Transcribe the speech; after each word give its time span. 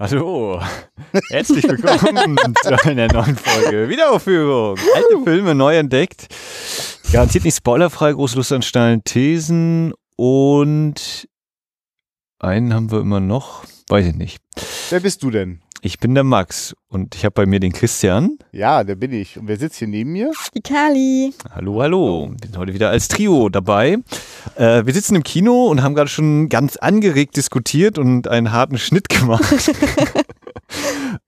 Hallo, 0.00 0.60
herzlich 1.30 1.62
willkommen 1.64 2.36
zu 2.62 2.88
einer 2.88 3.06
neuen 3.12 3.36
Folge 3.36 3.88
Wiederaufführung. 3.88 4.76
Alte 4.94 5.22
Filme 5.22 5.54
neu 5.54 5.76
entdeckt. 5.76 6.26
Garantiert 7.12 7.44
nicht 7.44 7.56
spoilerfrei, 7.56 8.12
große 8.12 8.36
Lust 8.36 8.52
an 8.52 8.62
steilen 8.62 9.04
Thesen 9.04 9.92
und 10.16 11.28
einen 12.40 12.74
haben 12.74 12.90
wir 12.90 13.00
immer 13.00 13.20
noch, 13.20 13.64
weiß 13.90 14.06
ich 14.06 14.14
nicht. 14.14 14.38
Wer 14.90 15.00
bist 15.00 15.22
du 15.22 15.30
denn? 15.30 15.60
Ich 15.84 15.98
bin 15.98 16.14
der 16.14 16.22
Max 16.22 16.76
und 16.86 17.16
ich 17.16 17.24
habe 17.24 17.32
bei 17.32 17.44
mir 17.44 17.58
den 17.58 17.72
Christian. 17.72 18.38
Ja, 18.52 18.84
der 18.84 18.94
bin 18.94 19.12
ich. 19.12 19.36
Und 19.36 19.48
wer 19.48 19.56
sitzt 19.56 19.78
hier 19.80 19.88
neben 19.88 20.12
mir? 20.12 20.30
Die 20.54 20.60
Kali. 20.60 21.34
Hallo, 21.52 21.82
hallo. 21.82 22.30
Wir 22.30 22.46
sind 22.46 22.56
heute 22.56 22.72
wieder 22.72 22.90
als 22.90 23.08
Trio 23.08 23.48
dabei. 23.48 23.98
Äh, 24.54 24.86
wir 24.86 24.94
sitzen 24.94 25.16
im 25.16 25.24
Kino 25.24 25.66
und 25.66 25.82
haben 25.82 25.96
gerade 25.96 26.08
schon 26.08 26.48
ganz 26.48 26.76
angeregt 26.76 27.36
diskutiert 27.36 27.98
und 27.98 28.28
einen 28.28 28.52
harten 28.52 28.78
Schnitt 28.78 29.08
gemacht. 29.08 29.42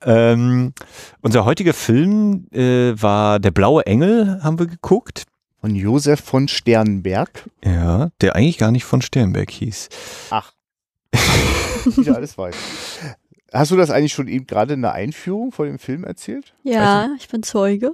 ähm, 0.02 0.72
unser 1.20 1.44
heutiger 1.44 1.74
Film 1.74 2.46
äh, 2.52 2.92
war 2.94 3.40
Der 3.40 3.50
blaue 3.50 3.84
Engel, 3.86 4.40
haben 4.44 4.60
wir 4.60 4.68
geguckt. 4.68 5.24
Von 5.60 5.74
Josef 5.74 6.20
von 6.20 6.46
Sternberg. 6.46 7.50
Ja, 7.64 8.10
der 8.20 8.36
eigentlich 8.36 8.58
gar 8.58 8.70
nicht 8.70 8.84
von 8.84 9.02
Sternberg 9.02 9.50
hieß. 9.50 9.88
Ach. 10.30 10.52
Wieder 11.96 12.14
alles 12.14 12.38
weiß. 12.38 12.54
Hast 13.54 13.70
du 13.70 13.76
das 13.76 13.90
eigentlich 13.90 14.12
schon 14.12 14.26
eben 14.26 14.46
gerade 14.48 14.74
in 14.74 14.82
der 14.82 14.94
Einführung 14.94 15.52
vor 15.52 15.64
dem 15.66 15.78
Film 15.78 16.02
erzählt? 16.02 16.54
Ja, 16.64 17.10
ich 17.16 17.28
bin 17.28 17.44
Zeuge. 17.44 17.92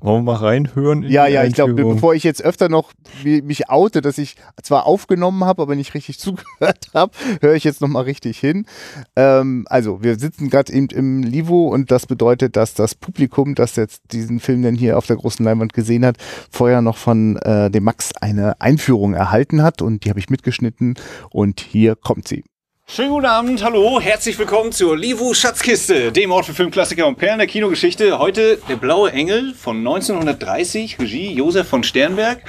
Wollen 0.00 0.24
wir 0.24 0.32
mal 0.32 0.36
reinhören? 0.36 1.02
in 1.02 1.10
Ja, 1.10 1.26
die 1.26 1.32
ja, 1.34 1.44
ich 1.44 1.52
glaube, 1.54 1.74
bevor 1.94 2.14
ich 2.14 2.24
jetzt 2.24 2.42
öfter 2.42 2.68
noch 2.70 2.92
mi- 3.22 3.42
mich 3.42 3.68
oute, 3.68 4.00
dass 4.00 4.16
ich 4.16 4.36
zwar 4.62 4.86
aufgenommen 4.86 5.44
habe, 5.44 5.60
aber 5.62 5.76
nicht 5.76 5.92
richtig 5.92 6.18
zugehört 6.18 6.88
habe, 6.94 7.12
höre 7.42 7.54
ich 7.54 7.64
jetzt 7.64 7.82
nochmal 7.82 8.04
richtig 8.04 8.38
hin. 8.38 8.64
Ähm, 9.16 9.66
also, 9.68 10.02
wir 10.02 10.18
sitzen 10.18 10.48
gerade 10.48 10.72
eben 10.72 10.88
im 10.88 11.22
Livo 11.22 11.68
und 11.68 11.90
das 11.90 12.06
bedeutet, 12.06 12.56
dass 12.56 12.72
das 12.72 12.94
Publikum, 12.94 13.54
das 13.54 13.76
jetzt 13.76 14.02
diesen 14.12 14.40
Film 14.40 14.62
denn 14.62 14.74
hier 14.76 14.96
auf 14.96 15.06
der 15.06 15.16
großen 15.16 15.44
Leinwand 15.44 15.74
gesehen 15.74 16.06
hat, 16.06 16.16
vorher 16.50 16.80
noch 16.80 16.96
von 16.96 17.36
äh, 17.36 17.70
dem 17.70 17.84
Max 17.84 18.12
eine 18.20 18.58
Einführung 18.62 19.12
erhalten 19.12 19.62
hat 19.62 19.82
und 19.82 20.04
die 20.04 20.08
habe 20.10 20.20
ich 20.20 20.30
mitgeschnitten 20.30 20.94
und 21.30 21.60
hier 21.60 21.96
kommt 21.96 22.28
sie. 22.28 22.44
Schönen 22.88 23.10
guten 23.10 23.26
Abend, 23.26 23.64
hallo, 23.64 24.00
herzlich 24.00 24.38
willkommen 24.38 24.70
zur 24.70 24.96
Livu 24.96 25.34
Schatzkiste, 25.34 26.12
dem 26.12 26.30
Ort 26.30 26.46
für 26.46 26.54
Filmklassiker 26.54 27.04
und 27.08 27.16
Perlen 27.16 27.38
der 27.38 27.48
Kinogeschichte. 27.48 28.20
Heute 28.20 28.60
Der 28.68 28.76
blaue 28.76 29.10
Engel 29.10 29.54
von 29.54 29.78
1930, 29.78 31.00
Regie 31.00 31.32
Josef 31.32 31.66
von 31.66 31.82
Sternberg. 31.82 32.42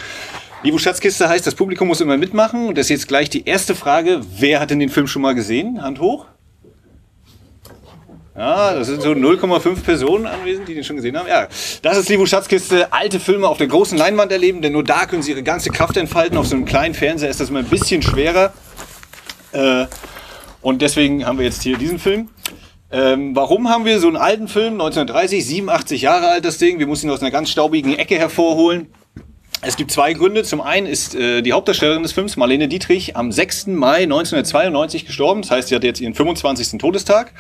Livu 0.62 0.78
Schatzkiste 0.78 1.28
heißt, 1.28 1.48
das 1.48 1.56
Publikum 1.56 1.88
muss 1.88 2.02
immer 2.02 2.18
mitmachen. 2.18 2.68
Und 2.68 2.78
das 2.78 2.86
ist 2.86 2.90
jetzt 2.90 3.08
gleich 3.08 3.32
die 3.32 3.46
erste 3.46 3.74
Frage. 3.74 4.22
Wer 4.38 4.60
hat 4.60 4.70
denn 4.70 4.80
den 4.80 4.90
Film 4.90 5.08
schon 5.08 5.24
mal 5.24 5.34
gesehen? 5.34 5.82
Hand 5.82 6.00
hoch. 6.00 6.28
Ja, 8.38 8.76
das 8.76 8.88
sind 8.88 9.02
so 9.02 9.14
0,5 9.14 9.82
Personen 9.82 10.28
anwesend, 10.28 10.68
die 10.68 10.76
den 10.76 10.84
schon 10.84 10.98
gesehen 10.98 11.18
haben. 11.18 11.28
Ja, 11.28 11.48
das 11.82 11.98
ist 11.98 12.10
Livu 12.10 12.28
Schatzkiste. 12.28 12.94
Alte 12.94 13.20
Filme 13.20 13.48
auf 13.48 13.58
der 13.58 13.68
großen 13.68 13.98
Leinwand 13.98 14.32
erleben, 14.32 14.62
denn 14.62 14.74
nur 14.74 14.84
da 14.84 15.08
können 15.08 15.24
sie 15.24 15.32
ihre 15.32 15.42
ganze 15.42 15.72
Kraft 15.72 15.98
entfalten. 15.98 16.38
Auf 16.38 16.46
so 16.46 16.56
einem 16.56 16.66
kleinen 16.66 16.94
Fernseher 16.94 17.32
ist 17.32 17.40
das 17.40 17.50
immer 17.50 17.60
ein 17.60 17.66
bisschen 17.66 18.04
schwerer. 18.04 18.54
Äh, 19.52 19.88
und 20.68 20.82
deswegen 20.82 21.26
haben 21.26 21.38
wir 21.38 21.46
jetzt 21.46 21.64
hier 21.64 21.78
diesen 21.78 21.98
Film. 21.98 22.28
Ähm, 22.92 23.34
warum 23.34 23.70
haben 23.70 23.86
wir 23.86 24.02
so 24.02 24.08
einen 24.08 24.18
alten 24.18 24.50
Film, 24.50 24.74
1930, 24.74 25.46
87 25.46 26.02
Jahre 26.02 26.28
alt 26.28 26.44
das 26.44 26.58
Ding? 26.58 26.78
Wir 26.78 26.88
mussten 26.88 27.08
ihn 27.08 27.14
aus 27.14 27.22
einer 27.22 27.32
ganz 27.32 27.50
staubigen 27.52 27.98
Ecke 27.98 28.18
hervorholen. 28.18 28.88
Es 29.62 29.78
gibt 29.78 29.92
zwei 29.92 30.12
Gründe. 30.12 30.44
Zum 30.44 30.60
einen 30.60 30.86
ist 30.86 31.16
äh, 31.16 31.42
die 31.42 31.54
Hauptdarstellerin 31.54 32.04
des 32.04 32.12
Films, 32.12 32.36
Marlene 32.36 32.68
Dietrich, 32.68 33.16
am 33.16 33.32
6. 33.32 33.68
Mai 33.68 34.04
1992 34.04 35.06
gestorben. 35.06 35.42
Das 35.42 35.52
heißt, 35.52 35.70
sie 35.70 35.76
hat 35.76 35.86
jetzt 35.86 36.02
ihren 36.02 36.16
25. 36.16 36.78
Todestag. 36.80 37.32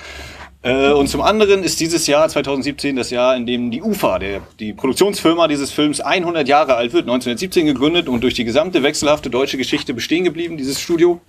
Äh, 0.62 0.92
und 0.92 1.10
zum 1.10 1.20
anderen 1.20 1.64
ist 1.64 1.82
dieses 1.82 2.08
Jahr 2.08 2.30
2017 2.30 2.96
das 2.96 3.10
Jahr, 3.10 3.36
in 3.36 3.46
dem 3.46 3.72
die 3.72 3.82
UFA, 3.82 4.20
der, 4.20 4.40
die 4.62 4.72
Produktionsfirma 4.72 5.50
dieses 5.50 5.72
Films, 5.72 6.00
100 6.00 6.48
Jahre 6.48 6.76
alt 6.76 6.94
wird. 6.94 7.04
1917 7.04 7.66
gegründet 7.66 8.08
und 8.08 8.24
durch 8.24 8.36
die 8.36 8.46
gesamte 8.46 8.84
wechselhafte 8.84 9.30
deutsche 9.30 9.58
Geschichte 9.58 9.94
bestehen 9.94 10.24
geblieben, 10.24 10.56
dieses 10.56 10.80
Studio. 10.80 11.20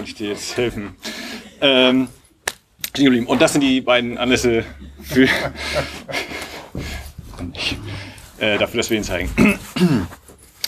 Wollte 0.00 0.10
ich 0.10 0.16
dir 0.16 0.28
jetzt 0.30 0.56
helfen. 0.56 0.96
Ähm. 1.60 2.08
Und 3.26 3.40
das 3.40 3.52
sind 3.52 3.60
die 3.60 3.82
beiden 3.82 4.18
Anlässe 4.18 4.64
für, 5.02 5.24
äh, 8.38 8.58
dafür, 8.58 8.78
dass 8.78 8.90
wir 8.90 8.96
ihn 8.96 9.04
zeigen. 9.04 9.30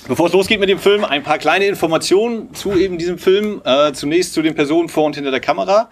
Bevor 0.06 0.26
es 0.26 0.32
losgeht 0.32 0.60
mit 0.60 0.68
dem 0.68 0.78
Film, 0.78 1.04
ein 1.04 1.22
paar 1.22 1.38
kleine 1.38 1.64
Informationen 1.64 2.54
zu 2.54 2.76
eben 2.76 2.98
diesem 2.98 3.18
Film. 3.18 3.62
Äh, 3.64 3.92
zunächst 3.92 4.34
zu 4.34 4.42
den 4.42 4.54
Personen 4.54 4.88
vor 4.88 5.04
und 5.04 5.14
hinter 5.14 5.30
der 5.30 5.40
Kamera. 5.40 5.88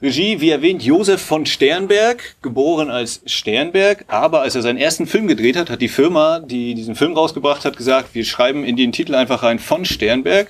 Regie, 0.00 0.40
wie 0.40 0.50
erwähnt, 0.50 0.82
Josef 0.82 1.20
von 1.20 1.46
Sternberg, 1.46 2.36
geboren 2.42 2.90
als 2.90 3.22
Sternberg, 3.26 4.04
aber 4.08 4.42
als 4.42 4.54
er 4.54 4.62
seinen 4.62 4.78
ersten 4.78 5.06
Film 5.06 5.26
gedreht 5.26 5.56
hat, 5.56 5.70
hat 5.70 5.80
die 5.80 5.88
Firma, 5.88 6.40
die 6.40 6.74
diesen 6.74 6.94
Film 6.94 7.14
rausgebracht 7.14 7.64
hat, 7.64 7.76
gesagt, 7.76 8.14
wir 8.14 8.24
schreiben 8.24 8.64
in 8.64 8.76
den 8.76 8.92
Titel 8.92 9.14
einfach 9.14 9.42
rein 9.42 9.58
von 9.58 9.84
Sternberg. 9.84 10.48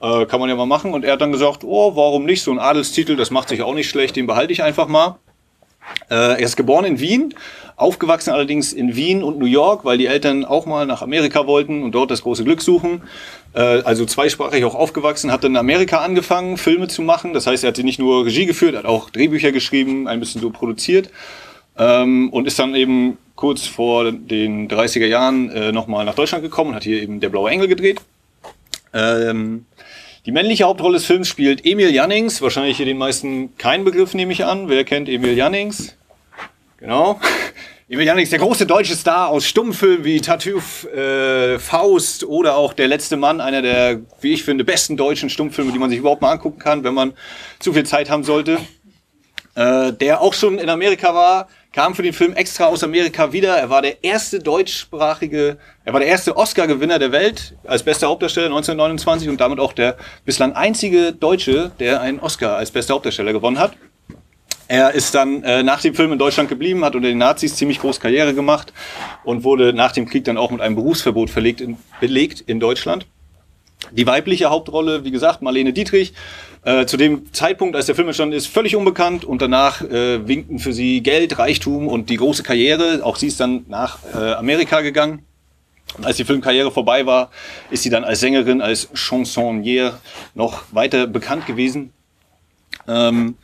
Äh, 0.00 0.26
kann 0.26 0.40
man 0.40 0.48
ja 0.48 0.56
mal 0.56 0.66
machen. 0.66 0.92
Und 0.92 1.04
er 1.04 1.12
hat 1.12 1.20
dann 1.20 1.32
gesagt, 1.32 1.64
oh, 1.64 1.96
warum 1.96 2.24
nicht? 2.24 2.42
So 2.42 2.50
ein 2.50 2.58
Adelstitel, 2.58 3.16
das 3.16 3.30
macht 3.30 3.48
sich 3.48 3.62
auch 3.62 3.74
nicht 3.74 3.88
schlecht, 3.88 4.16
den 4.16 4.26
behalte 4.26 4.52
ich 4.52 4.62
einfach 4.62 4.88
mal. 4.88 5.18
Äh, 6.10 6.14
er 6.14 6.38
ist 6.38 6.56
geboren 6.56 6.84
in 6.84 7.00
Wien, 7.00 7.34
aufgewachsen 7.76 8.30
allerdings 8.30 8.72
in 8.72 8.96
Wien 8.96 9.22
und 9.22 9.38
New 9.38 9.46
York, 9.46 9.84
weil 9.84 9.98
die 9.98 10.06
Eltern 10.06 10.44
auch 10.44 10.66
mal 10.66 10.84
nach 10.86 11.02
Amerika 11.02 11.46
wollten 11.46 11.82
und 11.82 11.92
dort 11.92 12.10
das 12.10 12.22
große 12.22 12.44
Glück 12.44 12.60
suchen. 12.60 13.02
Äh, 13.54 13.60
also 13.60 14.04
zweisprachig 14.04 14.64
auch 14.64 14.74
aufgewachsen, 14.74 15.30
hat 15.30 15.44
dann 15.44 15.52
in 15.52 15.56
Amerika 15.56 15.98
angefangen, 15.98 16.56
Filme 16.56 16.88
zu 16.88 17.02
machen. 17.02 17.32
Das 17.32 17.46
heißt, 17.46 17.64
er 17.64 17.68
hat 17.68 17.78
nicht 17.78 17.98
nur 17.98 18.26
Regie 18.26 18.46
geführt, 18.46 18.76
hat 18.76 18.84
auch 18.84 19.10
Drehbücher 19.10 19.52
geschrieben, 19.52 20.08
ein 20.08 20.20
bisschen 20.20 20.40
so 20.40 20.50
produziert. 20.50 21.10
Ähm, 21.78 22.30
und 22.30 22.46
ist 22.46 22.58
dann 22.58 22.74
eben 22.74 23.18
kurz 23.34 23.66
vor 23.66 24.10
den 24.10 24.68
30er 24.68 25.06
Jahren 25.06 25.50
äh, 25.50 25.72
nochmal 25.72 26.04
nach 26.04 26.14
Deutschland 26.14 26.42
gekommen 26.42 26.70
und 26.70 26.76
hat 26.76 26.84
hier 26.84 27.02
eben 27.02 27.20
Der 27.20 27.28
Blaue 27.28 27.50
Engel 27.50 27.68
gedreht. 27.68 28.00
Ähm, 28.96 29.66
die 30.24 30.32
männliche 30.32 30.64
Hauptrolle 30.64 30.94
des 30.94 31.04
Films 31.04 31.28
spielt 31.28 31.64
Emil 31.66 31.94
Jannings, 31.94 32.40
wahrscheinlich 32.40 32.78
hier 32.78 32.86
den 32.86 32.98
meisten 32.98 33.56
kein 33.58 33.84
Begriff, 33.84 34.14
nehme 34.14 34.32
ich 34.32 34.44
an. 34.44 34.68
Wer 34.68 34.84
kennt 34.84 35.08
Emil 35.08 35.36
Jannings? 35.36 35.96
Genau. 36.78 37.20
Emil 37.88 38.06
Jannings, 38.06 38.30
der 38.30 38.40
große 38.40 38.66
deutsche 38.66 38.96
Star 38.96 39.28
aus 39.28 39.46
Stummfilmen 39.46 40.04
wie 40.04 40.20
Tartuffe, 40.20 40.88
äh, 40.90 41.58
Faust 41.60 42.24
oder 42.24 42.56
auch 42.56 42.72
Der 42.72 42.88
letzte 42.88 43.16
Mann, 43.16 43.40
einer 43.40 43.62
der, 43.62 44.00
wie 44.20 44.32
ich 44.32 44.42
finde, 44.42 44.64
besten 44.64 44.96
deutschen 44.96 45.30
Stummfilme, 45.30 45.70
die 45.70 45.78
man 45.78 45.90
sich 45.90 46.00
überhaupt 46.00 46.22
mal 46.22 46.32
angucken 46.32 46.58
kann, 46.58 46.82
wenn 46.82 46.94
man 46.94 47.12
zu 47.60 47.72
viel 47.72 47.84
Zeit 47.84 48.10
haben 48.10 48.24
sollte. 48.24 48.58
Äh, 49.54 49.92
der 49.92 50.20
auch 50.20 50.34
schon 50.34 50.58
in 50.58 50.68
Amerika 50.68 51.14
war, 51.14 51.48
kam 51.76 51.94
für 51.94 52.02
den 52.02 52.14
Film 52.14 52.32
extra 52.32 52.64
aus 52.64 52.82
Amerika 52.82 53.34
wieder. 53.34 53.54
Er 53.58 53.68
war 53.68 53.82
der 53.82 54.02
erste 54.02 54.38
deutschsprachige, 54.38 55.58
er 55.84 55.92
war 55.92 56.00
der 56.00 56.08
erste 56.08 56.34
Oscar-Gewinner 56.34 56.98
der 56.98 57.12
Welt 57.12 57.54
als 57.64 57.82
bester 57.82 58.08
Hauptdarsteller 58.08 58.46
1929 58.46 59.28
und 59.28 59.42
damit 59.42 59.60
auch 59.60 59.74
der 59.74 59.98
bislang 60.24 60.54
einzige 60.54 61.12
Deutsche, 61.12 61.72
der 61.78 62.00
einen 62.00 62.18
Oscar 62.18 62.56
als 62.56 62.70
bester 62.70 62.94
Hauptdarsteller 62.94 63.34
gewonnen 63.34 63.58
hat. 63.58 63.76
Er 64.68 64.92
ist 64.92 65.14
dann 65.14 65.42
äh, 65.42 65.62
nach 65.62 65.82
dem 65.82 65.94
Film 65.94 66.12
in 66.12 66.18
Deutschland 66.18 66.48
geblieben, 66.48 66.82
hat 66.82 66.96
unter 66.96 67.08
den 67.08 67.18
Nazis 67.18 67.56
ziemlich 67.56 67.78
groß 67.78 68.00
Karriere 68.00 68.32
gemacht 68.32 68.72
und 69.24 69.44
wurde 69.44 69.74
nach 69.74 69.92
dem 69.92 70.06
Krieg 70.06 70.24
dann 70.24 70.38
auch 70.38 70.50
mit 70.50 70.62
einem 70.62 70.76
Berufsverbot 70.76 71.28
verlegt 71.28 71.60
in, 71.60 71.76
belegt 72.00 72.40
in 72.40 72.58
Deutschland. 72.58 73.06
Die 73.92 74.06
weibliche 74.06 74.48
Hauptrolle, 74.48 75.04
wie 75.04 75.10
gesagt, 75.10 75.42
Marlene 75.42 75.74
Dietrich, 75.74 76.14
äh, 76.66 76.84
zu 76.84 76.96
dem 76.96 77.32
Zeitpunkt, 77.32 77.76
als 77.76 77.86
der 77.86 77.94
Film 77.94 78.08
entstanden 78.08 78.34
ist, 78.34 78.48
völlig 78.48 78.74
unbekannt 78.74 79.24
und 79.24 79.40
danach 79.40 79.82
äh, 79.82 80.26
winkten 80.26 80.58
für 80.58 80.72
sie 80.72 81.00
Geld, 81.00 81.38
Reichtum 81.38 81.86
und 81.86 82.10
die 82.10 82.16
große 82.16 82.42
Karriere. 82.42 83.04
Auch 83.04 83.14
sie 83.14 83.28
ist 83.28 83.38
dann 83.38 83.64
nach 83.68 84.00
äh, 84.12 84.32
Amerika 84.32 84.80
gegangen. 84.80 85.24
Und 85.96 86.04
als 86.04 86.16
die 86.16 86.24
Filmkarriere 86.24 86.72
vorbei 86.72 87.06
war, 87.06 87.30
ist 87.70 87.84
sie 87.84 87.90
dann 87.90 88.02
als 88.02 88.18
Sängerin, 88.18 88.60
als 88.60 88.92
Chansonnière 88.94 89.92
noch 90.34 90.64
weiter 90.72 91.06
bekannt 91.06 91.46
gewesen. 91.46 91.92
Ähm, 92.88 93.36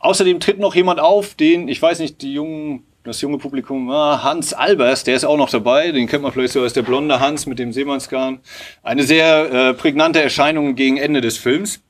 außerdem 0.00 0.40
tritt 0.40 0.58
noch 0.58 0.74
jemand 0.74 0.98
auf, 0.98 1.36
den, 1.36 1.68
ich 1.68 1.80
weiß 1.80 2.00
nicht, 2.00 2.22
die 2.22 2.32
jungen, 2.32 2.82
das 3.04 3.20
junge 3.20 3.38
Publikum, 3.38 3.88
ah, 3.92 4.24
Hans 4.24 4.52
Albers, 4.52 5.04
der 5.04 5.14
ist 5.14 5.24
auch 5.24 5.36
noch 5.36 5.50
dabei. 5.50 5.92
Den 5.92 6.08
kennt 6.08 6.24
man 6.24 6.32
vielleicht 6.32 6.54
so 6.54 6.62
als 6.62 6.72
der 6.72 6.82
blonde 6.82 7.20
Hans 7.20 7.46
mit 7.46 7.60
dem 7.60 7.72
Seemannsgarn. 7.72 8.40
Eine 8.82 9.04
sehr 9.04 9.52
äh, 9.52 9.74
prägnante 9.74 10.20
Erscheinung 10.20 10.74
gegen 10.74 10.96
Ende 10.96 11.20
des 11.20 11.38
Films 11.38 11.83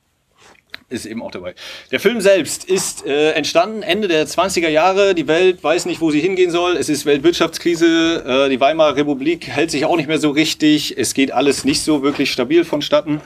ist 0.95 1.05
eben 1.05 1.21
auch 1.21 1.31
dabei. 1.31 1.53
Der 1.91 1.99
Film 1.99 2.21
selbst 2.21 2.65
ist 2.65 3.05
äh, 3.05 3.31
entstanden 3.31 3.83
Ende 3.83 4.07
der 4.07 4.27
20er 4.27 4.69
Jahre. 4.69 5.13
Die 5.13 5.27
Welt 5.27 5.63
weiß 5.63 5.85
nicht, 5.85 6.01
wo 6.01 6.11
sie 6.11 6.19
hingehen 6.19 6.51
soll. 6.51 6.77
Es 6.77 6.89
ist 6.89 7.05
Weltwirtschaftskrise. 7.05 8.45
Äh, 8.45 8.49
die 8.49 8.59
Weimarer 8.59 8.95
Republik 8.95 9.47
hält 9.47 9.71
sich 9.71 9.85
auch 9.85 9.97
nicht 9.97 10.07
mehr 10.07 10.19
so 10.19 10.31
richtig. 10.31 10.97
Es 10.97 11.13
geht 11.13 11.31
alles 11.31 11.65
nicht 11.65 11.81
so 11.81 12.01
wirklich 12.01 12.31
stabil 12.31 12.65
vonstatten. 12.65 13.21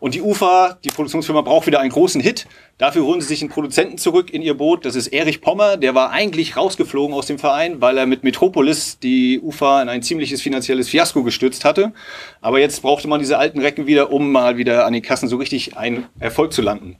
Und 0.00 0.14
die 0.14 0.22
UFA, 0.22 0.78
die 0.84 0.90
Produktionsfirma, 0.90 1.40
braucht 1.40 1.66
wieder 1.66 1.80
einen 1.80 1.90
großen 1.90 2.20
Hit. 2.20 2.46
Dafür 2.78 3.04
holen 3.04 3.20
sie 3.20 3.26
sich 3.26 3.40
einen 3.40 3.50
Produzenten 3.50 3.98
zurück 3.98 4.32
in 4.32 4.42
ihr 4.42 4.54
Boot. 4.54 4.84
Das 4.84 4.94
ist 4.94 5.08
Erich 5.08 5.40
Pommer. 5.40 5.76
Der 5.76 5.94
war 5.94 6.10
eigentlich 6.10 6.56
rausgeflogen 6.56 7.14
aus 7.14 7.26
dem 7.26 7.38
Verein, 7.38 7.80
weil 7.80 7.98
er 7.98 8.06
mit 8.06 8.22
Metropolis 8.22 9.00
die 9.00 9.40
UFA 9.40 9.82
in 9.82 9.88
ein 9.88 10.02
ziemliches 10.02 10.40
finanzielles 10.40 10.88
Fiasko 10.88 11.24
gestürzt 11.24 11.64
hatte. 11.64 11.92
Aber 12.40 12.60
jetzt 12.60 12.82
brauchte 12.82 13.08
man 13.08 13.18
diese 13.18 13.38
alten 13.38 13.60
Recken 13.60 13.86
wieder, 13.86 14.12
um 14.12 14.30
mal 14.30 14.56
wieder 14.56 14.86
an 14.86 14.92
den 14.92 15.02
Kassen 15.02 15.28
so 15.28 15.36
richtig 15.36 15.76
einen 15.76 16.06
Erfolg 16.20 16.52
zu 16.52 16.62
landen. 16.62 16.96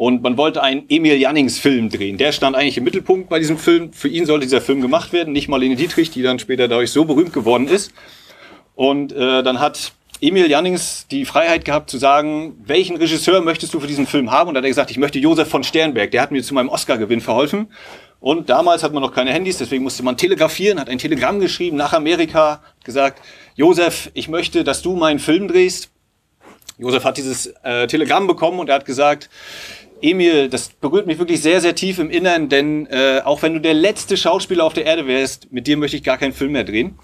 Und 0.00 0.22
man 0.22 0.38
wollte 0.38 0.62
einen 0.62 0.84
Emil 0.88 1.20
Jannings-Film 1.20 1.90
drehen. 1.90 2.16
Der 2.16 2.32
stand 2.32 2.56
eigentlich 2.56 2.78
im 2.78 2.84
Mittelpunkt 2.84 3.28
bei 3.28 3.38
diesem 3.38 3.58
Film. 3.58 3.92
Für 3.92 4.08
ihn 4.08 4.24
sollte 4.24 4.46
dieser 4.46 4.62
Film 4.62 4.80
gemacht 4.80 5.12
werden, 5.12 5.34
nicht 5.34 5.46
Marlene 5.46 5.76
Dietrich, 5.76 6.10
die 6.10 6.22
dann 6.22 6.38
später 6.38 6.68
dadurch 6.68 6.90
so 6.90 7.04
berühmt 7.04 7.34
geworden 7.34 7.68
ist. 7.68 7.92
Und 8.74 9.12
äh, 9.12 9.42
dann 9.42 9.60
hat 9.60 9.92
Emil 10.22 10.50
Jannings 10.50 11.06
die 11.10 11.26
Freiheit 11.26 11.66
gehabt 11.66 11.90
zu 11.90 11.98
sagen, 11.98 12.54
welchen 12.64 12.96
Regisseur 12.96 13.42
möchtest 13.42 13.74
du 13.74 13.80
für 13.80 13.86
diesen 13.86 14.06
Film 14.06 14.30
haben? 14.30 14.48
Und 14.48 14.54
da 14.54 14.60
hat 14.60 14.64
er 14.64 14.70
gesagt, 14.70 14.90
ich 14.90 14.96
möchte 14.96 15.18
Josef 15.18 15.48
von 15.48 15.64
Sternberg. 15.64 16.10
Der 16.12 16.22
hat 16.22 16.30
mir 16.30 16.42
zu 16.42 16.54
meinem 16.54 16.70
Oscar-Gewinn 16.70 17.20
verholfen. 17.20 17.70
Und 18.20 18.48
damals 18.48 18.82
hat 18.82 18.94
man 18.94 19.02
noch 19.02 19.12
keine 19.12 19.34
Handys, 19.34 19.58
deswegen 19.58 19.84
musste 19.84 20.02
man 20.02 20.16
telegrafieren, 20.16 20.80
hat 20.80 20.88
ein 20.88 20.96
Telegramm 20.96 21.40
geschrieben 21.40 21.76
nach 21.76 21.92
Amerika, 21.92 22.62
gesagt, 22.84 23.20
Josef, 23.54 24.10
ich 24.14 24.28
möchte, 24.28 24.64
dass 24.64 24.80
du 24.80 24.96
meinen 24.96 25.18
Film 25.18 25.46
drehst. 25.46 25.90
Josef 26.78 27.04
hat 27.04 27.18
dieses 27.18 27.48
äh, 27.62 27.86
Telegramm 27.86 28.26
bekommen 28.26 28.58
und 28.58 28.70
er 28.70 28.76
hat 28.76 28.86
gesagt, 28.86 29.28
Emil, 30.02 30.48
das 30.48 30.70
berührt 30.70 31.06
mich 31.06 31.18
wirklich 31.18 31.42
sehr, 31.42 31.60
sehr 31.60 31.74
tief 31.74 31.98
im 31.98 32.10
Innern, 32.10 32.48
denn 32.48 32.86
äh, 32.86 33.20
auch 33.24 33.42
wenn 33.42 33.54
du 33.54 33.60
der 33.60 33.74
letzte 33.74 34.16
Schauspieler 34.16 34.64
auf 34.64 34.72
der 34.72 34.86
Erde 34.86 35.06
wärst, 35.06 35.52
mit 35.52 35.66
dir 35.66 35.76
möchte 35.76 35.96
ich 35.96 36.02
gar 36.02 36.18
keinen 36.18 36.32
Film 36.32 36.52
mehr 36.52 36.64
drehen. 36.64 36.98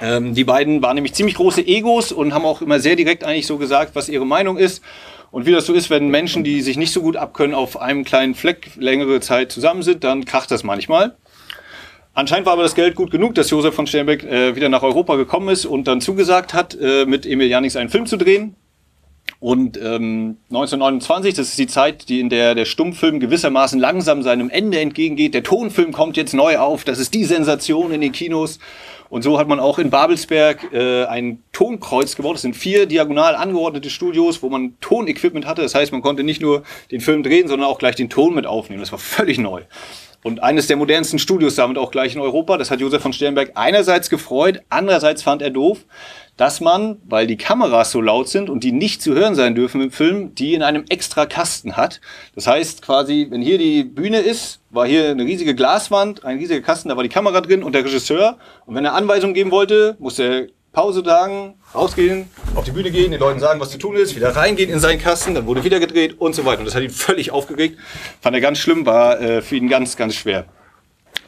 Ähm, 0.00 0.34
die 0.34 0.44
beiden 0.44 0.82
waren 0.82 0.96
nämlich 0.96 1.14
ziemlich 1.14 1.36
große 1.36 1.66
Egos 1.66 2.12
und 2.12 2.34
haben 2.34 2.44
auch 2.44 2.62
immer 2.62 2.80
sehr 2.80 2.96
direkt 2.96 3.24
eigentlich 3.24 3.46
so 3.46 3.58
gesagt, 3.58 3.94
was 3.94 4.08
ihre 4.08 4.26
Meinung 4.26 4.56
ist. 4.56 4.82
Und 5.30 5.46
wie 5.46 5.52
das 5.52 5.66
so 5.66 5.72
ist, 5.72 5.90
wenn 5.90 6.08
Menschen, 6.08 6.44
die 6.44 6.60
sich 6.62 6.76
nicht 6.76 6.92
so 6.92 7.00
gut 7.00 7.16
abkönnen, 7.16 7.54
auf 7.54 7.80
einem 7.80 8.04
kleinen 8.04 8.34
Fleck 8.34 8.70
längere 8.76 9.20
Zeit 9.20 9.50
zusammen 9.50 9.82
sind, 9.82 10.04
dann 10.04 10.24
kracht 10.24 10.50
das 10.50 10.62
manchmal. 10.62 11.16
Anscheinend 12.12 12.46
war 12.46 12.52
aber 12.52 12.62
das 12.62 12.76
Geld 12.76 12.94
gut 12.94 13.10
genug, 13.10 13.34
dass 13.34 13.50
Josef 13.50 13.74
von 13.74 13.88
Sternbeck 13.88 14.22
äh, 14.22 14.54
wieder 14.54 14.68
nach 14.68 14.84
Europa 14.84 15.16
gekommen 15.16 15.48
ist 15.48 15.66
und 15.66 15.88
dann 15.88 16.00
zugesagt 16.00 16.54
hat, 16.54 16.78
äh, 16.80 17.04
mit 17.06 17.26
Emil 17.26 17.48
Jannings 17.48 17.74
einen 17.74 17.90
Film 17.90 18.06
zu 18.06 18.16
drehen. 18.16 18.54
Und 19.40 19.76
ähm, 19.76 20.38
1929, 20.48 21.34
das 21.34 21.48
ist 21.48 21.58
die 21.58 21.66
Zeit, 21.66 22.08
die 22.08 22.20
in 22.20 22.30
der 22.30 22.54
der 22.54 22.64
Stummfilm 22.64 23.20
gewissermaßen 23.20 23.78
langsam 23.78 24.22
seinem 24.22 24.48
Ende 24.48 24.80
entgegengeht. 24.80 25.34
Der 25.34 25.42
Tonfilm 25.42 25.92
kommt 25.92 26.16
jetzt 26.16 26.32
neu 26.32 26.58
auf. 26.58 26.84
Das 26.84 26.98
ist 26.98 27.12
die 27.12 27.24
Sensation 27.24 27.92
in 27.92 28.00
den 28.00 28.12
Kinos. 28.12 28.58
Und 29.10 29.22
so 29.22 29.38
hat 29.38 29.46
man 29.46 29.60
auch 29.60 29.78
in 29.78 29.90
Babelsberg 29.90 30.72
äh, 30.72 31.04
ein 31.04 31.42
Tonkreuz 31.52 32.16
gebaut. 32.16 32.36
Das 32.36 32.42
sind 32.42 32.56
vier 32.56 32.86
diagonal 32.86 33.36
angeordnete 33.36 33.90
Studios, 33.90 34.42
wo 34.42 34.48
man 34.48 34.74
Tonequipment 34.80 35.46
hatte. 35.46 35.62
Das 35.62 35.74
heißt, 35.74 35.92
man 35.92 36.02
konnte 36.02 36.24
nicht 36.24 36.40
nur 36.40 36.62
den 36.90 37.00
Film 37.00 37.22
drehen, 37.22 37.46
sondern 37.46 37.68
auch 37.68 37.78
gleich 37.78 37.96
den 37.96 38.08
Ton 38.08 38.34
mit 38.34 38.46
aufnehmen. 38.46 38.80
Das 38.80 38.92
war 38.92 38.98
völlig 38.98 39.38
neu. 39.38 39.62
Und 40.24 40.42
eines 40.42 40.66
der 40.68 40.78
modernsten 40.78 41.18
Studios 41.18 41.54
damit 41.54 41.76
auch 41.76 41.90
gleich 41.90 42.14
in 42.14 42.20
Europa. 42.22 42.56
Das 42.56 42.70
hat 42.70 42.80
Josef 42.80 43.02
von 43.02 43.12
Sternberg 43.12 43.52
einerseits 43.56 44.08
gefreut, 44.08 44.62
andererseits 44.70 45.22
fand 45.22 45.42
er 45.42 45.50
doof, 45.50 45.84
dass 46.38 46.62
man, 46.62 46.96
weil 47.04 47.26
die 47.26 47.36
Kameras 47.36 47.90
so 47.90 48.00
laut 48.00 48.30
sind 48.30 48.48
und 48.48 48.64
die 48.64 48.72
nicht 48.72 49.02
zu 49.02 49.14
hören 49.14 49.34
sein 49.34 49.54
dürfen 49.54 49.82
im 49.82 49.90
Film, 49.90 50.34
die 50.34 50.54
in 50.54 50.62
einem 50.62 50.86
extra 50.88 51.26
Kasten 51.26 51.76
hat. 51.76 52.00
Das 52.34 52.46
heißt 52.46 52.80
quasi, 52.80 53.26
wenn 53.28 53.42
hier 53.42 53.58
die 53.58 53.84
Bühne 53.84 54.20
ist, 54.20 54.60
war 54.70 54.86
hier 54.86 55.10
eine 55.10 55.24
riesige 55.24 55.54
Glaswand, 55.54 56.24
ein 56.24 56.38
riesiger 56.38 56.62
Kasten, 56.62 56.88
da 56.88 56.96
war 56.96 57.02
die 57.02 57.10
Kamera 57.10 57.42
drin 57.42 57.62
und 57.62 57.74
der 57.74 57.84
Regisseur. 57.84 58.38
Und 58.64 58.74
wenn 58.74 58.86
er 58.86 58.94
Anweisungen 58.94 59.34
geben 59.34 59.50
wollte, 59.50 59.94
musste 59.98 60.22
er 60.22 60.46
Pause 60.74 61.02
sagen, 61.04 61.54
rausgehen, 61.74 62.28
auf 62.54 62.64
die 62.64 62.72
Bühne 62.72 62.90
gehen, 62.90 63.12
den 63.12 63.20
Leuten 63.20 63.40
sagen, 63.40 63.60
was 63.60 63.70
zu 63.70 63.78
tun 63.78 63.96
ist, 63.96 64.14
wieder 64.14 64.36
reingehen 64.36 64.68
in 64.68 64.80
seinen 64.80 65.00
Kasten, 65.00 65.34
dann 65.34 65.46
wurde 65.46 65.64
wieder 65.64 65.80
gedreht 65.80 66.20
und 66.20 66.34
so 66.34 66.44
weiter. 66.44 66.58
Und 66.58 66.66
das 66.66 66.74
hat 66.74 66.82
ihn 66.82 66.90
völlig 67.08 67.30
aufgeregt, 67.30 67.78
fand 68.20 68.34
er 68.34 68.42
ganz 68.42 68.58
schlimm, 68.58 68.84
war 68.84 69.20
äh, 69.20 69.40
für 69.40 69.56
ihn 69.56 69.68
ganz, 69.68 69.96
ganz 69.96 70.14
schwer. 70.14 70.46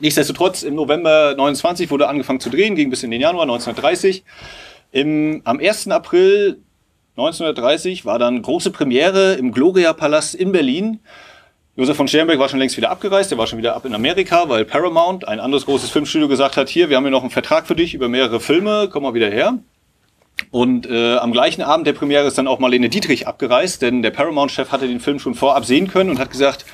Nichtsdestotrotz, 0.00 0.62
im 0.62 0.74
November 0.74 1.34
29 1.36 1.90
wurde 1.90 2.08
angefangen 2.08 2.40
zu 2.40 2.50
drehen, 2.50 2.74
ging 2.74 2.90
bis 2.90 3.02
in 3.02 3.10
den 3.10 3.20
Januar 3.20 3.44
1930. 3.44 4.24
Im, 4.92 5.40
am 5.44 5.58
1. 5.58 5.88
April 5.88 6.58
1930 7.16 8.04
war 8.04 8.18
dann 8.18 8.42
große 8.42 8.70
Premiere 8.72 9.34
im 9.34 9.52
Gloria-Palast 9.52 10.34
in 10.34 10.52
Berlin. 10.52 11.00
Josef 11.78 11.94
von 11.94 12.08
Sternberg 12.08 12.38
war 12.38 12.48
schon 12.48 12.58
längst 12.58 12.78
wieder 12.78 12.88
abgereist, 12.88 13.30
er 13.32 13.36
war 13.36 13.46
schon 13.46 13.58
wieder 13.58 13.76
ab 13.76 13.84
in 13.84 13.94
Amerika, 13.94 14.48
weil 14.48 14.64
Paramount, 14.64 15.28
ein 15.28 15.40
anderes 15.40 15.66
großes 15.66 15.90
Filmstudio, 15.90 16.26
gesagt 16.26 16.56
hat, 16.56 16.70
hier, 16.70 16.88
wir 16.88 16.96
haben 16.96 17.04
hier 17.04 17.10
noch 17.10 17.20
einen 17.20 17.30
Vertrag 17.30 17.66
für 17.66 17.76
dich 17.76 17.92
über 17.92 18.08
mehrere 18.08 18.40
Filme, 18.40 18.88
komm 18.90 19.02
mal 19.02 19.12
wieder 19.12 19.28
her. 19.28 19.58
Und 20.50 20.88
äh, 20.88 21.16
am 21.16 21.32
gleichen 21.32 21.60
Abend 21.60 21.86
der 21.86 21.92
Premiere 21.92 22.26
ist 22.26 22.38
dann 22.38 22.48
auch 22.48 22.60
Marlene 22.60 22.88
Dietrich 22.88 23.28
abgereist, 23.28 23.82
denn 23.82 24.00
der 24.00 24.10
Paramount-Chef 24.10 24.72
hatte 24.72 24.88
den 24.88 25.00
Film 25.00 25.18
schon 25.18 25.34
vorab 25.34 25.66
sehen 25.66 25.86
können 25.86 26.08
und 26.08 26.18
hat 26.18 26.30
gesagt, 26.30 26.64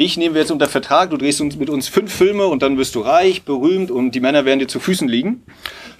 dich 0.00 0.16
nehmen 0.16 0.34
wir 0.34 0.40
jetzt 0.40 0.50
unter 0.50 0.68
Vertrag, 0.68 1.10
du 1.10 1.16
drehst 1.16 1.40
uns 1.40 1.56
mit 1.56 1.70
uns 1.70 1.88
fünf 1.88 2.12
Filme 2.12 2.46
und 2.46 2.62
dann 2.62 2.78
wirst 2.78 2.94
du 2.94 3.00
reich, 3.00 3.42
berühmt 3.42 3.90
und 3.90 4.12
die 4.12 4.20
Männer 4.20 4.44
werden 4.44 4.58
dir 4.58 4.66
zu 4.66 4.80
Füßen 4.80 5.06
liegen. 5.06 5.42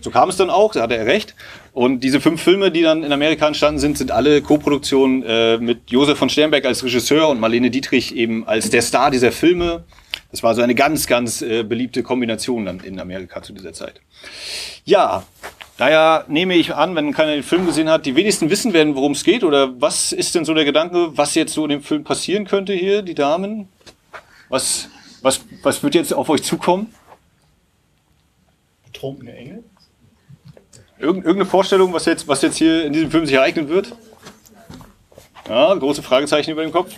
So 0.00 0.10
kam 0.10 0.30
es 0.30 0.36
dann 0.36 0.50
auch, 0.50 0.72
da 0.72 0.82
hatte 0.82 0.96
er 0.96 1.06
recht. 1.06 1.34
Und 1.72 2.00
diese 2.00 2.20
fünf 2.20 2.42
Filme, 2.42 2.70
die 2.70 2.82
dann 2.82 3.04
in 3.04 3.12
Amerika 3.12 3.46
entstanden 3.46 3.78
sind, 3.78 3.98
sind 3.98 4.10
alle 4.10 4.42
Co-Produktionen 4.42 5.22
äh, 5.22 5.58
mit 5.58 5.90
Josef 5.90 6.18
von 6.18 6.30
Sternberg 6.30 6.64
als 6.64 6.82
Regisseur 6.82 7.28
und 7.28 7.38
Marlene 7.38 7.70
Dietrich 7.70 8.16
eben 8.16 8.48
als 8.48 8.70
der 8.70 8.82
Star 8.82 9.10
dieser 9.10 9.30
Filme. 9.30 9.84
Das 10.30 10.42
war 10.42 10.54
so 10.54 10.62
eine 10.62 10.74
ganz, 10.74 11.06
ganz 11.06 11.42
äh, 11.42 11.62
beliebte 11.62 12.02
Kombination 12.02 12.64
dann 12.64 12.80
in 12.80 12.98
Amerika 12.98 13.42
zu 13.42 13.52
dieser 13.52 13.72
Zeit. 13.72 14.00
Ja, 14.84 15.24
daher 15.76 16.24
nehme 16.28 16.54
ich 16.54 16.74
an, 16.74 16.96
wenn 16.96 17.12
keiner 17.12 17.32
den 17.32 17.42
Film 17.42 17.66
gesehen 17.66 17.90
hat, 17.90 18.06
die 18.06 18.16
wenigsten 18.16 18.48
wissen 18.48 18.72
werden, 18.72 18.94
worum 18.94 19.12
es 19.12 19.24
geht. 19.24 19.44
Oder 19.44 19.80
was 19.80 20.12
ist 20.12 20.34
denn 20.34 20.44
so 20.44 20.54
der 20.54 20.64
Gedanke, 20.64 21.16
was 21.16 21.34
jetzt 21.34 21.52
so 21.52 21.64
in 21.64 21.70
dem 21.70 21.82
Film 21.82 22.04
passieren 22.04 22.46
könnte 22.46 22.72
hier, 22.72 23.02
die 23.02 23.14
Damen? 23.14 23.68
Was, 24.50 24.88
was, 25.22 25.40
was 25.62 25.82
wird 25.82 25.94
jetzt 25.94 26.12
auf 26.12 26.28
euch 26.28 26.42
zukommen? 26.42 26.92
Betrunkene 28.84 29.32
Engel? 29.32 29.64
Irgend, 30.98 31.24
irgendeine 31.24 31.46
Vorstellung, 31.46 31.92
was 31.92 32.04
jetzt, 32.04 32.26
was 32.26 32.42
jetzt 32.42 32.56
hier 32.56 32.84
in 32.84 32.92
diesem 32.92 33.10
Film 33.10 33.24
sich 33.24 33.36
ereignen 33.36 33.68
wird? 33.68 33.96
Ja, 35.48 35.72
große 35.72 36.02
Fragezeichen 36.02 36.50
über 36.50 36.62
dem 36.62 36.72
Kopf. 36.72 36.92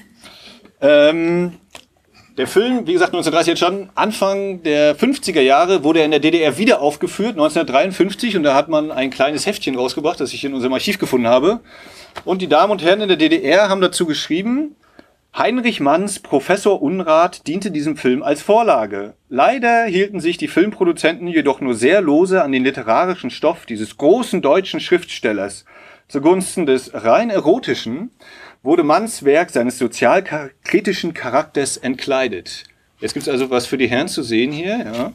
Ähm, 0.81 1.59
der 2.39 2.47
Film, 2.47 2.87
wie 2.87 2.95
gesagt, 2.95 3.11
1930 3.11 3.51
entstanden. 3.51 3.91
Anfang 3.95 4.63
der 4.63 4.97
50er 4.97 5.43
Jahre 5.43 5.85
wurde 5.85 5.99
er 5.99 6.07
in 6.07 6.11
der 6.11 6.21
DDR 6.21 6.57
wieder 6.57 6.81
aufgeführt, 6.81 7.33
1953. 7.33 8.35
Und 8.39 8.45
da 8.45 8.55
hat 8.55 8.71
man 8.71 8.91
ein 8.91 9.11
kleines 9.11 9.45
Heftchen 9.45 9.77
rausgebracht, 9.77 10.19
das 10.19 10.33
ich 10.33 10.43
in 10.43 10.55
unserem 10.55 10.73
Archiv 10.73 10.99
gefunden 10.99 11.29
habe. 11.29 11.61
Und 12.25 12.41
die 12.41 12.49
Damen 12.49 12.73
und 12.73 12.83
Herren 12.83 13.03
in 13.03 13.09
der 13.09 13.19
DDR 13.19 13.69
haben 13.69 13.83
dazu 13.83 14.07
geschrieben, 14.07 14.75
Heinrich 15.35 15.81
Manns 15.81 16.19
Professor 16.19 16.83
Unrat 16.83 17.47
diente 17.47 17.71
diesem 17.71 17.97
Film 17.97 18.23
als 18.23 18.43
Vorlage. 18.43 19.15
Leider 19.31 19.85
hielten 19.87 20.21
sich 20.21 20.37
die 20.37 20.47
Filmproduzenten 20.47 21.27
jedoch 21.27 21.63
nur 21.63 21.75
sehr 21.75 22.03
lose 22.03 22.43
an 22.43 22.53
den 22.53 22.65
literarischen 22.65 23.31
Stoff 23.31 23.65
dieses 23.65 23.97
großen 23.97 24.43
deutschen 24.43 24.79
Schriftstellers. 24.79 25.65
Zugunsten 26.07 26.67
des 26.67 26.91
rein 26.93 27.31
erotischen 27.31 28.11
wurde 28.63 28.83
Manns 28.83 29.25
Werk 29.25 29.49
seines 29.49 29.79
sozialkritischen 29.79 31.15
Charakters 31.15 31.79
entkleidet. 31.79 32.65
Jetzt 33.01 33.15
gibt's 33.15 33.29
also 33.29 33.49
was 33.49 33.65
für 33.65 33.79
die 33.79 33.89
Herren 33.89 34.09
zu 34.09 34.23
sehen 34.23 34.53
hier. 34.53 34.85
Ja. 34.85 35.13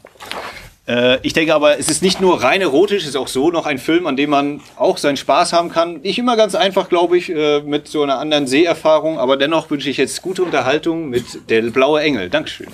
Äh, 0.88 1.20
ich 1.22 1.34
denke 1.34 1.53
aber, 1.53 1.77
es 1.77 1.89
ist 1.89 2.01
nicht 2.01 2.22
nur 2.22 2.41
rein 2.41 2.62
erotisch, 2.62 3.03
es 3.03 3.10
ist 3.10 3.15
auch 3.15 3.27
so 3.27 3.51
noch 3.51 3.65
ein 3.65 3.77
Film, 3.77 4.08
an 4.08 4.15
dem 4.15 4.29
man 4.29 4.62
auch 4.77 4.98
seinen 4.98 5.17
Spaß 5.17 5.53
haben 5.53 5.70
kann. 5.70 6.01
Nicht 6.01 6.17
immer 6.17 6.38
ganz 6.38 6.56
einfach, 6.56 6.89
glaube 6.89 7.17
ich, 7.17 7.29
äh, 7.29 7.62
mit 7.62 7.88
so 7.88 8.03
einer 8.03 8.20
anderen 8.20 8.48
Seherfahrung, 8.48 9.20
aber 9.20 9.38
dennoch 9.38 9.70
wünsche 9.70 9.89
ich 9.89 9.98
jetzt 9.98 10.22
gute 10.22 10.44
Unterhaltung 10.44 11.10
mit 11.10 11.50
Der 11.50 11.62
blaue 11.63 12.01
Engel. 12.01 12.29
Dankeschön. 12.29 12.67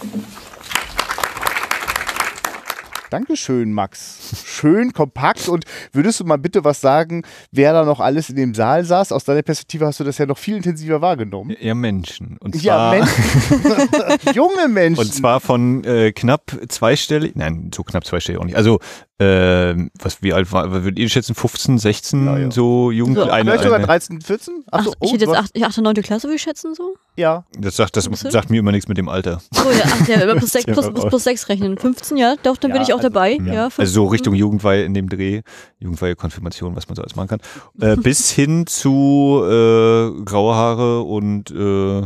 Dankeschön, 3.13 3.72
Max. 3.74 4.43
Schön 4.43 4.91
kompakt. 4.91 5.48
Und 5.48 5.65
würdest 5.91 6.20
du 6.20 6.24
mal 6.25 6.39
bitte 6.39 6.63
was 6.63 6.82
sagen, 6.82 7.22
wer 7.51 7.72
da 7.72 7.86
noch 7.86 8.00
alles 8.00 8.32
in 8.32 8.36
dem 8.38 8.55
Saal 8.55 8.84
saß? 8.86 9.12
Aus 9.12 9.24
deiner 9.24 9.43
Perspektive 9.43 9.86
hast 9.86 10.00
du 10.00 10.03
das 10.03 10.17
ja 10.17 10.25
noch 10.25 10.39
viel 10.39 10.55
intensiver 10.58 11.00
wahrgenommen. 11.00 11.55
Ja, 11.60 11.75
Menschen. 11.75 12.38
Und 12.39 12.55
Ja, 12.55 12.74
zwar, 12.74 12.96
Menschen. 12.96 14.34
Junge 14.34 14.67
Menschen. 14.67 15.00
Und 15.00 15.13
zwar 15.13 15.41
von 15.41 15.84
äh, 15.84 16.12
knapp 16.12 16.58
zweistellig, 16.70 17.36
nein, 17.36 17.70
so 17.75 17.84
knapp 17.84 18.03
zweistellig 18.03 18.41
auch 18.41 18.46
nicht. 18.46 18.58
Also, 18.58 18.79
ähm, 19.20 19.91
was, 20.01 20.24
wie 20.24 20.34
alt 20.34 20.51
war, 20.51 20.72
würdet 20.72 20.98
ihr 20.98 21.08
schätzen, 21.08 21.36
15, 21.36 21.77
16, 21.77 22.25
Ja, 22.25 22.38
ja. 22.39 22.51
so 22.51 22.89
jung? 22.89 23.13
So, 23.13 23.29
eine, 23.29 23.51
Vielleicht 23.51 23.63
sogar 23.63 23.77
eine, 23.77 23.86
13, 23.86 24.22
14? 24.22 24.63
Ach, 24.72 24.84
so, 24.86 24.89
ich 24.89 24.96
oh, 25.01 25.13
hätte 25.13 25.25
jetzt 25.25 25.38
hast- 25.38 25.55
8, 25.55 25.63
8. 25.63 25.77
9. 25.84 25.93
Klasse, 26.01 26.24
würde 26.24 26.36
ich 26.38 26.41
schätzen, 26.41 26.74
so. 26.74 26.96
Ja. 27.15 27.43
das 27.58 27.75
sagt, 27.75 27.96
das 27.96 28.05
sagt 28.05 28.50
mir 28.50 28.60
immer 28.60 28.72
nichts 28.72 28.88
mit 28.88 28.98
dem 28.98 29.08
Alter. 29.08 29.39
Oh 29.55 29.70
ja, 29.72 29.84
ach, 29.86 30.08
ja, 30.08 30.24
über 30.24 30.36
plus 30.36 30.51
6, 30.51 30.65
Ja, 30.65 30.74
plus, 30.74 30.89
plus, 30.91 31.05
plus 31.05 31.24
6 31.24 31.50
rechnen. 31.50 31.77
15, 31.77 32.17
ja, 32.17 32.36
doch, 32.41 32.58
dann 32.58 32.72
Ja, 32.72 32.75
bin 32.75 32.84
ich 32.84 32.93
auch 32.93 32.98
also, 32.98 33.10
dabei. 33.10 33.34
Ja. 33.34 33.53
Ja, 33.53 33.70
also 33.77 33.86
so 33.86 34.05
Richtung 34.08 34.34
Jugendweihe 34.34 34.84
in 34.84 34.93
dem 34.93 35.10
Dreh, 35.10 35.41
Jugendweihe, 35.79 36.15
Konfirmation, 36.15 36.75
was 36.75 36.88
man 36.88 36.96
so 36.96 37.01
alles 37.03 37.15
machen 37.15 37.27
kann. 37.27 37.39
Äh, 37.79 37.98
bis 37.98 38.32
hin 38.32 38.65
zu 38.65 39.43
äh, 39.46 40.24
graue 40.24 40.55
Haare 40.55 41.01
und 41.01 41.51
äh, 41.51 42.01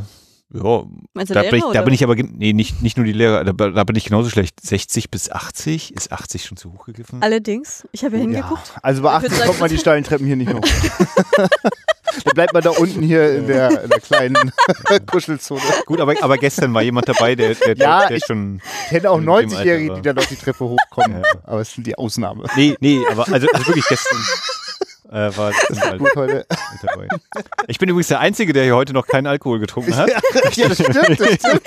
ja, 0.53 0.83
Meinst 1.13 1.29
du 1.29 1.33
da 1.33 1.41
Lehrer, 1.41 1.51
bin, 1.51 1.59
ich, 1.67 1.73
da 1.73 1.81
bin 1.81 1.93
ich 1.93 2.03
aber, 2.03 2.15
nee, 2.15 2.53
nicht, 2.53 2.81
nicht 2.81 2.95
nur 2.97 3.05
die 3.05 3.11
Lehrer, 3.11 3.43
da, 3.43 3.51
da 3.69 3.83
bin 3.83 3.95
ich 3.95 4.05
genauso 4.05 4.29
schlecht. 4.29 4.59
60 4.65 5.11
bis 5.11 5.29
80, 5.29 5.93
ist 5.93 6.11
80 6.11 6.45
schon 6.45 6.57
zu 6.57 6.71
hoch 6.73 6.85
gegriffen? 6.85 7.21
Allerdings, 7.21 7.87
ich 7.91 8.03
habe 8.05 8.15
ja 8.17 8.23
Ja. 8.23 8.29
hingeguckt. 8.29 8.73
Also 8.81 9.01
bei 9.01 9.09
Ich 9.17 9.23
würd 9.23 9.31
80 9.31 9.37
sagen- 9.37 9.47
kommt 9.49 9.59
man 9.59 9.69
die 9.69 9.77
steilen 9.77 10.03
Treppen 10.03 10.25
hier 10.25 10.35
nicht 10.37 10.53
hoch. 10.53 10.61
Dann 12.23 12.33
bleibt 12.33 12.53
man 12.53 12.63
da 12.63 12.69
unten 12.71 13.03
hier 13.03 13.35
in 13.37 13.47
der, 13.47 13.83
in 13.83 13.89
der 13.89 13.99
kleinen 13.99 14.51
Kuschelzone. 15.05 15.61
Gut, 15.85 15.99
aber, 15.99 16.15
aber 16.21 16.37
gestern 16.37 16.73
war 16.73 16.81
jemand 16.81 17.07
dabei, 17.07 17.35
der, 17.35 17.53
der, 17.53 17.75
der, 17.75 17.85
Ja, 17.87 18.07
der 18.07 18.17
ich- 18.17 18.25
schon. 18.25 18.61
Ich 18.85 18.89
kenne 18.89 19.11
auch 19.11 19.17
In 19.17 19.23
dem 19.25 19.29
Alter 19.29 19.49
90-Jährige, 19.55 19.89
war. 19.89 19.95
die 19.97 20.01
da 20.01 20.13
noch 20.13 20.25
die 20.25 20.35
Treppe 20.35 20.65
hochkommen. 20.65 21.21
Ja. 21.21 21.39
Aber 21.43 21.61
es 21.61 21.73
sind 21.73 21.85
die 21.85 21.95
Ausnahme. 21.97 22.45
Nee, 22.55 22.75
nee, 22.79 23.01
aber 23.11 23.27
also, 23.31 23.47
also 23.53 23.67
wirklich 23.67 23.85
gestern. 23.87 24.17
Äh, 25.09 25.35
war 25.37 25.51
das 25.69 25.81
halt 25.81 25.99
Gut 25.99 26.15
heute. 26.15 26.45
mit 26.47 26.83
dabei. 26.83 27.07
Ich 27.67 27.77
bin 27.79 27.89
übrigens 27.89 28.07
der 28.09 28.19
Einzige, 28.19 28.51
der 28.51 28.63
hier 28.63 28.75
heute 28.75 28.93
noch 28.93 29.07
keinen 29.07 29.27
Alkohol 29.27 29.59
getrunken 29.59 29.95
hat. 29.95 30.09
ja, 30.55 30.67
das 30.67 30.77
stimmt. 30.77 30.95
Das 30.95 31.15
stimmt. 31.35 31.61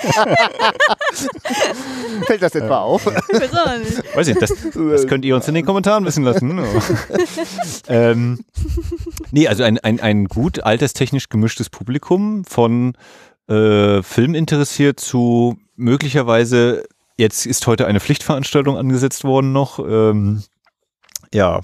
Fällt 2.27 2.41
das 2.41 2.55
etwa 2.55 2.81
auf? 2.81 3.05
Weiß 3.05 4.27
nicht. 4.27 4.41
Ich, 4.41 4.49
das, 4.49 4.53
das 4.73 5.07
könnt 5.07 5.25
ihr 5.25 5.35
uns 5.35 5.47
in 5.47 5.55
den 5.55 5.65
Kommentaren 5.65 6.05
wissen 6.05 6.23
lassen. 6.23 6.59
ähm, 7.87 8.45
nee, 9.31 9.47
also 9.47 9.63
ein, 9.63 9.79
ein, 9.79 9.99
ein 9.99 10.25
gut 10.25 10.63
alterstechnisch 10.63 11.29
gemischtes 11.29 11.69
Publikum 11.69 12.45
von 12.45 12.93
äh, 13.47 14.03
Film 14.03 14.35
interessiert 14.35 14.99
zu 14.99 15.57
möglicherweise, 15.75 16.83
jetzt 17.17 17.47
ist 17.47 17.65
heute 17.65 17.87
eine 17.87 17.99
Pflichtveranstaltung 17.99 18.77
angesetzt 18.77 19.23
worden 19.23 19.51
noch. 19.51 19.79
Ähm, 19.79 20.43
ja, 21.33 21.61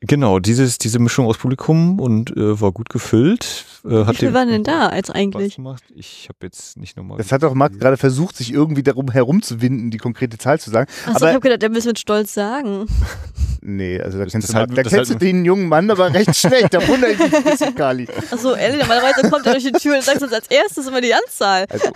genau, 0.00 0.38
dieses, 0.38 0.78
diese 0.78 0.98
Mischung 0.98 1.26
aus 1.26 1.38
Publikum 1.38 2.00
und 2.00 2.36
äh, 2.36 2.60
war 2.60 2.72
gut 2.72 2.88
gefüllt. 2.88 3.73
Äh, 3.84 3.90
Wie 3.90 4.04
hat 4.06 4.16
viel 4.16 4.28
dem 4.28 4.34
waren 4.34 4.48
denn 4.48 4.64
da 4.64 4.86
als 4.88 5.10
eigentlich? 5.10 5.56
gemacht. 5.56 5.82
Ich 5.94 6.26
habe 6.28 6.38
jetzt 6.42 6.76
nicht 6.78 6.96
nochmal. 6.96 7.18
Das 7.18 7.30
hat 7.32 7.42
doch 7.42 7.52
Marc 7.54 7.78
gerade 7.78 7.96
versucht, 7.98 8.36
sich 8.36 8.52
irgendwie 8.52 8.82
darum 8.82 9.10
herumzuwinden, 9.10 9.90
die 9.90 9.98
konkrete 9.98 10.38
Zahl 10.38 10.58
zu 10.58 10.70
sagen. 10.70 10.90
Achso, 11.04 11.10
ich 11.10 11.16
aber 11.22 11.28
habe 11.32 11.40
gedacht, 11.40 11.62
der 11.62 11.68
müssen 11.70 11.88
mit 11.88 11.98
Stolz 11.98 12.32
sagen. 12.32 12.86
nee, 13.60 14.00
also 14.00 14.16
da 14.18 14.24
Das- 14.24 14.32
kennst, 14.32 14.48
das 14.48 14.52
du, 14.54 14.58
halt- 14.58 14.70
da 14.70 14.82
das 14.82 14.92
kennst 14.92 15.10
halt- 15.10 15.20
du 15.20 15.24
den 15.26 15.44
jungen 15.44 15.68
Mann 15.68 15.90
aber 15.90 16.12
recht 16.14 16.34
schlecht. 16.34 16.72
Da 16.72 16.86
wundere 16.88 17.10
ich 17.12 17.18
mich 17.18 17.34
ein 17.34 17.44
bisschen, 17.44 17.74
Kali. 17.74 18.08
Achso, 18.30 18.54
ehrlich, 18.54 18.80
normalerweise 18.80 19.28
kommt 19.28 19.44
er 19.46 19.52
durch 19.52 19.64
die 19.64 19.72
Tür 19.72 19.96
und 19.96 20.02
sagt 20.02 20.22
uns 20.22 20.32
als 20.32 20.46
erstes 20.48 20.86
immer 20.86 21.00
die 21.02 21.12
Anzahl. 21.12 21.66
Also, 21.68 21.88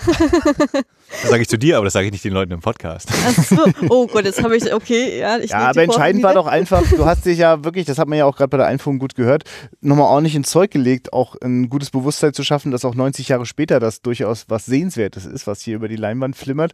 Das 1.23 1.31
sage 1.31 1.41
ich 1.43 1.49
zu 1.49 1.57
dir, 1.59 1.77
aber 1.79 1.85
das 1.87 1.95
sage 1.95 2.05
ich 2.07 2.13
nicht 2.13 2.25
den 2.25 2.35
Leuten 2.35 2.53
im 2.53 2.61
Podcast. 2.61 3.09
Achso, 3.27 3.65
oh 3.89 4.07
Gott, 4.07 4.27
jetzt 4.27 4.43
habe 4.43 4.57
ich, 4.59 4.75
okay, 4.75 5.21
ja. 5.21 5.39
Ich 5.39 5.51
ja, 5.51 5.71
aber 5.71 5.83
entscheidend 5.83 6.23
war 6.23 6.35
doch 6.35 6.47
einfach, 6.47 6.83
du 6.83 7.07
hast 7.07 7.25
dich 7.25 7.39
ja 7.39 7.65
wirklich, 7.65 7.87
das 7.87 7.99
hat 7.99 8.09
man 8.09 8.19
ja 8.19 8.27
auch 8.27 8.37
gerade 8.37 8.49
bei 8.51 8.59
der 8.59 8.67
Einführung 8.67 8.99
gut 8.99 9.15
gehört, 9.15 9.45
nochmal 9.81 10.05
ordentlich 10.07 10.35
ins 10.35 10.51
Zeug 10.51 10.71
gelegt, 10.71 11.15
auch 11.15 11.35
ein 11.43 11.71
gutes 11.71 11.78
Bewusstsein 11.91 12.35
zu 12.35 12.45
schaffen, 12.45 12.71
dass 12.71 12.85
auch 12.85 12.95
90 12.95 13.29
Jahre 13.29 13.47
später 13.47 13.81
das 13.81 14.03
durchaus 14.03 14.47
was 14.49 14.67
Sehenswertes 14.67 15.25
ist, 15.27 15.47
was 15.47 15.61
hier 15.61 15.77
über 15.77 15.89
die 15.89 15.97
Leinwand 15.97 16.37
flimmert. 16.37 16.73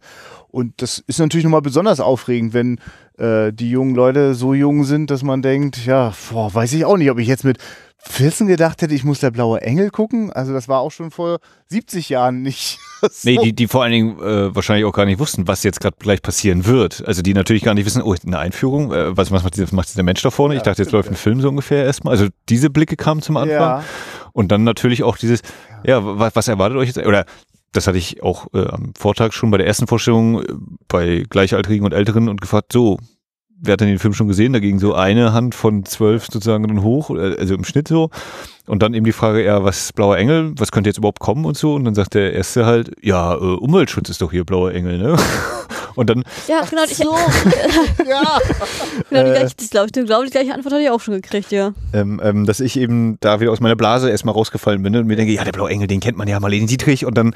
Und 0.49 0.81
das 0.81 0.99
ist 1.07 1.19
natürlich 1.19 1.43
nochmal 1.43 1.61
besonders 1.61 1.99
aufregend, 1.99 2.53
wenn 2.53 2.79
äh, 3.17 3.53
die 3.53 3.69
jungen 3.69 3.95
Leute 3.95 4.35
so 4.35 4.53
jung 4.53 4.83
sind, 4.83 5.11
dass 5.11 5.23
man 5.23 5.41
denkt, 5.41 5.85
ja, 5.85 6.13
boah, 6.31 6.53
weiß 6.53 6.73
ich 6.73 6.85
auch 6.85 6.97
nicht, 6.97 7.11
ob 7.11 7.19
ich 7.19 7.27
jetzt 7.27 7.43
mit 7.43 7.59
14 8.07 8.47
gedacht 8.47 8.81
hätte, 8.81 8.93
ich 8.93 9.03
muss 9.03 9.19
der 9.19 9.31
blaue 9.31 9.61
Engel 9.61 9.89
gucken. 9.89 10.31
Also 10.31 10.53
das 10.53 10.67
war 10.67 10.79
auch 10.79 10.91
schon 10.91 11.11
vor 11.11 11.39
70 11.67 12.09
Jahren 12.09 12.41
nicht. 12.43 12.77
so. 13.01 13.09
Nee, 13.23 13.37
die, 13.43 13.53
die 13.53 13.67
vor 13.67 13.83
allen 13.83 13.91
Dingen 13.91 14.19
äh, 14.19 14.55
wahrscheinlich 14.55 14.85
auch 14.85 14.93
gar 14.93 15.05
nicht 15.05 15.19
wussten, 15.19 15.47
was 15.47 15.63
jetzt 15.63 15.81
gerade 15.81 15.97
gleich 15.99 16.21
passieren 16.21 16.65
wird. 16.65 17.03
Also 17.05 17.21
die 17.21 17.33
natürlich 17.33 17.63
gar 17.63 17.73
nicht 17.73 17.85
wissen, 17.85 18.01
oh, 18.03 18.15
eine 18.25 18.39
Einführung, 18.39 18.93
äh, 18.93 19.17
was, 19.17 19.31
was 19.31 19.43
macht, 19.43 19.73
macht 19.73 19.89
dieser 19.89 20.03
Mensch 20.03 20.21
da 20.21 20.29
vorne? 20.29 20.53
Ja, 20.53 20.59
ich 20.59 20.63
dachte, 20.63 20.83
jetzt 20.83 20.91
läuft 20.91 21.09
ein 21.09 21.15
Film 21.15 21.41
so 21.41 21.49
ungefähr 21.49 21.83
erstmal. 21.83 22.13
Also 22.13 22.27
diese 22.47 22.69
Blicke 22.69 22.95
kamen 22.95 23.21
zum 23.21 23.37
Anfang. 23.37 23.57
ja. 23.57 23.83
Und 24.35 24.51
dann 24.51 24.65
natürlich 24.65 25.03
auch 25.03 25.15
dieses, 25.15 25.39
ja, 25.85 26.01
was, 26.03 26.35
was 26.35 26.49
erwartet 26.49 26.77
euch 26.77 26.89
jetzt? 26.89 26.97
Oder 26.97 27.25
das 27.71 27.87
hatte 27.87 27.97
ich 27.97 28.21
auch 28.21 28.47
äh, 28.53 28.67
am 28.67 28.91
Vortag 28.93 29.31
schon 29.31 29.49
bei 29.49 29.57
der 29.57 29.65
ersten 29.65 29.87
Vorstellung 29.87 30.41
äh, 30.41 30.53
bei 30.89 31.23
Gleichaltrigen 31.29 31.85
und 31.85 31.93
Älteren 31.93 32.27
und 32.27 32.41
gefragt, 32.41 32.73
so, 32.73 32.97
wer 33.57 33.73
hat 33.73 33.79
denn 33.79 33.87
den 33.87 33.97
Film 33.97 34.13
schon 34.13 34.27
gesehen? 34.27 34.51
Da 34.51 34.59
ging 34.59 34.77
so 34.77 34.93
eine 34.93 35.31
Hand 35.31 35.55
von 35.55 35.85
zwölf 35.85 36.25
sozusagen 36.25 36.67
dann 36.67 36.83
hoch, 36.83 37.11
äh, 37.11 37.37
also 37.39 37.55
im 37.55 37.63
Schnitt 37.63 37.87
so. 37.87 38.09
Und 38.67 38.83
dann 38.83 38.93
eben 38.93 39.05
die 39.05 39.13
Frage, 39.13 39.41
ja, 39.41 39.63
was 39.63 39.85
ist 39.85 39.95
Blauer 39.95 40.17
Engel? 40.17 40.51
Was 40.57 40.73
könnte 40.73 40.89
jetzt 40.89 40.97
überhaupt 40.97 41.21
kommen 41.21 41.45
und 41.45 41.55
so? 41.55 41.73
Und 41.73 41.85
dann 41.85 41.95
sagt 41.95 42.13
der 42.13 42.33
Erste 42.33 42.65
halt, 42.65 42.91
ja, 43.01 43.35
äh, 43.35 43.37
Umweltschutz 43.37 44.09
ist 44.09 44.21
doch 44.21 44.31
hier 44.31 44.43
Blauer 44.43 44.73
Engel, 44.73 44.97
ne? 44.97 45.15
Und 45.95 46.09
dann, 46.09 46.23
Ja, 46.47 46.61
genau, 46.69 46.83
ich, 46.83 46.97
ja. 46.99 47.05
genau 48.05 48.39
die 49.11 49.15
Äh. 49.15 49.23
gleiche, 49.33 49.55
das 49.57 49.69
glaube 49.69 49.87
ich, 49.87 50.05
glaub, 50.05 50.23
die 50.25 50.29
gleiche 50.31 50.53
Antwort 50.53 50.73
hatte 50.73 50.83
ich 50.83 50.89
auch 50.89 50.99
schon 51.01 51.15
gekriegt, 51.15 51.51
ja. 51.51 51.73
ähm, 51.93 52.21
ähm, 52.23 52.45
dass 52.45 52.59
ich 52.59 52.77
eben 52.77 53.17
da 53.21 53.39
wieder 53.39 53.51
aus 53.51 53.59
meiner 53.59 53.75
Blase 53.75 54.09
erstmal 54.09 54.33
rausgefallen 54.35 54.81
bin 54.83 54.95
und 54.95 55.07
mir 55.07 55.15
denke, 55.15 55.33
ja, 55.33 55.43
der 55.43 55.51
Blaue 55.51 55.69
Engel, 55.69 55.87
den 55.87 55.99
kennt 55.99 56.17
man 56.17 56.27
ja, 56.27 56.39
Marlene 56.39 56.67
Dietrich 56.67 57.05
und 57.05 57.17
dann 57.17 57.33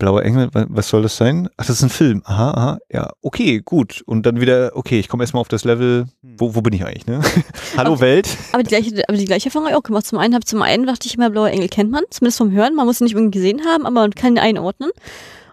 Blauer 0.00 0.22
Engel, 0.22 0.48
wa- 0.52 0.66
was 0.68 0.88
soll 0.90 1.02
das 1.02 1.16
sein? 1.16 1.48
Ach, 1.56 1.66
das 1.66 1.76
ist 1.78 1.82
ein 1.82 1.88
Film. 1.90 2.22
Aha, 2.24 2.50
aha, 2.52 2.78
ja, 2.88 3.10
okay, 3.20 3.60
gut. 3.64 4.00
Und 4.06 4.26
dann 4.26 4.40
wieder, 4.40 4.70
okay, 4.76 5.00
ich 5.00 5.08
komme 5.08 5.24
erstmal 5.24 5.40
auf 5.40 5.48
das 5.48 5.64
Level, 5.64 6.06
wo, 6.22 6.54
wo 6.54 6.60
bin 6.60 6.72
ich 6.72 6.84
eigentlich, 6.84 7.06
ne? 7.08 7.20
Hallo 7.76 7.94
Okay. 7.94 8.00
Welt. 8.02 8.28
Aber 8.52 8.62
die 8.62 8.68
gleiche, 8.68 9.02
aber 9.08 9.18
die 9.18 9.24
gleiche 9.24 9.46
Erfahrung 9.46 9.66
habe 9.66 9.72
ich 9.74 9.78
auch 9.78 9.82
gemacht. 9.82 10.06
Zum 10.06 10.18
einen, 10.20 10.36
hab, 10.36 10.46
zum 10.46 10.62
einen 10.62 10.86
dachte 10.86 11.08
ich 11.08 11.16
immer, 11.16 11.30
Blauer 11.30 11.48
Engel 11.50 11.68
kennt 11.68 11.90
man, 11.90 12.04
zumindest 12.10 12.38
vom 12.38 12.52
Hören. 12.52 12.76
Man 12.76 12.86
muss 12.86 13.00
ihn 13.00 13.04
nicht 13.06 13.14
irgendwie 13.16 13.38
gesehen 13.40 13.62
haben, 13.66 13.86
aber 13.86 13.94
man 14.02 14.12
kann 14.14 14.34
ihn 14.34 14.38
einordnen. 14.38 14.90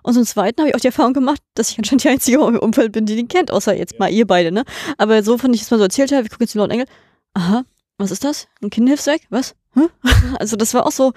Und 0.06 0.14
zum 0.14 0.24
Zweiten 0.24 0.62
habe 0.62 0.70
ich 0.70 0.76
auch 0.76 0.80
die 0.80 0.88
Erfahrung 0.88 1.14
gemacht, 1.14 1.42
dass 1.56 1.72
ich 1.72 1.80
anscheinend 1.80 2.04
die 2.04 2.10
Einzige 2.10 2.38
im 2.38 2.60
Umfeld 2.60 2.92
bin, 2.92 3.08
die 3.08 3.16
den 3.16 3.28
kennt, 3.28 3.50
außer 3.50 3.76
jetzt 3.76 3.98
mal 3.98 4.12
ihr 4.12 4.28
beide, 4.28 4.52
ne? 4.52 4.64
Aber 5.00 5.24
so 5.24 5.40
von 5.40 5.52
ich 5.52 5.64
es 5.64 5.72
mal 5.72 5.78
so 5.78 5.84
erzählt 5.84 6.12
habe, 6.12 6.24
wir 6.24 6.30
gucken 6.30 6.44
jetzt 6.44 6.54
den 6.54 6.60
Blauen 6.60 6.70
Engel. 6.70 6.86
Aha, 7.34 7.64
was 7.98 8.12
ist 8.12 8.24
das? 8.24 8.48
Ein 8.62 8.70
Kinderhilfswerk? 8.70 9.22
Was? 9.32 9.56
Hä? 9.74 9.88
Also 10.40 10.58
das 10.58 10.76
war 10.76 10.86
auch 10.86 10.92
so, 10.92 11.14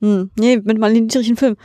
hm, 0.00 0.32
nee, 0.36 0.56
mit 0.56 0.78
Marlene 0.78 1.06
Dietrich 1.06 1.28
ein 1.28 1.36
Film. 1.36 1.56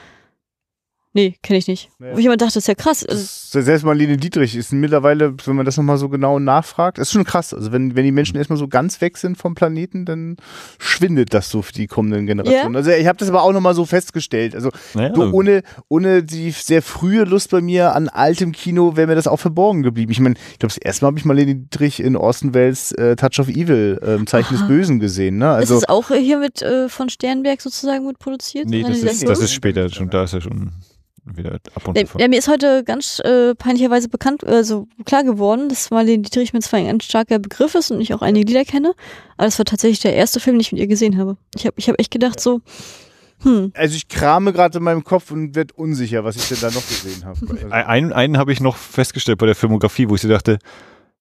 Nee, 1.16 1.38
kenne 1.42 1.60
ich 1.60 1.68
nicht. 1.70 1.90
Nee. 1.98 2.10
Wo 2.14 2.18
ich 2.18 2.26
immer 2.26 2.36
dachte, 2.36 2.56
das 2.56 2.64
ist 2.64 2.68
ja 2.68 2.76
krass. 2.76 3.06
Also, 3.06 3.22
Das, 3.22 3.66
selbst 3.66 3.86
Marlene 3.86 4.18
Dietrich 4.18 4.54
ist 4.54 4.74
mittlerweile, 4.74 5.34
wenn 5.46 5.56
man 5.56 5.66
das 5.66 5.78
nochmal 5.78 5.98
so 5.98 6.10
genau 6.10 6.40
nachfragt, 6.40 6.98
ist 6.98 7.14
schon 7.14 7.24
krass. 7.24 7.54
Also 7.54 7.72
wenn, 7.72 7.96
wenn 7.96 8.04
die 8.04 8.12
Menschen 8.12 8.36
erstmal 8.36 8.60
so 8.60 8.68
ganz 8.68 9.00
weg 9.00 9.18
sind 9.18 9.38
vom 9.38 9.56
Planeten, 9.56 10.04
dann 10.04 10.36
schwindet 10.78 11.34
das 11.34 11.50
so 11.50 11.62
für 11.62 11.72
die 11.72 11.88
kommenden 11.88 12.26
Generationen. 12.26 12.76
Also 12.76 12.92
ich 12.92 13.08
habe 13.08 13.18
das 13.18 13.30
aber 13.30 13.44
auch 13.44 13.54
nochmal 13.54 13.74
so 13.74 13.86
festgestellt. 13.86 14.56
Also 14.56 14.72
Naja, 14.94 15.16
so 15.16 15.32
ohne, 15.32 15.64
ohne 15.88 16.22
die 16.22 16.52
sehr 16.52 16.82
frühe 16.82 17.24
Lust 17.24 17.50
bei 17.50 17.62
mir 17.62 17.96
an 17.96 18.10
altem 18.10 18.52
Kino 18.52 18.98
wäre 18.98 19.08
mir 19.08 19.16
das 19.16 19.28
auch 19.28 19.40
verborgen 19.40 19.84
geblieben. 19.84 20.12
Ich 20.12 20.20
meine, 20.20 20.36
ich 20.52 20.60
glaube, 20.60 20.74
das 20.74 20.78
erste 20.78 21.06
Mal 21.06 21.12
habe 21.12 21.20
ich 21.20 21.24
Marlene 21.24 21.56
Dietrich 21.56 22.02
in 22.02 22.18
Orson 22.18 22.54
Welles 22.54 22.92
äh, 22.92 23.16
Touch 23.16 23.40
of 23.40 23.48
Evil, 23.48 24.02
ähm, 24.04 24.28
Zeichen 24.28 24.56
Aha. 24.56 24.64
des 24.64 24.68
Bösen 24.68 25.00
gesehen. 25.00 25.38
Ne? 25.38 25.46
ist 25.52 25.72
Also 25.72 25.78
es 25.78 25.88
auch 25.88 26.10
hier 26.10 26.40
mit 26.40 26.62
äh, 26.62 26.90
von 26.90 27.08
Sternberg 27.08 27.62
sozusagen 27.62 28.06
mit 28.06 28.20
produziert? 28.20 28.68
nee, 28.68 28.84
das 28.84 28.98
ist, 28.98 29.26
das 29.30 29.40
ist 29.40 29.54
später 29.54 29.90
schon, 29.90 30.10
da 30.10 30.26
ist 30.26 30.34
er 30.34 30.42
schon 30.42 30.74
wieder 31.26 31.60
ab 31.74 31.88
und 31.88 31.98
Ja, 31.98 32.06
zu. 32.06 32.20
ja, 32.20 32.28
mir 32.28 32.40
ist 32.40 32.48
heute 32.48 32.84
ganz 32.84 33.20
äh, 33.20 33.56
peinlicherweise 33.56 34.10
bekannt, 34.10 34.44
also 34.46 34.88
klar 35.06 35.24
geworden, 35.24 35.70
dass 35.70 35.90
Marlene 35.90 36.24
Dietrich 36.24 36.54
mir 36.54 36.60
zwar 36.60 36.80
ein 36.80 36.86
ganz 36.88 37.06
starker 37.06 37.40
Begriff 37.40 37.76
ist 37.76 37.92
und 37.92 38.02
ich 38.02 38.14
auch 38.14 38.22
einige 38.22 38.46
Lieder 38.48 38.66
kenne, 38.66 38.94
aber 39.38 39.46
das 39.46 39.58
war 39.58 39.66
tatsächlich 39.66 40.00
der 40.00 40.14
erste 40.14 40.40
Film, 40.40 40.56
den 40.58 40.62
ich 40.62 40.72
mit 40.72 40.80
ihr 40.82 40.88
gesehen 40.88 41.18
habe. 41.18 41.38
Ich 41.56 41.66
habe 41.66 41.76
ich 41.78 41.90
hab 41.90 42.00
echt 42.00 42.12
gedacht 42.12 42.40
so, 42.40 42.62
hm, 43.42 43.72
also 43.76 43.96
ich 43.96 44.08
krame 44.08 44.54
gerade 44.54 44.78
in 44.78 44.84
meinem 44.84 45.04
Kopf 45.04 45.32
und 45.32 45.56
werde 45.56 45.74
unsicher, 45.74 46.24
was 46.24 46.36
ich 46.36 46.48
denn 46.48 46.58
da 46.62 46.68
noch 46.68 46.88
gesehen 46.88 47.26
habe. 47.26 47.38
Also, 47.50 47.68
Einen, 47.70 48.14
einen 48.14 48.38
habe 48.38 48.54
ich 48.54 48.62
noch 48.62 48.78
festgestellt 48.78 49.38
bei 49.40 49.46
der 49.46 49.56
Filmografie, 49.56 50.08
wo 50.10 50.16
ich 50.16 50.22
so 50.22 50.30
dachte, 50.30 50.60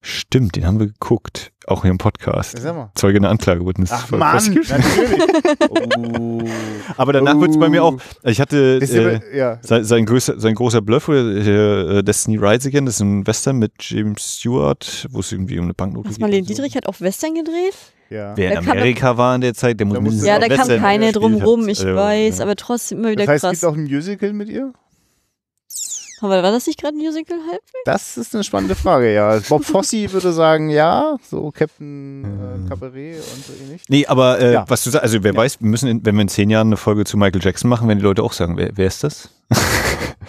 stimmt, 0.05 0.55
den 0.57 0.67
haben 0.67 0.79
wir 0.79 0.87
geguckt, 0.87 1.51
auch 1.67 1.83
hier 1.83 1.91
im 1.91 1.99
Podcast. 1.99 2.59
sag 2.59 2.75
mal. 2.77 2.91
Zeuge 2.95 3.19
einer 3.19 3.31
Anklagebündnis. 3.31 3.91
Ach 3.93 4.11
Mann, 4.11 4.37
natürlich. 4.37 4.71
oh. 5.71 6.43
Aber 6.97 7.13
danach 7.13 7.41
wird 7.41 7.51
es 7.53 7.59
bei 7.59 7.69
mir 7.69 7.83
auch, 7.83 7.97
ich 8.23 8.41
hatte 8.41 8.79
äh, 8.83 8.99
aber- 8.99 9.35
ja. 9.35 9.59
sein, 9.63 9.85
sein, 9.85 10.07
größer, 10.07 10.39
sein 10.39 10.55
großer 10.55 10.83
Bluff, 10.83 11.09
äh, 11.09 12.03
Destiny 12.03 12.37
Rides 12.37 12.67
Again, 12.67 12.87
das 12.87 12.97
ist 12.97 13.01
ein 13.01 13.27
Western 13.27 13.59
mit 13.59 13.73
James 13.81 14.37
Stewart, 14.39 15.07
wo 15.11 15.21
es 15.21 15.33
irgendwie 15.33 15.59
um 15.59 15.65
eine 15.65 15.75
Banknote 15.75 16.09
geht. 16.11 16.21
Marlene 16.21 16.47
so. 16.47 16.55
Dietrich 16.55 16.77
hat 16.77 16.87
auf 16.87 17.01
Western 17.01 17.35
gedreht? 17.35 17.75
ja. 18.11 18.37
Wer 18.37 18.59
in 18.59 18.65
Da 18.65 18.71
Amerika 18.71 19.17
war 19.17 19.35
in 19.35 19.41
der 19.41 19.55
Zeit, 19.55 19.81
der 19.81 19.87
muss 19.87 20.23
Ja, 20.25 20.37
auch 20.37 20.41
da 20.41 20.49
kam 20.49 20.59
Western 20.59 20.81
keine 20.81 21.13
drum 21.13 21.35
rum, 21.37 21.69
ich 21.69 21.85
weiß, 21.85 22.39
ja. 22.39 22.45
aber 22.45 22.55
trotzdem 22.57 22.99
immer 22.99 23.11
wieder 23.11 23.25
Das 23.25 23.43
heißt, 23.43 23.45
es 23.45 23.51
krass. 23.51 23.61
gibt 23.61 23.73
auch 23.73 23.77
ein 23.77 23.85
Musical 23.85 24.33
mit 24.33 24.49
ihr? 24.49 24.73
Aber 26.21 26.43
war 26.43 26.53
das 26.53 26.67
nicht 26.67 26.81
gerade 26.81 26.97
ein 26.97 27.01
Musical 27.01 27.39
halb? 27.51 27.61
Das 27.85 28.17
ist 28.17 28.35
eine 28.35 28.45
spannende 28.45 28.75
Frage, 28.75 29.13
ja. 29.13 29.39
Bob 29.49 29.65
Fosse 29.65 30.11
würde 30.13 30.33
sagen, 30.33 30.71
ja, 30.71 31.17
so 31.29 31.51
Captain 31.51 32.25
äh, 32.25 32.69
Cabaret 32.69 33.17
und 33.17 33.45
so 33.45 33.53
ähnlich. 33.63 33.83
Nee, 33.89 34.07
aber 34.07 34.39
äh, 34.41 34.53
Ja. 34.55 34.65
was 34.69 34.85
du 34.85 34.91
sagst, 34.91 35.03
also 35.03 35.23
wer 35.23 35.33
Ja. 35.33 35.39
weiß, 35.39 35.61
wir 35.61 35.69
müssen, 35.69 35.89
in, 35.89 36.07
wenn 36.07 36.15
wir 36.15 36.23
in 36.23 36.29
zehn 36.29 36.51
Jahren 36.51 36.69
eine 36.69 36.77
Folge 36.77 37.05
zu 37.05 37.17
Michael 37.17 37.43
Jackson 37.43 37.69
machen, 37.69 37.89
werden 37.89 37.99
die 37.99 38.05
Leute 38.05 38.23
auch 38.23 38.33
sagen, 38.33 38.57
wer, 38.57 38.71
wer 38.75 38.87
ist 38.87 39.03
das? 39.05 39.29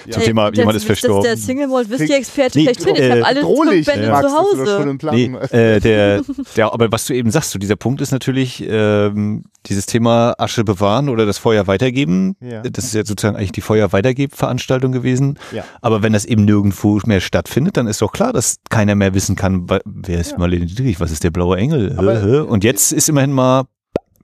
Zum 0.10 0.12
Ja. 0.12 0.20
Thema, 0.20 0.52
der, 0.52 0.62
jemand 0.62 0.78
ist 0.78 0.84
das, 0.90 1.00
verstorben. 1.00 1.24
Der 1.24 1.38
Single 1.38 1.68
Malt 1.68 1.90
Whisky-Experte 1.90 2.58
Nee, 2.60 2.66
schlechthin. 2.66 2.96
Ich 2.96 3.02
äh, 3.02 3.12
habe 3.12 3.26
alle 3.26 3.42
Drohlich, 3.42 3.86
Bände 3.86 4.10
Max, 4.10 4.28
zu 4.28 4.38
Hause. 4.38 4.98
Nee, 5.12 5.26
äh, 5.52 5.80
der, 5.80 6.22
der, 6.56 6.74
aber 6.74 6.92
was 6.92 7.06
du 7.06 7.14
eben 7.14 7.32
sagst, 7.32 7.52
so 7.52 7.60
dieser 7.60 7.76
Punkt 7.76 8.02
ist 8.02 8.12
natürlich 8.12 8.64
ähm, 8.68 9.44
dieses 9.66 9.86
Thema 9.86 10.36
Asche 10.38 10.64
bewahren 10.64 11.10
oder 11.10 11.26
das 11.26 11.38
Feuer 11.38 11.68
weitergeben. 11.68 12.36
Ja. 12.40 12.62
Das 12.62 12.86
ist 12.86 12.94
ja 12.94 13.06
sozusagen 13.06 13.36
eigentlich 13.36 13.52
die 13.52 13.62
Feuer 13.62 13.90
Veranstaltung 13.90 14.92
gewesen. 14.92 15.40
Ja. 15.52 15.64
Aber 15.82 16.04
wenn 16.04 16.14
das 16.14 16.26
eben 16.26 16.46
nirgendwo 16.46 17.00
mehr 17.06 17.22
stattfindet, 17.22 17.78
dann 17.78 17.88
ist 17.88 18.02
doch 18.02 18.12
klar, 18.12 18.34
dass 18.34 18.58
keiner 18.70 18.96
mehr 18.96 19.14
wissen 19.14 19.36
kann, 19.36 19.68
wer 19.86 20.20
ist 20.20 20.32
Ja. 20.32 20.38
Marlene 20.38 20.66
Dietrich, 20.66 21.00
was 21.00 21.12
ist 21.12 21.24
der 21.24 21.32
blaue 21.32 21.58
Engel. 21.58 21.96
Aber-? 21.98 22.48
Und 22.48 22.64
jetzt 22.64 22.92
ist 22.92 23.10
immerhin 23.10 23.32
mal, 23.32 23.64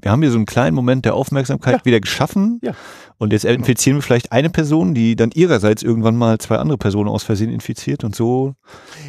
wir 0.02 0.12
haben 0.12 0.22
hier 0.22 0.32
so 0.32 0.38
einen 0.38 0.46
kleinen 0.46 0.76
Moment 0.76 1.06
der 1.06 1.14
Aufmerksamkeit 1.16 1.80
Ja. 1.80 1.86
wieder 1.86 2.00
geschaffen. 2.00 2.60
Ja. 2.64 2.74
Und 3.22 3.34
jetzt 3.34 3.46
infizieren 3.46 4.00
wir 4.00 4.02
vielleicht 4.02 4.32
eine 4.32 4.50
Person, 4.50 4.96
die 4.96 5.16
dann 5.16 5.30
ihrerseits 5.32 5.84
irgendwann 5.84 6.16
mal 6.16 6.40
zwei 6.40 6.56
andere 6.56 6.80
Personen 6.80 7.08
aus 7.08 7.22
Versehen 7.22 7.52
infiziert 7.52 8.04
und 8.04 8.16
so 8.16 8.56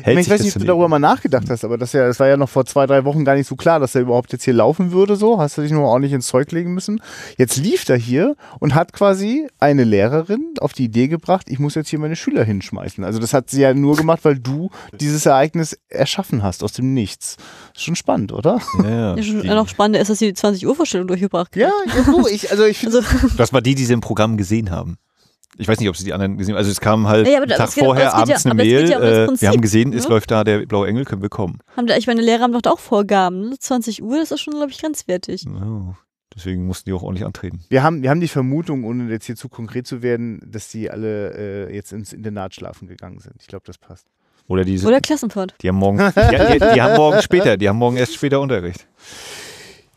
hält 0.02 0.19
ich 0.19 0.25
sich 0.25 0.33
weiß 0.33 0.38
das 0.40 0.45
nicht, 0.45 0.57
ob 0.57 0.61
du 0.61 0.66
darüber 0.66 0.88
mal 0.88 0.99
nachgedacht 0.99 1.49
hast, 1.49 1.64
aber 1.64 1.78
das, 1.78 1.95
ja, 1.95 2.07
das 2.07 2.21
war 2.21 2.28
ja 2.28 2.37
noch 2.37 2.50
vor 2.50 2.66
zwei, 2.66 2.85
drei 2.85 3.07
Wochen 3.07 3.25
gar 3.25 3.37
nicht 3.37 3.47
so 3.47 3.57
klar, 3.57 3.81
dass 3.81 3.95
er 3.95 4.02
überhaupt 4.02 4.31
jetzt 4.35 4.45
hier 4.45 4.52
laufen 4.52 4.92
würde. 4.92 5.16
So 5.16 5.38
hast 5.40 5.57
du 5.57 5.62
dich 5.62 5.71
nur 5.73 5.85
ordentlich 5.85 6.12
ins 6.12 6.26
Zeug 6.26 6.52
legen 6.52 6.75
müssen. 6.75 7.00
Jetzt 7.38 7.57
lief 7.57 7.88
er 7.88 7.97
hier 7.97 8.37
und 8.61 8.75
hat 8.75 8.92
quasi 8.92 9.49
eine 9.59 9.85
Lehrerin 9.85 10.57
auf 10.61 10.75
die 10.75 10.85
Idee 10.85 11.09
gebracht, 11.09 11.47
ich 11.49 11.59
muss 11.59 11.75
jetzt 11.75 11.88
hier 11.88 11.99
meine 11.99 12.14
Schüler 12.14 12.45
hinschmeißen. 12.45 13.04
Also 13.04 13.19
das 13.19 13.33
hat 13.33 13.49
sie 13.49 13.62
ja 13.62 13.73
nur 13.73 13.97
gemacht, 13.97 14.21
weil 14.25 14.38
du 14.38 14.69
dieses 15.00 15.25
Ereignis 15.25 15.78
erschaffen 15.88 16.42
hast 16.42 16.62
aus 16.62 16.75
dem 16.75 16.92
Nichts. 16.92 17.38
Ist 17.75 17.85
schon 17.85 17.97
spannend, 17.97 18.33
oder? 18.33 18.61
Ja, 18.83 18.90
ja. 18.90 19.16
Ja, 19.16 19.23
schon 19.23 19.47
noch 19.47 19.69
spannender 19.69 20.00
ist, 20.00 20.11
dass 20.11 20.19
sie 20.19 20.26
die 20.26 20.35
20 20.35 20.66
Uhr 20.66 20.76
Vorstellung 20.76 21.07
durchgebracht 21.07 21.57
Ja, 21.57 21.71
hat. 21.87 21.97
ja 21.97 22.04
so, 22.04 22.28
ich, 22.28 22.50
also 22.50 22.66
ich 22.66 22.76
finde. 22.76 22.99
Also, 22.99 23.28
Das 23.38 23.54
war 23.54 23.62
die, 23.62 23.75
die 23.75 23.87
sie 23.87 23.95
im 23.95 24.01
Programm 24.02 24.37
gesehen 24.37 24.71
haben. 24.71 24.99
Ich 25.59 25.68
weiß 25.68 25.78
nicht, 25.80 25.88
ob 25.88 25.97
sie 25.97 26.04
die 26.04 26.12
anderen 26.14 26.37
gesehen 26.38 26.54
haben. 26.54 26.59
Also 26.59 26.71
es 26.71 26.80
kam 26.80 27.09
halt 27.09 27.26
Ja, 27.26 27.37
aber 27.38 27.42
einen 27.47 27.56
Tag 27.56 27.75
geht- 27.75 27.85
vorher 27.85 28.09
es 28.09 28.12
geht 28.12 28.18
ja- 28.18 28.23
abends 28.35 28.47
eine 28.47 28.62
es 28.62 28.66
Mail. 28.68 28.90
ja 28.90 28.97
um 29.28 29.35
äh, 29.35 29.40
wir 29.40 29.49
haben 29.50 29.61
gesehen, 29.61 29.92
es 29.92 30.04
ne? 30.04 30.11
läuft 30.11 30.30
da 30.30 30.44
der 30.44 30.64
blaue 30.66 30.87
Engel, 30.88 31.04
können 31.04 31.21
wir 31.23 31.28
kommen. 31.28 31.59
haben 31.76 31.87
da, 31.87 31.97
ich 31.97 32.06
meine, 32.06 32.21
Lehrer 32.23 32.42
haben 32.42 32.52
doch 32.52 32.71
auch 32.73 32.78
Vorgaben. 32.78 33.50
Ne? 33.50 33.59
20 33.59 34.02
Uhr, 34.02 34.16
das 34.18 34.30
ist 34.30 34.40
schon, 34.40 34.54
glaube 34.54 34.71
ich, 34.71 34.78
grenzwertig. 34.80 35.44
Ja, 35.44 35.94
deswegen 36.35 36.66
mussten 36.66 36.88
die 36.88 36.94
auch 36.94 37.02
ordentlich 37.02 37.26
antreten. 37.26 37.61
Wir 37.68 37.82
haben, 37.82 38.02
wir 38.02 38.09
haben 38.09 38.21
die 38.21 38.28
Vermutung, 38.28 38.85
ohne 38.85 39.11
jetzt 39.11 39.26
hier 39.26 39.37
zu 39.37 39.50
konkret 39.50 39.87
zu 39.87 40.00
werden, 40.02 40.40
dass 40.47 40.68
die 40.68 40.90
alle 40.90 41.68
äh, 41.68 41.75
jetzt 41.75 41.92
ins 41.92 42.14
Internat 42.14 42.54
schlafen 42.54 42.88
gegangen 42.88 43.18
sind. 43.18 43.35
Ich 43.40 43.47
glaube, 43.47 43.64
das 43.66 43.76
passt. 43.76 44.06
Oder 44.49 44.64
die, 44.64 44.78
sind- 44.78 44.88
Oder 44.88 45.00
Klassenfahrt. 45.02 45.54
die 45.62 45.68
haben 45.68 45.76
morgen, 45.76 45.99
die, 45.99 46.59
die, 46.59 46.75
die 46.75 46.82
haben 46.82 46.97
morgen 46.97 47.21
später, 47.23 47.59
die 47.59 47.68
haben 47.68 47.76
morgen 47.78 47.99
erst 47.99 48.14
später 48.14 48.40
Unterricht. 48.40 48.87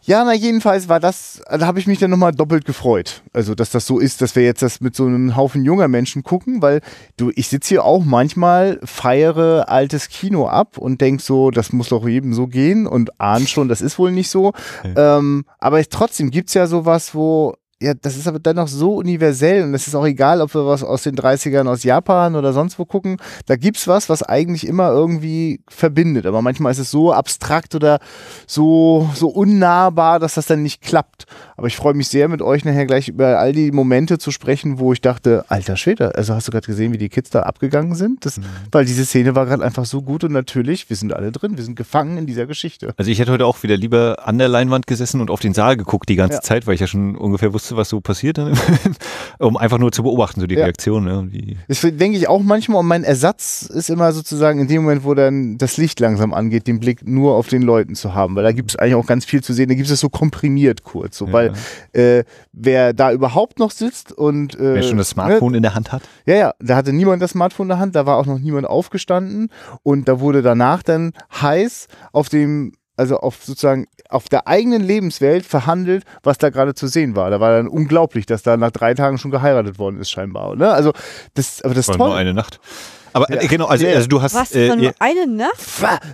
Ja, 0.07 0.23
na 0.23 0.35
jedenfalls 0.35 0.87
war 0.87 0.99
das, 0.99 1.41
da 1.49 1.65
habe 1.65 1.79
ich 1.79 1.87
mich 1.87 1.97
dann 1.97 2.11
nochmal 2.11 2.31
doppelt 2.31 2.65
gefreut. 2.65 3.23
Also, 3.33 3.55
dass 3.55 3.71
das 3.71 3.87
so 3.87 3.97
ist, 3.97 4.21
dass 4.21 4.35
wir 4.35 4.43
jetzt 4.43 4.61
das 4.61 4.79
mit 4.79 4.95
so 4.95 5.05
einem 5.05 5.35
Haufen 5.35 5.65
junger 5.65 5.87
Menschen 5.87 6.21
gucken, 6.21 6.61
weil 6.61 6.81
du, 7.17 7.31
ich 7.35 7.47
sitze 7.47 7.69
hier 7.69 7.83
auch 7.85 8.05
manchmal, 8.05 8.79
feiere 8.83 9.67
altes 9.67 10.09
Kino 10.09 10.47
ab 10.47 10.77
und 10.77 11.01
denk 11.01 11.21
so, 11.21 11.49
das 11.49 11.73
muss 11.73 11.89
doch 11.89 12.07
jedem 12.07 12.35
so 12.35 12.45
gehen 12.45 12.85
und 12.85 13.19
ahn 13.19 13.47
schon, 13.47 13.67
das 13.67 13.81
ist 13.81 13.97
wohl 13.97 14.11
nicht 14.11 14.29
so. 14.29 14.53
Ähm, 14.95 15.45
aber 15.57 15.83
trotzdem 15.83 16.29
gibt's 16.29 16.53
ja 16.53 16.67
sowas, 16.67 17.15
wo 17.15 17.55
ja, 17.81 17.93
das 17.93 18.15
ist 18.15 18.25
aber 18.27 18.39
dennoch 18.39 18.69
so 18.69 18.95
universell 18.95 19.63
und 19.63 19.73
es 19.73 19.85
ist 19.85 19.95
auch 19.95 20.05
egal, 20.05 20.39
ob 20.39 20.53
wir 20.55 20.65
was 20.65 20.81
aus 20.81 21.03
den 21.03 21.15
30ern 21.15 21.67
aus 21.67 21.83
Japan 21.83 22.35
oder 22.37 22.53
sonst 22.53 22.79
wo 22.79 22.85
gucken. 22.85 23.17
Da 23.47 23.57
gibt's 23.57 23.85
was, 23.87 24.07
was 24.07 24.23
eigentlich 24.23 24.65
immer 24.65 24.89
irgendwie 24.91 25.59
verbindet. 25.67 26.25
Aber 26.25 26.41
manchmal 26.41 26.71
ist 26.71 26.79
es 26.79 26.89
so 26.89 27.11
abstrakt 27.11 27.75
oder 27.75 27.99
so, 28.47 29.09
so 29.13 29.27
unnahbar, 29.27 30.19
dass 30.19 30.35
das 30.35 30.45
dann 30.45 30.63
nicht 30.63 30.81
klappt. 30.81 31.25
Aber 31.57 31.67
ich 31.67 31.75
freue 31.75 31.93
mich 31.93 32.07
sehr, 32.07 32.29
mit 32.29 32.41
euch 32.41 32.63
nachher 32.63 32.85
gleich 32.85 33.09
über 33.09 33.39
all 33.39 33.51
die 33.51 33.71
Momente 33.73 34.19
zu 34.19 34.31
sprechen, 34.31 34.79
wo 34.79 34.93
ich 34.93 35.01
dachte, 35.01 35.43
alter 35.49 35.75
Schwede, 35.75 36.15
also 36.15 36.33
hast 36.33 36.47
du 36.47 36.51
gerade 36.53 36.67
gesehen, 36.67 36.93
wie 36.93 36.97
die 36.97 37.09
Kids 37.09 37.29
da 37.29 37.41
abgegangen 37.41 37.95
sind? 37.95 38.25
Das, 38.25 38.39
Weil 38.71 38.85
diese 38.85 39.03
Szene 39.05 39.35
war 39.35 39.45
gerade 39.45 39.63
einfach 39.65 39.85
so 39.85 40.01
gut 40.01 40.23
und 40.23 40.31
natürlich, 40.31 40.89
wir 40.89 40.95
sind 40.95 41.11
alle 41.13 41.33
drin, 41.33 41.57
wir 41.57 41.63
sind 41.65 41.75
gefangen 41.75 42.17
in 42.17 42.25
dieser 42.25 42.45
Geschichte. 42.45 42.93
Also 42.95 43.11
ich 43.11 43.19
hätte 43.19 43.33
heute 43.33 43.45
auch 43.45 43.63
wieder 43.63 43.75
lieber 43.75 44.19
an 44.23 44.37
der 44.37 44.47
Leinwand 44.47 44.87
gesessen 44.87 45.19
und 45.19 45.29
auf 45.29 45.41
den 45.41 45.53
Saal 45.53 45.75
geguckt 45.75 46.07
die 46.07 46.15
ganze 46.15 46.35
Ja. 46.37 46.41
Zeit, 46.41 46.67
weil 46.67 46.75
ich 46.75 46.81
ja 46.81 46.87
schon 46.87 47.17
ungefähr 47.17 47.51
wusste, 47.53 47.64
was 47.71 47.89
so 47.89 48.01
passiert 48.01 48.37
dann, 48.37 48.53
um 49.39 49.57
einfach 49.57 49.77
nur 49.77 49.91
zu 49.91 50.03
beobachten, 50.03 50.41
so 50.41 50.47
die 50.47 50.55
Ja. 50.55 50.63
Reaktion. 50.65 51.03
Ne? 51.05 51.55
Das 51.67 51.81
denke 51.81 52.17
ich 52.17 52.27
auch 52.27 52.41
manchmal 52.41 52.79
und 52.79 52.87
mein 52.87 53.03
Ersatz 53.03 53.63
ist 53.63 53.89
immer 53.89 54.11
sozusagen 54.11 54.59
in 54.59 54.67
dem 54.67 54.83
Moment, 54.83 55.03
wo 55.03 55.13
dann 55.13 55.57
das 55.57 55.77
Licht 55.77 55.99
langsam 55.99 56.33
angeht, 56.33 56.67
den 56.67 56.79
Blick 56.79 57.07
nur 57.07 57.35
auf 57.35 57.47
den 57.47 57.61
Leuten 57.61 57.95
zu 57.95 58.13
haben, 58.13 58.35
weil 58.35 58.43
da 58.43 58.51
gibt 58.51 58.71
es 58.71 58.75
eigentlich 58.75 58.95
auch 58.95 59.05
ganz 59.07 59.25
viel 59.25 59.43
zu 59.43 59.53
sehen. 59.53 59.69
Da 59.69 59.75
gibt 59.75 59.89
es 59.89 59.99
so 59.99 60.09
komprimiert 60.09 60.83
kurz, 60.83 61.17
so, 61.17 61.27
Ja. 61.27 61.33
weil 61.33 61.53
äh, 61.93 62.23
wer 62.53 62.93
da 62.93 63.11
überhaupt 63.11 63.59
noch 63.59 63.71
sitzt 63.71 64.11
und 64.11 64.55
äh, 64.55 64.75
wer 64.75 64.83
schon 64.83 64.97
das 64.97 65.09
Smartphone 65.09 65.55
in 65.55 65.61
der 65.63 65.75
Hand 65.75 65.91
hat. 65.91 66.03
ja, 66.25 66.35
ja, 66.35 66.53
da 66.59 66.75
hatte 66.75 66.93
niemand 66.93 67.21
das 67.21 67.31
Smartphone 67.31 67.65
in 67.65 67.69
der 67.69 67.79
Hand, 67.79 67.95
da 67.95 68.05
war 68.05 68.17
auch 68.17 68.25
noch 68.25 68.39
niemand 68.39 68.67
aufgestanden 68.67 69.49
und 69.83 70.07
da 70.07 70.19
wurde 70.19 70.41
danach 70.41 70.83
dann 70.83 71.11
heiß 71.41 71.87
auf 72.11 72.29
dem, 72.29 72.73
also 72.97 73.17
auf 73.19 73.43
sozusagen 73.43 73.87
auf 74.09 74.29
der 74.29 74.47
eigenen 74.47 74.81
Lebenswelt 74.83 75.45
verhandelt, 75.45 76.03
was 76.23 76.37
da 76.37 76.49
gerade 76.49 76.73
zu 76.75 76.87
sehen 76.87 77.15
war. 77.15 77.29
Da 77.29 77.39
war 77.39 77.51
dann 77.57 77.67
unglaublich, 77.67 78.25
dass 78.25 78.43
da 78.43 78.55
nach 78.57 78.71
drei 78.71 78.93
Tagen 78.93 79.17
schon 79.17 79.31
geheiratet 79.31 79.79
worden 79.79 79.99
ist 79.99 80.09
scheinbar. 80.11 80.55
Ne? 80.55 80.69
Also 80.71 80.93
das, 81.33 81.61
aber 81.61 81.73
das 81.73 81.87
War 81.89 81.97
toll. 81.97 82.07
nur 82.09 82.15
eine 82.17 82.33
Nacht. 82.33 82.59
Aber 83.13 83.31
Ja. 83.33 83.41
äh, 83.41 83.47
genau, 83.47 83.67
also, 83.67 83.85
Ja. 83.85 83.95
also 83.95 84.07
du 84.09 84.21
hast 84.21 84.35
Was? 84.35 84.53
äh, 84.53 84.67
War 84.69 84.75
nur 84.75 84.93
eine 84.99 85.25
Nacht? 85.25 85.53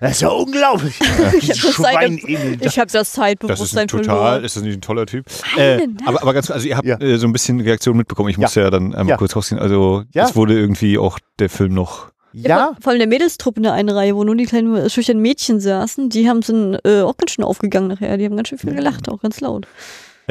Das 0.02 0.12
ist 0.12 0.22
ja 0.22 0.28
unglaublich. 0.30 1.00
Ich 1.40 1.50
habe 1.50 1.60
das, 1.62 1.74
Schwein 1.74 2.20
Zeit- 2.20 2.24
in- 2.30 2.58
ich 2.62 2.78
hab 2.80 2.86
das 2.88 2.92
das 2.94 3.08
ist 3.08 3.14
Zeitbewusstsein 3.16 3.88
total, 3.88 4.46
ist 4.46 4.56
das 4.56 4.62
nicht 4.64 4.76
ein 4.78 4.82
toller 4.82 5.08
Typ? 5.08 5.26
Eine 5.58 5.64
Äh, 5.84 5.88
Nacht? 5.88 6.08
aber, 6.08 6.22
aber 6.22 6.34
ganz 6.36 6.52
also 6.52 6.68
ihr 6.68 6.78
habt 6.78 6.88
Ja. 6.88 7.00
äh, 7.00 7.18
so 7.18 7.26
ein 7.26 7.34
bisschen 7.34 7.60
Reaktion 7.60 7.98
mitbekommen. 7.98 8.30
Ich 8.30 8.38
muss 8.38 8.54
ja, 8.54 8.70
dann 8.70 8.94
einmal 8.94 9.08
Ja. 9.10 9.18
kurz 9.18 9.36
rausgehen. 9.36 9.60
Also 9.60 10.04
Ja. 10.14 10.26
es 10.26 10.36
wurde 10.36 10.54
irgendwie 10.58 11.00
auch 11.00 11.18
der 11.40 11.50
Film 11.50 11.74
noch. 11.74 12.11
Ja, 12.34 12.68
vor- 12.68 12.76
Vor 12.82 12.90
allem 12.92 13.00
der 13.00 13.08
Mädelstruppe 13.08 13.58
in 13.58 13.64
der 13.64 13.74
einen 13.74 13.90
Reihe, 13.90 14.16
wo 14.16 14.24
nur 14.24 14.36
die 14.36 14.46
kleinen 14.46 14.90
schüchternen 14.90 15.22
Mädchen 15.22 15.60
saßen, 15.60 16.10
die 16.10 16.30
haben 16.30 16.42
sind 16.42 16.80
äh, 16.86 17.02
auch 17.02 17.18
ganz 17.18 17.32
schön 17.32 17.44
aufgegangen 17.46 17.88
nachher. 17.90 18.18
Die 18.18 18.26
haben 18.26 18.36
ganz 18.36 18.48
schön 18.50 18.58
viel 18.58 18.74
gelacht, 18.74 19.10
auch 19.10 19.22
ganz 19.22 19.42
laut. 19.42 19.68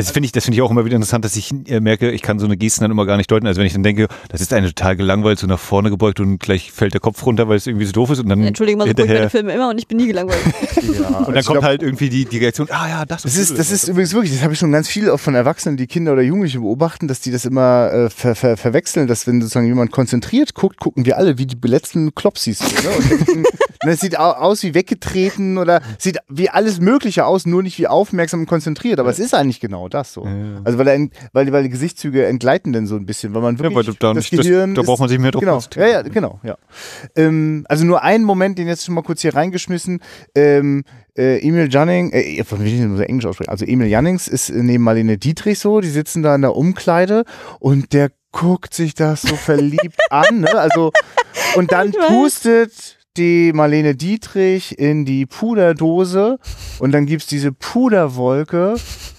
Also 0.00 0.08
das 0.08 0.12
finde 0.14 0.26
ich, 0.26 0.32
das 0.32 0.44
finde 0.44 0.56
ich 0.56 0.62
auch 0.62 0.70
immer 0.70 0.84
wieder 0.84 0.96
interessant, 0.96 1.24
dass 1.24 1.36
ich 1.36 1.52
äh, 1.68 1.80
merke, 1.80 2.10
ich 2.10 2.22
kann 2.22 2.38
so 2.38 2.46
eine 2.46 2.56
Gesten 2.56 2.82
dann 2.82 2.90
immer 2.90 3.06
gar 3.06 3.16
nicht 3.16 3.30
deuten. 3.30 3.46
Also 3.46 3.58
wenn 3.60 3.66
ich 3.66 3.72
dann 3.72 3.82
denke, 3.82 4.08
das 4.28 4.40
ist 4.40 4.52
eine 4.52 4.66
total 4.68 4.96
gelangweilt, 4.96 5.38
so 5.38 5.46
nach 5.46 5.58
vorne 5.58 5.90
gebeugt 5.90 6.20
und 6.20 6.38
gleich 6.38 6.72
fällt 6.72 6.94
der 6.94 7.00
Kopf 7.00 7.24
runter, 7.26 7.48
weil 7.48 7.56
es 7.56 7.66
irgendwie 7.66 7.86
so 7.86 7.92
doof 7.92 8.10
ist 8.10 8.18
und 8.20 8.28
dann 8.28 8.42
Entschuldigung 8.42 8.78
mal, 8.78 8.88
so 8.88 8.94
gucke 8.94 9.04
ich 9.04 9.12
meine 9.12 9.30
Filme 9.30 9.52
immer 9.52 9.70
und 9.70 9.78
ich 9.78 9.86
bin 9.86 9.98
nie 9.98 10.06
gelangweilt. 10.06 10.40
ja. 11.00 11.18
und 11.18 11.34
dann 11.34 11.44
kommt 11.44 11.62
halt 11.62 11.82
irgendwie 11.82 12.08
die, 12.08 12.24
die 12.24 12.38
Reaktion, 12.38 12.68
ah 12.70 12.88
ja, 12.88 13.04
das, 13.04 13.22
Das 13.22 13.36
ist, 13.36 13.56
das 13.58 13.70
ist 13.70 13.88
übrigens 13.88 14.12
wirklich, 14.14 14.32
das 14.32 14.42
habe 14.42 14.52
ich 14.54 14.58
schon 14.58 14.72
ganz 14.72 14.88
viel 14.88 15.10
auch 15.10 15.20
von 15.20 15.34
Erwachsenen, 15.34 15.76
die 15.76 15.86
Kinder 15.86 16.12
oder 16.12 16.22
Jugendliche 16.22 16.60
beobachten, 16.60 17.06
dass 17.08 17.20
die 17.20 17.30
das 17.30 17.44
immer 17.44 17.92
äh, 17.92 18.10
ver, 18.10 18.34
ver, 18.34 18.56
verwechseln, 18.56 19.06
dass 19.06 19.26
wenn 19.26 19.40
sozusagen 19.40 19.66
jemand 19.66 19.90
konzentriert 19.92 20.54
guckt, 20.54 20.78
gucken 20.80 21.04
wir 21.04 21.18
alle 21.18 21.38
wie 21.38 21.46
die 21.46 21.56
letzten 21.68 22.14
Klopsis. 22.14 22.60
Ne? 22.60 22.68
Und 22.96 23.10
denken, 23.28 23.42
ne, 23.84 23.92
es 23.92 24.00
sieht 24.00 24.18
au- 24.18 24.32
aus 24.32 24.62
wie 24.62 24.74
weggetreten 24.74 25.58
oder 25.58 25.82
sieht 25.98 26.18
wie 26.28 26.48
alles 26.48 26.80
Mögliche 26.80 27.26
aus, 27.26 27.46
nur 27.46 27.62
nicht 27.62 27.78
wie 27.78 27.86
aufmerksam 27.86 28.40
und 28.40 28.46
konzentriert. 28.46 28.98
Aber 29.00 29.10
es 29.10 29.18
ist 29.18 29.34
eigentlich 29.34 29.60
genau 29.60 29.88
das 29.90 30.12
so. 30.12 30.26
Also 30.64 30.78
weil, 30.78 30.88
er, 30.88 30.94
ent- 30.94 31.12
weil, 31.32 31.50
weil 31.52 31.64
die 31.64 31.68
Gesichtszüge 31.68 32.26
entgleiten 32.26 32.72
dann 32.72 32.86
so 32.86 32.96
ein 32.96 33.06
bisschen, 33.06 33.34
weil 33.34 33.42
man 33.42 33.56
Ja, 33.56 33.62
wirklich 33.64 33.86
weil 33.88 33.94
da, 33.98 34.14
das 34.14 34.16
nicht, 34.16 34.38
das, 34.38 34.46
Gehirn 34.46 34.74
da 34.74 34.80
ist- 34.80 34.86
braucht 34.86 35.00
man 35.00 35.08
sich 35.08 35.18
mehr 35.18 35.30
drauf 35.30 35.40
Genau, 35.70 35.86
ja, 35.86 35.86
ja, 35.92 36.02
genau, 36.02 36.40
ja. 36.42 36.56
Ähm, 37.16 37.64
also 37.68 37.84
nur 37.84 38.02
einen 38.02 38.24
Moment, 38.24 38.58
den 38.58 38.68
jetzt 38.68 38.84
schon 38.84 38.94
mal 38.94 39.02
kurz 39.02 39.22
hier 39.22 39.34
reingeschmissen. 39.34 40.00
Ähm, 40.34 40.84
äh, 41.16 41.38
Emil 41.46 41.68
Jannings, 41.70 42.12
äh, 42.14 42.44
von 42.44 42.64
wie 42.64 42.80
muss 42.86 43.00
ich 43.00 43.08
Englisch 43.08 43.26
aussprechen? 43.26 43.50
Also 43.50 43.64
Emil 43.66 43.88
Jannings 43.88 44.28
ist 44.28 44.48
äh, 44.50 44.62
neben 44.62 44.84
Marlene 44.84 45.18
Dietrich 45.18 45.58
so, 45.58 45.80
die 45.80 45.88
sitzen 45.90 46.22
da 46.22 46.34
in 46.34 46.42
der 46.42 46.56
Umkleide 46.56 47.24
und 47.58 47.92
der 47.92 48.10
guckt 48.32 48.72
sich 48.74 48.94
das 48.94 49.22
so 49.22 49.34
verliebt 49.34 49.98
an, 50.10 50.40
ne? 50.40 50.54
Also 50.54 50.92
und 51.56 51.72
dann 51.72 51.90
pustet 52.08 52.98
die 53.16 53.52
Marlene 53.52 53.96
Dietrich 53.96 54.78
in 54.78 55.04
die 55.04 55.26
Puderdose 55.26 56.38
und 56.78 56.92
dann 56.92 57.06
gibt's 57.06 57.26
diese 57.26 57.52
Puderwolke 57.52 58.76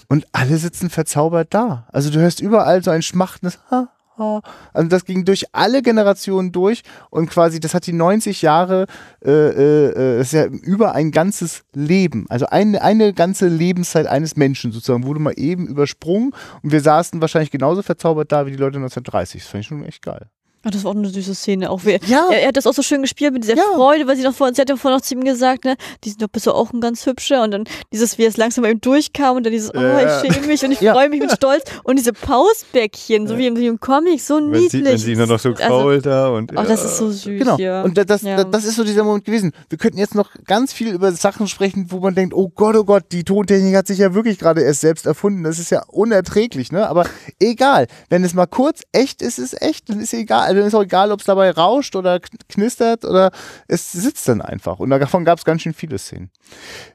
und 0.08 0.26
alle 0.32 0.56
sitzen 0.56 0.90
verzaubert 0.90 1.54
da. 1.54 1.86
Also 1.92 2.10
du 2.10 2.18
hörst 2.18 2.40
überall 2.40 2.82
so 2.82 2.90
ein 2.90 3.02
schmachtendes 3.02 3.58
Ha, 3.70 3.88
ha. 4.18 4.40
Also 4.72 4.88
das 4.88 5.04
ging 5.04 5.24
durch 5.24 5.44
alle 5.52 5.82
Generationen 5.82 6.52
durch 6.52 6.82
und 7.10 7.28
quasi, 7.28 7.60
das 7.60 7.74
hat 7.74 7.86
die 7.86 7.92
90 7.92 8.42
Jahre, 8.42 8.86
äh, 9.24 9.30
äh, 9.30 9.86
äh, 9.88 10.18
das 10.18 10.28
ist 10.28 10.32
ja 10.32 10.46
über 10.46 10.94
ein 10.94 11.10
ganzes 11.10 11.64
Leben, 11.74 12.26
also 12.28 12.46
eine, 12.46 12.82
eine 12.82 13.12
ganze 13.12 13.48
Lebenszeit 13.48 14.06
eines 14.06 14.36
Menschen 14.36 14.72
sozusagen, 14.72 15.04
wurde 15.04 15.20
mal 15.20 15.34
eben 15.36 15.66
übersprungen 15.66 16.32
und 16.62 16.72
wir 16.72 16.80
saßen 16.80 17.20
wahrscheinlich 17.20 17.50
genauso 17.50 17.82
verzaubert 17.82 18.32
da 18.32 18.46
wie 18.46 18.50
die 18.52 18.56
Leute 18.56 18.76
1930. 18.76 19.42
Das 19.42 19.50
fand 19.50 19.60
ich 19.62 19.68
schon 19.68 19.84
echt 19.84 20.02
geil. 20.02 20.28
Ach, 20.64 20.70
das 20.70 20.84
war 20.84 20.92
auch 20.92 20.96
eine 20.96 21.08
süße 21.08 21.34
Szene. 21.34 21.70
Auch 21.70 21.80
wer, 21.84 21.98
Ja. 22.06 22.28
er, 22.30 22.40
er 22.42 22.48
hat 22.48 22.56
das 22.56 22.66
auch 22.66 22.74
so 22.74 22.82
schön 22.82 23.02
gespielt 23.02 23.32
mit 23.32 23.42
dieser 23.44 23.56
Ja. 23.56 23.62
Freude, 23.74 24.06
weil 24.06 24.16
sie 24.16 24.22
noch 24.22 24.34
vor, 24.34 24.52
sie 24.54 24.60
hat 24.60 24.68
ja 24.68 24.76
vorhin 24.76 24.96
noch 24.98 25.04
zu 25.04 25.14
ihm 25.14 25.24
gesagt, 25.24 25.64
ne, 25.64 25.76
die 26.04 26.10
sind 26.10 26.22
doch 26.22 26.28
bist 26.28 26.46
du 26.46 26.52
auch 26.52 26.72
ein 26.72 26.80
ganz 26.80 27.04
hübscher 27.06 27.42
und 27.42 27.50
dann 27.50 27.64
dieses, 27.92 28.18
wie 28.18 28.24
es 28.24 28.36
langsam 28.36 28.62
bei 28.62 28.70
ihm 28.70 28.80
durchkam 28.80 29.36
und 29.36 29.44
dann 29.44 29.52
dieses, 29.52 29.74
oh, 29.74 29.80
Ja. 29.80 30.22
ich 30.22 30.32
schäme 30.34 30.46
mich 30.46 30.64
und 30.64 30.72
ich 30.72 30.80
Ja. 30.80 30.92
freue 30.94 31.08
mich 31.08 31.20
mit 31.20 31.32
Stolz 31.32 31.64
und 31.84 31.98
diese 31.98 32.12
Pausbäckchen, 32.12 33.26
so 33.26 33.38
wie 33.38 33.46
im, 33.46 33.56
wie 33.56 33.66
im 33.66 33.80
Comic, 33.80 34.20
so 34.20 34.36
Wenn 34.36 34.50
niedlich. 34.50 34.70
sie, 34.70 34.84
wenn 34.84 34.98
sie 34.98 35.16
nur 35.16 35.26
noch 35.26 35.38
so 35.38 35.50
Also, 35.50 35.62
krault 35.62 36.06
da 36.06 36.28
und. 36.28 36.56
Ach, 36.56 36.66
das 36.66 36.84
ist 36.84 36.98
so 36.98 37.10
süß, 37.10 37.38
Genau. 37.38 37.56
ja. 37.58 37.82
Und 37.82 37.96
da- 37.96 38.04
das, 38.04 38.22
das, 38.22 38.46
das 38.50 38.64
ist 38.64 38.76
so 38.76 38.84
dieser 38.84 39.04
Moment 39.04 39.24
gewesen. 39.24 39.52
Wir 39.68 39.78
könnten 39.78 39.98
jetzt 39.98 40.14
noch 40.14 40.30
ganz 40.46 40.72
viel 40.72 40.88
über 40.92 41.12
Sachen 41.12 41.48
sprechen, 41.48 41.86
wo 41.90 41.98
man 41.98 42.14
denkt, 42.14 42.34
oh 42.34 42.48
Gott, 42.54 42.76
oh 42.76 42.84
Gott, 42.84 43.04
die 43.12 43.24
Tontechnik 43.24 43.74
hat 43.74 43.86
sich 43.86 43.98
ja 43.98 44.14
wirklich 44.14 44.38
gerade 44.38 44.62
erst 44.62 44.80
selbst 44.80 45.06
erfunden. 45.06 45.42
Das 45.44 45.58
ist 45.58 45.70
ja 45.70 45.82
unerträglich, 45.88 46.72
ne? 46.72 46.88
Aber 46.88 47.06
egal. 47.40 47.86
Wenn 48.10 48.24
es 48.24 48.34
mal 48.34 48.46
kurz 48.46 48.82
echt 48.92 49.22
ist, 49.22 49.38
ist 49.38 49.60
echt. 49.60 49.88
Dann 49.88 50.00
ist 50.00 50.12
egal. 50.14 50.51
Also 50.52 50.60
Dann 50.60 50.68
ist 50.68 50.74
auch 50.74 50.82
egal, 50.82 51.12
ob 51.12 51.20
es 51.20 51.26
dabei 51.26 51.50
rauscht 51.50 51.96
oder 51.96 52.16
kn- 52.16 52.38
knistert 52.48 53.04
oder 53.04 53.30
es 53.68 53.92
sitzt 53.92 54.28
dann 54.28 54.40
einfach. 54.42 54.78
Und 54.78 54.90
davon 54.90 55.24
gab 55.24 55.38
es 55.38 55.44
ganz 55.44 55.62
schön 55.62 55.74
viele 55.74 55.98
Szenen. 55.98 56.30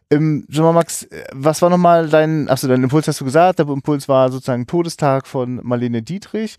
Ähm, 0.10 0.46
sag 0.50 0.64
mal, 0.64 0.74
Max, 0.74 1.04
äh, 1.04 1.24
was 1.34 1.62
war 1.62 1.70
nochmal 1.70 2.08
dein, 2.10 2.50
achso, 2.50 2.68
dein 2.68 2.84
Impuls 2.84 3.08
hast 3.08 3.20
du 3.22 3.26
gesagt, 3.26 3.60
der 3.60 3.68
Impuls 3.68 4.08
war 4.08 4.32
sozusagen 4.32 4.68
Todestag 4.68 5.28
von 5.28 5.60
Marlene 5.64 6.02
Dietrich. 6.02 6.56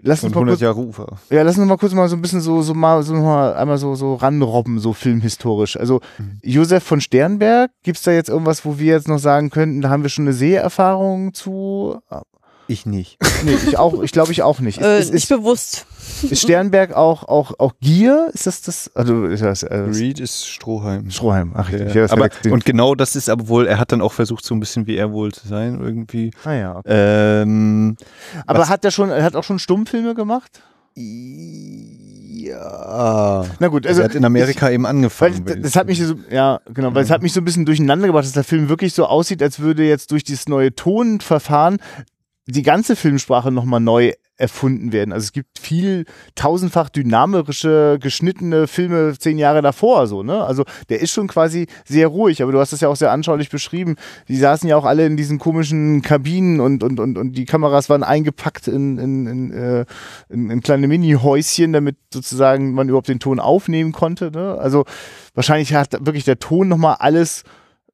Lass 0.00 0.22
uns 0.22 0.32
mal 0.32 0.42
100 0.42 0.52
kurz, 0.52 0.60
Jahre 0.60 0.78
Ufer. 0.78 1.18
ja, 1.28 1.42
lass 1.42 1.58
uns 1.58 1.66
mal 1.66 1.76
kurz 1.76 1.92
mal 1.92 2.08
so 2.08 2.14
ein 2.14 2.22
bisschen 2.22 2.40
so, 2.40 2.62
so 2.62 2.72
mal, 2.72 3.02
so 3.02 3.14
mal 3.14 3.54
einmal 3.54 3.78
so, 3.78 3.96
so 3.96 4.14
ranrobben, 4.14 4.78
so 4.78 4.92
filmhistorisch. 4.92 5.76
Also, 5.76 6.00
Josef 6.40 6.84
von 6.84 7.00
Sternberg, 7.00 7.72
gibt's 7.82 8.02
da 8.02 8.12
jetzt 8.12 8.28
irgendwas, 8.28 8.64
wo 8.64 8.78
wir 8.78 8.92
jetzt 8.94 9.08
noch 9.08 9.18
sagen 9.18 9.50
könnten, 9.50 9.80
da 9.80 9.88
haben 9.90 10.04
wir 10.04 10.08
schon 10.10 10.26
eine 10.26 10.34
Seherfahrung 10.34 11.34
zu? 11.34 11.98
Ich 12.70 12.84
nicht. 12.86 13.16
Nee, 13.44 13.54
ich 13.66 13.78
auch, 13.78 14.02
ich 14.02 14.12
glaube 14.12 14.30
ich 14.32 14.42
auch 14.42 14.60
nicht. 14.60 14.78
Äh, 14.82 15.00
Ist, 15.00 15.12
nicht 15.14 15.22
ist, 15.24 15.28
bewusst. 15.30 15.86
ist 16.28 16.42
Sternberg 16.42 16.92
auch, 16.94 17.24
auch, 17.24 17.58
auch 17.58 17.72
Gier? 17.80 18.30
Ist 18.34 18.46
das 18.46 18.60
das? 18.62 18.90
Also, 18.94 19.24
ist 19.24 19.42
das, 19.42 19.62
äh, 19.62 19.74
Reed 19.74 20.20
ist 20.20 20.46
Strohhalm. 20.46 21.10
Stroheim, 21.10 21.52
ach 21.54 21.68
richtig. 21.72 21.88
Ja. 21.88 21.94
Ja, 21.94 22.02
das 22.02 22.12
aber, 22.12 22.28
den- 22.28 22.52
und 22.52 22.64
genau 22.66 22.94
das 22.94 23.16
ist 23.16 23.30
aber 23.30 23.48
wohl, 23.48 23.66
er 23.66 23.78
hat 23.78 23.90
dann 23.92 24.02
auch 24.02 24.12
versucht, 24.12 24.44
so 24.44 24.54
ein 24.54 24.60
bisschen 24.60 24.86
wie 24.86 24.96
er 24.96 25.12
wohl 25.12 25.32
zu 25.32 25.48
sein, 25.48 25.80
irgendwie. 25.80 26.30
ah, 26.44 26.52
ja, 26.52 26.76
okay. 26.76 27.42
Ähm, 27.42 27.96
Aber 28.46 28.58
was- 28.60 28.68
hat 28.68 28.84
er 28.84 28.90
schon, 28.90 29.08
er 29.10 29.22
hat 29.24 29.34
auch 29.34 29.44
schon 29.44 29.58
Stummfilme 29.58 30.14
gemacht? 30.14 30.62
ja. 32.40 33.44
Na 33.58 33.68
gut, 33.68 33.86
Also 33.86 34.00
also 34.00 34.02
er 34.02 34.04
hat 34.10 34.14
in 34.14 34.24
Amerika 34.24 34.70
eben 34.70 34.84
Weil 34.84 34.90
angefangen. 34.90 35.44
das, 35.44 35.56
das 35.60 35.76
hat 35.76 35.86
mich 35.86 36.02
so, 36.02 36.14
ja, 36.30 36.60
genau, 36.72 36.94
weil 36.94 37.04
es 37.04 37.10
hat 37.10 37.22
mich 37.22 37.32
so 37.32 37.40
ein 37.40 37.44
bisschen 37.44 37.64
durcheinander 37.66 38.06
gebracht, 38.06 38.24
dass 38.24 38.32
der 38.32 38.44
Film 38.44 38.68
wirklich 38.68 38.94
so 38.94 39.06
aussieht, 39.06 39.42
als 39.42 39.58
würde 39.60 39.84
jetzt 39.86 40.10
durch 40.12 40.24
dieses 40.24 40.48
neue 40.48 40.74
Tonverfahren 40.74 41.78
die 42.48 42.62
ganze 42.62 42.96
Filmsprache 42.96 43.50
nochmal 43.50 43.80
neu 43.80 44.12
erfunden 44.38 44.92
werden. 44.92 45.12
Also 45.12 45.24
es 45.24 45.32
gibt 45.32 45.58
viel 45.58 46.04
tausendfach 46.34 46.88
dynamische, 46.88 47.98
geschnittene 48.00 48.68
Filme 48.68 49.18
zehn 49.18 49.36
Jahre 49.36 49.62
davor, 49.62 50.06
so, 50.06 50.22
ne? 50.22 50.44
Also 50.44 50.64
der 50.88 51.00
ist 51.00 51.10
schon 51.10 51.26
quasi 51.26 51.66
sehr 51.84 52.06
ruhig, 52.06 52.40
aber 52.40 52.52
du 52.52 52.60
hast 52.60 52.72
das 52.72 52.80
ja 52.80 52.88
auch 52.88 52.96
sehr 52.96 53.10
anschaulich 53.10 53.50
beschrieben. 53.50 53.96
Die 54.28 54.36
saßen 54.36 54.68
ja 54.68 54.76
auch 54.76 54.84
alle 54.84 55.04
in 55.04 55.16
diesen 55.16 55.38
komischen 55.38 56.02
Kabinen 56.02 56.60
und, 56.60 56.84
und, 56.84 57.00
und, 57.00 57.18
und 57.18 57.32
die 57.32 57.44
Kameras 57.44 57.90
waren 57.90 58.04
eingepackt 58.04 58.68
in, 58.68 58.96
in, 58.98 59.26
in, 59.26 59.52
äh, 59.52 59.84
in, 60.28 60.50
in 60.50 60.60
kleine 60.62 60.86
Mini-Häuschen, 60.86 61.72
damit 61.72 61.96
sozusagen 62.14 62.72
man 62.72 62.88
überhaupt 62.88 63.08
den 63.08 63.20
Ton 63.20 63.40
aufnehmen 63.40 63.90
konnte. 63.90 64.30
Ne? 64.30 64.56
Also 64.58 64.84
wahrscheinlich 65.34 65.74
hat 65.74 66.06
wirklich 66.06 66.24
der 66.24 66.38
Ton 66.38 66.68
nochmal 66.68 66.96
alles 67.00 67.42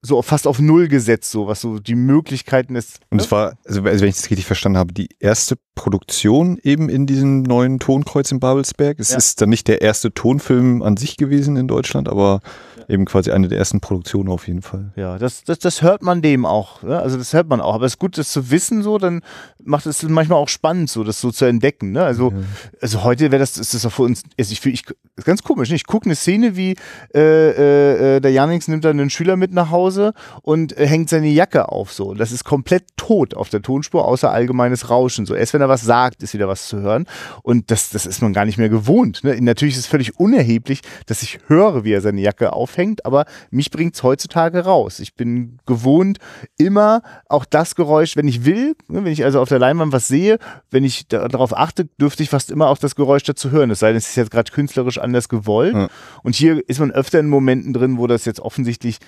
so 0.04 0.20
fast 0.22 0.46
auf 0.46 0.58
Null 0.60 0.88
gesetzt, 0.88 1.30
so 1.30 1.46
was 1.46 1.60
so 1.60 1.78
die 1.78 1.94
Möglichkeiten 1.94 2.76
ist. 2.76 3.00
Und 3.10 3.20
es 3.20 3.30
war, 3.30 3.56
also 3.64 3.82
also 3.82 4.02
wenn 4.02 4.08
ich 4.08 4.16
das 4.16 4.30
richtig 4.30 4.46
verstanden 4.46 4.78
habe, 4.78 4.92
die 4.92 5.08
erste 5.18 5.56
Produktion 5.74 6.58
eben 6.62 6.88
in 6.88 7.06
diesem 7.06 7.42
neuen 7.42 7.80
Tonkreuz 7.80 8.30
in 8.30 8.38
Babelsberg. 8.38 9.00
Es 9.00 9.10
Ja. 9.10 9.16
ist 9.16 9.40
dann 9.40 9.48
nicht 9.48 9.66
der 9.66 9.82
erste 9.82 10.12
Tonfilm 10.12 10.82
an 10.82 10.96
sich 10.96 11.16
gewesen 11.16 11.56
in 11.56 11.66
Deutschland, 11.66 12.08
aber 12.08 12.40
eben 12.88 13.06
quasi 13.06 13.30
eine 13.30 13.48
der 13.48 13.58
ersten 13.58 13.80
Produktionen 13.80 14.28
auf 14.28 14.46
jeden 14.46 14.62
Fall. 14.62 14.92
Ja, 14.94 15.18
das, 15.18 15.42
das, 15.44 15.58
das 15.58 15.82
hört 15.82 16.02
man 16.02 16.22
dem 16.22 16.44
auch. 16.44 16.82
Ja? 16.82 16.98
Also 17.00 17.16
das 17.16 17.32
hört 17.32 17.48
man 17.48 17.60
auch. 17.60 17.74
Aber 17.74 17.86
es 17.86 17.94
ist 17.94 17.98
gut, 17.98 18.18
das 18.18 18.30
zu 18.30 18.50
wissen, 18.50 18.82
so, 18.82 18.98
dann 18.98 19.22
macht 19.62 19.86
es 19.86 20.02
manchmal 20.02 20.38
auch 20.38 20.48
spannend, 20.48 20.90
so 20.90 21.02
das 21.02 21.20
so 21.20 21.30
zu 21.30 21.46
entdecken. 21.46 21.92
Ne? 21.92 22.04
Also, 22.04 22.32
also 22.80 23.02
heute 23.02 23.30
wäre 23.32 23.40
das, 23.40 23.56
ist 23.56 23.74
das 23.74 23.86
auch 23.86 23.92
für 23.92 24.02
uns, 24.02 24.22
also 24.38 24.52
ich, 24.52 24.64
ich, 24.66 24.84
ist 25.16 25.24
ganz 25.24 25.42
komisch. 25.42 25.70
Ne? 25.70 25.76
Ich 25.76 25.86
gucke 25.86 26.04
eine 26.06 26.14
Szene, 26.14 26.56
wie 26.56 26.76
äh, 27.14 27.20
äh, 27.20 28.16
äh, 28.16 28.20
der 28.20 28.30
Janix 28.30 28.68
nimmt 28.68 28.84
dann 28.84 29.00
einen 29.00 29.10
Schüler 29.10 29.36
mit 29.36 29.52
nach 29.52 29.70
Hause 29.70 29.93
und 30.42 30.76
äh, 30.76 30.86
hängt 30.86 31.08
seine 31.08 31.28
Jacke 31.28 31.68
auf. 31.70 31.92
So. 31.92 32.08
Und 32.08 32.18
das 32.18 32.32
ist 32.32 32.44
komplett 32.44 32.84
tot 32.96 33.34
auf 33.34 33.48
der 33.48 33.62
Tonspur, 33.62 34.04
außer 34.04 34.30
allgemeines 34.30 34.90
Rauschen. 34.90 35.26
So. 35.26 35.34
Erst 35.34 35.54
wenn 35.54 35.60
er 35.60 35.68
was 35.68 35.82
sagt, 35.82 36.22
ist 36.22 36.34
wieder 36.34 36.48
was 36.48 36.68
zu 36.68 36.80
hören. 36.80 37.06
Und 37.42 37.70
das, 37.70 37.90
das 37.90 38.06
ist 38.06 38.22
man 38.22 38.32
gar 38.32 38.44
nicht 38.44 38.58
mehr 38.58 38.68
gewohnt. 38.68 39.24
Ne? 39.24 39.40
Natürlich 39.40 39.74
ist 39.74 39.80
es 39.80 39.86
völlig 39.86 40.18
unerheblich, 40.18 40.80
dass 41.06 41.22
ich 41.22 41.38
höre, 41.46 41.84
wie 41.84 41.92
er 41.92 42.00
seine 42.00 42.20
Jacke 42.20 42.52
aufhängt, 42.52 43.04
aber 43.06 43.24
mich 43.50 43.70
bringt 43.70 43.94
es 43.94 44.02
heutzutage 44.02 44.64
raus. 44.64 45.00
Ich 45.00 45.14
bin 45.14 45.58
gewohnt, 45.66 46.18
immer 46.58 47.02
auch 47.28 47.44
das 47.44 47.74
Geräusch, 47.74 48.16
wenn 48.16 48.28
ich 48.28 48.44
will, 48.44 48.74
ne, 48.88 49.04
wenn 49.04 49.12
ich 49.12 49.24
also 49.24 49.40
auf 49.40 49.48
der 49.48 49.58
Leinwand 49.58 49.92
was 49.92 50.08
sehe, 50.08 50.38
wenn 50.70 50.84
ich 50.84 51.08
da, 51.08 51.28
darauf 51.28 51.56
achte, 51.56 51.86
dürfte 52.00 52.22
ich 52.22 52.30
fast 52.30 52.50
immer 52.50 52.68
auch 52.68 52.78
das 52.78 52.94
Geräusch 52.94 53.24
dazu 53.24 53.50
hören. 53.50 53.70
Es 53.70 53.80
sei 53.80 53.88
denn, 53.88 53.96
es 53.96 54.08
ist 54.08 54.16
jetzt 54.16 54.30
gerade 54.30 54.50
künstlerisch 54.50 54.98
anders 54.98 55.28
gewollt. 55.28 55.74
Ja. 55.74 55.88
Und 56.22 56.34
hier 56.34 56.62
ist 56.68 56.80
man 56.80 56.90
öfter 56.90 57.20
in 57.20 57.28
Momenten 57.28 57.72
drin, 57.72 57.98
wo 57.98 58.06
das 58.06 58.24
jetzt 58.24 58.40
offensichtlich 58.40 58.98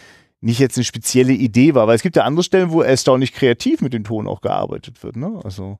nicht 0.40 0.58
jetzt 0.58 0.76
eine 0.76 0.84
spezielle 0.84 1.32
Idee 1.32 1.74
war, 1.74 1.86
weil 1.86 1.96
es 1.96 2.02
gibt 2.02 2.16
ja 2.16 2.24
andere 2.24 2.44
Stellen, 2.44 2.70
wo 2.70 2.82
erstaunlich 2.82 3.32
kreativ 3.32 3.80
mit 3.80 3.92
dem 3.92 4.04
Ton 4.04 4.28
auch 4.28 4.40
gearbeitet 4.40 5.02
wird. 5.02 5.16
Ne? 5.16 5.40
Also 5.44 5.78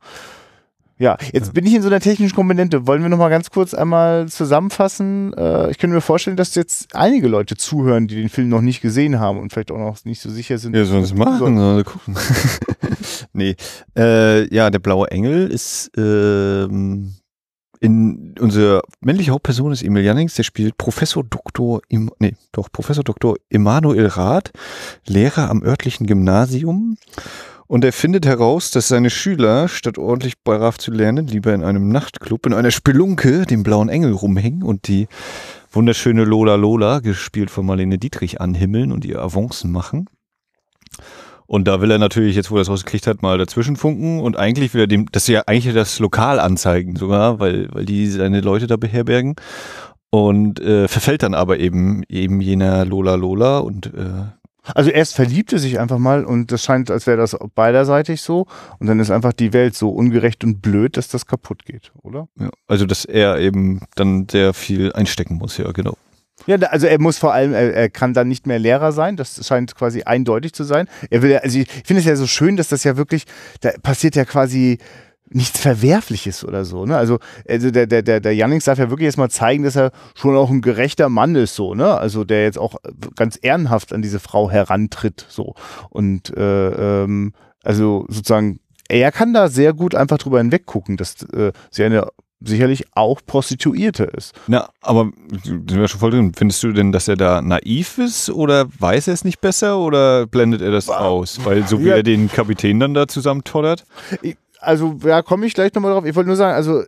ja, 0.99 1.19
jetzt 1.33 1.53
bin 1.53 1.67
ich 1.67 1.75
in 1.75 1.83
so 1.83 1.89
einer 1.89 2.01
technischen 2.01 2.35
Komponente. 2.35 2.87
Wollen 2.87 3.03
wir 3.03 3.11
noch 3.11 3.19
mal 3.19 3.29
ganz 3.29 3.51
kurz 3.51 3.75
einmal 3.75 4.29
zusammenfassen? 4.29 5.35
Äh, 5.35 5.71
ich 5.71 5.77
könnte 5.77 5.95
mir 5.95 6.01
vorstellen, 6.01 6.39
dass 6.39 6.55
jetzt 6.55 6.95
einige 6.95 7.29
Leute 7.29 7.55
zuhören, 7.55 8.07
die 8.09 8.15
den 8.15 8.31
Film 8.31 8.49
noch 8.49 8.63
nicht 8.63 8.81
gesehen 8.81 9.21
haben 9.21 9.39
und 9.39 9.53
vielleicht 9.53 9.71
auch 9.71 9.79
noch 9.79 10.03
nicht 10.07 10.23
so 10.23 10.31
sicher 10.31 10.57
sind. 10.57 10.75
Ja, 10.75 10.87
sollen 10.87 11.05
sie 11.05 11.15
machen, 11.15 11.39
sollen 11.39 11.79
sie 11.79 11.85
gucken. 11.85 12.17
nee. 13.35 13.57
Äh, 13.95 14.53
ja, 14.55 14.71
der 14.71 14.79
blaue 14.79 15.11
Engel 15.11 15.51
ist 15.51 15.91
ähm, 15.99 17.15
in 17.81 18.35
unsere 18.39 18.83
männliche 19.01 19.33
Hauptperson 19.33 19.73
ist 19.73 19.83
Emil 19.83 20.05
Jannings, 20.05 20.35
der 20.35 20.43
spielt 20.43 20.77
Professor 20.79 21.25
Dr. 21.25 21.81
Im, 21.89 22.11
nee, 22.19 22.35
doch, 22.53 22.71
Professor 22.71 23.05
Dr. 23.05 23.37
Emanuel 23.51 24.07
Rath, 24.07 24.53
Lehrer 25.07 25.51
am 25.51 25.63
örtlichen 25.63 26.07
Gymnasium. 26.07 26.97
Und 27.69 27.85
er 27.85 27.93
findet 27.93 28.27
heraus, 28.27 28.71
dass 28.71 28.89
seine 28.89 29.11
Schüler, 29.11 29.67
statt 29.69 29.99
ordentlich 29.99 30.43
brav 30.45 30.79
zu 30.79 30.93
lernen, 30.93 31.27
lieber 31.27 31.53
in 31.53 31.65
einem 31.65 31.89
Nachtclub, 31.89 32.47
in 32.47 32.55
einer 32.55 32.71
Spelunke, 32.71 33.45
dem 33.45 33.65
blauen 33.65 33.89
Engel 33.89 34.13
rumhängen 34.13 34.63
und 34.63 34.87
die 34.87 35.09
wunderschöne 35.73 36.25
Lola 36.25 36.55
Lola, 36.55 37.01
gespielt 37.01 37.51
von 37.51 37.67
Marlene 37.67 37.99
Dietrich, 37.99 38.41
anhimmeln 38.41 38.93
und 38.93 39.05
ihr 39.05 39.21
Avancen 39.21 39.73
machen. 39.73 40.07
Und 41.47 41.69
da 41.69 41.81
will 41.81 41.91
er 41.91 41.99
natürlich, 41.99 42.35
jetzt 42.37 42.51
wo 42.51 42.57
er 42.57 42.61
das 42.61 42.69
rausgekriegt 42.69 43.07
hat, 43.07 43.23
mal 43.23 43.39
dazwischen 43.39 43.77
funken 43.77 44.21
und 44.21 44.37
eigentlich 44.37 44.75
will 44.75 44.83
er 44.83 44.87
dem, 44.87 45.07
das 45.13 45.25
ist 45.25 45.29
ja 45.29 45.43
eigentlich 45.47 45.73
das 45.75 45.99
Lokal 45.99 46.41
anzeigen 46.41 46.97
sogar, 46.97 47.39
weil, 47.39 47.69
weil 47.73 47.85
die 47.85 48.07
seine 48.09 48.41
Leute 48.41 48.67
da 48.67 48.77
beherbergen. 48.77 49.37
Und 50.11 50.61
äh, 50.61 50.89
verfällt 50.89 51.23
dann 51.23 51.35
aber 51.35 51.59
eben 51.59 52.03
eben 52.09 52.41
jener 52.41 52.85
Lola 52.85 53.17
Lola 53.17 53.59
und 53.59 53.87
äh, 53.87 54.25
Also 54.75 54.91
erst 54.91 55.15
verliebt 55.15 55.53
er 55.53 55.59
sich 55.59 55.79
einfach 55.79 55.99
mal 55.99 56.25
und 56.25 56.51
das 56.53 56.65
scheint, 56.65 56.91
als 56.91 57.07
wäre 57.07 57.19
das 57.19 57.37
beiderseitig 57.55 58.23
so. 58.23 58.47
Und 58.79 58.87
dann 58.87 58.99
ist 59.01 59.11
einfach 59.11 59.33
die 59.33 59.53
Welt 59.53 59.75
so 59.75 59.91
ungerecht 59.91 60.43
und 60.45 60.63
blöd, 60.63 60.97
dass 60.97 61.09
das 61.09 61.27
kaputt 61.27 61.65
geht, 61.65 61.93
oder? 62.03 62.29
ja, 62.41 62.51
also 62.67 62.87
dass 62.87 63.05
er 63.05 63.39
eben 63.39 63.83
dann 63.95 64.27
sehr 64.31 64.55
viel 64.55 64.93
einstecken 64.93 65.37
muss, 65.37 65.59
ja 65.59 65.71
genau. 65.73 65.97
Ja, 66.47 66.57
also 66.57 66.87
er 66.87 67.01
muss 67.01 67.19
vor 67.19 67.33
allem, 67.33 67.55
er, 67.55 67.89
kann 67.89 68.13
dann 68.13 68.29
nicht 68.29 68.47
mehr 68.47 68.59
Lehrer 68.59 68.93
sein, 68.93 69.17
das 69.17 69.45
scheint 69.47 69.75
quasi 69.75 70.03
eindeutig 70.03 70.53
zu 70.53 70.65
sein. 70.65 70.87
Er 71.11 71.23
will 71.23 71.37
also 71.39 71.59
ich 71.59 71.69
finde 71.85 72.01
es 72.01 72.07
ja 72.07 72.15
so 72.15 72.27
schön, 72.27 72.57
dass 72.57 72.69
das 72.69 72.85
ja 72.85 72.97
wirklich, 72.97 73.25
da 73.63 73.71
passiert 73.83 74.17
ja 74.17 74.25
quasi 74.25 74.79
nichts 75.29 75.61
Verwerfliches 75.61 76.45
oder 76.45 76.65
so. 76.65 76.87
Ne? 76.87 76.97
Also, 76.97 77.19
also 77.49 77.71
der, 77.71 77.87
der, 77.87 78.03
der, 78.03 78.21
der 78.21 78.35
Jannings 78.35 78.65
darf 78.65 78.79
ja 78.79 78.91
wirklich 78.91 79.07
jetzt 79.07 79.19
mal 79.19 79.31
zeigen, 79.31 79.65
dass 79.65 79.77
er 79.77 79.91
schon 80.15 80.37
auch 80.37 80.51
ein 80.51 80.61
gerechter 80.61 81.09
Mann 81.09 81.35
ist, 81.35 81.55
so, 81.57 81.75
ne? 81.75 81.97
Also 81.97 82.25
der 82.25 82.45
jetzt 82.45 82.59
auch 82.59 82.77
ganz 83.17 83.39
ehrenhaft 83.41 83.93
an 83.93 84.03
diese 84.03 84.21
Frau 84.21 84.51
herantritt. 84.51 85.27
so. 85.29 85.55
Und 85.91 86.37
äh, 86.37 87.03
ähm, 87.03 87.33
also 87.65 88.05
sozusagen, 88.09 88.61
er 88.89 89.11
kann 89.11 89.35
da 89.35 89.49
sehr 89.49 89.73
gut 89.73 89.97
einfach 89.97 90.19
drüber 90.19 90.39
hinweggucken, 90.39 90.97
dass 90.97 91.23
äh, 91.33 91.53
sie 91.71 91.83
eine 91.83 92.07
sicherlich 92.41 92.85
auch 92.95 93.21
Prostituierte 93.27 94.05
ist. 94.05 94.35
Na, 94.47 94.69
aber 94.83 95.11
sind 95.43 95.75
wir 95.75 95.89
schon 95.89 96.01
voll 96.01 96.11
drin. 96.11 96.33
Findest 96.37 96.63
du 96.63 96.73
denn, 96.73 96.93
dass 96.93 97.09
er 97.09 97.17
da 97.17 97.41
naiv 97.41 97.99
ist 97.99 98.29
oder 98.31 98.67
weiß 98.79 99.09
er 99.09 99.15
es 99.15 99.25
nicht 99.25 99.41
besser 99.41 99.79
oder 99.79 100.27
blendet 100.27 100.61
er 100.61 100.71
das 100.71 100.89
aus? 100.91 101.45
Weil 101.45 101.67
so 101.67 101.81
wie 101.81 101.89
Ja. 101.89 101.97
er 101.97 102.03
den 102.03 102.31
Kapitän 102.31 102.79
dann 102.79 102.95
da 102.95 103.09
zusammentollert. 103.09 103.85
also 104.61 104.97
ja, 105.05 105.23
komme 105.23 105.47
ich 105.47 105.55
gleich 105.55 105.73
nochmal 105.75 105.93
drauf. 105.93 106.05
Ich 106.05 106.15
wollte 106.15 106.29
nur 106.29 106.37
sagen, 106.37 106.55
also 106.55 106.83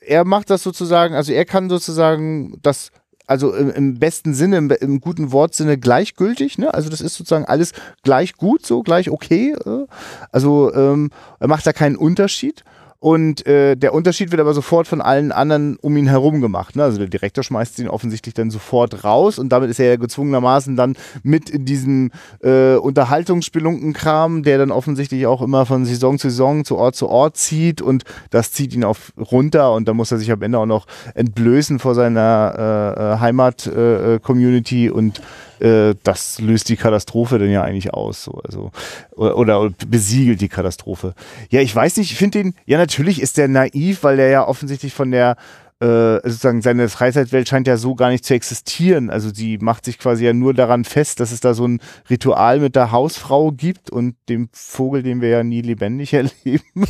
er 0.00 0.24
macht 0.24 0.50
das 0.50 0.62
sozusagen, 0.62 1.14
also 1.14 1.32
er 1.32 1.44
kann 1.44 1.68
sozusagen 1.68 2.58
das, 2.62 2.92
also 3.26 3.52
im, 3.54 3.70
im 3.70 3.98
besten 3.98 4.34
Sinne, 4.34 4.56
im, 4.58 4.70
im 4.70 5.00
guten 5.00 5.32
Wortsinne 5.32 5.78
gleichgültig, 5.78 6.58
ne? 6.58 6.72
Also 6.72 6.90
das 6.90 7.00
ist 7.00 7.16
sozusagen 7.16 7.44
alles 7.44 7.72
gleich 8.04 8.34
gut, 8.34 8.64
so 8.64 8.84
gleich 8.84 9.10
okay. 9.10 9.56
Äh? 9.66 9.86
Also 10.30 10.72
ähm, 10.74 11.10
er 11.40 11.48
macht 11.48 11.66
da 11.66 11.72
keinen 11.72 11.96
Unterschied. 11.96 12.62
Und 13.06 13.46
äh, 13.46 13.76
der 13.76 13.94
Unterschied 13.94 14.32
wird 14.32 14.40
aber 14.40 14.52
sofort 14.52 14.88
von 14.88 15.00
allen 15.00 15.30
anderen 15.30 15.76
um 15.76 15.96
ihn 15.96 16.08
herum 16.08 16.40
gemacht. 16.40 16.74
Ne? 16.74 16.82
Also 16.82 16.98
der 16.98 17.06
Direktor 17.06 17.44
schmeißt 17.44 17.78
ihn 17.78 17.88
offensichtlich 17.88 18.34
dann 18.34 18.50
sofort 18.50 19.04
raus 19.04 19.38
und 19.38 19.50
damit 19.50 19.70
ist 19.70 19.78
er 19.78 19.86
ja 19.86 19.94
gezwungenermaßen 19.94 20.74
dann 20.74 20.96
mit 21.22 21.48
in 21.48 21.64
diesem 21.64 22.10
äh, 22.42 22.74
Unterhaltungsspelunkenkram, 22.74 24.42
der 24.42 24.58
dann 24.58 24.72
offensichtlich 24.72 25.24
auch 25.28 25.40
immer 25.40 25.66
von 25.66 25.84
Saison 25.84 26.18
zu 26.18 26.30
Saison, 26.30 26.64
zu 26.64 26.76
Ort 26.78 26.96
zu 26.96 27.08
Ort 27.08 27.36
zieht 27.36 27.80
und 27.80 28.02
das 28.30 28.50
zieht 28.50 28.74
ihn 28.74 28.82
auf 28.82 29.12
runter 29.16 29.72
und 29.72 29.86
dann 29.86 29.94
muss 29.94 30.10
er 30.10 30.18
sich 30.18 30.32
am 30.32 30.42
Ende 30.42 30.58
auch 30.58 30.66
noch 30.66 30.86
entblößen 31.14 31.78
vor 31.78 31.94
seiner 31.94 32.54
äh, 32.58 33.14
äh, 33.14 33.20
Heimat-Community 33.20 34.90
und 34.90 35.22
äh, 35.60 35.94
das 36.02 36.40
löst 36.40 36.68
die 36.68 36.76
Katastrophe 36.76 37.38
dann 37.38 37.50
ja 37.50 37.62
eigentlich 37.62 37.92
aus. 37.94 38.24
So. 38.24 38.40
Also, 38.44 38.70
oder, 39.12 39.60
oder 39.60 39.70
besiegelt 39.86 40.40
die 40.40 40.48
Katastrophe. 40.48 41.14
Ja, 41.50 41.60
ich 41.60 41.74
weiß 41.74 41.96
nicht, 41.96 42.12
ich 42.12 42.18
finde 42.18 42.42
den, 42.42 42.54
ja, 42.66 42.78
natürlich 42.78 43.20
ist 43.20 43.36
der 43.36 43.48
naiv, 43.48 44.02
weil 44.02 44.16
der 44.16 44.28
ja 44.28 44.46
offensichtlich 44.46 44.92
von 44.92 45.10
der 45.10 45.36
äh, 45.78 46.20
sozusagen 46.24 46.62
seine 46.62 46.88
Freizeitwelt 46.88 47.48
scheint 47.48 47.66
ja 47.66 47.76
so 47.76 47.94
gar 47.94 48.08
nicht 48.08 48.24
zu 48.24 48.32
existieren. 48.32 49.10
Also 49.10 49.28
sie 49.32 49.58
macht 49.58 49.84
sich 49.84 49.98
quasi 49.98 50.24
ja 50.24 50.32
nur 50.32 50.54
daran 50.54 50.84
fest, 50.84 51.20
dass 51.20 51.32
es 51.32 51.40
da 51.40 51.52
so 51.52 51.68
ein 51.68 51.80
Ritual 52.08 52.60
mit 52.60 52.76
der 52.76 52.92
Hausfrau 52.92 53.52
gibt 53.52 53.90
und 53.90 54.16
dem 54.30 54.48
Vogel, 54.52 55.02
den 55.02 55.20
wir 55.20 55.28
ja 55.28 55.42
nie 55.42 55.60
lebendig 55.60 56.12
erleben. 56.14 56.86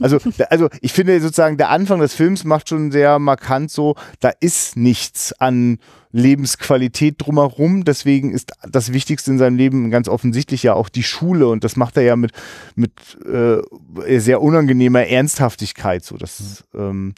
also, 0.00 0.18
also 0.48 0.68
ich 0.80 0.92
finde 0.92 1.20
sozusagen, 1.20 1.56
der 1.56 1.70
Anfang 1.70 1.98
des 1.98 2.14
Films 2.14 2.44
macht 2.44 2.68
schon 2.68 2.92
sehr 2.92 3.18
markant 3.18 3.72
so, 3.72 3.96
da 4.20 4.30
ist 4.40 4.76
nichts 4.76 5.32
an 5.40 5.78
Lebensqualität 6.12 7.16
drumherum. 7.18 7.84
Deswegen 7.84 8.32
ist 8.32 8.52
das 8.68 8.92
Wichtigste 8.92 9.30
in 9.30 9.38
seinem 9.38 9.56
Leben 9.56 9.90
ganz 9.90 10.08
offensichtlich 10.08 10.62
ja 10.62 10.74
auch 10.74 10.88
die 10.88 11.02
Schule 11.02 11.48
und 11.48 11.64
das 11.64 11.76
macht 11.76 11.96
er 11.96 12.02
ja 12.02 12.16
mit, 12.16 12.32
mit 12.74 12.92
äh, 13.26 14.18
sehr 14.18 14.42
unangenehmer 14.42 15.06
Ernsthaftigkeit. 15.06 16.04
So, 16.04 16.16
das, 16.16 16.64
ähm, 16.74 17.14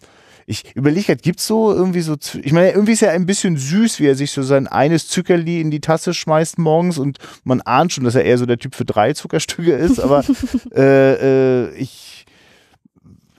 ich 0.47 0.75
überlege 0.75 1.09
halt, 1.09 1.23
gibt 1.23 1.41
es 1.41 1.47
so 1.47 1.73
irgendwie 1.73 2.01
so, 2.01 2.17
ich 2.43 2.53
meine, 2.53 2.73
irgendwie 2.73 2.93
ist 2.93 3.03
er 3.03 3.13
ein 3.13 3.27
bisschen 3.27 3.57
süß, 3.57 4.01
wie 4.01 4.07
er 4.07 4.15
sich 4.15 4.33
so 4.33 4.43
sein 4.43 4.67
eines 4.67 5.09
Zuckerli 5.09 5.61
in 5.61 5.71
die 5.71 5.81
Tasse 5.81 6.15
schmeißt 6.15 6.59
morgens 6.59 6.99
und 6.99 7.19
man 7.45 7.61
ahnt 7.61 7.93
schon, 7.93 8.05
dass 8.05 8.15
er 8.15 8.25
eher 8.25 8.39
so 8.39 8.47
der 8.47 8.59
Typ 8.59 8.75
für 8.75 8.85
drei 8.85 9.13
Zuckerstücke 9.13 9.73
ist, 9.73 10.01
aber 10.01 10.25
äh, 10.75 11.69
äh, 11.69 11.75
ich 11.77 12.12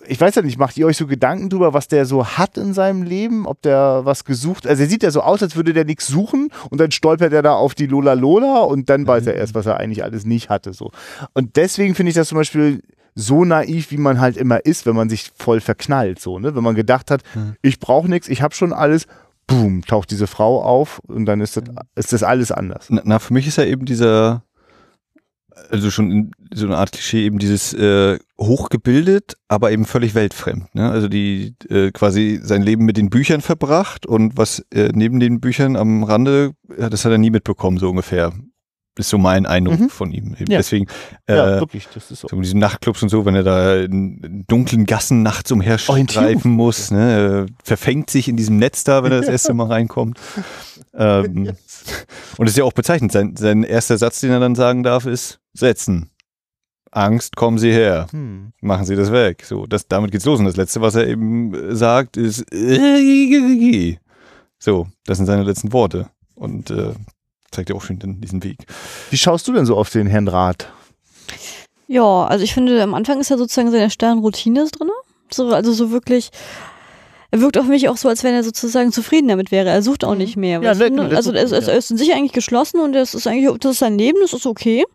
ich 0.07 0.19
weiß 0.19 0.35
ja 0.35 0.41
nicht, 0.41 0.57
macht 0.57 0.77
ihr 0.77 0.85
euch 0.85 0.97
so 0.97 1.07
Gedanken 1.07 1.49
drüber, 1.49 1.73
was 1.73 1.87
der 1.87 2.05
so 2.05 2.25
hat 2.25 2.57
in 2.57 2.73
seinem 2.73 3.03
Leben? 3.03 3.45
Ob 3.45 3.61
der 3.61 4.01
was 4.03 4.25
gesucht? 4.25 4.67
Also 4.67 4.83
er 4.83 4.89
sieht 4.89 5.03
ja 5.03 5.11
so 5.11 5.21
aus, 5.21 5.41
als 5.41 5.55
würde 5.55 5.73
der 5.73 5.85
nichts 5.85 6.07
suchen 6.07 6.49
und 6.69 6.79
dann 6.79 6.91
stolpert 6.91 7.33
er 7.33 7.41
da 7.41 7.53
auf 7.53 7.75
die 7.75 7.87
Lola 7.87 8.13
Lola 8.13 8.61
und 8.61 8.89
dann 8.89 9.07
weiß 9.07 9.27
er 9.27 9.35
erst, 9.35 9.55
was 9.55 9.65
er 9.65 9.77
eigentlich 9.77 10.03
alles 10.03 10.25
nicht 10.25 10.49
hatte. 10.49 10.73
So. 10.73 10.91
Und 11.33 11.55
deswegen 11.55 11.95
finde 11.95 12.09
ich 12.09 12.15
das 12.15 12.27
zum 12.27 12.37
Beispiel 12.37 12.81
so 13.15 13.45
naiv, 13.45 13.91
wie 13.91 13.97
man 13.97 14.19
halt 14.19 14.37
immer 14.37 14.65
ist, 14.65 14.85
wenn 14.85 14.95
man 14.95 15.09
sich 15.09 15.31
voll 15.37 15.61
verknallt. 15.61 16.19
So, 16.19 16.39
ne? 16.39 16.55
Wenn 16.55 16.63
man 16.63 16.75
gedacht 16.75 17.11
hat, 17.11 17.21
mhm. 17.35 17.55
ich 17.61 17.79
brauche 17.79 18.09
nichts, 18.09 18.27
ich 18.27 18.41
habe 18.41 18.55
schon 18.55 18.73
alles, 18.73 19.05
boom, 19.47 19.83
taucht 19.85 20.11
diese 20.11 20.27
Frau 20.27 20.63
auf 20.63 20.99
und 21.07 21.25
dann 21.25 21.41
ist 21.41 21.57
das, 21.57 21.63
ist 21.95 22.13
das 22.13 22.23
alles 22.23 22.51
anders. 22.51 22.87
Na, 22.89 23.01
na, 23.05 23.19
für 23.19 23.33
mich 23.33 23.47
ist 23.47 23.57
ja 23.57 23.65
eben 23.65 23.85
dieser 23.85 24.43
also 25.69 25.89
schon 25.89 26.31
so 26.53 26.65
eine 26.65 26.77
Art 26.77 26.91
Klischee 26.91 27.25
eben 27.25 27.39
dieses 27.39 27.73
äh, 27.73 28.19
hochgebildet, 28.39 29.35
aber 29.47 29.71
eben 29.71 29.85
völlig 29.85 30.15
weltfremd. 30.15 30.73
Ne? 30.75 30.89
Also 30.89 31.07
die 31.07 31.55
äh, 31.69 31.91
quasi 31.91 32.39
sein 32.41 32.61
Leben 32.61 32.85
mit 32.85 32.97
den 32.97 33.09
Büchern 33.09 33.41
verbracht 33.41 34.05
und 34.05 34.37
was 34.37 34.59
äh, 34.71 34.89
neben 34.93 35.19
den 35.19 35.39
Büchern 35.39 35.75
am 35.75 36.03
Rande, 36.03 36.51
das 36.77 37.05
hat 37.05 37.11
er 37.11 37.17
nie 37.17 37.31
mitbekommen 37.31 37.77
so 37.77 37.89
ungefähr. 37.89 38.33
Ist 38.95 39.09
so 39.09 39.17
mein 39.17 39.47
Eindruck 39.47 39.79
mhm. 39.79 39.89
von 39.89 40.11
ihm. 40.11 40.35
Ja. 40.37 40.57
Deswegen, 40.57 40.85
äh, 41.25 41.35
ja, 41.35 41.59
wirklich, 41.59 41.87
das 41.91 42.11
ist 42.11 42.19
so. 42.19 42.27
so. 42.27 42.39
Diesen 42.39 42.59
Nachtclubs 42.59 43.01
und 43.01 43.09
so, 43.09 43.25
wenn 43.25 43.33
er 43.33 43.41
da 43.41 43.75
in 43.77 44.45
dunklen 44.47 44.85
Gassen 44.85 45.23
nachts 45.23 45.51
umherstreifen 45.51 46.51
muss, 46.51 46.91
ne, 46.91 47.47
verfängt 47.63 48.11
sich 48.11 48.27
in 48.27 48.37
diesem 48.37 48.57
Netz 48.57 48.83
da, 48.83 49.03
wenn 49.03 49.11
er 49.11 49.21
das 49.21 49.29
erste 49.29 49.53
Mal 49.53 49.67
reinkommt. 49.67 50.19
Ähm, 50.95 51.45
yes. 51.45 51.85
Und 52.37 52.45
das 52.45 52.51
ist 52.51 52.57
ja 52.57 52.65
auch 52.65 52.73
bezeichnend. 52.73 53.11
Sein, 53.11 53.35
sein 53.35 53.63
erster 53.63 53.97
Satz, 53.97 54.19
den 54.19 54.29
er 54.29 54.39
dann 54.39 54.53
sagen 54.53 54.83
darf, 54.83 55.07
ist 55.07 55.39
setzen. 55.53 56.09
Angst, 56.95 57.35
kommen 57.35 57.57
Sie 57.57 57.71
her. 57.71 58.07
Hm. 58.11 58.53
Machen 58.61 58.85
Sie 58.85 58.95
das 58.95 59.11
weg. 59.11 59.43
So, 59.45 59.65
das, 59.65 59.87
damit 59.87 60.11
geht's 60.11 60.25
los. 60.25 60.39
Und 60.39 60.45
das 60.45 60.57
letzte, 60.57 60.81
was 60.81 60.95
er 60.95 61.07
eben 61.07 61.75
sagt, 61.75 62.17
ist 62.17 62.45
so, 64.59 64.87
das 65.05 65.17
sind 65.17 65.25
seine 65.25 65.43
letzten 65.43 65.73
Worte. 65.73 66.09
Und 66.35 66.69
äh, 66.69 66.93
zeigt 67.51 67.69
ja 67.69 67.75
auch 67.75 67.81
schön 67.81 67.99
den, 67.99 68.21
diesen 68.21 68.43
Weg. 68.43 68.65
Wie 69.09 69.17
schaust 69.17 69.47
du 69.47 69.53
denn 69.53 69.65
so 69.65 69.75
auf 69.75 69.89
den 69.89 70.07
Herrn 70.07 70.27
Rath? 70.27 70.71
Ja, 71.87 72.25
also 72.25 72.43
ich 72.43 72.53
finde, 72.53 72.81
am 72.81 72.93
Anfang 72.93 73.19
ist 73.19 73.31
er 73.31 73.37
sozusagen 73.37 73.71
seine 73.71 73.89
starren 73.89 74.19
Routine 74.19 74.67
drin. 74.71 74.89
So, 75.31 75.49
also 75.49 75.73
so 75.73 75.91
wirklich, 75.91 76.29
er 77.31 77.41
wirkt 77.41 77.57
auf 77.57 77.65
mich 77.65 77.89
auch 77.89 77.97
so, 77.97 78.07
als 78.07 78.23
wenn 78.23 78.35
er 78.35 78.43
sozusagen 78.43 78.91
zufrieden 78.91 79.27
damit 79.27 79.51
wäre. 79.51 79.69
Er 79.69 79.81
sucht 79.81 80.03
auch 80.03 80.13
mhm. 80.13 80.19
nicht 80.19 80.37
mehr. 80.37 80.61
Ja, 80.61 80.75
ne, 80.75 81.15
also 81.15 81.31
er 81.31 81.43
ist, 81.43 81.51
er 81.51 81.75
ist 81.75 81.91
in 81.91 81.97
sich 81.97 82.13
eigentlich 82.13 82.33
geschlossen 82.33 82.79
und 82.79 82.93
das 82.93 83.15
ist 83.15 83.25
eigentlich, 83.25 83.57
das 83.59 83.73
ist 83.73 83.79
sein 83.79 83.97
Leben, 83.97 84.19
das 84.21 84.33
ist 84.33 84.45
okay 84.45 84.85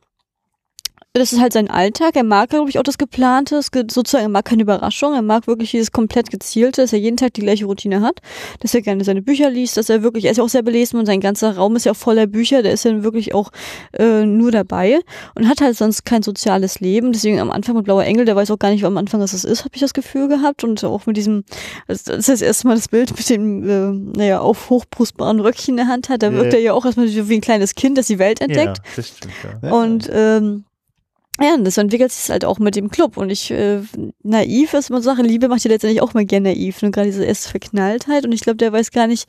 das 1.15 1.33
ist 1.33 1.41
halt 1.41 1.53
sein 1.53 1.69
Alltag. 1.69 2.17
Er 2.17 2.25
mag, 2.25 2.51
glaube 2.51 2.71
ich, 2.71 2.79
auch 2.79 2.83
das 2.83 2.99
Geplante, 2.99 3.61
sozusagen, 3.63 4.25
er 4.25 4.29
mag 4.29 4.45
keine 4.45 4.63
Überraschung. 4.63 5.15
Er 5.15 5.23
mag 5.23 5.47
wirklich 5.47 5.71
dieses 5.71 5.91
komplett 5.91 6.31
gezielte, 6.31 6.83
dass 6.83 6.93
er 6.93 6.99
jeden 6.99 7.17
Tag 7.17 7.35
die 7.35 7.41
gleiche 7.41 7.65
Routine 7.65 8.01
hat, 8.01 8.21
dass 8.61 8.75
er 8.75 8.83
gerne 8.83 9.05
seine 9.05 9.23
Bücher 9.23 9.51
liest, 9.51 9.77
dass 9.77 9.89
er 9.89 10.03
wirklich, 10.03 10.27
er 10.27 10.33
ist 10.33 10.37
ja 10.37 10.45
auch 10.45 10.49
sehr 10.49 10.63
belesen 10.63 10.99
und 10.99 11.07
sein 11.07 11.21
ganzer 11.21 11.57
Raum 11.57 11.77
ist 11.77 11.87
ja 11.87 11.93
auch 11.93 11.97
voller 11.97 12.27
Bücher, 12.27 12.63
der 12.63 12.73
ist 12.73 12.85
ja 12.85 13.03
wirklich 13.03 13.35
auch 13.35 13.51
äh, 13.99 14.25
nur 14.25 14.51
dabei 14.51 15.01
und 15.35 15.49
hat 15.49 15.61
halt 15.61 15.77
sonst 15.77 16.05
kein 16.05 16.23
soziales 16.23 16.81
Leben. 16.81 17.13
Deswegen 17.13 17.41
am 17.41 17.51
Anfang 17.51 17.75
mit 17.77 17.85
Blauer 17.85 18.05
Engel, 18.05 18.25
der 18.25 18.37
weiß 18.37 18.51
auch 18.51 18.59
gar 18.59 18.71
nicht, 18.71 18.85
am 18.85 18.97
Anfang 18.97 19.21
was 19.21 19.33
das 19.33 19.45
ist, 19.45 19.65
habe 19.65 19.75
ich 19.75 19.81
das 19.81 19.95
Gefühl 19.95 20.29
gehabt. 20.29 20.63
Und 20.63 20.85
auch 20.85 21.07
mit 21.07 21.17
diesem, 21.17 21.45
das 21.87 22.03
ist 22.07 22.29
das 22.29 22.43
erste 22.43 22.69
Mal 22.69 22.77
das 22.77 22.89
Bild 22.89 23.17
mit 23.17 23.29
dem, 23.29 23.69
äh, 23.69 24.19
naja, 24.19 24.41
auf 24.41 24.71
hochbrustbaren 24.71 25.41
Röckchen 25.41 25.73
in 25.73 25.77
der 25.79 25.89
Hand 25.89 26.09
hat. 26.09 26.23
Da 26.23 26.33
wirkt 26.33 26.53
ja. 26.53 26.59
er 26.59 26.65
ja 26.65 26.73
auch 26.75 26.85
erstmal 26.85 27.09
wie 27.09 27.35
ein 27.35 27.41
kleines 27.41 27.75
Kind, 27.75 27.99
das 27.99 28.07
die 28.07 28.19
Welt 28.19 28.41
entdeckt. 28.41 28.79
Ja, 28.79 28.93
das 28.97 29.09
stimmt, 29.09 29.35
ja. 29.63 29.73
Und 29.73 30.09
ähm, 30.13 30.65
ja, 31.41 31.55
und 31.55 31.65
das 31.65 31.79
entwickelt 31.79 32.11
sich 32.11 32.31
halt 32.31 32.45
auch 32.45 32.59
mit 32.59 32.75
dem 32.75 32.91
Club. 32.91 33.17
Und 33.17 33.31
ich, 33.31 33.51
äh, 33.51 33.81
naiv 34.23 34.75
ist 34.75 34.91
immer 34.91 35.01
so 35.01 35.11
Sache, 35.11 35.23
Liebe 35.23 35.49
macht 35.49 35.65
ja 35.65 35.71
letztendlich 35.71 36.03
auch 36.03 36.15
mal 36.15 36.25
gerne 36.25 36.51
naiv. 36.51 36.83
Und 36.83 36.93
gerade 36.93 37.07
diese 37.09 37.25
erste 37.25 37.51
Verknalltheit. 37.51 38.25
Und 38.25 38.33
ich 38.33 38.41
glaube, 38.41 38.57
der 38.57 38.73
weiß 38.73 38.91
gar 38.91 39.07
nicht, 39.07 39.29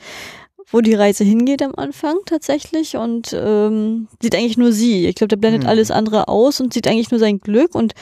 wo 0.71 0.81
die 0.81 0.95
Reise 0.95 1.23
hingeht 1.23 1.61
am 1.61 1.75
Anfang 1.75 2.15
tatsächlich. 2.25 2.97
Und 2.97 3.33
ähm, 3.33 4.07
sieht 4.21 4.35
eigentlich 4.35 4.57
nur 4.57 4.71
sie. 4.71 5.07
Ich 5.07 5.15
glaube, 5.15 5.29
der 5.29 5.37
blendet 5.37 5.63
mhm. 5.63 5.69
alles 5.69 5.91
andere 5.91 6.27
aus 6.27 6.59
und 6.59 6.73
sieht 6.73 6.87
eigentlich 6.87 7.11
nur 7.11 7.19
sein 7.19 7.39
Glück. 7.39 7.75
Und 7.75 7.93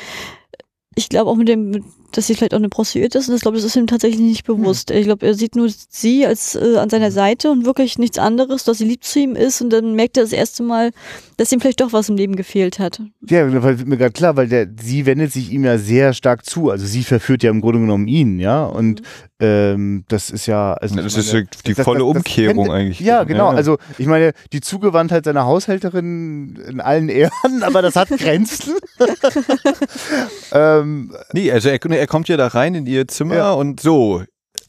ich 0.95 1.09
glaube 1.09 1.29
auch 1.29 1.35
mit 1.35 1.49
dem, 1.49 1.83
dass 2.11 2.27
sie 2.27 2.35
vielleicht 2.35 2.53
auch 2.53 2.59
eine 2.59 2.69
Prostituierte 2.69 3.17
ist. 3.17 3.27
Und 3.27 3.33
das 3.33 3.41
glaube 3.41 3.57
ich, 3.57 3.63
ist 3.63 3.75
ihm 3.75 3.87
tatsächlich 3.87 4.21
nicht 4.21 4.47
hm. 4.47 4.57
bewusst. 4.57 4.89
Mhm. 4.89 4.97
Ich 4.97 5.05
glaube, 5.05 5.25
er 5.25 5.33
sieht 5.33 5.55
nur 5.55 5.69
sie 5.89 6.25
als 6.25 6.55
äh, 6.55 6.77
an 6.77 6.89
seiner 6.89 7.11
Seite 7.11 7.51
und 7.51 7.65
wirklich 7.65 7.97
nichts 7.97 8.17
anderes, 8.17 8.63
dass 8.63 8.79
sie 8.79 8.85
lieb 8.85 9.03
zu 9.03 9.19
ihm 9.19 9.35
ist. 9.35 9.61
Und 9.61 9.71
dann 9.71 9.93
merkt 9.95 10.17
er 10.17 10.23
das 10.23 10.33
erste 10.33 10.63
Mal, 10.63 10.91
dass 11.37 11.51
ihm 11.51 11.59
vielleicht 11.59 11.81
doch 11.81 11.93
was 11.93 12.09
im 12.09 12.17
Leben 12.17 12.35
gefehlt 12.35 12.79
hat. 12.79 13.01
Ja, 13.29 13.63
weil 13.63 13.77
mir 13.85 13.97
gerade 13.97 14.11
klar, 14.11 14.35
weil 14.35 14.47
der, 14.47 14.67
sie 14.81 15.05
wendet 15.05 15.31
sich 15.31 15.51
ihm 15.51 15.63
ja 15.63 15.77
sehr 15.77 16.13
stark 16.13 16.45
zu. 16.45 16.71
Also 16.71 16.85
sie 16.85 17.03
verführt 17.03 17.43
ja 17.43 17.51
im 17.51 17.61
Grunde 17.61 17.79
genommen 17.79 18.07
ihn, 18.07 18.39
ja. 18.39 18.65
Und 18.65 19.01
mhm. 19.01 19.05
ähm, 19.39 20.03
das 20.07 20.31
ist 20.31 20.47
ja. 20.47 20.73
Also 20.73 20.95
das 20.95 21.15
meine, 21.15 21.41
ist 21.41 21.67
die 21.67 21.73
das, 21.75 21.85
volle 21.85 21.99
das, 21.99 22.07
Umkehrung 22.07 22.65
kennt, 22.65 22.75
eigentlich. 22.75 22.99
Ja, 22.99 23.23
genau. 23.23 23.51
Ja. 23.51 23.57
Also 23.57 23.77
ich 23.99 24.07
meine, 24.07 24.33
die 24.51 24.61
Zugewandtheit 24.61 25.25
seiner 25.25 25.45
Haushälterin 25.45 26.55
in 26.67 26.81
allen 26.81 27.09
Ehren, 27.09 27.31
aber 27.61 27.83
das 27.83 27.95
hat 27.95 28.09
Grenzen. 28.09 28.73
ähm, 30.53 31.15
nee, 31.33 31.51
also 31.51 31.69
er, 31.69 31.77
er 31.97 32.07
kommt 32.07 32.27
ja 32.29 32.37
da 32.37 32.47
rein 32.47 32.75
in 32.75 32.85
ihr 32.85 33.07
Zimmer 33.07 33.35
ja. 33.35 33.51
und 33.51 33.79
so, 33.79 34.23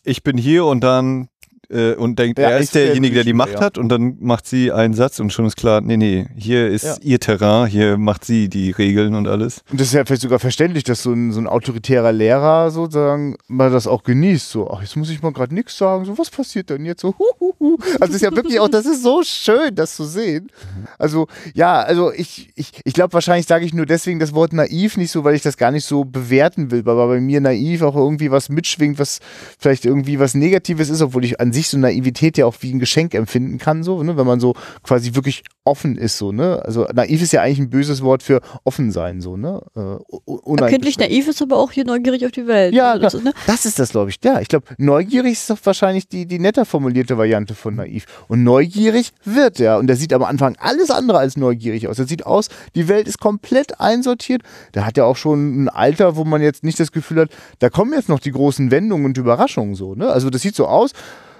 ich 0.04 0.22
bin 0.22 0.36
hier 0.36 0.64
und 0.64 0.80
dann 0.80 1.28
äh, 1.70 1.94
und 1.94 2.18
denkt, 2.18 2.38
ja, 2.38 2.50
er 2.50 2.58
ist 2.58 2.74
derjenige, 2.74 3.14
der 3.16 3.24
die 3.24 3.32
Macht 3.32 3.54
ja. 3.54 3.60
hat 3.60 3.78
und 3.78 3.88
dann 3.88 4.16
macht 4.20 4.46
sie 4.46 4.72
einen 4.72 4.94
Satz 4.94 5.20
und 5.20 5.32
schon 5.32 5.46
ist 5.46 5.56
klar, 5.56 5.80
nee, 5.80 5.96
nee, 5.96 6.26
hier 6.36 6.68
ist 6.68 6.84
ja. 6.84 6.96
ihr 7.02 7.20
Terrain, 7.20 7.66
hier 7.66 7.98
macht 7.98 8.24
sie 8.24 8.48
die 8.48 8.70
Regeln 8.70 9.14
und 9.14 9.28
alles. 9.28 9.62
Und 9.70 9.80
das 9.80 9.88
ist 9.88 9.94
ja 9.94 10.04
vielleicht 10.04 10.22
sogar 10.22 10.38
verständlich, 10.38 10.84
dass 10.84 11.02
so 11.02 11.12
ein, 11.12 11.32
so 11.32 11.40
ein 11.40 11.46
autoritärer 11.46 12.12
Lehrer 12.12 12.70
sozusagen 12.70 13.36
mal 13.48 13.70
das 13.70 13.86
auch 13.86 14.02
genießt, 14.02 14.50
so, 14.50 14.70
ach, 14.70 14.80
jetzt 14.80 14.96
muss 14.96 15.10
ich 15.10 15.22
mal 15.22 15.32
gerade 15.32 15.54
nichts 15.54 15.76
sagen, 15.76 16.04
so, 16.04 16.16
was 16.16 16.30
passiert 16.30 16.70
denn 16.70 16.84
jetzt 16.84 17.02
so, 17.02 17.14
hu, 17.18 17.24
hu, 17.38 17.52
hu. 17.58 17.78
Also 18.00 18.14
ist 18.14 18.22
ja 18.22 18.34
wirklich 18.34 18.60
auch, 18.60 18.68
das 18.68 18.86
ist 18.86 19.02
so 19.02 19.22
schön, 19.22 19.74
das 19.74 19.94
zu 19.94 20.04
sehen. 20.04 20.50
Also, 20.98 21.26
ja, 21.54 21.80
also 21.80 22.12
ich, 22.12 22.50
ich, 22.54 22.72
ich 22.84 22.94
glaube, 22.94 23.12
wahrscheinlich 23.12 23.46
sage 23.46 23.64
ich 23.64 23.74
nur 23.74 23.86
deswegen 23.86 24.18
das 24.18 24.34
Wort 24.34 24.52
naiv 24.52 24.96
nicht 24.96 25.10
so, 25.10 25.24
weil 25.24 25.34
ich 25.34 25.42
das 25.42 25.56
gar 25.56 25.70
nicht 25.70 25.84
so 25.84 26.04
bewerten 26.04 26.70
will, 26.70 26.86
weil 26.86 26.96
bei 26.96 27.20
mir 27.20 27.40
naiv 27.40 27.82
auch 27.82 27.96
irgendwie 27.96 28.30
was 28.30 28.48
mitschwingt, 28.48 28.98
was 28.98 29.20
vielleicht 29.58 29.84
irgendwie 29.84 30.18
was 30.18 30.34
Negatives 30.34 30.88
ist, 30.88 31.02
obwohl 31.02 31.24
ich 31.24 31.40
an 31.40 31.52
sich 31.52 31.57
sich 31.58 31.68
so 31.68 31.78
Naivität 31.78 32.38
ja 32.38 32.46
auch 32.46 32.54
wie 32.60 32.72
ein 32.72 32.78
Geschenk 32.78 33.14
empfinden 33.14 33.58
kann, 33.58 33.82
so, 33.82 34.02
ne? 34.02 34.16
wenn 34.16 34.26
man 34.26 34.40
so 34.40 34.54
quasi 34.82 35.14
wirklich 35.14 35.42
offen 35.64 35.96
ist, 35.96 36.16
so, 36.16 36.32
ne? 36.32 36.62
Also 36.64 36.86
naiv 36.94 37.20
ist 37.20 37.32
ja 37.32 37.42
eigentlich 37.42 37.58
ein 37.58 37.70
böses 37.70 38.02
Wort 38.02 38.22
für 38.22 38.40
offen 38.64 38.90
sein, 38.90 39.20
so, 39.20 39.36
ne? 39.36 39.60
Äh, 39.76 40.60
Erkenntlich 40.60 40.98
naiv 40.98 41.28
ist 41.28 41.42
aber 41.42 41.58
auch 41.58 41.72
hier 41.72 41.84
neugierig 41.84 42.24
auf 42.24 42.32
die 42.32 42.46
Welt. 42.46 42.72
Ja, 42.72 42.92
also, 42.92 43.02
das, 43.02 43.14
ist, 43.14 43.24
ne? 43.24 43.32
das 43.46 43.66
ist 43.66 43.78
das, 43.78 43.90
glaube 43.90 44.10
ich. 44.10 44.16
Ja, 44.24 44.40
ich 44.40 44.48
glaube, 44.48 44.66
neugierig 44.78 45.32
ist 45.32 45.50
doch 45.50 45.58
wahrscheinlich 45.64 46.08
die, 46.08 46.26
die 46.26 46.38
netter 46.38 46.64
formulierte 46.64 47.18
Variante 47.18 47.54
von 47.54 47.76
naiv. 47.76 48.06
Und 48.28 48.44
neugierig 48.44 49.12
wird 49.24 49.60
er. 49.60 49.78
Und 49.78 49.88
der 49.88 49.96
sieht 49.96 50.12
am 50.12 50.22
Anfang 50.22 50.56
alles 50.58 50.90
andere 50.90 51.18
als 51.18 51.36
neugierig 51.36 51.86
aus. 51.86 51.98
Er 51.98 52.06
sieht 52.06 52.24
aus, 52.24 52.48
die 52.74 52.88
Welt 52.88 53.06
ist 53.06 53.20
komplett 53.20 53.78
einsortiert. 53.78 54.42
Der 54.74 54.86
hat 54.86 54.96
ja 54.96 55.04
auch 55.04 55.16
schon 55.16 55.64
ein 55.64 55.68
Alter, 55.68 56.16
wo 56.16 56.24
man 56.24 56.40
jetzt 56.40 56.64
nicht 56.64 56.80
das 56.80 56.92
Gefühl 56.92 57.20
hat, 57.20 57.30
da 57.58 57.68
kommen 57.68 57.92
jetzt 57.92 58.08
noch 58.08 58.20
die 58.20 58.32
großen 58.32 58.70
Wendungen 58.70 59.04
und 59.04 59.18
Überraschungen 59.18 59.74
so, 59.74 59.94
ne? 59.94 60.08
Also 60.08 60.30
das 60.30 60.42
sieht 60.42 60.54
so 60.54 60.66
aus, 60.66 60.92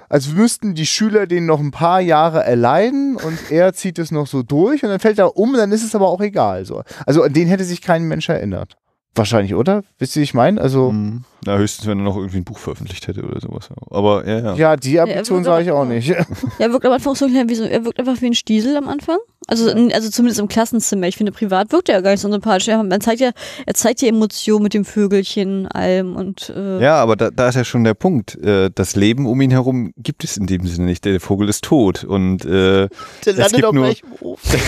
als 0.09 0.33
müssten 0.33 0.75
die 0.75 0.87
Schüler 0.87 1.27
den 1.27 1.47
noch 1.47 1.61
ein 1.61 1.71
paar 1.71 2.01
Jahre 2.01 2.43
erleiden 2.45 3.17
und 3.17 3.51
er 3.51 3.73
zieht 3.73 3.99
es 3.99 4.11
noch 4.11 4.27
so 4.27 4.43
durch 4.43 4.83
und 4.83 4.91
dann 4.91 5.01
fällt 5.01 5.19
er 5.19 5.37
um, 5.37 5.55
dann 5.55 5.73
ist 5.73 5.85
es 5.85 5.95
aber 5.95 6.09
auch 6.09 6.21
egal. 6.21 6.65
So. 6.65 6.83
Also 7.07 7.23
an 7.23 7.33
den 7.33 7.49
hätte 7.49 7.65
sich 7.65 7.83
kein 7.83 8.05
Mensch 8.05 8.29
erinnert. 8.29 8.77
Wahrscheinlich, 9.15 9.55
oder? 9.55 9.83
Wisst 9.99 10.15
ihr, 10.15 10.21
wie 10.21 10.25
ich 10.25 10.35
meine? 10.35 10.61
Also. 10.61 10.93
Mhm. 10.93 11.25
Na, 11.45 11.57
höchstens, 11.57 11.89
wenn 11.89 11.99
er 11.99 12.05
noch 12.05 12.17
irgendwie 12.17 12.39
ein 12.39 12.45
Buch 12.45 12.59
veröffentlicht 12.59 13.09
hätte 13.09 13.25
oder 13.25 13.41
sowas. 13.41 13.69
Aber 13.91 14.27
ja, 14.27 14.39
ja. 14.39 14.55
Ja, 14.55 14.77
die 14.77 15.01
Ambition 15.01 15.39
ja, 15.39 15.45
sage 15.45 15.65
ich 15.65 15.71
auch 15.73 15.85
nicht. 15.85 16.11
er 16.59 16.73
wirkt 16.73 16.87
am 16.87 16.93
Anfang 16.93 17.17
so 17.17 17.27
klein 17.27 17.49
wie 17.49 17.55
so, 17.57 17.65
er 17.65 17.85
wirkt 17.85 17.99
einfach 17.99 18.21
wie 18.21 18.27
ein 18.27 18.35
Stiesel 18.35 18.77
am 18.77 18.89
Anfang. 18.89 19.19
Also, 19.49 19.71
also 19.71 20.11
zumindest 20.11 20.39
im 20.41 20.47
Klassenzimmer. 20.49 21.09
Ich 21.09 21.17
finde, 21.17 21.33
privat 21.33 21.73
wirkt 21.73 21.89
er 21.89 21.97
ja 21.97 22.01
gar 22.03 22.11
nicht 22.11 22.21
so 22.21 22.31
sympathisch. 22.31 22.69
Er, 22.69 22.83
man 22.83 23.01
zeigt 23.01 23.21
ja, 23.21 23.31
er 23.65 23.75
zeigt 23.75 24.03
ja 24.03 24.09
Emotionen 24.09 24.63
mit 24.63 24.75
dem 24.75 24.85
Vögelchen, 24.85 25.67
allem 25.69 26.17
und 26.17 26.53
äh, 26.55 26.83
Ja, 26.83 26.97
aber 26.97 27.17
da, 27.17 27.31
da 27.31 27.49
ist 27.49 27.55
ja 27.55 27.65
schon 27.65 27.83
der 27.83 27.95
Punkt. 27.95 28.37
Äh, 28.45 28.71
das 28.75 28.95
Leben 28.95 29.25
um 29.27 29.41
ihn 29.41 29.51
herum 29.51 29.93
gibt 29.97 30.23
es 30.23 30.37
in 30.37 30.47
dem 30.47 30.67
Sinne 30.67 30.85
nicht. 30.87 31.05
Der 31.07 31.19
Vogel 31.19 31.49
ist 31.49 31.65
tot 31.65 32.05
und 32.05 32.45
äh, 32.45 32.49
Der 32.49 32.89
Es 33.25 33.37
landet 33.37 33.53
gibt 33.55 33.65
auch 33.65 33.73
nur- 33.73 33.85
gleich 33.87 34.03
im 34.03 34.13
Ofen. 34.27 34.61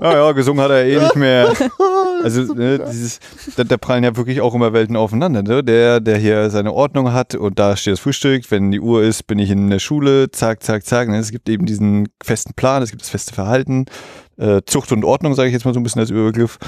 ja, 0.00 0.12
ja, 0.12 0.32
gesungen 0.32 0.62
hat 0.62 0.70
er 0.70 0.84
eh 0.84 0.98
nicht 1.00 1.16
mehr. 1.16 1.52
Also 2.22 2.54
ne, 2.54 2.78
dieses, 2.78 3.18
da, 3.56 3.64
da 3.64 3.76
prallen 3.76 4.04
ja 4.04 4.16
wirklich 4.16 4.40
auch 4.40 4.54
immer 4.54 4.72
Welten 4.72 4.94
aufeinander. 4.94 5.42
Ne? 5.42 5.64
Der, 5.64 5.98
der 5.98 6.18
hier 6.18 6.50
seine 6.50 6.72
Ordnung 6.72 7.12
hat 7.12 7.34
und 7.34 7.58
da 7.58 7.76
steht 7.76 7.94
das 7.94 7.98
Frühstück. 8.00 8.48
Wenn 8.52 8.70
die 8.70 8.78
Uhr 8.78 9.02
ist, 9.02 9.26
bin 9.26 9.40
ich 9.40 9.50
in 9.50 9.70
der 9.70 9.80
Schule. 9.80 10.30
Zack, 10.30 10.62
zack, 10.62 10.84
zack. 10.86 11.08
Ne? 11.08 11.18
Es 11.18 11.32
gibt 11.32 11.48
eben 11.48 11.66
diesen 11.66 12.08
festen 12.22 12.54
Plan, 12.54 12.80
es 12.80 12.90
gibt 12.90 13.02
das 13.02 13.08
feste 13.08 13.34
Verhalten. 13.34 13.86
Äh, 14.38 14.62
Zucht 14.66 14.92
und 14.92 15.04
Ordnung, 15.04 15.34
sage 15.34 15.48
ich 15.48 15.52
jetzt 15.52 15.64
mal 15.64 15.74
so 15.74 15.80
ein 15.80 15.82
bisschen 15.82 16.00
als 16.00 16.10
Überbegriff. 16.10 16.58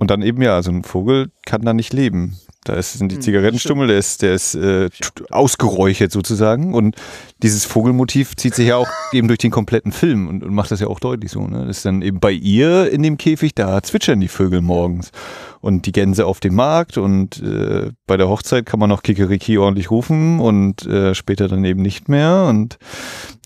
Und 0.00 0.10
dann 0.10 0.22
eben, 0.22 0.40
ja, 0.40 0.62
so 0.62 0.70
ein 0.70 0.82
Vogel 0.82 1.30
kann 1.44 1.60
da 1.60 1.74
nicht 1.74 1.92
leben. 1.92 2.38
Da 2.64 2.72
ist, 2.72 2.94
sind 2.94 3.12
die 3.12 3.16
Hm, 3.16 3.22
Zigarettenstummel, 3.22 3.86
der 3.86 3.98
ist, 3.98 4.22
der 4.22 4.32
ist 4.32 4.54
äh, 4.54 4.88
ausgeräuchert 5.30 6.10
sozusagen. 6.10 6.72
Und 6.72 6.96
dieses 7.42 7.66
Vogelmotiv 7.66 8.34
zieht 8.34 8.54
sich 8.54 8.68
ja 8.68 8.76
auch 8.76 8.88
eben 9.12 9.28
durch 9.28 9.40
den 9.40 9.50
kompletten 9.50 9.92
Film 9.92 10.26
und, 10.26 10.42
und 10.42 10.54
macht 10.54 10.70
das 10.70 10.80
ja 10.80 10.86
auch 10.86 11.00
deutlich 11.00 11.30
so. 11.30 11.46
Ne? 11.46 11.66
Das 11.66 11.78
ist 11.78 11.84
dann 11.84 12.00
eben 12.00 12.18
bei 12.18 12.32
ihr 12.32 12.90
in 12.90 13.02
dem 13.02 13.18
Käfig, 13.18 13.54
da 13.54 13.82
zwitschern 13.82 14.20
die 14.20 14.28
Vögel 14.28 14.62
morgens. 14.62 15.10
Und 15.60 15.84
die 15.84 15.92
Gänse 15.92 16.24
auf 16.24 16.40
dem 16.40 16.54
Markt 16.54 16.96
und 16.96 17.42
äh, 17.42 17.90
bei 18.06 18.16
der 18.16 18.30
Hochzeit 18.30 18.64
kann 18.64 18.80
man 18.80 18.88
noch 18.88 19.02
Kikeriki 19.02 19.58
ordentlich 19.58 19.90
rufen 19.90 20.40
und 20.40 20.86
äh, 20.86 21.14
später 21.14 21.46
dann 21.46 21.62
eben 21.66 21.82
nicht 21.82 22.08
mehr. 22.08 22.46
Und 22.48 22.78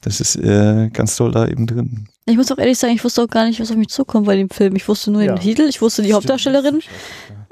das 0.02 0.20
ist 0.20 0.36
äh, 0.36 0.90
ganz 0.92 1.16
toll 1.16 1.32
da 1.32 1.48
eben 1.48 1.66
drin. 1.66 2.06
Ich 2.26 2.36
muss 2.36 2.50
auch 2.50 2.58
ehrlich 2.58 2.78
sagen, 2.78 2.94
ich 2.94 3.04
wusste 3.04 3.22
auch 3.22 3.28
gar 3.28 3.44
nicht, 3.46 3.60
was 3.60 3.70
auf 3.70 3.76
mich 3.76 3.88
zukommt 3.88 4.26
bei 4.26 4.36
dem 4.36 4.48
Film. 4.50 4.74
Ich 4.76 4.88
wusste 4.88 5.10
nur 5.10 5.22
Ja. 5.22 5.34
den 5.34 5.40
Titel, 5.40 5.62
ich 5.68 5.80
wusste 5.82 6.02
die 6.02 6.14
Hauptdarstellerin. 6.14 6.80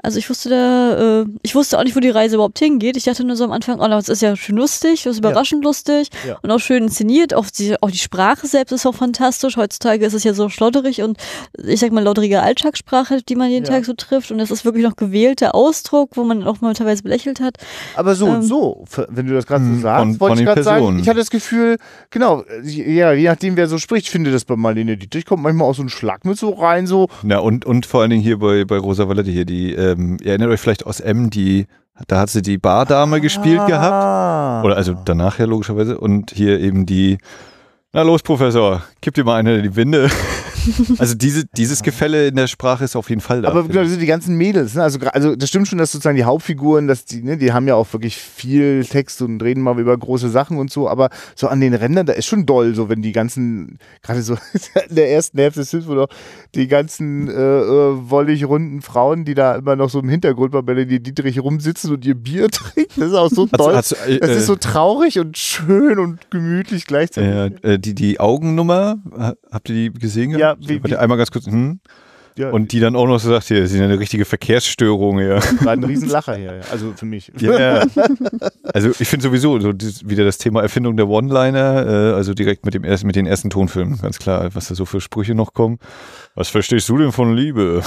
Also 0.05 0.19
ich 0.19 0.29
wusste 0.29 0.49
da, 0.49 1.21
äh, 1.21 1.25
ich 1.43 1.55
wusste 1.55 1.79
auch 1.79 1.83
nicht, 1.85 1.95
wo 1.95 2.01
die 2.01 2.09
Reise 2.09 2.35
überhaupt 2.35 2.59
hingeht. 2.59 2.97
Ich 2.97 3.05
dachte 3.05 3.23
nur 3.23 3.37
so 3.37 3.45
am 3.45 3.53
Anfang, 3.53 3.79
oh, 3.79 3.87
das 3.87 4.09
ist 4.09 4.21
ja 4.21 4.35
schön 4.35 4.57
lustig, 4.57 5.03
das 5.03 5.13
ist 5.13 5.19
überraschend 5.19 5.63
lustig 5.63 6.09
Ja. 6.27 6.37
und 6.41 6.51
auch 6.51 6.59
schön 6.59 6.83
inszeniert. 6.83 7.33
Auch 7.33 7.45
die, 7.49 7.81
auch 7.81 7.89
die 7.89 7.97
Sprache 7.97 8.45
selbst 8.45 8.73
ist 8.73 8.85
auch 8.85 8.95
fantastisch. 8.95 9.55
Heutzutage 9.55 10.05
ist 10.05 10.13
es 10.13 10.25
ja 10.25 10.33
so 10.33 10.49
schlotterig 10.49 11.01
und 11.01 11.17
ich 11.57 11.79
sag 11.79 11.93
mal 11.93 12.03
lauterige 12.03 12.41
Alltagssprache, 12.43 13.21
die 13.23 13.35
man 13.35 13.49
jeden 13.49 13.65
Ja. 13.65 13.71
Tag 13.71 13.85
so 13.85 13.93
trifft. 13.93 14.29
Und 14.31 14.41
es 14.41 14.51
ist 14.51 14.65
wirklich 14.65 14.83
noch 14.83 14.97
gewählter 14.97 15.55
Ausdruck, 15.55 16.11
wo 16.15 16.25
man 16.25 16.43
auch 16.43 16.59
mal 16.59 16.73
teilweise 16.73 17.01
belächelt 17.03 17.39
hat. 17.39 17.55
Aber 17.95 18.15
so 18.15 18.25
und 18.25 18.35
Ähm, 18.35 18.43
so, 18.43 18.83
wenn 19.07 19.25
du 19.27 19.33
das 19.33 19.47
gerade 19.47 19.63
so 19.63 19.69
Hm, 19.71 19.81
sagst, 19.81 19.99
von- 20.01 20.19
wollte 20.19 20.19
von 20.19 20.31
ich 20.33 20.39
den 20.39 20.45
gerade 20.47 20.63
sagen, 20.63 20.79
Personen. 20.81 20.99
ich 20.99 21.07
hatte 21.07 21.19
das 21.19 21.29
Gefühl, 21.29 21.77
genau, 22.09 22.41
äh, 22.41 22.69
ja, 22.93 23.13
je 23.13 23.29
nachdem, 23.29 23.55
wer 23.55 23.67
so 23.69 23.77
spricht, 23.77 24.07
ich 24.07 24.11
finde 24.11 24.31
das 24.33 24.43
bei 24.43 24.57
Marlene 24.57 24.97
Dietrich, 24.97 25.25
kommt 25.25 25.43
manchmal 25.43 25.69
auch 25.69 25.75
so 25.75 25.81
ein 25.83 25.87
Schlag 25.89 26.25
mit 26.25 26.37
so 26.37 26.49
rein, 26.49 26.87
so, 26.87 27.07
Ja, 27.25 27.39
und, 27.39 27.65
und 27.65 27.85
vor 27.85 28.01
allen 28.01 28.09
Dingen 28.09 28.21
hier 28.21 28.37
bei, 28.39 28.65
bei 28.65 28.77
Rosa 28.77 29.07
Valette 29.07 29.31
hier, 29.31 29.45
die, 29.45 29.73
ähm, 29.93 30.17
ihr 30.21 30.29
erinnert 30.29 30.49
euch 30.49 30.59
vielleicht 30.59 30.85
aus 30.85 30.99
M, 30.99 31.29
die, 31.29 31.67
da 32.07 32.19
hat 32.19 32.29
sie 32.29 32.41
die 32.41 32.57
Bardame 32.57 33.21
gespielt 33.21 33.65
gehabt. 33.67 33.93
Ah. 33.93 34.61
Oder 34.63 34.77
also 34.77 34.93
danach 35.05 35.39
ja 35.39 35.45
logischerweise. 35.45 35.97
Und 35.97 36.31
hier 36.31 36.59
eben 36.59 36.85
die, 36.85 37.17
na 37.91 38.01
los, 38.01 38.23
Professor, 38.23 38.81
gib 39.01 39.13
dir 39.13 39.23
mal 39.23 39.37
eine 39.37 39.61
die 39.61 39.75
Winde. 39.75 40.09
also 40.97 41.15
diese, 41.15 41.45
dieses 41.45 41.83
Gefälle 41.83 42.27
in 42.27 42.35
der 42.35 42.47
Sprache 42.47 42.83
ist 42.83 42.95
auf 42.95 43.09
jeden 43.09 43.21
Fall 43.21 43.41
da. 43.41 43.49
Aber 43.49 43.63
genau, 43.67 43.83
die 43.83 44.05
ganzen 44.05 44.35
Mädels, 44.35 44.75
ne? 44.75 44.83
also, 44.83 44.99
also 44.99 45.35
das 45.35 45.49
stimmt 45.49 45.67
schon, 45.67 45.77
dass 45.79 45.91
sozusagen 45.91 46.15
die 46.17 46.23
Hauptfiguren, 46.23 46.87
dass 46.87 47.05
die, 47.05 47.21
ne, 47.23 47.37
die 47.37 47.51
haben 47.53 47.67
ja 47.67 47.75
auch 47.75 47.91
wirklich 47.93 48.17
viel 48.17 48.85
Text 48.85 49.21
und 49.21 49.41
reden 49.43 49.61
mal 49.61 49.77
über 49.79 49.97
große 49.97 50.29
Sachen 50.29 50.57
und 50.57 50.71
so, 50.71 50.87
aber 50.89 51.09
so 51.35 51.47
an 51.47 51.59
den 51.61 51.73
Rändern, 51.73 52.05
da 52.05 52.13
ist 52.13 52.25
schon 52.27 52.45
doll, 52.45 52.75
so 52.75 52.89
wenn 52.89 53.01
die 53.01 53.11
ganzen, 53.11 53.77
gerade 54.01 54.21
so 54.21 54.33
in 54.89 54.95
der 54.95 55.11
ersten 55.11 55.37
Hälfte 55.37 55.61
des 55.61 55.69
Films, 55.69 55.87
wo 55.87 55.93
noch 55.93 56.07
die 56.55 56.67
ganzen 56.67 57.27
äh, 57.27 57.31
äh, 57.33 58.09
wollig 58.09 58.45
runden 58.45 58.81
Frauen, 58.81 59.25
die 59.25 59.33
da 59.33 59.55
immer 59.55 59.75
noch 59.75 59.89
so 59.89 59.99
im 59.99 60.09
Hintergrund 60.09 60.51
bei 60.51 60.61
Melanie 60.61 60.99
Dietrich 60.99 61.39
rumsitzen 61.41 61.91
und 61.91 62.05
ihr 62.05 62.15
Bier 62.15 62.47
trinken, 62.51 62.91
das 62.99 63.09
ist 63.09 63.15
auch 63.15 63.29
so 63.29 63.47
toll. 63.47 63.75
hast 63.75 63.91
du, 63.91 63.95
äh, 64.09 64.19
das 64.19 64.31
ist 64.31 64.45
so 64.47 64.55
traurig 64.55 65.19
und 65.19 65.37
schön 65.37 65.99
und 65.99 66.29
gemütlich 66.31 66.85
gleichzeitig. 66.85 67.63
äh, 67.63 67.73
äh, 67.73 67.79
die, 67.79 67.93
die 67.95 68.19
Augennummer, 68.19 68.97
ha- 69.17 69.33
habt 69.51 69.69
ihr 69.69 69.75
die 69.91 69.99
gesehen? 69.99 70.31
Ja, 70.31 70.52
gehabt? 70.55 70.69
wie- 70.69 70.81
Warte, 70.83 70.89
wie- 70.95 70.97
einmal 70.97 71.17
ganz 71.17 71.31
kurz. 71.31 71.45
Hm? 71.47 71.79
Ja, 72.37 72.49
Und 72.49 72.71
die 72.71 72.79
dann 72.79 72.95
auch 72.95 73.07
noch 73.07 73.19
so 73.19 73.29
sagt, 73.29 73.47
hier, 73.47 73.67
sie 73.67 73.75
sind 73.77 73.83
eine 73.83 73.99
richtige 73.99 74.25
Verkehrsstörung. 74.25 75.19
Ja. 75.19 75.39
war 75.61 75.73
ein 75.73 75.83
Riesenlacher 75.83 76.35
hier, 76.35 76.55
ja. 76.55 76.61
also 76.71 76.93
für 76.95 77.05
mich. 77.05 77.31
Ja. 77.39 77.85
Also 78.63 78.91
ich 78.97 79.07
finde 79.07 79.23
sowieso 79.23 79.59
so 79.59 79.73
wieder 80.05 80.23
das 80.25 80.37
Thema 80.37 80.61
Erfindung 80.61 80.97
der 80.97 81.07
One-Liner, 81.07 81.85
äh, 81.85 82.13
also 82.13 82.33
direkt 82.33 82.65
mit 82.65 82.73
dem 82.73 82.83
ersten, 82.83 83.07
mit 83.07 83.15
den 83.15 83.25
ersten 83.25 83.49
Tonfilmen, 83.49 83.99
ganz 84.01 84.19
klar, 84.19 84.49
was 84.55 84.67
da 84.67 84.75
so 84.75 84.85
für 84.85 85.01
Sprüche 85.01 85.35
noch 85.35 85.53
kommen. 85.53 85.79
Was 86.35 86.49
verstehst 86.49 86.89
du 86.89 86.97
denn 86.97 87.11
von 87.11 87.35
Liebe? 87.35 87.83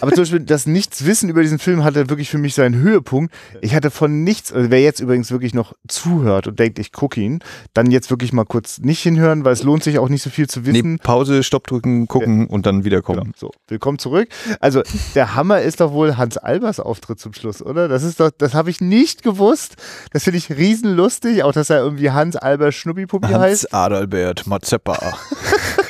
Aber 0.00 0.12
zum 0.12 0.22
Beispiel 0.22 0.40
das 0.40 0.66
Nichtswissen 0.66 1.28
über 1.28 1.42
diesen 1.42 1.58
Film 1.58 1.84
hatte 1.84 2.08
wirklich 2.08 2.30
für 2.30 2.38
mich 2.38 2.54
seinen 2.54 2.76
Höhepunkt. 2.76 3.34
Ich 3.60 3.74
hatte 3.74 3.90
von 3.90 4.24
nichts, 4.24 4.52
also 4.52 4.70
wer 4.70 4.80
jetzt 4.80 5.00
übrigens 5.00 5.30
wirklich 5.30 5.52
noch 5.52 5.74
zuhört 5.88 6.46
und 6.46 6.58
denkt, 6.58 6.78
ich 6.78 6.92
gucke 6.92 7.20
ihn, 7.20 7.40
dann 7.74 7.90
jetzt 7.90 8.10
wirklich 8.10 8.32
mal 8.32 8.44
kurz 8.44 8.78
nicht 8.78 9.00
hinhören, 9.00 9.44
weil 9.44 9.52
es 9.52 9.62
lohnt 9.62 9.84
sich 9.84 9.98
auch 9.98 10.08
nicht 10.08 10.22
so 10.22 10.30
viel 10.30 10.48
zu 10.48 10.60
Nee, 10.60 10.72
wissen. 10.72 10.98
Pause, 11.00 11.42
Stopp 11.42 11.66
drücken, 11.66 12.08
gucken 12.08 12.46
und 12.46 12.64
dann 12.64 12.84
wiederkommen. 12.84 13.24
Genau, 13.24 13.34
so, 13.36 13.50
willkommen 13.82 13.98
zurück. 13.98 14.28
Also 14.60 14.84
der 15.16 15.34
Hammer 15.34 15.60
ist 15.60 15.80
doch 15.80 15.90
wohl 15.90 16.16
Hans 16.16 16.36
Albers 16.36 16.78
Auftritt 16.78 17.18
zum 17.18 17.32
Schluss, 17.32 17.60
oder? 17.60 17.88
Das 17.88 18.04
ist 18.04 18.20
doch, 18.20 18.30
das 18.30 18.54
habe 18.54 18.70
ich 18.70 18.80
nicht 18.80 19.24
gewusst. 19.24 19.74
Das 20.12 20.22
finde 20.22 20.38
ich 20.38 20.50
riesenlustig, 20.50 21.42
auch 21.42 21.50
dass 21.50 21.68
er 21.68 21.78
irgendwie 21.80 22.12
Hans 22.12 22.36
Albers 22.36 22.76
Schnuppipuppi 22.76 23.26
heißt. 23.26 23.64
Hans 23.64 23.74
Adalbert 23.74 24.46
Mazeppa. 24.46 24.98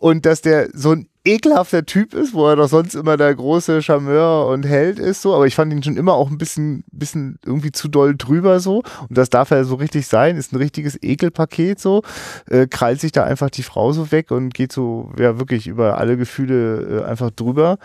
und 0.00 0.24
dass 0.24 0.40
der 0.40 0.70
so 0.72 0.92
ein 0.92 1.06
ekelhafter 1.26 1.84
Typ 1.84 2.14
ist, 2.14 2.32
wo 2.32 2.48
er 2.48 2.56
doch 2.56 2.68
sonst 2.68 2.94
immer 2.94 3.18
der 3.18 3.34
große 3.34 3.82
Charmeur 3.82 4.46
und 4.46 4.64
Held 4.64 4.98
ist, 4.98 5.20
so, 5.20 5.34
aber 5.34 5.46
ich 5.46 5.54
fand 5.54 5.70
ihn 5.72 5.82
schon 5.82 5.98
immer 5.98 6.14
auch 6.14 6.30
ein 6.30 6.38
bisschen, 6.38 6.84
bisschen 6.90 7.38
irgendwie 7.44 7.70
zu 7.70 7.88
doll 7.88 8.16
drüber 8.16 8.60
so. 8.60 8.82
Und 9.08 9.18
das 9.18 9.28
darf 9.28 9.50
er 9.50 9.66
so 9.66 9.74
richtig 9.74 10.06
sein, 10.06 10.36
ist 10.38 10.54
ein 10.54 10.56
richtiges 10.56 10.98
Ekelpaket 11.02 11.78
so, 11.78 12.02
äh, 12.48 12.66
krallt 12.66 13.00
sich 13.00 13.12
da 13.12 13.24
einfach 13.24 13.50
die 13.50 13.62
Frau 13.62 13.92
so 13.92 14.10
weg 14.10 14.30
und 14.30 14.54
geht 14.54 14.72
so, 14.72 15.12
ja 15.18 15.38
wirklich 15.38 15.66
über 15.66 15.98
alle 15.98 16.16
Gefühle 16.16 17.02
äh, 17.02 17.04
einfach 17.04 17.30
drüber. 17.30 17.76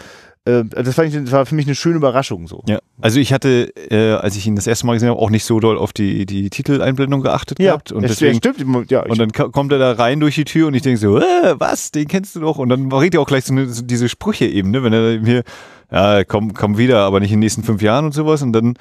Äh, 0.45 0.63
das 0.65 0.93
fand 0.93 1.09
ich, 1.09 1.23
das 1.23 1.31
war 1.31 1.45
für 1.45 1.55
mich 1.55 1.65
eine 1.65 1.75
schöne 1.75 1.95
Überraschung 1.95 2.47
so. 2.47 2.63
Ja, 2.67 2.79
also 3.01 3.19
ich 3.19 3.33
hatte, 3.33 3.73
äh, 3.89 4.11
als 4.11 4.35
ich 4.35 4.45
ihn 4.45 4.55
das 4.55 4.67
erste 4.67 4.85
Mal 4.85 4.93
gesehen 4.93 5.09
habe, 5.09 5.19
auch 5.19 5.31
nicht 5.31 5.43
so 5.43 5.59
doll 5.59 5.77
auf 5.77 5.91
die, 5.91 6.25
die 6.27 6.49
Titeleinblendung 6.51 7.21
geachtet 7.21 7.57
gehabt. 7.57 7.91
Und 7.91 8.03
deswegen, 8.03 8.37
stimmt, 8.37 8.91
ja, 8.91 9.03
und 9.03 9.19
dann 9.19 9.31
kommt 9.31 9.71
er 9.71 9.79
da 9.79 9.93
rein 9.93 10.19
durch 10.19 10.35
die 10.35 10.45
Tür 10.45 10.67
und 10.67 10.75
ich 10.75 10.83
denke 10.83 10.99
so, 10.99 11.17
äh, 11.17 11.55
was, 11.57 11.91
den 11.91 12.07
kennst 12.07 12.35
du 12.35 12.41
doch. 12.41 12.59
Und 12.59 12.69
dann 12.69 12.91
redet 12.91 13.15
er 13.15 13.21
auch 13.21 13.27
gleich 13.27 13.45
so, 13.45 13.53
eine, 13.53 13.67
so 13.67 13.81
diese 13.81 14.07
Sprüche 14.07 14.45
eben, 14.45 14.69
ne? 14.69 14.83
wenn 14.83 14.93
er 14.93 15.09
eben 15.09 15.25
hier, 15.25 15.43
ja, 15.91 16.23
komm, 16.23 16.53
komm 16.53 16.77
wieder, 16.77 16.99
aber 16.99 17.19
nicht 17.19 17.31
in 17.31 17.37
den 17.37 17.41
nächsten 17.41 17.63
fünf 17.63 17.81
Jahren 17.81 18.05
und 18.05 18.13
sowas. 18.13 18.43
Und 18.43 18.53
dann 18.53 18.75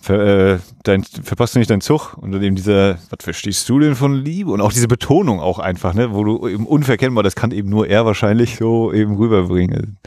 ver, 0.00 0.54
äh, 0.54 0.58
dein, 0.84 1.02
verpasst 1.02 1.56
du 1.56 1.58
nicht 1.58 1.70
deinen 1.70 1.80
Zug. 1.80 2.16
Und 2.18 2.30
dann 2.30 2.42
eben 2.42 2.54
dieser, 2.54 2.98
was 3.10 3.18
verstehst 3.20 3.68
du 3.68 3.80
denn 3.80 3.96
von 3.96 4.14
Liebe? 4.14 4.52
Und 4.52 4.60
auch 4.60 4.72
diese 4.72 4.86
Betonung 4.86 5.40
auch 5.40 5.58
einfach, 5.58 5.92
ne? 5.94 6.14
wo 6.14 6.22
du 6.22 6.46
eben 6.46 6.66
unverkennbar, 6.66 7.24
das 7.24 7.34
kann 7.34 7.50
eben 7.50 7.68
nur 7.68 7.88
er 7.88 8.06
wahrscheinlich 8.06 8.56
so 8.56 8.92
eben 8.92 9.16
rüberbringen. 9.16 9.98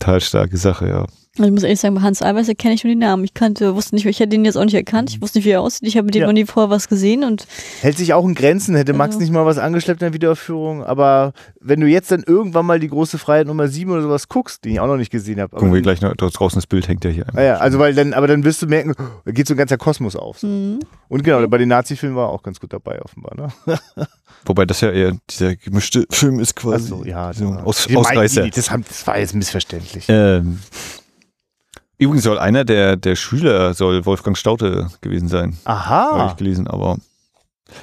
Total 0.00 0.20
starke 0.20 0.56
Sache, 0.56 0.88
ja. 0.88 1.06
Also 1.38 1.44
ich 1.46 1.52
muss 1.52 1.62
ehrlich 1.62 1.78
sagen, 1.78 1.94
bei 1.94 2.00
Hans 2.00 2.22
Albers 2.22 2.48
erkenne 2.48 2.74
ich 2.74 2.82
nur 2.82 2.92
den 2.92 2.98
Namen. 2.98 3.22
Ich 3.22 3.34
kannte, 3.34 3.76
wusste 3.76 3.94
nicht, 3.94 4.04
ich 4.04 4.18
hätte 4.18 4.30
den 4.30 4.44
jetzt 4.44 4.56
auch 4.56 4.64
nicht 4.64 4.74
erkannt. 4.74 5.10
Ich 5.10 5.22
wusste 5.22 5.38
nicht, 5.38 5.44
wie 5.44 5.50
er 5.50 5.60
aussieht. 5.60 5.86
Ich 5.86 5.96
habe 5.96 6.06
mit 6.06 6.14
dem 6.16 6.22
Ja. 6.22 6.26
noch 6.26 6.32
nie 6.34 6.44
vorher 6.44 6.70
was 6.70 6.88
gesehen 6.88 7.22
und 7.22 7.46
hält 7.82 7.96
sich 7.98 8.12
auch 8.14 8.24
in 8.26 8.34
Grenzen, 8.34 8.74
hätte 8.74 8.92
Max 8.94 9.10
Also- 9.14 9.20
nicht 9.20 9.32
mal 9.32 9.46
was 9.46 9.56
angeschleppt 9.56 10.02
in 10.02 10.06
der 10.06 10.12
Wiederaufführung, 10.12 10.82
aber 10.84 11.32
wenn 11.60 11.78
du 11.80 11.86
jetzt 11.86 12.10
dann 12.10 12.24
irgendwann 12.26 12.66
mal 12.66 12.80
die 12.80 12.88
große 12.88 13.16
Freiheit 13.16 13.46
Nummer 13.46 13.68
7 13.68 13.92
oder 13.92 14.02
sowas 14.02 14.28
guckst, 14.28 14.64
die 14.64 14.70
ich 14.70 14.80
auch 14.80 14.88
noch 14.88 14.96
nicht 14.96 15.12
gesehen 15.12 15.40
habe. 15.40 15.54
Gucken 15.54 15.72
wir 15.72 15.80
gleich 15.82 16.00
noch, 16.00 16.14
dort 16.16 16.38
draußen 16.38 16.56
das 16.58 16.66
Bild 16.66 16.88
hängt 16.88 17.04
ja 17.04 17.10
hier 17.10 17.26
Ah 17.32 17.42
ja, 17.42 17.56
also 17.58 17.78
weil 17.78 17.94
dann, 17.94 18.12
aber 18.12 18.26
dann 18.26 18.42
wirst 18.44 18.60
du 18.62 18.66
merken, 18.66 18.94
da 19.24 19.30
geht 19.30 19.46
so 19.46 19.54
ein 19.54 19.58
ganzer 19.58 19.78
Kosmos 19.78 20.16
auf. 20.16 20.40
So. 20.40 20.48
mhm. 20.48 20.80
Und 21.08 21.22
genau, 21.22 21.46
bei 21.46 21.58
den 21.58 21.68
Nazi-Filmen 21.68 22.16
war 22.16 22.26
er 22.26 22.30
auch 22.32 22.42
ganz 22.42 22.58
gut 22.58 22.72
dabei, 22.72 23.00
offenbar. 23.02 23.36
Ne? 23.36 23.48
Wobei 24.46 24.66
das 24.66 24.80
ja 24.80 24.90
eher 24.90 25.16
dieser 25.30 25.54
gemischte 25.54 26.06
Film 26.10 26.40
ist 26.40 26.56
quasi. 26.56 26.92
Also, 26.92 27.04
ja, 27.04 27.32
so 27.32 27.46
ein 27.46 27.54
das- 27.58 27.64
Aus, 27.64 27.94
Ausreißer. 27.94 28.42
die, 28.42 28.50
Das, 28.50 28.70
haben, 28.70 28.84
das 28.88 29.06
war 29.06 29.16
jetzt 29.18 29.34
missverständlich. 29.34 30.06
Ähm, 30.08 30.58
übrigens 32.00 32.24
soll 32.24 32.38
einer 32.38 32.64
der, 32.64 32.96
der 32.96 33.16
Schüler 33.16 33.74
soll 33.74 34.04
Wolfgang 34.06 34.36
Staute 34.36 34.88
gewesen 35.00 35.28
sein. 35.28 35.56
Habe 35.64 35.78
Aha. 35.80 36.28
ich 36.30 36.36
gelesen, 36.36 36.66
aber 36.66 36.96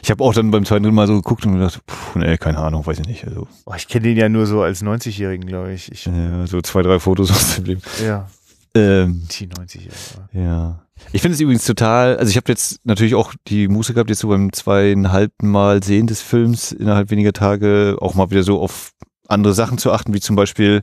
ich 0.04 0.12
habe 0.12 0.24
auch 0.24 0.34
dann 0.34 0.52
beim 0.52 0.66
zweiten 0.66 0.94
Mal 0.94 1.08
so 1.08 1.16
geguckt 1.16 1.46
und 1.46 1.54
gedacht, 1.54 1.80
puh, 1.86 2.20
nee, 2.20 2.38
keine 2.38 2.58
Ahnung, 2.58 2.86
weiß 2.86 3.00
ich 3.00 3.08
nicht. 3.08 3.26
Also 3.26 3.48
Oh, 3.66 3.74
ich 3.78 3.88
kenne 3.88 4.04
den 4.08 4.18
ja 4.18 4.28
nur 4.28 4.46
so 4.46 4.62
als 4.62 4.84
90-Jährigen, 4.84 5.48
glaube 5.48 5.72
ich. 5.74 5.92
ich 5.92 6.08
äh, 6.08 6.46
so 6.46 6.62
zwei, 6.62 6.82
drei 6.82 7.00
Fotos 7.00 7.32
aus 7.32 7.56
dem 7.56 7.66
Leben. 7.66 7.82
ja, 8.06 8.28
Ähm, 8.76 9.24
die 9.32 9.48
90-Jährigen. 9.48 9.94
ja. 10.34 10.80
Ich 11.12 11.22
finde 11.22 11.36
es 11.36 11.42
übrigens 11.42 11.64
total, 11.64 12.18
also 12.18 12.32
ich 12.32 12.38
habe 12.38 12.52
jetzt 12.52 12.80
natürlich 12.84 13.14
auch 13.14 13.32
die 13.48 13.68
Musik 13.68 13.96
gehabt, 13.96 14.10
jetzt 14.10 14.20
so 14.20 14.30
beim 14.30 14.52
zweieinhalbten 14.52 15.48
Mal 15.48 15.84
sehen 15.84 16.08
des 16.08 16.22
Films 16.24 16.72
innerhalb 16.72 17.12
weniger 17.12 17.34
Tage 17.34 17.98
auch 18.02 18.16
mal 18.16 18.32
wieder 18.32 18.42
so 18.42 18.60
auf 18.60 18.94
andere 19.28 19.54
Sachen 19.54 19.78
zu 19.78 19.92
achten, 19.92 20.14
wie 20.16 20.20
zum 20.20 20.36
Beispiel, 20.36 20.82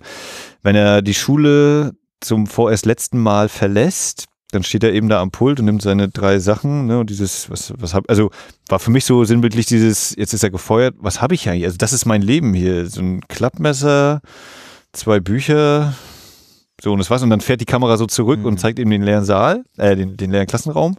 wenn 0.62 0.76
er 0.76 1.02
die 1.02 1.14
Schule 1.14 1.94
zum 2.24 2.46
vorerst 2.46 2.86
letzten 2.86 3.18
Mal 3.18 3.48
verlässt 3.48 4.26
dann 4.54 4.62
steht 4.62 4.84
er 4.84 4.92
eben 4.92 5.08
da 5.08 5.20
am 5.20 5.30
Pult 5.30 5.58
und 5.58 5.66
nimmt 5.66 5.82
seine 5.82 6.08
drei 6.08 6.38
Sachen, 6.38 6.86
ne, 6.86 6.98
und 6.98 7.10
dieses, 7.10 7.50
was, 7.50 7.74
was 7.76 7.92
hab, 7.92 8.08
also 8.08 8.30
war 8.68 8.78
für 8.78 8.90
mich 8.90 9.04
so 9.04 9.24
sinnbildlich 9.24 9.66
dieses, 9.66 10.14
jetzt 10.16 10.32
ist 10.32 10.44
er 10.44 10.50
gefeuert, 10.50 10.94
was 10.98 11.20
habe 11.20 11.34
ich 11.34 11.48
eigentlich? 11.48 11.64
Also 11.64 11.76
das 11.76 11.92
ist 11.92 12.06
mein 12.06 12.22
Leben 12.22 12.54
hier. 12.54 12.86
So 12.86 13.00
ein 13.00 13.20
Klappmesser, 13.28 14.20
zwei 14.92 15.20
Bücher, 15.20 15.94
so 16.80 16.92
und 16.92 16.98
das 16.98 17.10
war's. 17.10 17.22
Und 17.22 17.30
dann 17.30 17.40
fährt 17.40 17.60
die 17.60 17.66
Kamera 17.66 17.96
so 17.96 18.06
zurück 18.06 18.40
Mhm. 18.40 18.46
und 18.46 18.60
zeigt 18.60 18.78
eben 18.78 18.90
den 18.90 19.02
leeren 19.02 19.24
Saal, 19.24 19.64
äh, 19.76 19.96
den, 19.96 20.16
den 20.16 20.30
leeren 20.30 20.46
Klassenraum. 20.46 20.96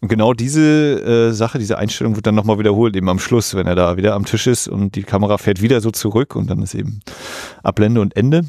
Und 0.00 0.08
genau 0.08 0.34
diese 0.34 1.30
äh, 1.30 1.32
Sache, 1.32 1.58
diese 1.58 1.78
Einstellung 1.78 2.16
wird 2.16 2.26
dann 2.26 2.34
nochmal 2.34 2.58
wiederholt, 2.58 2.96
eben 2.96 3.08
am 3.08 3.18
Schluss, 3.18 3.54
wenn 3.54 3.66
er 3.66 3.74
da 3.74 3.96
wieder 3.96 4.14
am 4.14 4.24
Tisch 4.24 4.46
ist 4.46 4.68
und 4.68 4.96
die 4.96 5.02
Kamera 5.02 5.38
fährt 5.38 5.62
wieder 5.62 5.80
so 5.80 5.90
zurück 5.90 6.36
und 6.36 6.50
dann 6.50 6.62
ist 6.62 6.74
eben 6.74 7.00
Ablende 7.62 8.00
und 8.00 8.16
Ende. 8.16 8.44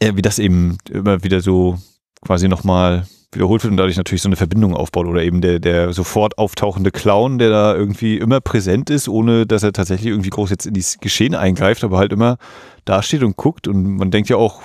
Äh, 0.00 0.12
wie 0.16 0.22
das 0.22 0.38
eben 0.38 0.78
immer 0.90 1.22
wieder 1.22 1.40
so 1.40 1.78
quasi 2.24 2.48
nochmal 2.48 3.06
wiederholt 3.32 3.62
wird 3.62 3.70
und 3.72 3.76
dadurch 3.76 3.96
natürlich 3.96 4.22
so 4.22 4.28
eine 4.28 4.36
Verbindung 4.36 4.74
aufbaut 4.74 5.06
oder 5.06 5.22
eben 5.22 5.40
der, 5.40 5.58
der 5.60 5.92
sofort 5.92 6.38
auftauchende 6.38 6.90
Clown, 6.90 7.38
der 7.38 7.50
da 7.50 7.74
irgendwie 7.74 8.16
immer 8.16 8.40
präsent 8.40 8.88
ist, 8.90 9.08
ohne 9.08 9.46
dass 9.46 9.62
er 9.62 9.72
tatsächlich 9.72 10.08
irgendwie 10.08 10.30
groß 10.30 10.50
jetzt 10.50 10.66
in 10.66 10.74
dieses 10.74 10.98
Geschehen 10.98 11.34
eingreift, 11.34 11.84
aber 11.84 11.98
halt 11.98 12.12
immer 12.12 12.38
dasteht 12.86 13.22
und 13.22 13.36
guckt 13.36 13.68
und 13.68 13.96
man 13.96 14.10
denkt 14.10 14.30
ja 14.30 14.36
auch, 14.36 14.62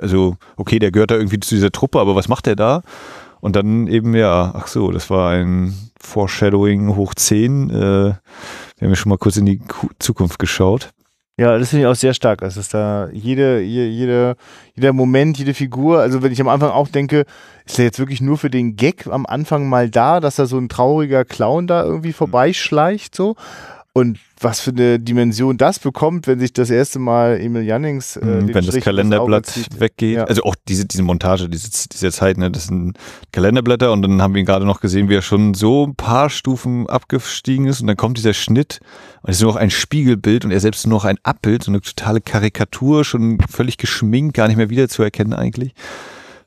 also 0.00 0.36
okay, 0.56 0.78
der 0.78 0.92
gehört 0.92 1.10
da 1.10 1.16
irgendwie 1.16 1.40
zu 1.40 1.54
dieser 1.56 1.72
Truppe, 1.72 1.98
aber 2.00 2.14
was 2.14 2.28
macht 2.28 2.46
der 2.46 2.56
da? 2.56 2.82
Und 3.40 3.56
dann 3.56 3.88
eben, 3.88 4.14
ja, 4.14 4.52
ach 4.54 4.68
so, 4.68 4.92
das 4.92 5.10
war 5.10 5.32
ein 5.32 5.74
Foreshadowing 6.00 6.94
hoch 6.94 7.14
10. 7.14 7.70
Äh, 7.70 7.74
wir 7.74 8.14
haben 8.80 8.90
ja 8.90 8.94
schon 8.94 9.10
mal 9.10 9.18
kurz 9.18 9.36
in 9.36 9.46
die 9.46 9.58
Ku- 9.58 9.88
Zukunft 9.98 10.38
geschaut. 10.38 10.90
Ja, 11.38 11.58
das 11.58 11.70
finde 11.70 11.84
ich 11.84 11.90
auch 11.90 11.94
sehr 11.96 12.12
stark. 12.14 12.42
Also, 12.42 12.60
dass 12.60 12.68
da 12.68 13.08
jede, 13.12 13.60
je- 13.62 13.88
jede, 13.88 14.36
jeder 14.74 14.92
Moment, 14.92 15.38
jede 15.38 15.54
Figur, 15.54 16.00
also 16.00 16.22
wenn 16.22 16.30
ich 16.32 16.40
am 16.40 16.48
Anfang 16.48 16.70
auch 16.70 16.88
denke, 16.88 17.24
ist 17.64 17.78
der 17.78 17.86
jetzt 17.86 17.98
wirklich 17.98 18.20
nur 18.20 18.36
für 18.36 18.50
den 18.50 18.76
Gag 18.76 19.06
am 19.06 19.24
Anfang 19.24 19.68
mal 19.68 19.88
da, 19.88 20.20
dass 20.20 20.36
da 20.36 20.44
so 20.46 20.58
ein 20.58 20.68
trauriger 20.68 21.24
Clown 21.24 21.66
da 21.66 21.84
irgendwie 21.84 22.12
vorbeischleicht, 22.12 23.14
so. 23.14 23.36
Und 23.94 24.18
was 24.42 24.60
für 24.60 24.70
eine 24.70 24.98
Dimension 24.98 25.56
das 25.56 25.78
bekommt, 25.78 26.26
wenn 26.26 26.38
sich 26.40 26.52
das 26.52 26.70
erste 26.70 26.98
Mal 26.98 27.40
Emil 27.40 27.62
Jannings 27.62 28.16
äh, 28.16 28.24
Mhm, 28.24 28.48
wenn 28.48 28.52
das 28.54 28.64
Strich 28.64 28.76
ins 28.76 28.84
Kalenderblatt 28.84 29.46
zieht. 29.46 29.80
weggeht. 29.80 30.16
Ja. 30.16 30.24
Also 30.24 30.42
auch 30.42 30.54
diese, 30.68 30.86
diese 30.86 31.02
Montage, 31.02 31.48
diese, 31.48 31.70
diese 31.88 32.10
Zeit, 32.12 32.38
ne, 32.38 32.50
das 32.50 32.66
sind 32.66 32.98
Kalenderblätter 33.32 33.92
und 33.92 34.02
dann 34.02 34.20
haben 34.22 34.34
wir 34.34 34.40
ihn 34.40 34.46
gerade 34.46 34.64
noch 34.64 34.80
gesehen, 34.80 35.08
wie 35.08 35.16
er 35.16 35.22
schon 35.22 35.54
so 35.54 35.86
ein 35.86 35.94
paar 35.94 36.30
Stufen 36.30 36.88
abgestiegen 36.88 37.66
ist 37.66 37.80
und 37.80 37.86
dann 37.86 37.96
kommt 37.96 38.18
dieser 38.18 38.34
Schnitt 38.34 38.80
und 39.22 39.30
es 39.30 39.36
ist 39.36 39.42
nur 39.42 39.52
noch 39.52 39.60
ein 39.60 39.70
Spiegelbild 39.70 40.44
und 40.44 40.50
er 40.50 40.60
selbst 40.60 40.86
nur 40.86 40.98
noch 40.98 41.04
ein 41.04 41.18
Abbild, 41.22 41.62
so 41.64 41.70
eine 41.70 41.80
totale 41.80 42.20
Karikatur, 42.20 43.04
schon 43.04 43.38
völlig 43.48 43.76
geschminkt, 43.78 44.34
gar 44.34 44.48
nicht 44.48 44.56
mehr 44.56 44.70
wiederzuerkennen 44.70 45.32
eigentlich. 45.32 45.74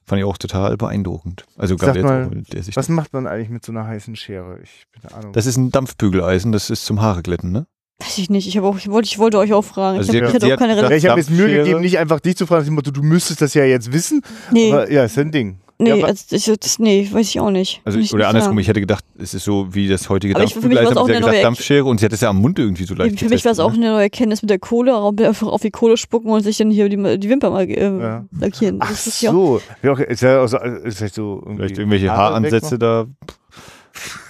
Fand 0.07 0.19
ich 0.19 0.25
auch 0.25 0.37
total 0.37 0.77
beeindruckend. 0.77 1.45
Also 1.57 1.77
gerade 1.77 2.03
mal, 2.03 2.29
jetzt, 2.31 2.47
auch, 2.47 2.51
der 2.51 2.63
sich 2.63 2.75
Was 2.75 2.89
macht 2.89 3.13
man 3.13 3.25
eigentlich 3.25 3.49
mit 3.49 3.65
so 3.65 3.71
einer 3.71 3.87
heißen 3.87 4.15
Schere? 4.15 4.59
Ich 4.61 4.85
bin 4.91 5.11
Ahnung. 5.11 5.33
das 5.33 5.47
ist 5.47 5.57
ein 5.57 5.71
Dampfbügeleisen, 5.71 6.51
das 6.51 6.69
ist 6.69 6.85
zum 6.85 7.01
Haare 7.01 7.23
glätten, 7.23 7.51
ne? 7.51 7.65
Weiß 7.99 8.17
ich 8.17 8.29
nicht. 8.29 8.47
Ich, 8.47 8.59
auch, 8.59 8.77
ich, 8.77 8.89
wollte, 8.89 9.07
ich 9.07 9.17
wollte 9.19 9.37
euch 9.37 9.53
auch 9.53 9.63
fragen. 9.63 9.97
Also 9.99 10.11
ich, 10.11 10.21
hab, 10.21 10.25
hat- 10.25 10.29
ich 10.29 10.35
hatte 10.35 10.45
sie 10.47 10.53
auch 10.53 10.57
keine 10.57 10.75
ja, 10.81 10.91
ich 10.91 11.05
habe 11.07 11.19
jetzt 11.19 11.29
Mühe 11.29 11.47
gegeben, 11.47 11.79
nicht 11.81 11.97
einfach 11.97 12.19
dich 12.19 12.35
zu 12.35 12.45
fragen, 12.45 12.75
du 12.83 13.01
müsstest 13.01 13.41
das 13.41 13.53
ja 13.53 13.63
jetzt 13.63 13.93
wissen. 13.93 14.21
Nee, 14.51 14.71
Aber 14.71 14.91
ja, 14.91 15.05
ist 15.05 15.17
ein 15.17 15.31
Ding. 15.31 15.59
nee, 15.77 15.99
ja, 15.99 16.05
also, 16.05 16.35
ich, 16.35 16.45
das, 16.59 16.77
nee, 16.77 17.07
weiß 17.09 17.29
ich 17.29 17.39
auch 17.39 17.51
nicht. 17.51 17.81
Also, 17.85 17.97
ich 17.99 18.13
oder 18.13 18.27
andersrum, 18.27 18.51
sagen. 18.51 18.59
ich 18.59 18.67
hätte 18.67 18.81
gedacht, 18.81 19.05
es 19.17 19.33
ist 19.33 19.45
so 19.45 19.73
wie 19.73 19.87
das 19.87 20.09
heutige 20.09 20.35
Aber 20.35 20.43
ich- 20.43 20.53
für 20.53 20.59
mich 20.67 20.75
war's 20.77 20.93
Dampfbügeleisen, 20.93 20.97
auch 20.97 21.01
aber 21.03 21.07
sie 21.07 21.13
hat 21.15 21.23
eine 21.23 21.31
gesagt 21.31 21.45
Dampfschere 21.45 21.85
und 21.85 21.99
sie 22.01 22.05
hat 22.05 22.11
es 22.13 22.19
ja 22.21 22.29
am 22.29 22.41
Mund 22.41 22.59
irgendwie 22.59 22.83
so 22.83 22.95
leicht 22.95 23.17
Für 23.17 23.29
mich 23.29 23.45
war 23.45 23.53
es 23.53 23.59
auch 23.59 23.67
getestet, 23.67 23.79
ne? 23.81 23.85
eine 23.87 23.95
neue 23.95 24.03
Erkenntnis 24.03 24.41
mit 24.41 24.49
der 24.49 24.59
Kohle, 24.59 24.93
einfach 25.25 25.47
auf 25.47 25.61
die 25.61 25.71
Kohle 25.71 25.95
spucken 25.95 26.29
und 26.31 26.43
sich 26.43 26.57
dann 26.57 26.71
hier 26.71 26.89
die, 26.89 27.17
die 27.17 27.29
Wimpern 27.29 27.53
mal 27.53 27.63
äh, 27.69 27.81
Ja. 27.81 28.25
lackieren. 28.37 28.77
Ach 28.81 28.89
Das 28.89 29.07
ist 29.07 29.21
ja 29.21 29.31
so. 29.31 29.61
Ja. 29.83 29.93
Ist 29.99 30.21
ja 30.21 30.41
auch 30.41 30.47
so, 30.47 30.57
ist 30.57 30.97
vielleicht 30.97 31.15
so 31.15 31.37
irgendwie 31.39 31.55
Vielleicht 31.55 31.77
irgendwelche 31.77 32.11
Haaransätze 32.11 32.77
da. 32.77 33.05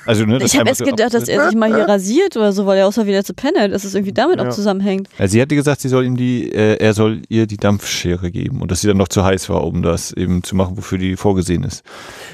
Also, 0.06 0.26
ne, 0.26 0.40
das 0.40 0.54
Ich 0.54 0.60
habe 0.60 0.70
erst 0.70 0.80
so 0.80 0.86
gedacht, 0.86 1.14
dass 1.14 1.28
er 1.28 1.48
sich 1.48 1.56
mal 1.58 1.74
hier 1.74 1.88
rasiert 1.88 2.38
oder 2.38 2.52
so, 2.52 2.66
weil 2.66 2.78
er 2.78 2.88
außer 2.88 3.06
wieder 3.06 3.24
zu 3.24 3.34
pennen, 3.34 3.72
dass 3.72 3.84
es 3.84 3.96
irgendwie 3.96 4.14
damit 4.14 4.40
Ja. 4.40 4.48
auch 4.48 4.54
zusammenhängt. 4.54 5.08
Also 5.18 5.34
sie 5.34 5.42
hatte 5.42 5.56
gesagt, 5.56 5.82
sie 5.82 5.90
soll 5.90 6.06
ihm 6.06 6.16
die, 6.18 6.52
äh, 6.52 6.78
er 6.78 6.94
soll 6.94 7.22
ihr 7.30 7.48
die 7.48 7.58
Dampfschere 7.58 8.32
geben 8.32 8.62
und 8.62 8.72
dass 8.72 8.82
sie 8.82 8.88
dann 8.88 8.98
noch 8.98 9.08
zu 9.08 9.24
heiß 9.24 9.50
war, 9.50 9.64
um 9.64 9.82
das 9.82 10.12
eben 10.12 10.44
zu 10.44 10.56
machen, 10.56 10.78
wofür 10.78 10.98
die 10.98 11.16
vorgesehen 11.16 11.64
ist. 11.64 11.84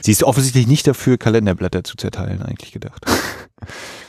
Sie 0.01 0.11
ist 0.11 0.24
offensichtlich 0.24 0.67
nicht 0.67 0.88
dafür, 0.88 1.17
Kalenderblätter 1.17 1.84
zu 1.84 1.95
zerteilen, 1.97 2.41
eigentlich 2.41 2.72
gedacht. 2.72 3.05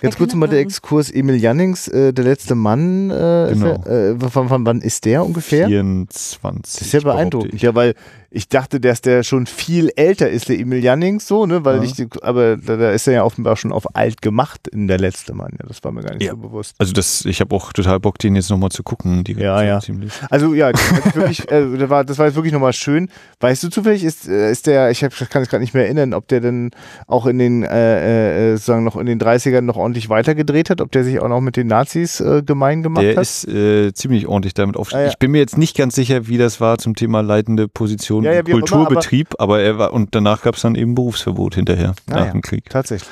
Jetzt 0.00 0.14
Ja, 0.14 0.18
kurz 0.18 0.34
mal 0.34 0.46
der 0.48 0.58
Ahnung. 0.58 0.68
Exkurs. 0.68 1.10
Emil 1.10 1.36
Jannings, 1.36 1.88
äh, 1.88 2.12
der 2.12 2.24
letzte 2.24 2.54
Mann, 2.54 3.10
äh, 3.10 3.48
Genau. 3.52 3.72
ist 3.74 3.86
er, 3.86 4.10
äh, 4.12 4.18
von, 4.30 4.48
von 4.48 4.66
wann 4.66 4.80
ist 4.80 5.04
der 5.04 5.24
ungefähr? 5.24 5.68
24. 5.68 6.72
Das 6.74 6.82
ist 6.82 6.90
sehr 6.90 7.00
behaupte 7.02 7.16
beeindruckend, 7.18 7.54
ich. 7.54 7.62
ja, 7.62 7.74
weil 7.74 7.94
ich 8.34 8.48
dachte, 8.48 8.80
dass 8.80 9.02
der 9.02 9.24
schon 9.24 9.44
viel 9.46 9.90
älter 9.94 10.30
ist, 10.30 10.48
der 10.48 10.58
Emil 10.58 10.82
Jannings, 10.82 11.28
so, 11.28 11.44
ne, 11.44 11.66
weil 11.66 11.76
Ja. 11.76 11.82
ich, 11.82 12.06
aber 12.22 12.56
da, 12.56 12.76
da 12.78 12.90
ist 12.92 13.06
er 13.06 13.12
ja 13.12 13.24
offenbar 13.24 13.56
schon 13.56 13.72
auf 13.72 13.94
alt 13.94 14.22
gemacht 14.22 14.68
in 14.68 14.88
der 14.88 14.98
letzte 14.98 15.34
Mann, 15.34 15.50
ja, 15.60 15.66
das 15.68 15.84
war 15.84 15.92
mir 15.92 16.00
gar 16.02 16.14
nicht 16.14 16.22
Ja. 16.24 16.30
so 16.30 16.38
bewusst. 16.38 16.74
Also 16.78 16.94
das, 16.94 17.26
ich 17.26 17.40
habe 17.42 17.54
auch 17.54 17.74
total 17.74 18.00
Bock, 18.00 18.18
den 18.18 18.34
jetzt 18.34 18.48
nochmal 18.48 18.70
zu 18.70 18.82
gucken. 18.82 19.22
Die 19.24 19.34
Ja, 19.34 19.62
ja. 19.62 19.80
Ziemlich. 19.80 20.12
Also 20.30 20.54
ja, 20.54 20.72
das, 20.72 21.14
wirklich, 21.14 21.50
äh, 21.50 21.76
das, 21.76 21.90
war, 21.90 22.04
das 22.04 22.16
war 22.18 22.26
jetzt 22.26 22.34
wirklich 22.36 22.54
nochmal 22.54 22.72
schön. 22.72 23.10
Weißt 23.40 23.62
du 23.64 23.68
zufällig, 23.68 24.02
ist, 24.02 24.26
äh, 24.26 24.50
ist 24.50 24.66
der, 24.66 24.90
ich 24.90 25.04
hab, 25.04 25.12
kann 25.28 25.42
es 25.42 25.48
gerade 25.50 25.60
nicht 25.62 25.74
mehr 25.74 25.84
erinnern, 25.84 26.14
ob 26.14 26.26
der 26.28 26.40
denn 26.40 26.70
auch 27.06 27.26
in 27.26 27.38
den, 27.38 27.64
äh, 27.64 28.52
äh, 28.52 28.56
sozusagen 28.56 28.84
noch 28.84 28.96
in 28.96 29.04
den 29.06 29.18
30ern 29.50 29.62
noch 29.62 29.76
ordentlich 29.76 30.08
weitergedreht 30.08 30.70
hat, 30.70 30.80
ob 30.80 30.90
der 30.92 31.04
sich 31.04 31.20
auch 31.20 31.28
noch 31.28 31.40
mit 31.40 31.56
den 31.56 31.66
Nazis 31.66 32.20
äh, 32.20 32.42
gemein 32.44 32.82
gemacht 32.82 33.04
Der 33.04 33.16
hat? 33.16 33.22
ist 33.22 33.46
äh, 33.48 33.92
ziemlich 33.92 34.26
ordentlich 34.26 34.54
damit 34.54 34.76
aufgestellt. 34.76 35.02
Ah, 35.02 35.06
ja. 35.06 35.10
Ich 35.12 35.18
bin 35.18 35.30
mir 35.30 35.38
jetzt 35.38 35.58
nicht 35.58 35.76
ganz 35.76 35.94
sicher, 35.94 36.28
wie 36.28 36.38
das 36.38 36.60
war 36.60 36.78
zum 36.78 36.94
Thema 36.94 37.20
leitende 37.22 37.68
Position 37.68 38.24
Ja, 38.24 38.32
ja, 38.32 38.42
auch 38.42 38.46
immer, 38.46 38.58
Kulturbetrieb, 38.60 39.34
aber, 39.38 39.60
er 39.60 39.78
war 39.78 39.92
und 39.92 40.14
danach 40.14 40.42
gab 40.42 40.54
es 40.56 40.62
dann 40.62 40.74
eben 40.74 40.94
Berufsverbot 40.94 41.54
hinterher 41.54 41.94
Ah, 42.10 42.14
nach 42.20 42.30
dem 42.32 42.42
Krieg. 42.42 42.68
Tatsächlich. 42.70 43.10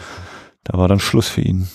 Da 0.65 0.79
war 0.79 0.89
dann 0.89 1.01
Schluss 1.01 1.29
für 1.29 1.41
ihn. 1.41 1.69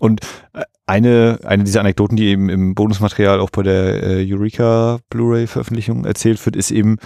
Und 0.00 0.20
äh, 0.52 0.62
eine, 0.86 1.38
eine 1.44 1.64
dieser 1.64 1.80
Anekdoten, 1.80 2.16
die 2.16 2.26
eben 2.26 2.50
im 2.50 2.74
Bonusmaterial 2.74 3.40
auch 3.40 3.50
bei 3.50 3.62
der 3.62 4.02
äh, 4.02 4.32
Eureka 4.32 4.98
Blu-ray-Veröffentlichung 5.08 6.04
erzählt 6.04 6.44
wird, 6.44 6.56
ist 6.56 6.70
eben, 6.70 6.96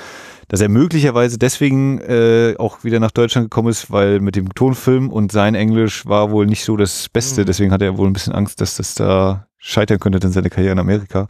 dass 0.49 0.61
er 0.61 0.68
möglicherweise 0.68 1.39
deswegen 1.39 2.01
äh, 2.01 2.55
auch 2.59 2.82
wieder 2.82 2.99
nach 2.99 3.12
Deutschland 3.12 3.45
gekommen 3.47 3.68
ist, 3.68 3.91
weil 3.91 4.20
mit 4.20 4.34
dem 4.34 4.53
Tonfilm 4.55 5.11
und 5.11 5.30
sein 5.30 5.55
Englisch 5.55 6.07
war 6.07 6.30
wohl 6.30 6.47
nicht 6.47 6.64
so 6.64 6.76
das 6.76 7.09
Beste. 7.09 7.43
Mhm. 7.43 7.47
Deswegen 7.47 7.72
hat 7.72 7.82
er 7.82 7.97
wohl 7.99 8.09
ein 8.09 8.14
bisschen 8.14 8.32
Angst, 8.32 8.61
dass 8.61 8.76
das 8.76 8.95
da 8.95 9.47
scheitern 9.59 10.01
könnte 10.01 10.18
in 10.26 10.32
seiner 10.32 10.51
Karriere 10.51 10.72
in 10.72 10.78
Amerika. 10.78 11.28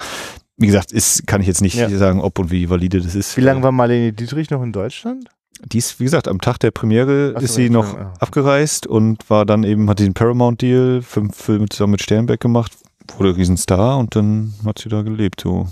Wie 0.56 0.66
gesagt, 0.66 0.90
ist, 0.90 1.26
kann 1.26 1.40
ich 1.40 1.46
jetzt 1.46 1.60
nicht 1.60 1.76
Ja. 1.76 1.88
sagen, 1.90 2.20
ob 2.20 2.38
und 2.38 2.50
wie 2.50 2.68
valide 2.68 3.00
das 3.00 3.14
ist. 3.14 3.36
Wie 3.36 3.42
lange 3.42 3.62
war 3.62 3.72
Marlene 3.72 4.12
Dietrich 4.12 4.50
noch 4.50 4.62
in 4.62 4.72
Deutschland? 4.72 5.28
Die 5.64 5.78
ist, 5.78 5.98
wie 6.00 6.04
gesagt, 6.04 6.28
am 6.28 6.40
Tag 6.40 6.58
der 6.58 6.70
Premiere 6.70 7.34
Ach 7.36 7.42
ist 7.42 7.54
sie 7.54 7.64
ja, 7.64 7.70
noch 7.70 7.94
ja. 7.94 8.12
abgereist 8.20 8.86
und 8.86 9.28
war 9.28 9.44
dann 9.44 9.64
eben, 9.64 9.88
hat 9.90 9.98
den 9.98 10.14
Paramount-Deal, 10.14 11.02
fünf 11.02 11.36
Filme 11.36 11.68
zusammen 11.68 11.92
mit 11.92 12.02
Sternberg 12.02 12.40
gemacht, 12.40 12.72
wurde 13.16 13.36
Riesenstar 13.36 13.98
und 13.98 14.14
dann 14.14 14.54
hat 14.64 14.78
sie 14.78 14.88
da 14.88 15.02
gelebt, 15.02 15.40
so. 15.40 15.68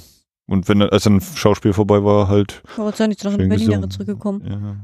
Und 0.49 0.69
wenn, 0.69 0.83
als 0.83 1.05
dann 1.05 1.21
Schauspiel 1.21 1.73
vorbei 1.73 2.05
war, 2.05 2.29
halt. 2.29 2.63
Ich 2.71 2.79
wollte 2.79 2.99
sagen, 2.99 3.11
die 3.11 3.19
sind 3.19 3.33
nach 3.33 3.39
Schön 3.39 3.49
Berlin 3.49 3.91
zurückgekommen. 3.91 4.43
Ja. 4.47 4.77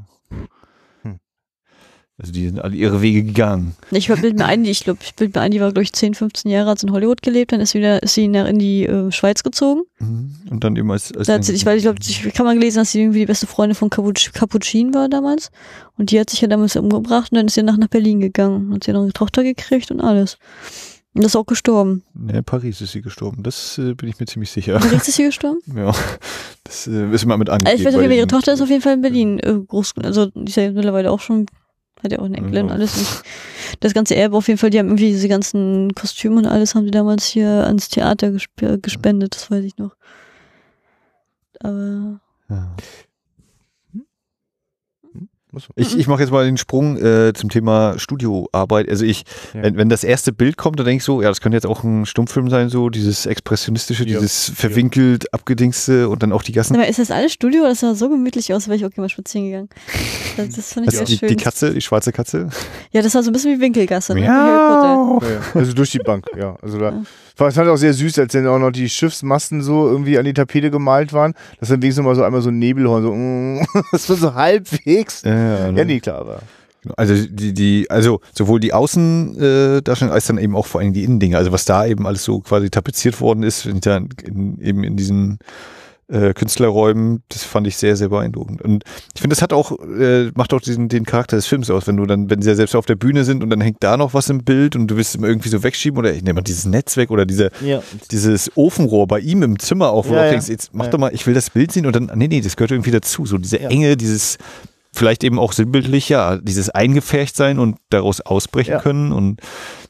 Also 2.18 2.30
die 2.32 2.46
sind 2.46 2.60
alle 2.60 2.76
ihre 2.76 3.00
Wege 3.02 3.24
gegangen. 3.24 3.74
Ich 3.90 4.08
bilde 4.08 4.34
mir 4.34 4.44
ein, 4.44 4.62
die- 4.64 4.70
ich 4.70 4.84
glaube, 4.84 5.00
ich 5.02 5.14
bilde 5.14 5.38
mir 5.38 5.42
ein, 5.44 5.50
die 5.50 5.60
war, 5.60 5.72
glaube 5.72 5.82
ich, 5.82 5.92
10, 5.92 6.14
15 6.14 6.50
Jahre, 6.50 6.70
hat 6.70 6.78
sie 6.78 6.86
in 6.86 6.92
Hollywood 6.92 7.22
gelebt, 7.22 7.52
dann 7.52 7.60
ist, 7.60 7.70
sie 7.70 7.78
wieder, 7.78 8.02
ist 8.02 8.14
sie 8.14 8.28
nach, 8.28 8.46
in 8.46 8.58
die 8.58 8.84
äh, 8.84 9.10
Schweiz 9.10 9.42
gezogen. 9.42 9.82
Mhm. 9.98 10.34
Und 10.50 10.62
dann 10.62 10.76
eben 10.76 10.90
als, 10.92 11.10
als 11.16 11.26
Da 11.26 11.34
hat 11.34 11.44
sie, 11.44 11.52
ich, 11.54 11.64
weil 11.66 11.78
ich 11.78 11.82
glaube, 11.84 11.98
ich 12.06 12.32
kann 12.34 12.44
mal 12.46 12.54
gelesen, 12.54 12.78
dass 12.78 12.92
sie 12.92 13.00
irgendwie 13.00 13.20
die 13.20 13.26
beste 13.26 13.46
Freundin 13.46 13.74
von 13.74 13.90
Capuc 13.90 14.14
Capuchin 14.34 14.92
war 14.94 15.08
damals. 15.08 15.50
Und 15.96 16.10
die 16.10 16.20
hat 16.20 16.30
sich 16.30 16.40
ja 16.42 16.48
damals 16.48 16.76
umgebracht 16.76 17.32
und 17.32 17.36
dann 17.38 17.46
ist 17.46 17.54
sie 17.54 17.62
nach, 17.62 17.76
nach 17.78 17.88
Berlin 17.88 18.20
gegangen. 18.20 18.72
Hat 18.74 18.84
sie 18.84 18.92
noch 18.92 19.02
eine 19.02 19.12
Tochter 19.12 19.42
gekriegt 19.42 19.90
und 19.90 20.00
alles. 20.00 20.36
Und 21.14 21.24
ist 21.24 21.36
auch 21.36 21.44
gestorben. 21.46 22.04
ne, 22.14 22.42
Paris 22.42 22.80
ist 22.80 22.92
sie 22.92 23.02
gestorben. 23.02 23.42
Das 23.42 23.76
äh, 23.78 23.94
bin 23.94 24.08
ich 24.08 24.18
mir 24.20 24.26
ziemlich 24.26 24.50
sicher. 24.50 24.76
In 24.76 24.80
Paris 24.80 25.08
ist 25.08 25.16
sie 25.16 25.24
gestorben? 25.24 25.58
ja. 25.76 25.92
Das 26.64 26.86
äh, 26.86 27.10
ist 27.10 27.24
immer 27.24 27.36
mit 27.36 27.50
angegeben. 27.50 27.70
Also 27.70 27.80
ich 27.82 27.86
weiß 27.86 27.94
auf 27.94 27.98
bei 27.98 28.02
jeden 28.02 28.10
Fall, 28.12 28.18
ihre 28.18 28.26
Tochter 28.28 28.52
ist 28.52 28.60
auf 28.62 28.68
jeden 28.70 28.82
Fall 28.82 28.94
in 28.94 29.00
Berlin 29.02 29.38
äh, 29.40 29.54
groß. 29.66 29.94
Also 30.02 30.26
die 30.26 30.44
ist 30.50 30.56
ja 30.56 30.70
mittlerweile 30.70 31.10
auch 31.10 31.20
schon, 31.20 31.46
hat 32.02 32.12
ja 32.12 32.18
auch 32.18 32.24
einen 32.24 32.34
Enkel 32.34 32.62
und 32.62 32.68
Ja. 32.68 32.74
alles. 32.74 33.22
Das 33.80 33.94
ganze 33.94 34.14
Erbe 34.16 34.36
auf 34.36 34.48
jeden 34.48 34.58
Fall, 34.58 34.70
die 34.70 34.78
haben 34.78 34.88
irgendwie 34.88 35.08
diese 35.10 35.28
ganzen 35.28 35.94
Kostüme 35.94 36.36
und 36.36 36.46
alles 36.46 36.74
haben 36.74 36.84
die 36.84 36.90
damals 36.90 37.24
hier 37.26 37.48
ans 37.66 37.88
Theater 37.88 38.30
gesp 38.30 38.62
äh, 38.62 38.78
gespendet, 38.78 39.34
das 39.34 39.50
weiß 39.50 39.64
ich 39.64 39.76
noch. 39.78 39.96
Aber 41.60 42.20
Ja. 42.48 42.74
Ich, 45.76 45.98
ich 45.98 46.06
mache 46.06 46.22
jetzt 46.22 46.30
mal 46.30 46.44
den 46.44 46.56
Sprung 46.56 46.96
äh, 46.96 47.32
zum 47.34 47.50
Thema 47.50 47.98
Studioarbeit. 47.98 48.88
Also 48.88 49.04
ich, 49.04 49.24
Ja. 49.52 49.62
wenn, 49.64 49.76
wenn 49.76 49.88
das 49.88 50.02
erste 50.04 50.32
Bild 50.32 50.56
kommt, 50.56 50.78
dann 50.78 50.86
denke 50.86 50.98
ich 50.98 51.04
so, 51.04 51.20
ja, 51.20 51.28
das 51.28 51.40
könnte 51.40 51.56
jetzt 51.56 51.66
auch 51.66 51.84
ein 51.84 52.06
Stummfilm 52.06 52.48
sein, 52.48 52.68
so 52.70 52.88
dieses 52.88 53.26
expressionistische, 53.26 54.04
Ja. 54.08 54.18
dieses 54.20 54.50
verwinkelt, 54.54 55.32
abgedingste 55.34 56.08
und 56.08 56.22
dann 56.22 56.32
auch 56.32 56.42
die 56.42 56.52
Gassen. 56.52 56.76
Mal, 56.76 56.84
ist 56.84 56.98
das 56.98 57.10
alles 57.10 57.32
Studio? 57.32 57.64
Das 57.64 57.80
sah 57.80 57.94
so 57.94 58.08
gemütlich 58.08 58.52
aus, 58.54 58.66
wäre 58.68 58.76
ich 58.76 58.84
auch 58.86 58.90
gerne 58.90 59.02
mal 59.04 59.08
spazieren 59.10 59.46
gegangen. 59.46 59.68
Das, 60.36 60.48
das 60.56 60.72
fand 60.72 60.86
ich 60.86 60.92
Also 60.94 60.98
sehr 60.98 61.06
die, 61.06 61.18
schön. 61.18 61.28
die 61.28 61.36
Katze, 61.36 61.74
die 61.74 61.80
schwarze 61.82 62.12
Katze. 62.12 62.48
Ja, 62.92 63.02
das 63.02 63.14
war 63.14 63.22
so 63.22 63.30
ein 63.30 63.32
bisschen 63.34 63.56
wie 63.56 63.60
Winkelgasse. 63.60 64.14
Ne? 64.14 64.24
Ja, 64.24 65.18
ja. 65.22 65.40
Also 65.54 65.72
durch 65.74 65.90
die 65.90 65.98
Bank, 65.98 66.26
ja. 66.36 66.56
Also 66.62 66.78
da, 66.78 67.02
Ja. 67.34 67.40
war 67.40 67.48
es 67.48 67.54
fand 67.54 67.66
ich 67.66 67.72
auch 67.72 67.76
sehr 67.76 67.94
süß, 67.94 68.18
als 68.18 68.32
dann 68.32 68.46
auch 68.46 68.58
noch 68.58 68.70
die 68.70 68.88
Schiffsmasten 68.88 69.62
so 69.62 69.88
irgendwie 69.88 70.18
an 70.18 70.24
die 70.24 70.34
Tapete 70.34 70.70
gemalt 70.70 71.12
waren, 71.12 71.34
dass 71.60 71.68
dann 71.68 71.82
wenigstens 71.82 72.04
mal 72.04 72.14
so 72.14 72.22
einmal 72.22 72.42
so 72.42 72.50
ein 72.50 72.58
Nebelhorn, 72.58 73.02
so, 73.02 73.12
mm, 73.14 73.82
das 73.92 74.08
war 74.08 74.16
so 74.16 74.34
halbwegs. 74.34 75.22
Ja, 75.22 75.70
Ja, 75.70 75.84
nee, 75.84 76.00
klar, 76.00 76.18
aber. 76.18 76.40
Also 76.96 77.14
die, 77.14 77.54
die, 77.54 77.88
also 77.90 78.20
sowohl 78.36 78.58
die 78.58 78.72
Außendarstellung 78.72 80.12
als 80.12 80.26
dann 80.26 80.38
eben 80.38 80.56
auch 80.56 80.66
vor 80.66 80.80
allem 80.80 80.92
die 80.92 81.04
Innendinge. 81.04 81.36
Also 81.36 81.52
was 81.52 81.64
da 81.64 81.86
eben 81.86 82.08
alles 82.08 82.24
so 82.24 82.40
quasi 82.40 82.70
tapeziert 82.70 83.20
worden 83.20 83.44
ist, 83.44 83.66
in, 83.66 83.78
in, 84.24 84.58
eben 84.60 84.82
in 84.82 84.96
diesen 84.96 85.38
äh, 86.08 86.34
Künstlerräumen, 86.34 87.22
das 87.28 87.44
fand 87.44 87.66
ich 87.66 87.76
sehr, 87.76 87.96
sehr 87.96 88.08
beeindruckend. 88.08 88.60
Und 88.62 88.84
ich 89.14 89.20
finde, 89.20 89.34
das 89.34 89.42
hat 89.42 89.52
auch, 89.52 89.72
äh, 89.80 90.30
macht 90.34 90.52
auch 90.52 90.60
diesen, 90.60 90.88
den 90.88 91.04
Charakter 91.06 91.36
des 91.36 91.46
Films 91.46 91.70
aus, 91.70 91.86
wenn 91.86 91.96
du 91.96 92.04
dann, 92.06 92.28
wenn 92.28 92.42
sie 92.42 92.48
ja 92.50 92.54
selbst 92.54 92.74
auf 92.74 92.86
der 92.86 92.96
Bühne 92.96 93.24
sind 93.24 93.42
und 93.42 93.50
dann 93.50 93.60
hängt 93.60 93.78
da 93.80 93.96
noch 93.96 94.12
was 94.14 94.28
im 94.28 94.44
Bild 94.44 94.76
und 94.76 94.88
du 94.88 94.96
willst 94.96 95.14
es 95.14 95.20
irgendwie 95.22 95.48
so 95.48 95.62
wegschieben 95.62 95.98
oder 95.98 96.12
ich 96.12 96.22
nehme 96.22 96.34
mal 96.34 96.42
dieses 96.42 96.66
Netz 96.66 96.96
weg 96.96 97.10
oder 97.10 97.24
diese, 97.24 97.50
Ja. 97.64 97.82
dieses 98.10 98.50
Ofenrohr 98.56 99.06
bei 99.06 99.20
ihm 99.20 99.42
im 99.42 99.58
Zimmer 99.58 99.90
auch, 99.90 100.06
wo 100.08 100.14
Ja, 100.14 100.24
du 100.24 100.30
denkst, 100.30 100.48
jetzt 100.48 100.70
mach 100.74 100.88
doch 100.88 100.98
mal, 100.98 101.14
ich 101.14 101.26
will 101.26 101.34
das 101.34 101.50
Bild 101.50 101.72
sehen 101.72 101.86
und 101.86 101.96
dann, 101.96 102.10
nee, 102.14 102.28
nee, 102.28 102.40
das 102.40 102.56
gehört 102.56 102.72
irgendwie 102.72 102.90
dazu. 102.90 103.24
So 103.24 103.38
diese. 103.38 103.60
Enge, 103.60 103.96
dieses 103.96 104.38
vielleicht 104.94 105.24
eben 105.24 105.38
auch 105.38 105.52
sinnbildlich, 105.52 106.10
ja, 106.10 106.36
dieses 106.36 106.68
eingefärcht 106.68 107.34
sein 107.36 107.58
und 107.58 107.76
daraus 107.88 108.20
ausbrechen 108.20 108.78
können 108.78 109.12
und 109.12 109.40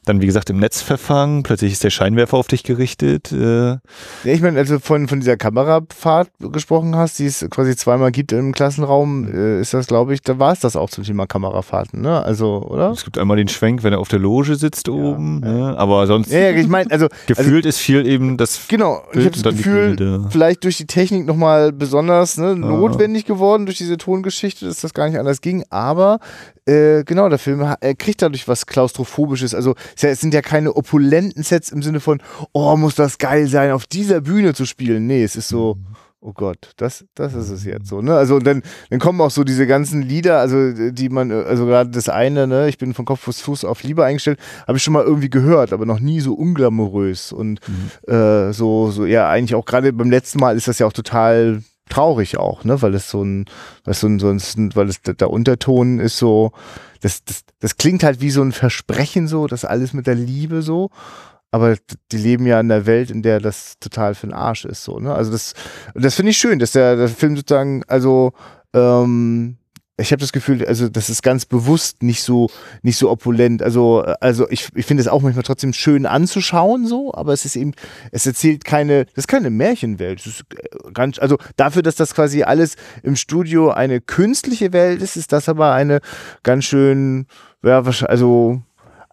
dann, 0.05 0.21
wie 0.21 0.25
gesagt, 0.25 0.49
im 0.49 0.57
Netz 0.59 0.81
verfangen, 0.81 1.43
plötzlich 1.43 1.71
ist 1.73 1.83
der 1.83 1.89
Scheinwerfer 1.89 2.37
auf 2.37 2.47
dich 2.47 2.63
gerichtet. 2.63 3.31
Äh, 3.31 3.71
Ja, 3.71 3.79
ich 4.23 4.41
meine, 4.41 4.57
also 4.59 4.79
von, 4.79 5.07
von 5.07 5.19
dieser 5.19 5.37
Kamerafahrt 5.37 6.29
gesprochen 6.39 6.95
hast, 6.95 7.19
die 7.19 7.25
es 7.25 7.45
quasi 7.49 7.75
zweimal 7.75 8.11
gibt 8.11 8.31
im 8.31 8.53
Klassenraum, 8.53 9.27
äh, 9.33 9.61
ist 9.61 9.73
das, 9.73 9.87
glaube 9.87 10.13
ich, 10.13 10.21
da 10.21 10.39
war 10.39 10.53
es 10.53 10.59
das 10.59 10.75
auch 10.75 10.89
zum 10.89 11.03
Thema 11.03 11.25
Kamerafahrten, 11.27 12.01
ne? 12.01 12.23
Also, 12.23 12.63
oder? 12.69 12.91
es 12.91 13.03
gibt 13.03 13.17
einmal 13.17 13.37
den 13.37 13.47
Schwenk, 13.47 13.83
wenn 13.83 13.93
er 13.93 13.99
auf 13.99 14.09
der 14.09 14.19
Loge 14.19 14.55
sitzt 14.55 14.89
oben, 14.89 15.39
Ne? 15.39 15.75
aber 15.77 16.05
sonst 16.07 16.31
Ja, 16.31 16.39
ja, 16.39 16.51
ich 16.51 16.67
meine, 16.67 16.89
also, 16.91 17.05
also 17.05 17.17
gefühlt 17.27 17.65
ist 17.65 17.79
viel 17.79 18.05
eben 18.05 18.37
das 18.37 18.67
genau, 18.67 19.01
ich 19.07 19.13
Bild 19.13 19.25
habe 19.25 19.41
das 19.43 19.55
Gefühl, 19.55 20.27
vielleicht 20.29 20.63
durch 20.63 20.77
die 20.77 20.85
Technik 20.87 21.25
nochmal 21.25 21.71
besonders 21.71 22.37
ne, 22.37 22.55
notwendig 22.55 23.25
geworden, 23.25 23.65
durch 23.65 23.77
diese 23.77 23.97
Tongeschichte, 23.97 24.65
dass 24.65 24.81
das 24.81 24.93
gar 24.93 25.07
nicht 25.09 25.17
anders 25.19 25.41
ging, 25.41 25.63
aber 25.69 26.19
äh, 26.65 27.03
genau, 27.03 27.29
der 27.29 27.39
Film 27.39 27.61
er 27.61 27.95
kriegt 27.95 28.21
dadurch 28.21 28.47
was 28.47 28.65
Klaustrophobisches. 28.65 29.53
Also 29.53 29.75
es 29.99 30.21
sind 30.21 30.33
ja 30.33 30.41
keine 30.41 30.75
opulenten 30.75 31.43
Sets 31.43 31.71
im 31.71 31.81
Sinne 31.81 31.99
von, 31.99 32.21
oh, 32.51 32.75
muss 32.77 32.95
das 32.95 33.17
geil 33.17 33.47
sein, 33.47 33.71
auf 33.71 33.85
dieser 33.85 34.21
Bühne 34.21 34.53
zu 34.53 34.65
spielen. 34.65 35.07
Nee, 35.07 35.23
es 35.23 35.35
ist 35.35 35.49
so, 35.49 35.77
oh 36.23 36.31
Gott, 36.33 36.71
das, 36.77 37.05
das 37.15 37.33
ist 37.33 37.49
es 37.49 37.65
jetzt 37.65 37.87
so. 37.87 38.01
Ne? 38.01 38.15
Also 38.15 38.35
und 38.35 38.47
dann, 38.47 38.63
dann 38.89 38.99
kommen 38.99 39.19
auch 39.19 39.31
so 39.31 39.43
diese 39.43 39.67
ganzen 39.67 40.01
Lieder, 40.01 40.39
also 40.39 40.71
die 40.91 41.09
man, 41.09 41.31
äh, 41.31 41.43
also 41.45 41.65
gerade 41.65 41.89
das 41.89 42.07
eine, 42.07 42.47
ne, 42.47 42.69
ich 42.69 42.77
bin 42.77 42.93
von 42.93 43.05
Kopf 43.05 43.25
bis 43.25 43.41
Fuß 43.41 43.65
auf 43.65 43.83
Liebe 43.83 44.05
eingestellt, 44.05 44.39
habe 44.65 44.77
ich 44.77 44.83
schon 44.83 44.93
mal 44.93 45.03
irgendwie 45.03 45.29
gehört, 45.29 45.73
aber 45.73 45.85
noch 45.85 45.99
nie 45.99 46.21
so 46.21 46.33
unglamourös. 46.33 47.33
Und 47.33 47.59
äh, 48.07 48.53
so, 48.53 48.89
so, 48.91 49.05
ja, 49.05 49.29
eigentlich 49.29 49.55
auch 49.55 49.65
gerade 49.65 49.91
beim 49.91 50.09
letzten 50.09 50.39
Mal 50.39 50.55
ist 50.55 50.67
das 50.67 50.79
ja 50.79 50.87
auch 50.87 50.93
total 50.93 51.61
traurig 51.89 52.37
auch, 52.37 52.63
ne, 52.63 52.81
weil 52.81 52.93
es 52.95 53.09
so 53.09 53.23
ein, 53.23 53.45
es 53.85 53.99
so 53.99 54.07
ein, 54.07 54.19
so 54.19 54.29
ein 54.29 54.75
weil 54.75 54.89
es 54.89 55.01
der, 55.01 55.13
der 55.15 55.29
Unterton 55.29 55.99
ist 55.99 56.17
so, 56.17 56.51
das, 57.01 57.23
das, 57.23 57.43
das 57.59 57.77
klingt 57.77 58.03
halt 58.03 58.21
wie 58.21 58.31
so 58.31 58.41
ein 58.41 58.51
Versprechen 58.51 59.27
so, 59.27 59.47
das 59.47 59.65
alles 59.65 59.93
mit 59.93 60.07
der 60.07 60.15
Liebe 60.15 60.61
so. 60.61 60.89
Aber 61.51 61.75
die 62.11 62.17
leben 62.17 62.47
ja 62.47 62.59
in 62.59 62.71
einer 62.71 62.87
Welt, 62.87 63.11
in 63.11 63.21
der 63.21 63.39
das 63.39 63.77
total 63.79 64.15
für 64.15 64.25
den 64.25 64.33
Arsch 64.33 64.65
ist, 64.65 64.83
so, 64.83 64.97
ne? 64.99 65.13
Also 65.13 65.31
das, 65.31 65.53
das 65.93 66.15
finde 66.15 66.31
ich 66.31 66.37
schön, 66.37 66.57
dass 66.57 66.71
der, 66.71 66.95
der 66.95 67.09
Film 67.09 67.35
sozusagen, 67.35 67.83
also, 67.87 68.33
ähm, 68.73 69.57
ich 69.97 70.11
habe 70.11 70.21
das 70.21 70.31
Gefühl, 70.31 70.65
also 70.65 70.89
das 70.89 71.11
ist 71.11 71.21
ganz 71.21 71.45
bewusst 71.45 72.01
nicht 72.01 72.23
so 72.23 72.49
nicht 72.81 72.97
so 72.97 73.11
opulent. 73.11 73.61
Also 73.61 74.01
also 74.21 74.49
ich, 74.49 74.69
ich 74.73 74.87
finde 74.87 75.01
es 75.01 75.07
auch 75.07 75.21
manchmal 75.21 75.43
trotzdem 75.43 75.71
schön 75.71 76.07
anzuschauen 76.07 76.87
so, 76.87 77.13
aber 77.13 77.31
es 77.31 77.45
ist 77.45 77.55
eben 77.55 77.73
es 78.11 78.25
erzählt 78.25 78.65
keine 78.65 79.05
das 79.05 79.25
ist 79.25 79.27
keine 79.27 79.51
Märchenwelt. 79.51 80.19
Es 80.21 80.25
ist 80.25 80.45
äh, 80.55 80.91
ganz 80.93 81.19
also 81.19 81.37
dafür, 81.57 81.83
dass 81.83 81.95
das 81.95 82.15
quasi 82.15 82.41
alles 82.41 82.75
im 83.03 83.15
Studio 83.15 83.69
eine 83.69 84.01
künstliche 84.01 84.73
Welt 84.73 85.01
ist, 85.01 85.15
ist 85.15 85.31
das 85.31 85.47
aber 85.47 85.73
eine 85.73 85.99
ganz 86.41 86.65
schön 86.65 87.27
ja 87.63 87.83
also 87.83 88.63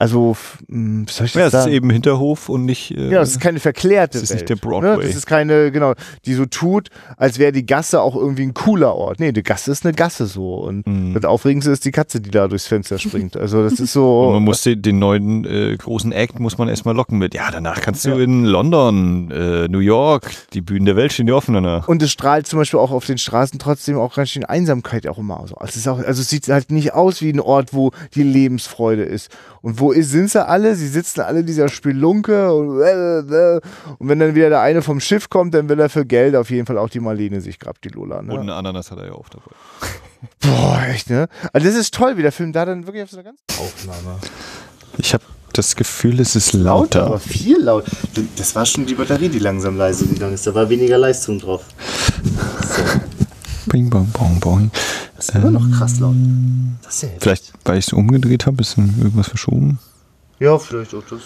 also 0.00 0.36
hm, 0.68 1.06
wie 1.06 1.12
soll 1.12 1.26
ich 1.26 1.32
das 1.34 1.40
ja, 1.40 1.46
es 1.46 1.54
ist 1.54 1.60
sagen? 1.64 1.72
eben 1.74 1.90
Hinterhof 1.90 2.48
und 2.48 2.64
nicht 2.64 2.90
äh, 2.96 3.10
Ja, 3.10 3.20
es 3.20 3.32
ist 3.32 3.40
keine 3.40 3.60
verklärte 3.60 4.16
Es 4.18 4.24
ist 4.24 4.30
Welt. 4.30 4.40
nicht 4.40 4.48
der 4.48 4.56
Broadway. 4.56 4.96
Ne? 4.96 5.02
Das 5.06 5.14
ist 5.14 5.26
keine, 5.26 5.70
genau, 5.70 5.92
die 6.24 6.34
so 6.34 6.46
tut, 6.46 6.88
als 7.18 7.38
wäre 7.38 7.52
die 7.52 7.66
Gasse 7.66 8.00
auch 8.00 8.16
irgendwie 8.16 8.42
ein 8.44 8.54
cooler 8.54 8.94
Ort. 8.96 9.20
Nee, 9.20 9.30
die 9.32 9.42
Gasse 9.42 9.70
ist 9.70 9.84
eine 9.84 9.92
Gasse 9.94 10.26
so. 10.26 10.54
Und 10.54 10.86
Mhm. 10.86 11.12
das 11.14 11.24
Aufregendste 11.26 11.70
ist 11.70 11.84
die 11.84 11.90
Katze, 11.92 12.20
die 12.20 12.30
da 12.30 12.48
durchs 12.48 12.66
Fenster 12.66 12.98
springt. 12.98 13.36
Also 13.36 13.62
das 13.62 13.78
ist 13.78 13.92
so. 13.92 14.28
Und 14.28 14.32
man 14.34 14.42
muss 14.44 14.62
den, 14.62 14.80
den 14.82 14.98
neuen 14.98 15.44
äh, 15.44 15.76
großen 15.76 16.10
Act 16.12 16.40
muss 16.40 16.56
man 16.58 16.68
erstmal 16.68 16.96
locken 16.96 17.18
mit. 17.18 17.34
Ja, 17.34 17.50
danach 17.52 17.80
kannst 17.80 18.04
du 18.06 18.10
Ja. 18.10 18.18
in 18.18 18.44
London, 18.46 19.30
äh, 19.30 19.68
New 19.68 19.78
York, 19.80 20.30
die 20.54 20.62
Bühnen 20.62 20.86
der 20.86 20.96
Welt 20.96 21.12
stehen 21.12 21.26
dir 21.26 21.36
offen 21.36 21.52
danach. 21.54 21.86
Und 21.88 22.02
es 22.02 22.10
strahlt 22.10 22.46
zum 22.46 22.58
Beispiel 22.58 22.80
auch 22.80 22.90
auf 22.90 23.04
den 23.04 23.18
Straßen 23.18 23.58
trotzdem 23.58 23.98
auch 23.98 24.14
ganz 24.14 24.30
schön 24.30 24.44
Einsamkeit 24.46 25.06
auch 25.06 25.18
immer 25.18 25.38
aus. 25.40 25.52
Also 25.52 25.68
es, 25.68 25.76
ist 25.76 25.88
auch, 25.88 25.98
also 25.98 26.22
es 26.22 26.30
sieht 26.30 26.48
halt 26.48 26.70
nicht 26.72 26.94
aus 26.94 27.20
wie 27.20 27.30
ein 27.30 27.40
Ort, 27.40 27.74
wo 27.74 27.90
die 28.14 28.22
Lebensfreude 28.22 29.02
ist. 29.02 29.28
Und 29.62 29.78
wo 29.78 29.89
ist, 29.92 30.10
sind 30.10 30.30
sie 30.30 30.46
alle? 30.46 30.74
Sie 30.74 30.88
sitzen 30.88 31.20
alle 31.20 31.40
in 31.40 31.46
dieser 31.46 31.68
Spelunke 31.68 32.52
und, 32.52 32.80
äh, 32.80 33.60
und 33.98 34.08
wenn 34.08 34.18
dann 34.18 34.34
wieder 34.34 34.48
der 34.48 34.60
eine 34.60 34.82
vom 34.82 35.00
Schiff 35.00 35.28
kommt, 35.30 35.54
dann 35.54 35.68
will 35.68 35.78
er 35.80 35.88
für 35.88 36.04
Geld 36.04 36.34
auf 36.36 36.50
jeden 36.50 36.66
Fall 36.66 36.78
auch 36.78 36.88
die 36.88 37.00
Marlene 37.00 37.40
sich 37.40 37.58
grabt, 37.58 37.84
die 37.84 37.88
Lola. 37.88 38.22
Ne? 38.22 38.32
Und 38.34 38.40
eine 38.40 38.54
Ananas 38.54 38.90
hat 38.90 38.98
er 38.98 39.06
ja 39.06 39.12
auch 39.12 39.28
dabei. 39.28 39.50
Boah, 40.40 40.82
echt, 40.88 41.08
ne? 41.10 41.28
Also 41.52 41.66
das 41.66 41.76
ist 41.76 41.94
toll, 41.94 42.16
wie 42.16 42.22
der 42.22 42.32
Film 42.32 42.52
da 42.52 42.64
dann 42.64 42.86
wirklich 42.86 43.02
auf 43.04 43.10
so 43.10 43.16
einer 43.18 43.24
ganz 43.24 43.40
Aufnahme. 43.58 44.18
Ich 44.98 45.14
habe 45.14 45.24
das 45.52 45.76
Gefühl, 45.76 46.20
es 46.20 46.36
ist 46.36 46.52
Laut, 46.52 46.94
lauter. 46.94 47.06
aber 47.06 47.18
viel 47.20 47.60
laut. 47.60 47.84
Das 48.36 48.54
war 48.54 48.66
schon 48.66 48.86
die 48.86 48.94
Batterie, 48.94 49.28
die 49.28 49.38
langsam 49.38 49.76
leise 49.76 50.06
gegangen 50.06 50.34
ist. 50.34 50.46
Da 50.46 50.54
war 50.54 50.68
weniger 50.68 50.98
Leistung 50.98 51.38
drauf. 51.38 51.64
Bing, 53.66 53.90
bong, 53.90 54.08
bong, 54.12 54.40
bong. 54.40 54.70
Das 55.16 55.28
ist 55.28 55.34
immer 55.34 55.50
noch 55.50 55.70
krass 55.78 56.00
laut. 56.00 56.14
Das 56.82 56.94
ist 56.96 57.02
ja. 57.02 57.08
Vielleicht, 57.20 57.52
weil 57.64 57.78
ich 57.78 57.86
es 57.88 57.92
umgedreht 57.92 58.46
habe, 58.46 58.60
ist 58.60 58.76
dann 58.78 58.94
irgendwas 58.98 59.28
verschoben. 59.28 59.78
Ja, 60.38 60.58
vielleicht 60.58 60.94
auch 60.94 61.02
das. 61.08 61.20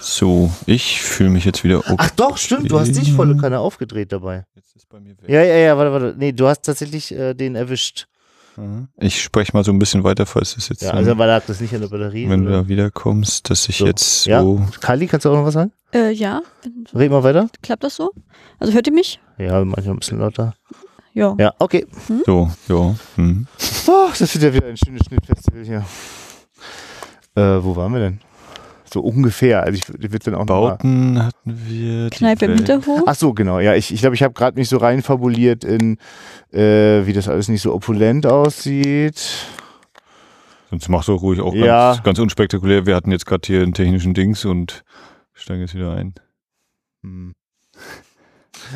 So, 0.00 0.50
ich 0.66 1.00
fühle 1.00 1.30
mich 1.30 1.44
jetzt 1.44 1.62
wieder 1.62 1.78
okay. 1.78 1.94
Ach 1.96 2.10
doch, 2.10 2.36
stimmt, 2.36 2.70
du 2.70 2.78
hast 2.80 2.96
dich 2.96 3.12
volle 3.12 3.36
Kanne 3.36 3.60
aufgedreht 3.60 4.10
dabei. 4.12 4.44
Jetzt 4.56 4.74
ist 4.74 4.88
bei 4.88 4.98
mir 4.98 5.10
weg. 5.10 5.28
Ja, 5.28 5.42
ja, 5.42 5.54
ja, 5.56 5.76
warte, 5.78 5.92
warte. 5.92 6.14
Nee, 6.18 6.32
du 6.32 6.48
hast 6.48 6.62
tatsächlich 6.62 7.12
äh, 7.12 7.34
den 7.34 7.54
erwischt. 7.54 8.08
Mhm. 8.56 8.88
Ich 8.98 9.22
spreche 9.22 9.52
mal 9.54 9.62
so 9.64 9.72
ein 9.72 9.78
bisschen 9.78 10.02
weiter, 10.04 10.26
falls 10.26 10.56
es 10.56 10.68
jetzt, 10.68 10.82
Ja, 10.82 10.90
ähm, 10.90 10.96
also 10.98 11.16
war 11.16 11.26
lag 11.28 11.44
das 11.46 11.60
nicht 11.60 11.72
an 11.74 11.80
der 11.82 11.88
Batterie. 11.88 12.28
wenn 12.28 12.42
du 12.44 12.48
oder? 12.50 12.62
da 12.62 12.68
wiederkommst, 12.68 13.48
dass 13.48 13.68
ich 13.68 13.78
So. 13.78 13.86
jetzt 13.86 14.24
so. 14.24 14.30
Ja. 14.30 14.44
Kali, 14.80 15.06
kannst 15.06 15.24
du 15.24 15.30
auch 15.30 15.36
noch 15.36 15.44
was 15.46 15.54
sagen? 15.54 15.72
Äh, 15.94 16.10
ja, 16.10 16.42
Red 16.94 17.10
mal 17.12 17.22
weiter. 17.22 17.48
klappt 17.62 17.84
das 17.84 17.94
so? 17.96 18.10
Also 18.58 18.72
hört 18.74 18.86
ihr 18.88 18.92
mich? 18.92 19.20
Ja, 19.38 19.64
manchmal 19.64 19.94
ein 19.94 20.00
bisschen 20.00 20.18
lauter. 20.18 20.54
Ja. 21.14 21.34
Ja, 21.38 21.52
okay. 21.58 21.86
So, 22.24 22.50
ja. 22.68 22.94
Hm. 23.16 23.46
Oh, 23.86 24.08
das 24.18 24.34
wird 24.34 24.44
ja 24.44 24.54
wieder 24.54 24.66
ein 24.66 24.76
schönes 24.76 25.02
Schnittfestival 25.06 25.64
hier. 25.64 25.84
Äh, 27.34 27.62
wo 27.64 27.76
waren 27.76 27.92
wir 27.92 28.00
denn? 28.00 28.20
So 28.92 29.00
ungefähr. 29.00 29.62
Also 29.62 29.74
ich, 29.78 29.88
ich 29.88 30.12
würde 30.12 30.30
dann 30.30 30.34
auch 30.34 30.46
noch 30.46 30.60
mal 30.60 30.70
Bauten 30.70 31.22
hatten 31.22 31.60
wir. 31.66 32.10
Kneipe 32.10 32.44
im. 32.44 32.56
Hinterhof. 32.56 33.02
Ach 33.06 33.14
so, 33.14 33.32
genau. 33.32 33.58
Ja, 33.58 33.74
ich 33.74 33.92
ich, 33.92 34.00
glaube, 34.00 34.14
ich 34.14 34.22
habe 34.22 34.34
gerade 34.34 34.58
mich 34.58 34.68
so 34.68 34.76
reinfabuliert 34.76 35.64
in, 35.64 35.96
äh, 36.52 37.06
wie 37.06 37.12
das 37.14 37.28
alles 37.28 37.48
nicht 37.48 37.62
so 37.62 37.72
opulent 37.74 38.26
aussieht. 38.26 39.46
Sonst 40.70 40.88
machst 40.88 41.08
du 41.08 41.14
auch 41.14 41.22
ruhig 41.22 41.40
auch 41.40 41.54
Ja. 41.54 41.92
ganz, 41.92 42.02
ganz 42.02 42.18
unspektakulär. 42.18 42.86
Wir 42.86 42.94
hatten 42.94 43.10
jetzt 43.10 43.26
gerade 43.26 43.46
hier 43.46 43.62
einen 43.62 43.74
technischen 43.74 44.14
Dings 44.14 44.44
und 44.44 44.84
steigen 45.32 45.60
jetzt 45.62 45.74
wieder 45.74 45.94
ein. 45.94 46.14
Hm. 47.02 47.34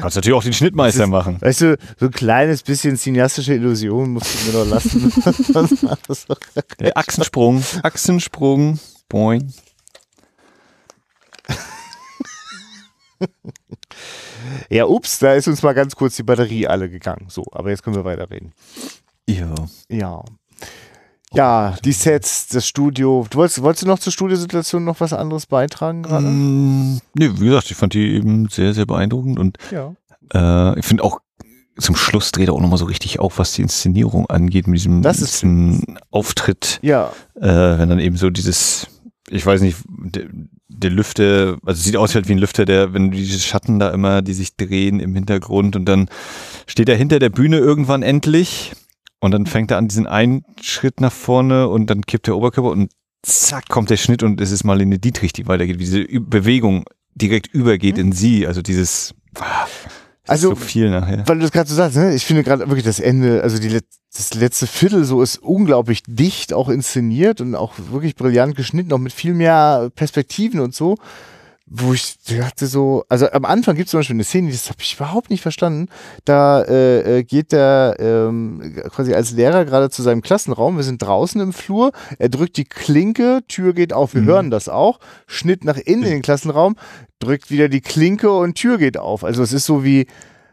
Kannst 0.01 0.17
natürlich 0.17 0.37
auch 0.37 0.43
den 0.43 0.53
Schnittmeister 0.53 1.05
ist- 1.05 1.11
machen. 1.11 1.41
Weißt 1.41 1.61
du, 1.63 1.79
so 1.99 2.07
ein 2.07 2.11
kleines 2.13 2.63
bisschen 2.63 2.97
cineastische 2.97 3.55
Illusion 3.55 4.11
musst 4.13 4.27
du 4.35 4.47
mir 4.47 4.53
doch 4.65 4.67
lassen. 4.71 5.13
Der 6.81 6.97
Achsensprung. 6.97 7.63
Achsensprung. 7.83 8.79
Boing. 9.09 9.53
Ja, 14.69 14.87
ups, 14.87 15.19
da 15.19 15.33
ist 15.35 15.49
uns 15.49 15.63
mal 15.63 15.73
ganz 15.73 15.97
kurz 15.97 16.17
die 16.17 16.23
Batterie 16.23 16.67
alle 16.67 16.91
gegangen. 16.91 17.27
So, 17.29 17.45
aber 17.53 17.71
jetzt 17.71 17.83
können 17.83 17.97
wir 17.97 18.05
weiterreden. 18.05 18.53
Ja. 19.29 19.55
Ja. 19.89 20.23
Ja, 21.33 21.75
die 21.85 21.93
Sets, 21.93 22.49
das 22.49 22.67
Studio. 22.67 23.27
Du 23.29 23.39
wolltest, 23.39 23.61
wolltest 23.63 23.83
du 23.83 23.87
noch 23.89 23.99
zur 23.99 24.13
Studiosituation 24.13 24.85
noch 24.85 25.01
was 25.01 25.13
anderes 25.13 25.47
beitragen 25.47 26.03
gerade? 26.03 26.27
Mm, 26.27 27.01
nee, 27.15 27.31
wie 27.35 27.47
gesagt, 27.47 27.71
ich 27.71 27.77
fand 27.77 27.95
die 27.95 28.15
eben 28.15 28.49
sehr, 28.49 28.73
sehr 28.75 28.87
beeindruckend 28.87 29.39
und 29.39 29.59
Ja. 29.71 29.95
äh, 30.33 30.79
ich 30.79 30.87
finde 30.87 31.03
auch 31.05 31.19
zum 31.79 31.95
Schluss 31.95 32.33
dreht 32.33 32.49
er 32.49 32.55
auch 32.55 32.61
nochmal 32.61 32.79
so 32.79 32.87
richtig 32.87 33.19
auf, 33.19 33.39
was 33.39 33.53
die 33.53 33.61
Inszenierung 33.63 34.31
angeht, 34.31 34.67
mit 34.67 34.79
diesem, 34.79 35.03
diesem 35.03 35.99
Auftritt, 36.11 36.79
Ja, 36.81 37.13
äh, 37.35 37.43
wenn 37.43 37.91
dann 37.91 37.99
eben 38.01 38.17
so 38.17 38.31
dieses, 38.31 38.87
ich 39.29 39.45
weiß 39.45 39.61
nicht, 39.61 39.77
der, 39.87 40.25
der 40.69 40.91
Lüfter, 40.91 41.59
also 41.67 41.83
sieht 41.83 41.97
aus 41.99 42.15
halt 42.15 42.29
wie 42.29 42.33
ein 42.33 42.39
Lüfter, 42.39 42.65
der, 42.65 42.95
wenn 42.95 43.11
diese 43.11 43.39
Schatten 43.41 43.79
da 43.79 43.91
immer, 43.91 44.23
die 44.23 44.33
sich 44.33 44.57
drehen 44.57 45.01
im 45.01 45.15
Hintergrund 45.15 45.77
und 45.77 45.85
dann 45.85 46.09
steht 46.67 46.89
er 46.89 46.97
hinter 46.97 47.19
der 47.19 47.31
Bühne 47.31 47.59
irgendwann 47.59 48.03
endlich 48.03 48.73
und 49.21 49.31
dann 49.33 49.47
fängt 49.47 49.71
er 49.71 49.79
an 49.79 49.89
diesen 49.89 50.07
einen 50.07 50.45
Schritt 50.61 51.01
nach 51.01 51.13
vorne 51.13 51.69
und 51.69 51.89
dann 51.89 52.03
kippt 52.03 52.27
der 52.27 52.37
Oberkörper 52.37 52.71
und 52.71 52.91
zack 53.23 53.69
kommt 53.69 53.91
der 53.91 53.97
Schnitt 53.97 54.23
und 54.23 54.41
es 54.41 54.51
ist 54.51 54.65
Marlene 54.65 54.99
Dietrich, 54.99 55.33
die 55.33 55.47
weitergeht, 55.49 55.77
wie 55.79 55.85
diese 55.85 56.05
Bewegung 56.21 56.85
direkt 57.15 57.47
übergeht 57.49 57.99
in 57.99 58.13
sie, 58.13 58.47
also 58.47 58.63
dieses, 58.63 59.15
ah, 59.41 59.67
Also, 60.27 60.51
so 60.51 60.55
viel 60.55 60.91
nachher. 60.91 61.27
weil 61.27 61.37
du 61.37 61.43
das 61.43 61.53
gerade 61.53 61.69
so 61.69 61.75
sagst, 61.75 61.97
ne? 61.97 62.15
ich 62.15 62.25
finde 62.25 62.45
gerade 62.45 62.67
wirklich 62.69 62.85
das 62.85 63.01
Ende, 63.01 63.43
also 63.43 63.59
die, 63.59 63.81
das 64.15 64.35
letzte 64.35 64.67
Viertel 64.67 65.05
so 65.05 65.23
ist 65.23 65.39
unglaublich 65.39 66.03
dicht 66.07 66.53
auch 66.53 66.69
inszeniert 66.69 67.41
und 67.41 67.55
auch 67.55 67.75
wirklich 67.91 68.17
brillant 68.17 68.55
geschnitten, 68.55 68.93
auch 68.93 68.99
mit 68.99 69.13
viel 69.13 69.35
mehr 69.35 69.91
Perspektiven 69.95 70.61
und 70.61 70.75
so. 70.75 70.97
Wo 71.69 71.93
ich 71.93 72.15
dachte 72.29 72.69
so, 72.69 73.05
also 73.09 73.29
am 73.33 73.45
Anfang 73.45 73.75
gibt 73.75 73.87
es 73.87 73.91
zum 73.91 73.99
Beispiel 73.99 74.15
eine 74.15 74.23
Szene, 74.23 74.53
das 74.53 74.69
habe 74.69 74.79
ich 74.81 74.95
überhaupt 74.95 75.31
nicht 75.31 75.43
verstanden. 75.43 75.89
Da 76.25 76.63
äh, 76.63 77.19
äh, 77.19 77.23
geht 77.25 77.51
der 77.51 77.97
ähm, 77.99 78.73
quasi 78.91 79.13
als 79.15 79.33
Lehrer 79.33 79.65
gerade 79.65 79.91
zu 79.91 80.03
seinem 80.03 80.23
Klassenraum. 80.23 80.77
Wir 80.77 80.85
sind 80.85 81.03
draußen 81.03 81.41
im 81.41 81.53
Flur. 81.53 81.91
Er 82.21 82.29
drückt 82.29 82.57
die 82.57 82.67
Klinke, 82.67 83.41
Tür 83.49 83.73
geht 83.75 83.93
auf. 83.93 84.15
Wir 84.15 84.23
hören 84.23 84.51
das 84.53 84.69
auch. 84.69 85.01
Schnitt 85.27 85.65
nach 85.65 85.77
innen 85.77 86.05
in 86.05 86.11
den 86.11 86.23
Klassenraum, 86.23 86.77
drückt 87.19 87.51
wieder 87.51 87.69
die 87.69 87.81
Klinke 87.81 88.31
und 88.31 88.55
Tür 88.55 88.79
geht 88.79 88.97
auf. 88.97 89.25
Also 89.25 89.43
es 89.43 89.53
ist 89.53 89.67
so 89.67 89.83
wie, 89.83 90.07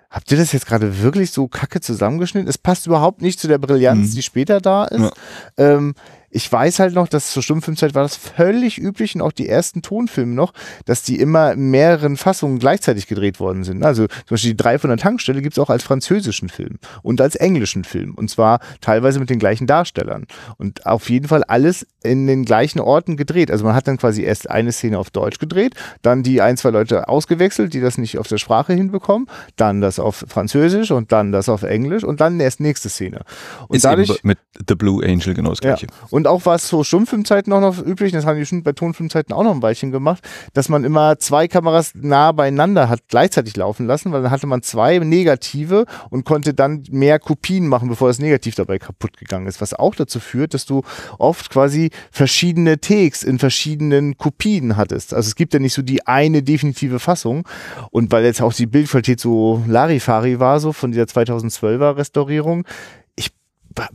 habt 0.09 0.31
ihr 0.31 0.37
das 0.39 0.51
jetzt 0.51 0.65
gerade 0.65 1.03
wirklich 1.03 1.29
so 1.29 1.47
kacke 1.47 1.79
zusammengeschnitten? 1.79 2.49
Es 2.49 2.57
passt 2.57 2.87
überhaupt 2.87 3.21
nicht 3.21 3.39
zu 3.39 3.47
der 3.47 3.59
Brillanz, 3.59 4.09
Mhm. 4.09 4.15
die 4.15 4.23
später 4.23 4.61
da 4.61 4.85
ist. 4.85 5.11
Ähm, 5.57 5.93
ich 6.33 6.51
weiß 6.51 6.79
halt 6.79 6.95
noch, 6.95 7.07
dass 7.07 7.31
zur 7.31 7.43
Stummfilmzeit 7.43 7.93
war 7.93 8.01
das 8.01 8.15
völlig 8.15 8.79
üblich 8.81 9.13
und 9.13 9.21
auch 9.21 9.31
die 9.31 9.47
ersten 9.47 9.83
Tonfilme 9.83 10.33
noch, 10.33 10.53
dass 10.85 11.03
die 11.03 11.19
immer 11.19 11.53
in 11.53 11.69
mehreren 11.69 12.17
Fassungen 12.17 12.57
gleichzeitig 12.57 13.05
gedreht 13.05 13.39
worden 13.39 13.63
sind. 13.63 13.83
Also 13.83 14.07
zum 14.07 14.29
Beispiel 14.31 14.51
die 14.51 14.57
drei 14.57 14.79
von 14.79 14.89
der 14.89 14.97
Tankstelle 14.97 15.41
gibt 15.43 15.55
es 15.55 15.63
auch 15.63 15.69
als 15.69 15.83
französischen 15.83 16.49
Film 16.49 16.79
und 17.03 17.21
als 17.21 17.35
englischen 17.35 17.83
Film. 17.83 18.15
Und 18.15 18.29
zwar 18.29 18.59
teilweise 18.81 19.19
mit 19.19 19.29
den 19.29 19.37
gleichen 19.37 19.67
Darstellern. 19.67 20.25
Und 20.57 20.87
auf 20.87 21.09
jeden 21.09 21.27
Fall 21.27 21.43
alles 21.43 21.85
in 22.03 22.25
den 22.25 22.45
gleichen 22.45 22.79
Orten 22.79 23.15
gedreht. 23.15 23.51
Also 23.51 23.63
man 23.63 23.75
hat 23.75 23.87
dann 23.87 23.97
quasi 23.97 24.23
erst 24.23 24.49
eine 24.49 24.71
Szene 24.71 24.97
auf 24.97 25.11
Deutsch 25.11 25.37
gedreht, 25.37 25.75
dann 26.01 26.23
die 26.23 26.41
ein, 26.41 26.57
zwei 26.57 26.71
Leute 26.71 27.07
ausgewechselt, 27.09 27.73
die 27.73 27.79
das 27.79 27.99
nicht 27.99 28.17
auf 28.17 28.27
der 28.27 28.39
Sprache 28.39 28.73
hinbekommen, 28.73 29.27
dann 29.55 29.81
das 29.81 29.99
auf 29.99 30.25
Französisch 30.27 30.89
und 30.89 31.11
dann 31.11 31.31
das 31.31 31.47
auf 31.47 31.61
Englisch 31.61 32.03
und 32.03 32.21
dann 32.21 32.39
erst 32.39 32.59
nächste 32.59 32.89
Szene. 32.89 33.21
Und 33.67 33.77
Ist 33.77 33.85
eben 33.85 34.17
mit 34.23 34.39
The 34.67 34.75
Blue 34.75 35.05
Angel 35.05 35.35
genau 35.35 35.51
das 35.51 35.59
ja. 35.63 35.75
Und 36.23 36.27
auch 36.27 36.45
war 36.45 36.55
es 36.55 36.69
so 36.69 36.85
Stummfilmzeiten 36.85 37.51
auch 37.51 37.59
noch 37.59 37.85
üblich, 37.85 38.13
das 38.13 38.25
haben 38.25 38.39
die 38.39 38.45
schon 38.45 38.63
bei 38.63 38.71
Tonfilmzeiten 38.71 39.35
auch 39.35 39.43
noch 39.43 39.51
ein 39.53 39.61
Weilchen 39.61 39.91
gemacht, 39.91 40.23
dass 40.53 40.69
man 40.69 40.85
immer 40.85 41.19
zwei 41.19 41.49
Kameras 41.49 41.91
nah 41.95 42.31
beieinander 42.31 42.87
hat 42.87 43.01
gleichzeitig 43.09 43.57
laufen 43.57 43.87
lassen, 43.87 44.13
weil 44.13 44.21
dann 44.21 44.31
hatte 44.31 44.47
man 44.47 44.61
zwei 44.61 44.99
Negative 44.99 45.85
und 46.11 46.23
konnte 46.23 46.53
dann 46.53 46.85
mehr 46.89 47.19
Kopien 47.19 47.67
machen, 47.67 47.89
bevor 47.89 48.07
das 48.07 48.19
Negativ 48.19 48.55
dabei 48.55 48.79
kaputt 48.79 49.17
gegangen 49.17 49.47
ist. 49.47 49.59
Was 49.59 49.73
auch 49.73 49.95
dazu 49.95 50.21
führt, 50.21 50.53
dass 50.53 50.65
du 50.65 50.83
oft 51.19 51.49
quasi 51.49 51.89
verschiedene 52.09 52.79
Takes 52.79 53.23
in 53.23 53.37
verschiedenen 53.37 54.17
Kopien 54.17 54.77
hattest. 54.77 55.13
Also 55.13 55.27
es 55.27 55.35
gibt 55.35 55.53
ja 55.53 55.59
nicht 55.59 55.73
so 55.73 55.81
die 55.81 56.07
eine 56.07 56.41
definitive 56.41 56.99
Fassung. 56.99 57.45
Und 57.91 58.13
weil 58.13 58.23
jetzt 58.23 58.41
auch 58.41 58.53
die 58.53 58.65
Bildqualität 58.65 59.19
so 59.19 59.61
Larifari 59.67 60.39
war, 60.39 60.61
so 60.61 60.71
von 60.71 60.93
dieser 60.93 61.03
2012er 61.03 61.97
Restaurierung, 61.97 62.65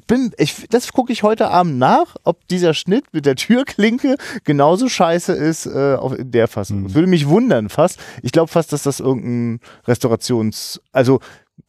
bin, 0.07 0.33
ich, 0.39 0.67
das 0.71 0.93
gucke 0.93 1.13
ich 1.13 1.23
heute 1.23 1.49
Abend 1.49 1.79
nach, 1.79 2.17
ob 2.25 2.47
dieser 2.49 2.75
Schnitt 2.75 3.05
mit 3.13 3.27
der 3.27 3.37
Türklinke 3.37 4.17
genauso 4.45 4.89
scheiße 4.89 5.33
ist 5.33 5.67
äh, 5.67 5.95
auf, 5.95 6.19
in 6.19 6.31
der 6.31 6.49
Fassung. 6.49 6.85
Das 6.85 6.95
würde 6.95 7.09
mich 7.09 7.29
wundern 7.29 7.69
fast. 7.69 7.99
Ich 8.23 8.33
glaube 8.33 8.49
fast, 8.49 8.73
dass 8.73 8.83
das 8.83 9.01
irgendein 9.01 9.61
Restaurations, 9.87 10.81
also 10.93 11.21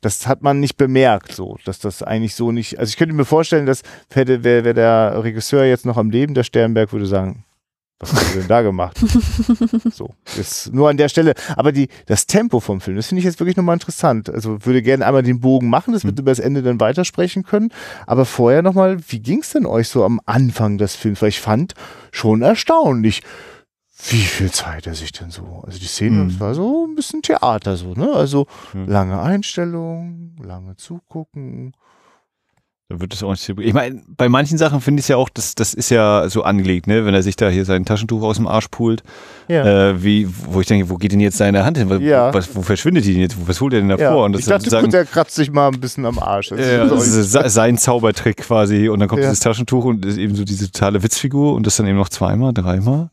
das 0.02 0.28
hat 0.28 0.44
man 0.44 0.60
nicht 0.60 0.78
bemerkt, 0.78 1.34
so, 1.34 1.58
dass 1.66 1.80
das 1.80 2.04
eigentlich 2.04 2.36
so 2.36 2.52
nicht. 2.52 2.80
Also 2.80 2.90
ich 2.90 2.98
könnte 2.98 3.16
mir 3.16 3.26
vorstellen, 3.26 3.66
dass 3.66 3.82
hätte 4.14 4.44
wäre 4.44 4.64
wär 4.64 4.74
der 4.74 5.24
Regisseur 5.24 5.66
jetzt 5.66 5.86
noch 5.86 5.98
am 5.98 6.10
Leben, 6.10 6.34
der 6.34 6.44
Sternberg 6.44 6.94
würde 6.94 7.06
sagen, 7.06 7.44
was 8.00 8.14
hast 8.14 8.34
du 8.34 8.40
denn 8.40 8.48
da 8.48 8.62
gemacht? 8.62 8.98
so, 9.92 10.10
ist 10.38 10.74
nur 10.74 10.90
an 10.90 10.98
der 10.98 11.10
Stelle. 11.10 11.34
Aber 11.58 11.72
die, 11.72 11.90
das 12.06 12.26
Tempo 12.28 12.60
vom 12.60 12.80
Film, 12.82 12.96
das 12.98 13.08
finde 13.08 13.20
ich 13.20 13.26
jetzt 13.26 13.40
wirklich 13.40 13.58
nochmal 13.58 13.76
interessant. 13.76 14.30
Also 14.30 14.66
würde 14.66 14.82
gerne 14.82 15.06
einmal 15.06 15.24
den 15.24 15.40
Bogen 15.42 15.70
machen, 15.70 15.94
das 15.94 16.06
wird 16.06 16.18
über 16.20 16.32
das 16.32 16.40
Ende 16.40 16.62
dann 16.64 16.80
weitersprechen 16.80 17.44
können. 17.44 17.72
Aber 18.08 18.26
vorher 18.26 18.62
nochmal, 18.62 18.98
wie 19.10 19.20
ging 19.20 19.42
es 19.42 19.52
denn 19.52 19.66
euch 19.66 19.90
so 19.90 20.06
am 20.06 20.22
Anfang 20.26 20.78
des 20.78 20.96
Films? 20.96 21.22
Weil 21.22 21.30
ich 21.30 21.42
fand 21.42 21.74
schon 22.12 22.42
erstaunlich, 22.42 23.22
wie 24.08 24.22
viel 24.24 24.50
Zeit 24.50 24.88
er 24.88 24.96
sich 24.96 25.12
denn 25.12 25.30
so. 25.30 25.62
Also 25.68 25.78
die 25.78 25.86
Szene, 25.86 26.24
Mhm. 26.24 26.40
war 26.40 26.56
so 26.56 26.88
ein 26.88 26.96
bisschen 26.96 27.22
Theater 27.22 27.76
so, 27.76 27.94
ne? 27.96 28.14
Also 28.14 28.48
Mhm. 28.74 28.88
lange 28.88 29.22
Einstellung, 29.22 30.38
lange 30.42 30.78
zugucken. 30.78 31.74
Da 32.92 33.00
wird 33.00 33.14
es 33.14 33.22
auch 33.22 33.30
nicht. 33.30 33.48
Ich 33.60 33.74
meine, 33.76 34.02
bei 34.18 34.30
manchen 34.30 34.58
Sachen 34.58 34.82
finde 34.82 35.00
ich 35.00 35.04
es 35.04 35.08
ja 35.10 35.16
auch, 35.18 35.30
das, 35.30 35.54
das 35.54 35.76
ist 35.76 35.92
ja 35.92 36.28
so 36.28 36.42
angelegt, 36.42 36.88
ne? 36.88 37.06
Wenn 37.06 37.14
er 37.14 37.22
sich 37.22 37.36
da 37.36 37.48
hier 37.48 37.64
sein 37.64 37.86
Taschentuch 37.86 38.24
aus 38.24 38.38
dem 38.38 38.48
Arsch 38.48 38.68
pult, 38.70 39.04
Ja. 39.48 39.90
äh, 39.92 40.04
wie, 40.04 40.28
wo 40.48 40.60
ich 40.60 40.66
denke, 40.66 40.90
wo 40.90 40.96
geht 40.96 41.12
denn 41.12 41.20
jetzt 41.20 41.38
seine 41.38 41.66
Hand 41.66 41.78
hin? 41.78 41.88
Weil, 41.92 42.02
Ja. 42.02 42.34
was, 42.34 42.56
wo 42.56 42.64
verschwindet 42.64 43.06
die 43.06 43.14
denn 43.14 43.22
jetzt? 43.22 43.38
Was 43.48 43.62
holt 43.62 43.74
er 43.76 43.82
denn 43.82 43.90
da 43.90 43.96
ja. 43.98 44.12
vor? 44.12 44.26
Und 44.26 44.34
das 44.34 44.42
ich 44.42 44.48
dachte, 44.48 44.62
sozusagen- 44.62 44.86
gut, 44.86 44.94
der 44.94 45.06
kratzt 45.06 45.36
sich 45.36 45.52
mal 45.52 45.68
ein 45.68 45.80
bisschen 45.80 46.04
am 46.08 46.18
Arsch. 46.18 46.50
Das 46.50 46.60
Ja, 46.62 46.84
ist 46.86 46.92
das 46.92 47.08
ist 47.08 47.32
se- 47.32 47.50
sein 47.50 47.78
Zaubertrick 47.78 48.38
quasi. 48.38 48.90
Und 48.90 48.98
dann 49.02 49.08
kommt 49.08 49.22
dieses 49.22 49.40
Taschentuch 49.40 49.86
und 49.86 50.04
ist 50.04 50.18
eben 50.18 50.34
so 50.34 50.44
diese 50.44 50.72
totale 50.72 51.04
Witzfigur 51.04 51.54
und 51.54 51.68
das 51.68 51.76
dann 51.78 51.86
eben 51.86 51.98
noch 51.98 52.10
zweimal, 52.10 52.54
dreimal. 52.56 53.12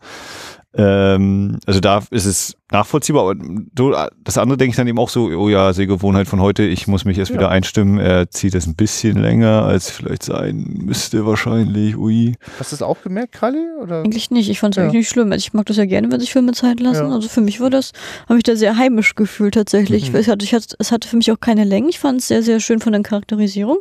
Ähm, 0.79 1.59
also 1.67 1.81
da 1.81 2.03
ist 2.11 2.25
es 2.27 2.55
nachvollziehbar. 2.71 3.23
Aber 3.31 3.35
so, 3.77 3.95
das 4.25 4.39
andere 4.39 4.59
denke 4.59 4.71
ich 4.71 4.77
dann 4.77 4.87
eben 4.87 4.99
auch 4.99 5.09
so, 5.09 5.27
oh 5.27 5.49
ja, 5.49 5.73
Sehgewohnheit 5.73 6.27
von 6.29 6.41
heute, 6.41 6.65
ich 6.65 6.87
muss 6.87 7.05
mich 7.05 7.17
erst 7.19 7.31
Ja. 7.31 7.39
wieder 7.39 7.49
einstimmen. 7.51 7.99
Er 7.99 8.31
zieht 8.31 8.55
das 8.55 8.67
ein 8.67 8.75
bisschen 8.75 9.17
länger, 9.17 9.63
als 9.65 9.91
vielleicht 9.91 10.23
sein 10.25 10.65
müsste 10.85 11.25
wahrscheinlich. 11.27 11.97
Ui. 11.97 12.35
Hast 12.59 12.73
du 12.73 12.77
das 12.77 12.83
auch 12.83 13.01
gemerkt, 13.03 13.33
Kralli? 13.33 13.65
Oder? 13.83 14.01
Eigentlich 14.03 14.31
nicht. 14.31 14.51
Ich 14.51 14.59
fand 14.61 14.75
es 14.75 14.77
Ja. 14.77 14.83
eigentlich 14.85 15.01
nicht 15.01 15.09
schlimm. 15.09 15.33
Also 15.33 15.43
ich 15.45 15.53
mag 15.55 15.67
das 15.67 15.77
ja 15.77 15.85
gerne, 15.87 16.11
wenn 16.11 16.21
sich 16.21 16.33
Filme 16.33 16.53
Zeit 16.53 16.81
lassen. 16.81 17.09
Ja. 17.09 17.15
Also 17.15 17.29
für 17.29 17.41
mich 17.41 17.61
war 17.61 17.71
das, 17.71 17.93
habe 18.29 18.39
ich 18.39 18.43
da 18.45 18.57
sehr 18.57 18.77
heimisch 18.77 19.15
gefühlt 19.15 19.55
tatsächlich. 19.55 20.11
Mhm. 20.13 20.17
Es, 20.19 20.29
hatte, 20.29 20.45
ich 20.45 20.55
hatte, 20.55 20.75
es 20.79 20.93
hatte 20.93 21.09
für 21.09 21.17
mich 21.17 21.31
auch 21.33 21.41
keine 21.41 21.65
Längen. 21.65 21.89
Ich 21.89 21.99
fand 21.99 22.21
es 22.21 22.29
sehr, 22.29 22.43
sehr 22.43 22.61
schön 22.61 22.81
von 22.81 22.93
der 22.93 23.03
Charakterisierung. 23.03 23.79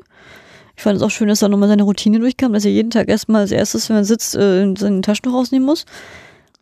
Ich 0.78 0.84
fand 0.84 0.98
es 0.98 1.02
auch 1.04 1.10
schön, 1.10 1.30
dass 1.30 1.41
er 1.41 1.48
nochmal 1.50 1.70
seine 1.70 1.84
Routine 1.84 2.20
durchkam, 2.20 2.52
dass 2.52 2.66
er 2.66 2.72
jeden 2.72 2.89
Tag 2.89 3.08
erstmal 3.08 3.41
als 3.41 3.52
erstes, 3.52 3.88
wenn 3.89 3.96
man 3.96 4.04
sitzt, 4.04 4.36
äh, 4.36 4.74
seine 4.78 5.02
Taschentuch 5.02 5.34
rausnehmen 5.34 5.66
muss. 5.66 5.86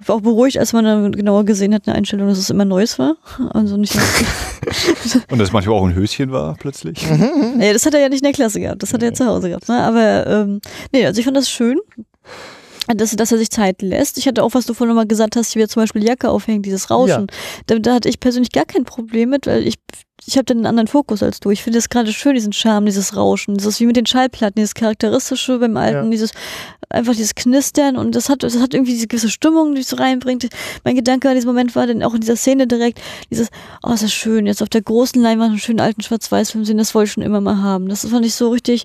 Ich 0.03 0.09
war 0.09 0.17
auch 0.17 0.21
beruhigt, 0.21 0.57
als 0.57 0.73
man 0.73 0.83
dann 0.83 1.13
genauer 1.13 1.45
gesehen 1.45 1.73
hat, 1.73 1.87
eine 1.87 1.95
Einstellung, 1.95 2.27
dass 2.27 2.37
es 2.37 2.49
immer 2.49 2.65
Neues 2.65 2.99
war. 2.99 3.15
Also 3.51 3.77
nicht. 3.77 3.95
Und 5.31 5.39
das 5.39 5.53
manchmal 5.53 5.77
auch 5.77 5.85
ein 5.85 5.95
Höschen 5.95 6.29
war 6.29 6.55
plötzlich. 6.55 7.07
nee, 7.55 7.71
das 7.71 7.85
hat 7.85 7.93
er 7.93 8.01
ja 8.01 8.09
nicht 8.09 8.19
in 8.19 8.25
der 8.25 8.33
Klasse 8.33 8.59
gehabt. 8.59 8.83
Das 8.83 8.93
hat 8.93 9.01
er 9.01 9.09
ja 9.09 9.13
zu 9.13 9.25
Hause 9.25 9.47
gehabt. 9.47 9.69
Ne? 9.69 9.81
Aber 9.81 10.27
ähm, 10.27 10.59
nee, 10.91 11.05
also 11.05 11.19
ich 11.19 11.23
fand 11.23 11.37
das 11.37 11.49
schön. 11.49 11.79
Dass, 12.87 13.15
dass 13.15 13.31
er 13.31 13.37
sich 13.37 13.49
Zeit 13.49 13.81
lässt. 13.81 14.17
Ich 14.17 14.27
hatte 14.27 14.43
auch, 14.43 14.53
was 14.53 14.65
du 14.65 14.73
vorhin 14.73 14.89
nochmal 14.89 15.07
gesagt 15.07 15.35
hast, 15.35 15.55
wie 15.55 15.59
wir 15.59 15.69
zum 15.69 15.83
Beispiel 15.83 16.01
die 16.01 16.07
Jacke 16.07 16.29
aufhängen, 16.29 16.63
dieses 16.63 16.89
Rauschen. 16.89 17.27
Da, 17.67 17.79
da 17.79 17.93
hatte 17.95 18.09
ich 18.09 18.19
persönlich 18.19 18.51
gar 18.51 18.65
kein 18.65 18.83
Problem 18.83 19.29
mit, 19.29 19.47
weil 19.47 19.65
ich, 19.65 19.75
ich 20.25 20.35
habe 20.35 20.45
dann 20.45 20.57
einen 20.57 20.65
anderen 20.65 20.87
Fokus 20.87 21.23
als 21.23 21.39
du. 21.39 21.51
Ich 21.51 21.63
finde 21.63 21.77
das 21.79 21.89
gerade 21.89 22.11
schön, 22.11 22.35
diesen 22.35 22.51
Charme, 22.51 22.85
dieses 22.85 23.15
Rauschen, 23.15 23.55
dieses 23.55 23.79
wie 23.79 23.85
mit 23.85 23.95
den 23.95 24.05
Schallplatten, 24.05 24.55
dieses 24.57 24.73
charakteristische 24.73 25.59
beim 25.59 25.77
Alten, 25.77 26.05
Ja. 26.05 26.09
dieses 26.09 26.31
einfach 26.89 27.13
dieses 27.13 27.33
Knistern 27.33 27.97
und 27.97 28.15
das 28.15 28.29
hat, 28.29 28.43
das 28.43 28.59
hat 28.59 28.73
irgendwie 28.73 28.93
diese 28.93 29.07
gewisse 29.07 29.29
Stimmung, 29.29 29.73
die 29.73 29.81
es 29.81 29.89
so 29.89 29.95
reinbringt. 29.95 30.47
Mein 30.83 30.95
Gedanke 30.95 31.27
an 31.27 31.35
diesem 31.35 31.49
Moment 31.49 31.75
war 31.75 31.87
dann 31.87 32.03
auch 32.03 32.13
in 32.13 32.21
dieser 32.21 32.35
Szene 32.35 32.67
direkt 32.67 33.01
dieses, 33.31 33.49
oh, 33.81 33.91
ist 33.93 34.03
das 34.03 34.13
schön, 34.13 34.45
jetzt 34.45 34.61
auf 34.61 34.69
der 34.69 34.81
großen 34.83 35.19
Leinwand 35.21 35.51
einen 35.51 35.59
schönen 35.59 35.79
alten 35.79 36.01
Schwarz-Weiß-Film 36.01 36.65
sehen, 36.65 36.77
das 36.77 36.93
wollte 36.93 37.07
ich 37.07 37.13
schon 37.13 37.23
immer 37.23 37.41
mal 37.41 37.61
haben. 37.63 37.89
Das 37.89 38.05
fand 38.05 38.25
ich 38.25 38.35
so 38.35 38.49
richtig, 38.49 38.83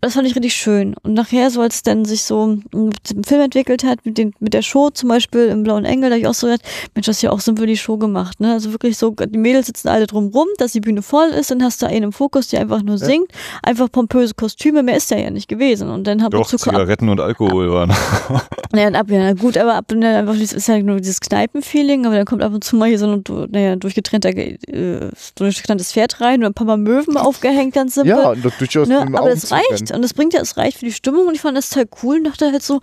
das 0.00 0.14
fand 0.14 0.28
ich 0.28 0.36
richtig 0.36 0.54
schön. 0.54 0.94
Und 1.02 1.14
nachher, 1.14 1.50
so 1.50 1.60
als 1.60 1.76
es 1.76 1.82
dann 1.82 2.04
sich 2.04 2.22
so 2.22 2.58
mit 2.72 3.10
dem 3.10 3.24
Film 3.24 3.40
entwickelt 3.40 3.82
hat, 3.82 4.06
mit, 4.06 4.16
den, 4.16 4.32
mit 4.38 4.54
der 4.54 4.62
Show 4.62 4.90
zum 4.90 5.08
Beispiel 5.08 5.46
im 5.46 5.64
Blauen 5.64 5.84
Engel, 5.84 6.10
da 6.10 6.14
habe 6.14 6.20
ich 6.20 6.28
auch 6.28 6.34
so 6.34 6.46
gedacht, 6.46 6.62
Mensch, 6.94 7.06
das 7.06 7.16
ist 7.16 7.22
ja 7.22 7.30
auch 7.30 7.40
so 7.40 7.52
die 7.52 7.76
Show 7.76 7.96
gemacht. 7.96 8.38
Ne? 8.38 8.52
Also 8.52 8.70
wirklich 8.70 8.96
so, 8.96 9.10
die 9.10 9.38
Mädels 9.38 9.66
sitzen 9.66 9.88
alle 9.88 10.06
drum 10.06 10.28
rum, 10.28 10.46
dass 10.58 10.72
die 10.72 10.80
Bühne 10.80 11.02
voll 11.02 11.28
ist, 11.30 11.50
dann 11.50 11.64
hast 11.64 11.82
du 11.82 11.86
einen 11.86 12.04
im 12.04 12.12
Fokus, 12.12 12.46
der 12.48 12.60
einfach 12.60 12.82
nur 12.82 12.96
singt, 12.96 13.28
einfach 13.62 13.90
pompöse 13.90 14.34
Kostüme, 14.34 14.84
mehr 14.84 14.96
ist 14.96 15.10
da 15.10 15.16
ja 15.16 15.30
nicht 15.30 15.48
gewesen. 15.48 15.90
Und 15.90 16.06
dann 16.06 16.22
hab 16.22 16.30
Doch, 16.30 16.52
ich 16.52 16.60
Zigaretten 16.60 17.08
und 17.08 17.20
Alkohol 17.20 17.72
waren. 17.72 17.92
naja, 18.72 18.88
und 18.88 18.94
ab, 18.94 19.10
ja, 19.10 19.32
gut, 19.32 19.58
aber 19.58 19.74
ab 19.74 19.86
und 19.90 20.00
dann 20.00 20.14
einfach, 20.14 20.38
das 20.38 20.52
ist 20.52 20.68
ja 20.68 20.78
nur 20.80 20.98
dieses 20.98 21.20
Kneipenfeeling, 21.20 22.06
aber 22.06 22.14
dann 22.14 22.24
kommt 22.24 22.42
ab 22.42 22.52
und 22.54 22.62
zu 22.62 22.76
mal 22.76 22.88
hier 22.88 23.00
so 23.00 23.06
ein, 23.10 23.24
naja, 23.50 23.74
durchgetrennter, 23.74 24.28
äh, 24.28 25.10
durchgetrenntes 25.34 25.92
Pferd 25.92 26.20
rein 26.20 26.40
und 26.40 26.46
ein 26.46 26.54
paar 26.54 26.68
Mal 26.68 26.76
Möwen 26.76 27.16
aufgehängt, 27.16 27.74
ganz 27.74 27.94
simpel. 27.94 28.10
Ja, 28.10 28.34
durchaus 28.34 28.86
ne? 28.86 29.00
Aber 29.00 29.32
es 29.32 29.50
Augenzwinkern. 29.87 29.87
Reicht. 29.88 29.96
Und 29.96 30.02
das 30.02 30.14
bringt 30.14 30.34
ja, 30.34 30.40
es 30.40 30.56
reicht 30.56 30.78
für 30.78 30.84
die 30.84 30.92
Stimmung 30.92 31.26
und 31.26 31.34
ich 31.34 31.40
fand 31.40 31.56
das 31.56 31.70
total 31.70 31.88
cool 32.02 32.16
und 32.18 32.24
dachte 32.24 32.50
halt 32.50 32.62
so, 32.62 32.80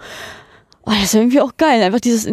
oh, 0.86 0.92
das 0.92 1.04
ist 1.04 1.14
ja 1.14 1.22
irgendwie 1.22 1.42
auch 1.42 1.58
geil. 1.58 1.82
Einfach 1.82 2.00
dieses, 2.00 2.26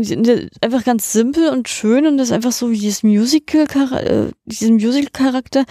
einfach 0.61 0.85
ganz 0.85 1.13
simpel 1.13 1.49
und 1.49 1.69
schön 1.69 2.07
und 2.07 2.19
das 2.19 2.29
ist 2.29 2.33
einfach 2.33 2.53
so 2.53 2.71
wie 2.71 2.79
dieses 2.79 3.03
Musical, 3.03 3.93
äh, 3.93 4.31
diesen 4.45 4.75
Musical-Charakter. 4.75 5.65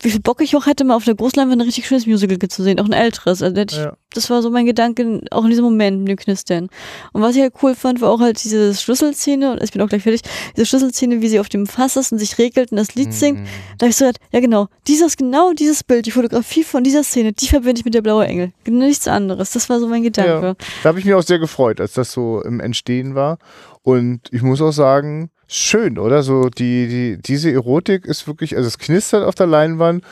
Wie 0.00 0.10
viel 0.10 0.20
Bock 0.20 0.40
ich 0.40 0.54
auch 0.56 0.66
hätte, 0.66 0.84
mal 0.84 0.94
auf 0.94 1.04
der 1.04 1.16
Großleinwand 1.16 1.60
ein 1.60 1.64
richtig 1.66 1.86
schönes 1.88 2.06
Musical 2.06 2.38
zu 2.48 2.62
sehen, 2.62 2.78
auch 2.78 2.84
ein 2.84 2.92
älteres. 2.92 3.42
Also, 3.42 3.52
da 3.54 3.62
hätte 3.62 3.74
ich 3.74 3.82
Ja. 3.82 3.96
das 4.14 4.30
war 4.30 4.42
so 4.42 4.50
mein 4.50 4.64
Gedanke, 4.64 5.22
auch 5.32 5.42
in 5.42 5.50
diesem 5.50 5.64
Moment 5.64 5.98
mit 6.00 6.08
dem 6.08 6.16
Knistern. 6.16 6.68
Und 7.12 7.22
was 7.22 7.34
ich 7.34 7.42
halt 7.42 7.54
cool 7.62 7.74
fand, 7.74 8.00
war 8.00 8.10
auch 8.10 8.20
halt 8.20 8.42
diese 8.44 8.74
Schlüsselszene, 8.74 9.50
und 9.52 9.62
ich 9.62 9.72
bin 9.72 9.82
auch 9.82 9.88
gleich 9.88 10.04
fertig, 10.04 10.22
diese 10.56 10.66
Schlüsselszene, 10.66 11.20
wie 11.20 11.28
sie 11.28 11.40
auf 11.40 11.48
dem 11.48 11.66
Fass 11.66 11.96
ist 11.96 12.12
und 12.12 12.18
sich 12.18 12.38
regelt 12.38 12.70
und 12.70 12.76
das 12.76 12.94
Lied 12.94 13.12
singt. 13.12 13.40
Da 13.78 13.84
habe 13.86 13.90
ich 13.90 13.96
so 13.96 14.04
gedacht, 14.06 14.20
ja 14.32 14.38
genau, 14.40 14.68
dieses, 14.86 15.16
genau 15.16 15.52
dieses 15.52 15.82
Bild, 15.82 16.06
die 16.06 16.12
Fotografie 16.12 16.62
von 16.62 16.84
dieser 16.84 17.02
Szene, 17.02 17.32
die 17.32 17.48
verbinde 17.48 17.80
ich 17.80 17.84
mit 17.84 17.94
der 17.94 18.02
blaue 18.02 18.24
Engel. 18.26 18.52
Nichts 18.66 19.08
anderes. 19.08 19.50
Das 19.50 19.68
war 19.68 19.80
so 19.80 19.88
mein 19.88 20.04
Gedanke. 20.04 20.46
Ja. 20.46 20.54
Da 20.84 20.88
habe 20.90 21.00
ich 21.00 21.04
mich 21.04 21.14
auch 21.14 21.22
sehr 21.24 21.40
gefreut, 21.40 21.80
als 21.80 21.94
das 21.94 22.12
so 22.12 22.40
im 22.42 22.60
Entstehen 22.60 23.16
war. 23.16 23.38
Und 23.82 24.20
ich 24.30 24.42
muss 24.42 24.60
auch 24.62 24.70
sagen, 24.72 25.30
schön, 25.48 25.98
oder? 25.98 26.22
So 26.22 26.48
die, 26.48 26.86
die, 26.88 27.18
diese 27.20 27.50
Erotik 27.50 28.04
ist 28.06 28.26
wirklich, 28.26 28.56
also 28.56 28.68
es 28.68 28.78
knistert 28.78 29.24
auf 29.24 29.34
der 29.34 29.46
Leinwand 29.46 30.04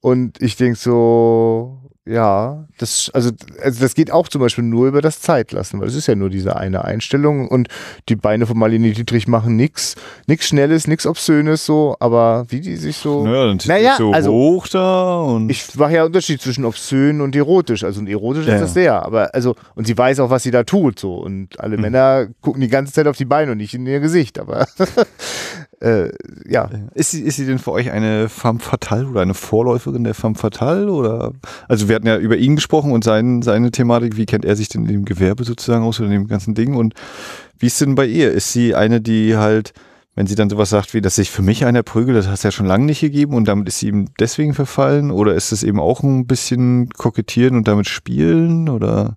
und 0.00 0.42
ich 0.42 0.56
denke 0.56 0.78
so, 0.78 1.78
ja, 2.10 2.66
das, 2.78 3.10
also, 3.14 3.30
also 3.62 3.80
das 3.80 3.94
geht 3.94 4.10
auch 4.10 4.26
zum 4.28 4.40
Beispiel 4.40 4.64
nur 4.64 4.88
über 4.88 5.00
das 5.00 5.20
Zeitlassen, 5.20 5.80
weil 5.80 5.86
es 5.88 5.94
ist 5.94 6.08
ja 6.08 6.14
nur 6.16 6.28
diese 6.28 6.56
eine 6.56 6.84
Einstellung 6.84 7.46
und 7.48 7.68
die 8.08 8.16
Beine 8.16 8.46
von 8.46 8.58
Marlene 8.58 8.90
Dietrich 8.92 9.28
machen 9.28 9.54
nichts, 9.54 9.94
nichts 10.26 10.46
Schnelles, 10.48 10.88
nichts 10.88 11.06
Obszönes 11.06 11.64
so, 11.64 11.96
aber 12.00 12.46
wie 12.48 12.60
die 12.60 12.76
sich 12.76 12.96
so. 12.96 13.24
Naja, 13.24 13.46
dann 13.46 13.58
Naja, 13.66 13.94
so 13.96 14.10
also- 14.12 14.32
hoch 14.32 14.66
da 14.68 15.20
und. 15.20 15.50
Ich 15.50 15.74
mache 15.76 15.92
ja 15.94 16.04
Unterschied 16.04 16.40
zwischen 16.42 16.64
obszön 16.64 17.20
und 17.20 17.36
erotisch. 17.36 17.84
Also 17.84 18.00
und 18.00 18.08
erotisch 18.08 18.46
Ja, 18.46 18.54
ist 18.56 18.60
das 18.62 18.74
sehr, 18.74 19.04
aber 19.04 19.34
also 19.34 19.54
und 19.76 19.86
sie 19.86 19.96
weiß 19.96 20.18
auch, 20.20 20.30
was 20.30 20.42
sie 20.42 20.50
da 20.50 20.64
tut 20.64 20.98
so 20.98 21.14
und 21.16 21.60
alle 21.60 21.76
Mhm. 21.76 21.82
Männer 21.82 22.26
gucken 22.40 22.60
die 22.60 22.68
ganze 22.68 22.92
Zeit 22.92 23.06
auf 23.06 23.16
die 23.16 23.24
Beine 23.24 23.52
und 23.52 23.58
nicht 23.58 23.74
in 23.74 23.86
ihr 23.86 24.00
Gesicht, 24.00 24.38
aber 24.38 24.66
äh, 25.80 26.10
ja. 26.46 26.68
Ist 26.94 27.12
sie, 27.12 27.22
ist 27.22 27.36
sie 27.36 27.46
denn 27.46 27.58
für 27.58 27.72
euch 27.72 27.90
eine 27.90 28.28
femme 28.28 28.58
fatale 28.58 29.08
oder 29.08 29.22
eine 29.22 29.34
Vorläuferin 29.34 30.04
der 30.04 30.14
femme 30.14 30.34
fatale? 30.34 30.92
Oder? 30.92 31.32
Also 31.68 31.88
wir 31.88 31.96
hatten 31.96 32.06
ja 32.06 32.18
über 32.18 32.36
ihn 32.36 32.56
gesprochen 32.56 32.92
und 32.92 33.02
sein, 33.02 33.40
seine 33.42 33.70
Thematik. 33.70 34.16
Wie 34.16 34.26
kennt 34.26 34.44
er 34.44 34.56
sich 34.56 34.68
denn 34.68 34.82
in 34.82 34.88
dem 34.88 35.04
Gewerbe 35.06 35.44
sozusagen 35.44 35.84
aus 35.84 35.98
oder 35.98 36.10
in 36.10 36.14
dem 36.14 36.28
ganzen 36.28 36.54
Ding? 36.54 36.74
Und 36.76 36.94
wie 37.58 37.66
ist 37.66 37.80
denn 37.80 37.94
bei 37.94 38.06
ihr? 38.06 38.30
Ist 38.30 38.52
sie 38.52 38.74
eine, 38.74 39.00
die 39.00 39.36
halt, 39.36 39.72
wenn 40.14 40.26
sie 40.26 40.34
dann 40.34 40.50
sowas 40.50 40.68
sagt 40.68 40.92
wie, 40.92 41.00
dass 41.00 41.16
sich 41.16 41.30
für 41.30 41.42
mich 41.42 41.64
einer 41.64 41.82
prügelt, 41.82 42.18
das 42.18 42.26
hat 42.26 42.34
es 42.34 42.42
ja 42.42 42.50
schon 42.50 42.66
lange 42.66 42.84
nicht 42.84 43.00
gegeben 43.00 43.32
und 43.32 43.48
damit 43.48 43.66
ist 43.66 43.78
sie 43.78 43.88
ihm 43.88 44.08
deswegen 44.20 44.52
verfallen? 44.52 45.10
Oder 45.10 45.34
ist 45.34 45.50
es 45.50 45.62
eben 45.62 45.80
auch 45.80 46.02
ein 46.02 46.26
bisschen 46.26 46.90
kokettieren 46.90 47.56
und 47.56 47.68
damit 47.68 47.88
spielen? 47.88 48.68
Oder? 48.68 49.16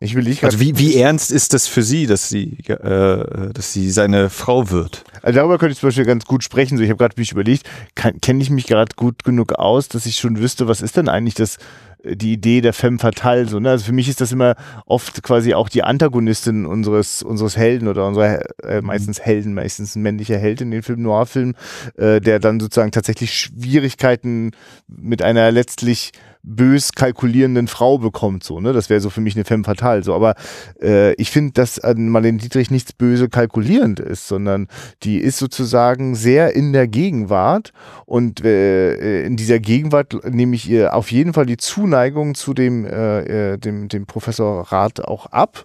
Ich 0.00 0.14
will 0.14 0.22
nicht 0.22 0.44
Also 0.44 0.60
wie, 0.60 0.78
wie 0.78 0.96
ernst 0.96 1.32
ist 1.32 1.54
das 1.54 1.66
für 1.66 1.82
sie, 1.82 2.06
dass 2.06 2.28
sie, 2.28 2.58
äh, 2.68 3.52
dass 3.52 3.72
sie 3.72 3.90
seine 3.90 4.30
Frau 4.30 4.70
wird? 4.70 5.02
Also 5.22 5.40
darüber 5.40 5.58
könnte 5.58 5.72
ich 5.72 5.80
zum 5.80 5.88
Beispiel 5.88 6.04
ganz 6.04 6.24
gut 6.24 6.44
sprechen. 6.44 6.78
So, 6.78 6.84
ich 6.84 6.90
habe 6.90 6.98
gerade 6.98 7.16
mich 7.18 7.32
überlegt, 7.32 7.68
kenne 7.96 8.40
ich 8.40 8.48
mich 8.48 8.66
gerade 8.66 8.94
gut 8.94 9.24
genug 9.24 9.54
aus, 9.54 9.88
dass 9.88 10.06
ich 10.06 10.16
schon 10.16 10.38
wüsste, 10.38 10.68
was 10.68 10.82
ist 10.82 10.96
denn 10.96 11.08
eigentlich 11.08 11.34
das, 11.34 11.56
äh, 12.04 12.14
die 12.14 12.32
Idee 12.32 12.60
der 12.60 12.74
Femme 12.74 13.00
Fatale? 13.00 13.48
So, 13.48 13.58
ne? 13.58 13.70
Also 13.70 13.86
für 13.86 13.92
mich 13.92 14.08
ist 14.08 14.20
das 14.20 14.30
immer 14.30 14.54
oft 14.86 15.20
quasi 15.24 15.54
auch 15.54 15.68
die 15.68 15.82
Antagonistin 15.82 16.64
unseres, 16.64 17.24
unseres 17.24 17.56
Helden 17.56 17.88
oder 17.88 18.06
unserer 18.06 18.42
äh, 18.62 18.80
meistens 18.80 19.20
Helden, 19.20 19.52
meistens 19.52 19.96
ein 19.96 20.02
männlicher 20.02 20.38
Held 20.38 20.60
in 20.60 20.70
den 20.70 20.84
Film 20.84 21.02
Noir-Filmen, 21.02 21.56
äh, 21.96 22.20
der 22.20 22.38
dann 22.38 22.60
sozusagen 22.60 22.92
tatsächlich 22.92 23.34
Schwierigkeiten 23.34 24.52
mit 24.86 25.22
einer 25.22 25.50
letztlich 25.50 26.12
bös 26.42 26.92
kalkulierenden 26.92 27.68
Frau 27.68 27.98
bekommt, 27.98 28.44
so, 28.44 28.60
ne? 28.60 28.72
Das 28.72 28.90
wäre 28.90 29.00
so 29.00 29.10
für 29.10 29.20
mich 29.20 29.34
eine 29.34 29.44
Femme 29.44 29.64
fatale, 29.64 30.02
so. 30.02 30.14
Aber 30.14 30.34
äh, 30.80 31.12
ich 31.14 31.30
finde, 31.30 31.52
dass 31.52 31.78
an 31.78 32.08
Marlene 32.08 32.38
Dietrich 32.38 32.70
nichts 32.70 32.92
böse 32.92 33.28
kalkulierend 33.28 34.00
ist, 34.00 34.28
sondern 34.28 34.68
die 35.02 35.18
ist 35.18 35.38
sozusagen 35.38 36.14
sehr 36.14 36.54
in 36.54 36.72
der 36.72 36.88
Gegenwart 36.88 37.72
und 38.06 38.44
äh, 38.44 39.24
in 39.24 39.36
dieser 39.36 39.58
Gegenwart 39.58 40.16
nehme 40.28 40.54
ich 40.54 40.68
ihr 40.68 40.94
auf 40.94 41.10
jeden 41.10 41.32
Fall 41.32 41.46
die 41.46 41.56
Zuneigung 41.56 42.34
zu 42.34 42.54
dem, 42.54 42.84
äh, 42.84 43.52
äh, 43.52 43.58
dem, 43.58 43.88
dem 43.88 44.06
Professor 44.06 44.62
Rath 44.72 45.04
auch 45.04 45.26
ab. 45.26 45.64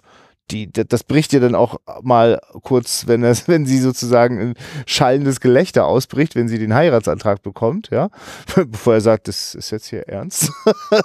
Die, 0.50 0.70
das 0.70 1.04
bricht 1.04 1.32
ihr 1.32 1.40
dann 1.40 1.54
auch 1.54 1.80
mal 2.02 2.38
kurz, 2.62 3.06
wenn 3.06 3.24
es, 3.24 3.48
wenn 3.48 3.64
sie 3.66 3.78
sozusagen 3.78 4.38
ein 4.38 4.54
schallendes 4.86 5.40
Gelächter 5.40 5.86
ausbricht, 5.86 6.34
wenn 6.34 6.48
sie 6.48 6.58
den 6.58 6.74
Heiratsantrag 6.74 7.42
bekommt, 7.42 7.88
ja, 7.90 8.10
bevor 8.54 8.94
er 8.94 9.00
sagt, 9.00 9.28
das 9.28 9.54
ist 9.54 9.70
jetzt 9.70 9.86
hier 9.86 10.08
ernst. 10.08 10.50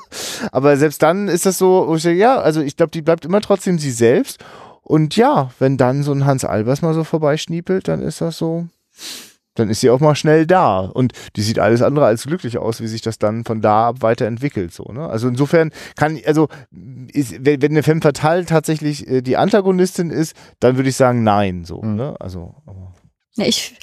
Aber 0.51 0.75
selbst 0.77 1.01
dann 1.01 1.27
ist 1.27 1.45
das 1.45 1.57
so, 1.57 1.85
wo 1.87 1.95
ich 1.95 2.03
sage, 2.03 2.17
ja, 2.17 2.37
also 2.39 2.61
ich 2.61 2.75
glaube, 2.75 2.91
die 2.91 3.01
bleibt 3.01 3.25
immer 3.25 3.41
trotzdem 3.41 3.79
sie 3.79 3.91
selbst. 3.91 4.43
Und 4.81 5.15
ja, 5.15 5.51
wenn 5.59 5.77
dann 5.77 6.03
so 6.03 6.11
ein 6.11 6.25
Hans 6.25 6.43
Albers 6.43 6.81
mal 6.81 6.93
so 6.93 7.03
vorbeischniepelt, 7.03 7.87
dann 7.87 8.01
ist 8.01 8.21
das 8.21 8.37
so, 8.37 8.67
dann 9.55 9.69
ist 9.69 9.81
sie 9.81 9.89
auch 9.89 9.99
mal 9.99 10.15
schnell 10.15 10.45
da. 10.47 10.79
Und 10.79 11.13
die 11.35 11.41
sieht 11.41 11.59
alles 11.59 11.81
andere 11.81 12.05
als 12.05 12.23
glücklich 12.25 12.57
aus, 12.57 12.81
wie 12.81 12.87
sich 12.87 13.01
das 13.01 13.17
dann 13.19 13.43
von 13.43 13.61
da 13.61 13.87
ab 13.89 13.97
weiterentwickelt. 14.01 14.73
So, 14.73 14.83
ne? 14.85 15.07
Also 15.07 15.27
insofern 15.27 15.71
kann, 15.95 16.19
also 16.25 16.47
ist, 17.11 17.33
wenn, 17.45 17.61
wenn 17.61 17.71
eine 17.71 17.83
Femme 17.83 18.01
Fatale 18.01 18.45
tatsächlich 18.45 19.07
äh, 19.07 19.21
die 19.21 19.37
Antagonistin 19.37 20.11
ist, 20.11 20.35
dann 20.59 20.75
würde 20.77 20.89
ich 20.89 20.95
sagen, 20.95 21.23
nein. 21.23 21.65
So, 21.65 21.81
Mhm. 21.81 21.95
ne? 21.95 22.15
Also, 22.19 22.55
aber- 22.65 22.93
Ja, 23.35 23.45
ich, 23.45 23.75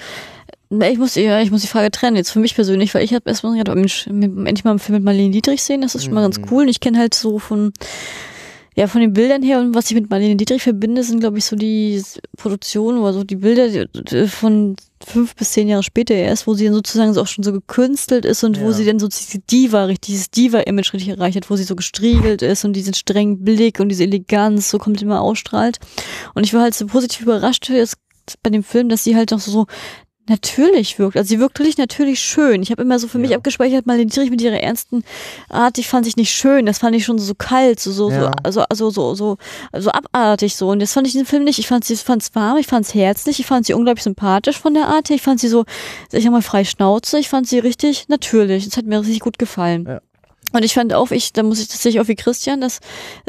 na, 0.71 0.89
ich 0.91 0.99
muss, 0.99 1.15
ja, 1.15 1.41
ich 1.41 1.51
muss 1.51 1.63
die 1.63 1.67
Frage 1.69 1.91
trennen, 1.91 2.17
jetzt 2.17 2.31
für 2.31 2.41
mich 2.41 2.55
persönlich, 2.55 2.95
weil 2.95 3.03
ich 3.05 3.15
habe 3.15 3.29
erstmal 3.29 3.57
gedacht, 3.57 3.77
oh 3.77 3.79
Mensch, 3.79 4.07
endlich 4.07 4.65
mal 4.65 4.71
einen 4.71 4.79
Film 4.79 4.97
mit 4.97 5.05
Marlene 5.05 5.31
Dietrich 5.31 5.63
sehen, 5.63 5.81
das 5.83 5.95
ist 5.95 6.05
schon 6.05 6.15
mal 6.15 6.23
ganz 6.23 6.39
Mhm. 6.39 6.47
cool. 6.51 6.63
Und 6.65 6.69
ich 6.69 6.81
kenne 6.81 6.99
halt 6.99 7.15
so 7.15 7.39
von, 7.39 7.73
ja, 8.79 8.87
von 8.89 9.01
den 9.01 9.15
Bildern 9.15 9.43
her 9.43 9.59
und 9.59 9.75
was 9.75 9.89
ich 9.91 9.95
mit 9.97 10.11
Marlene 10.11 10.37
Dietrich 10.37 10.63
verbinde, 10.63 11.03
sind, 11.03 11.21
glaube 11.21 11.39
ich, 11.39 11.47
so 11.47 11.57
die 11.57 12.03
Produktionen 12.37 12.99
oder 12.99 13.15
so 13.15 13.25
die 13.25 13.37
Bilder 13.37 13.87
von 14.29 14.77
fünf 15.05 15.35
bis 15.35 15.53
zehn 15.53 15.69
Jahre 15.69 15.83
später 15.83 16.15
erst, 16.15 16.47
wo 16.47 16.53
sie 16.53 16.67
dann 16.67 16.75
sozusagen 16.75 17.15
so 17.15 17.23
auch 17.23 17.27
schon 17.27 17.43
so 17.43 17.53
gekünstelt 17.53 18.27
ist 18.27 18.45
und 18.45 18.61
wo 18.61 18.67
Ja. 18.67 18.73
sie 18.73 18.85
dann 18.85 18.99
so 18.99 19.09
diese 19.09 19.39
Diva, 19.39 19.85
richtig, 19.85 20.13
dieses 20.13 20.31
Diva-Image 20.31 20.93
richtig 20.93 21.09
erreicht 21.09 21.37
hat, 21.37 21.49
wo 21.49 21.57
sie 21.57 21.65
so 21.65 21.75
gestriegelt 21.75 22.43
ist 22.43 22.65
und 22.67 22.75
diesen 22.75 22.93
strengen 22.93 23.43
Blick 23.43 23.81
und 23.81 23.89
diese 23.89 24.05
Eleganz 24.05 24.69
so 24.71 24.79
kommt 24.79 25.01
immer 25.01 25.23
ausstrahlt. 25.23 25.79
Und 26.35 26.45
ich 26.45 26.53
war 26.53 26.63
halt 26.63 26.75
so 26.75 26.87
positiv 26.87 27.23
überrascht 27.23 27.69
jetzt 27.71 27.97
bei 28.43 28.51
dem 28.51 28.63
Film, 28.63 28.89
dass 28.91 29.05
sie 29.05 29.17
halt 29.17 29.31
noch 29.31 29.41
so 29.41 29.67
natürlich 30.29 30.99
wirkt. 30.99 31.17
Also 31.17 31.29
sie 31.29 31.39
wirkt 31.41 31.59
wirklich 31.59 31.79
natürlich 31.79 32.21
schön. 32.21 32.63
Ich 32.63 32.71
habe 32.71 32.83
immer 32.83 32.99
so 32.99 33.09
für 33.09 33.19
mich 33.19 33.31
Ja. 33.31 33.37
abgespeichert, 33.37 33.87
mal 33.87 33.99
den 33.99 34.09
Dietrich 34.09 34.31
mit 34.31 34.41
ihrer 34.41 34.61
ernsten 34.61 35.05
Art, 35.49 35.77
die 35.77 35.83
fand 35.85 36.07
ich 36.07 36.17
nicht 36.17 36.31
schön. 36.33 36.67
Das 36.67 36.79
fand 36.79 36.95
ich 36.97 37.05
schon 37.05 37.19
so 37.19 37.35
kalt, 37.35 37.81
so, 37.81 37.93
so, 37.93 38.11
so 38.11 38.17
Ja. 38.17 38.33
also, 38.43 38.63
also 38.63 38.91
so, 38.91 39.15
so, 39.15 39.37
so 39.77 39.91
abartig 39.91 40.57
so. 40.57 40.69
Und 40.69 40.81
das 40.81 40.93
fand 40.93 41.07
ich 41.07 41.15
in 41.15 41.23
dem 41.23 41.27
Film 41.27 41.45
nicht. 41.45 41.59
Ich 41.59 41.69
fand 41.69 41.85
sie, 41.85 41.97
fand's 41.97 42.35
warm, 42.35 42.57
ich 42.59 42.67
fand's 42.67 42.95
herzlich, 42.95 43.41
ich 43.41 43.47
fand 43.47 43.67
sie 43.67 43.75
unglaublich 43.75 44.05
sympathisch 44.05 44.59
von 44.59 44.75
der 44.75 44.89
Art 44.89 45.09
her. 45.09 45.17
Ich 45.17 45.23
fand 45.23 45.41
sie 45.41 45.49
so, 45.49 45.65
ich 46.13 46.23
sag 46.25 46.33
mal, 46.33 46.43
frei 46.43 46.65
Schnauze. 46.65 47.19
Ich 47.19 47.29
fand 47.29 47.49
sie 47.49 47.59
richtig 47.59 48.07
natürlich. 48.09 48.65
Das 48.67 48.77
hat 48.77 48.87
mir 48.87 49.01
richtig 49.01 49.21
gut 49.21 49.39
gefallen. 49.39 49.87
Ja. 49.87 50.01
Und 50.57 50.65
ich 50.65 50.73
fand 50.73 50.95
auch, 50.95 51.11
ich, 51.11 51.35
da 51.35 51.43
muss 51.43 51.61
ich 51.61 51.69
tatsächlich 51.69 52.01
auch 52.01 52.09
wie 52.09 52.15
Christian, 52.15 52.63
dass 52.63 52.81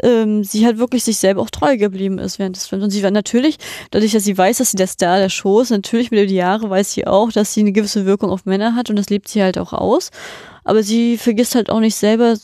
ähm, 0.02 0.44
sie 0.44 0.64
halt 0.64 0.78
wirklich 0.78 1.04
sich 1.04 1.18
selber 1.18 1.42
auch 1.42 1.50
treu 1.50 1.76
geblieben 1.76 2.18
ist 2.18 2.38
während 2.38 2.56
des 2.56 2.66
Films. 2.66 2.84
Und 2.84 2.90
sie 2.90 3.02
war 3.02 3.10
natürlich, 3.10 3.58
dadurch, 3.90 4.12
dass 4.12 4.24
sie 4.24 4.38
weiß, 4.38 4.56
dass 4.56 4.70
sie 4.70 4.78
der 4.78 4.86
Star 4.86 5.18
der 5.18 5.28
Show 5.28 5.60
ist, 5.60 5.68
natürlich 5.68 6.10
mit 6.10 6.20
über 6.20 6.26
die 6.26 6.36
Jahre 6.36 6.70
weiß 6.70 6.90
sie 6.90 7.06
auch, 7.06 7.30
dass 7.30 7.52
sie 7.52 7.60
eine 7.60 7.72
gewisse 7.72 8.06
Wirkung 8.06 8.30
auf 8.30 8.46
Männer 8.46 8.74
hat 8.74 8.88
und 8.88 8.96
das 8.96 9.10
lebt 9.10 9.28
sie 9.28 9.42
halt 9.42 9.58
auch 9.58 9.74
aus. 9.74 10.10
Aber 10.64 10.82
sie 10.82 11.18
vergisst 11.18 11.54
halt 11.54 11.68
auch 11.68 11.80
nicht 11.80 11.96
selber, 11.96 12.38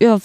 ja, 0.00 0.20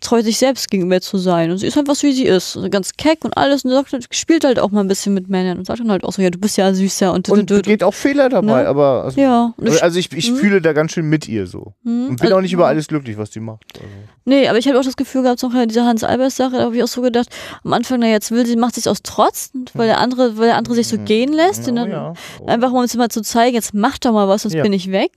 treu 0.00 0.22
sich 0.22 0.36
selbst 0.36 0.70
gegenüber 0.70 1.00
zu 1.00 1.16
sein. 1.16 1.50
Und 1.50 1.58
sie 1.58 1.66
ist 1.66 1.76
einfach, 1.78 2.00
wie 2.02 2.12
sie 2.12 2.24
ist. 2.26 2.56
Also 2.56 2.68
ganz 2.68 2.92
keck 2.98 3.24
und 3.24 3.36
alles. 3.36 3.64
Und 3.64 3.70
sagt, 3.70 3.92
halt, 3.92 4.06
spielt 4.10 4.44
halt 4.44 4.58
auch 4.58 4.70
mal 4.70 4.80
ein 4.80 4.88
bisschen 4.88 5.14
mit 5.14 5.28
Männern 5.28 5.58
und 5.58 5.66
sagt 5.66 5.80
dann 5.80 5.90
halt 5.90 6.04
auch 6.04 6.12
so, 6.12 6.20
ja, 6.22 6.28
du 6.30 6.38
bist 6.38 6.56
ja 6.58 6.72
süßer 6.74 7.12
und, 7.12 7.28
und 7.30 7.50
und, 7.50 7.62
geht 7.64 7.82
auch 7.82 7.94
Fehler 7.94 8.28
dabei, 8.28 8.62
Ne? 8.62 8.68
aber 8.68 9.04
also, 9.04 9.20
Ja. 9.20 9.54
Und 9.56 9.68
ich- 9.68 9.82
also 9.82 9.98
ich, 9.98 10.12
ich 10.12 10.30
Mhm. 10.30 10.36
fühle 10.36 10.60
da 10.60 10.72
ganz 10.74 10.92
schön 10.92 11.06
mit 11.08 11.26
ihr 11.28 11.46
so. 11.46 11.72
Hm, 11.84 12.08
Und 12.10 12.16
bin 12.16 12.26
also- 12.26 12.36
auch 12.36 12.40
nicht 12.42 12.52
über 12.52 12.66
alles 12.66 12.88
glücklich, 12.88 13.16
was 13.16 13.30
die 13.30 13.40
macht. 13.40 13.64
Also. 13.74 13.86
Nee, 14.26 14.48
aber 14.48 14.58
ich 14.58 14.68
habe 14.68 14.78
auch 14.78 14.84
das 14.84 14.96
Gefühl 14.96 15.22
gehabt, 15.22 15.40
so 15.40 15.48
nach 15.48 15.66
dieser 15.66 15.86
Hans-Albers-Sache, 15.86 16.56
da 16.56 16.62
habe 16.64 16.76
ich 16.76 16.82
auch 16.82 16.88
so 16.88 17.00
gedacht, 17.00 17.28
am 17.64 17.72
Anfang, 17.72 18.00
na 18.00 18.08
jetzt 18.08 18.30
will 18.30 18.44
sie, 18.44 18.56
macht 18.56 18.74
sie 18.74 18.80
es 18.80 18.86
aus 18.86 18.98
Trotz, 19.02 19.50
weil 19.74 19.86
der 19.86 19.98
andere, 20.00 20.36
weil 20.36 20.46
der 20.48 20.56
andere 20.56 20.74
sich 20.74 20.88
so 20.88 20.98
gehen 20.98 21.32
lässt. 21.32 21.66
und 21.68 21.74
Oh 21.78 21.80
dann 21.82 21.90
ja. 21.90 22.12
Oh. 22.40 22.46
Einfach 22.46 22.70
um 22.72 22.78
uns 22.78 22.94
mal 22.96 23.08
zu 23.08 23.22
zeigen, 23.22 23.54
jetzt 23.54 23.72
mach 23.72 23.98
doch 23.98 24.12
mal 24.12 24.28
was, 24.28 24.42
sonst 24.42 24.54
Ja. 24.54 24.62
bin 24.62 24.72
ich 24.72 24.90
weg. 24.92 25.12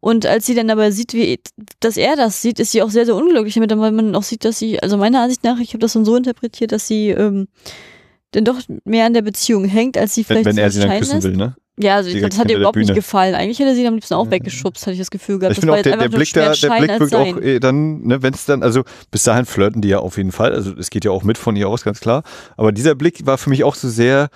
Und 0.00 0.26
als 0.26 0.44
sie 0.44 0.54
dann 0.54 0.68
aber 0.68 0.92
sieht, 0.92 1.14
wie, 1.14 1.40
dass 1.80 1.96
er 1.96 2.14
das 2.14 2.42
sieht, 2.42 2.60
ist 2.60 2.72
sie 2.72 2.82
auch 2.82 2.90
sehr, 2.90 3.06
sehr 3.06 3.14
unglücklich 3.16 3.54
damit, 3.54 3.70
weil 3.70 3.90
man 3.90 4.13
auch 4.14 4.22
sieht, 4.22 4.44
dass 4.44 4.58
sie, 4.58 4.80
also 4.80 4.96
meiner 4.96 5.22
Ansicht 5.22 5.44
nach, 5.44 5.58
ich 5.58 5.70
habe 5.70 5.78
das 5.78 5.92
dann 5.92 6.04
so 6.04 6.16
interpretiert, 6.16 6.72
dass 6.72 6.86
sie 6.86 7.10
ähm, 7.10 7.48
dann 8.32 8.44
doch 8.44 8.58
mehr 8.84 9.06
an 9.06 9.14
der 9.14 9.22
Beziehung 9.22 9.64
hängt, 9.64 9.96
als 9.96 10.14
sie 10.14 10.22
Wenn, 10.22 10.38
vielleicht 10.38 10.46
wenn 10.46 10.58
er 10.58 10.70
sie 10.70 10.80
dann 10.80 10.98
küssen 10.98 11.14
lässt. 11.14 11.26
will, 11.26 11.36
ne? 11.36 11.56
Ja, 11.76 11.96
also 11.96 12.08
direkt 12.08 12.34
das 12.34 12.38
hat 12.38 12.50
ihr 12.50 12.58
überhaupt 12.58 12.76
nicht 12.76 12.94
gefallen. 12.94 13.34
Eigentlich 13.34 13.58
hätte 13.58 13.74
sie 13.74 13.80
ihn 13.80 13.88
am 13.88 13.94
liebsten 13.94 14.14
auch 14.14 14.30
weggeschubst, 14.30 14.82
hatte 14.82 14.92
ich 14.92 15.00
das 15.00 15.10
Gefühl 15.10 15.40
gehabt. 15.40 15.52
Ich 15.52 15.56
Das 15.56 15.62
finde 15.62 15.72
war 15.72 15.78
auch, 15.80 15.82
der, 15.82 15.96
der 15.96 16.08
Blick 16.08 16.32
da, 16.32 16.52
der 16.52 16.78
Blick 16.78 17.00
wirkt 17.00 17.14
auch 17.14 17.40
eh 17.40 17.58
dann, 17.58 18.02
ne, 18.02 18.22
wenn 18.22 18.32
es 18.32 18.44
dann, 18.44 18.62
also 18.62 18.84
bis 19.10 19.24
dahin 19.24 19.44
flirten 19.44 19.82
die 19.82 19.88
ja 19.88 19.98
auf 19.98 20.16
jeden 20.16 20.30
Fall, 20.30 20.52
also 20.52 20.72
es 20.78 20.90
geht 20.90 21.04
ja 21.04 21.10
auch 21.10 21.24
mit 21.24 21.36
von 21.36 21.56
ihr 21.56 21.68
aus, 21.68 21.82
ganz 21.82 21.98
klar. 21.98 22.22
Aber 22.56 22.70
dieser 22.70 22.94
Blick 22.94 23.26
war 23.26 23.38
für 23.38 23.50
mich 23.50 23.64
auch 23.64 23.74
so 23.74 23.88
sehr, 23.88 24.28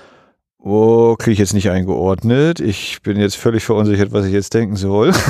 oh, 0.61 1.17
kriege 1.17 1.33
ich 1.33 1.39
jetzt 1.39 1.55
nicht 1.55 1.71
eingeordnet. 1.71 2.61
Ich 2.61 3.01
bin 3.03 3.19
jetzt 3.19 3.37
völlig 3.37 3.65
verunsichert, 3.65 4.13
was 4.13 4.27
ich 4.27 4.33
jetzt 4.33 4.55
denken 4.55 4.77
soll. 4.77 5.13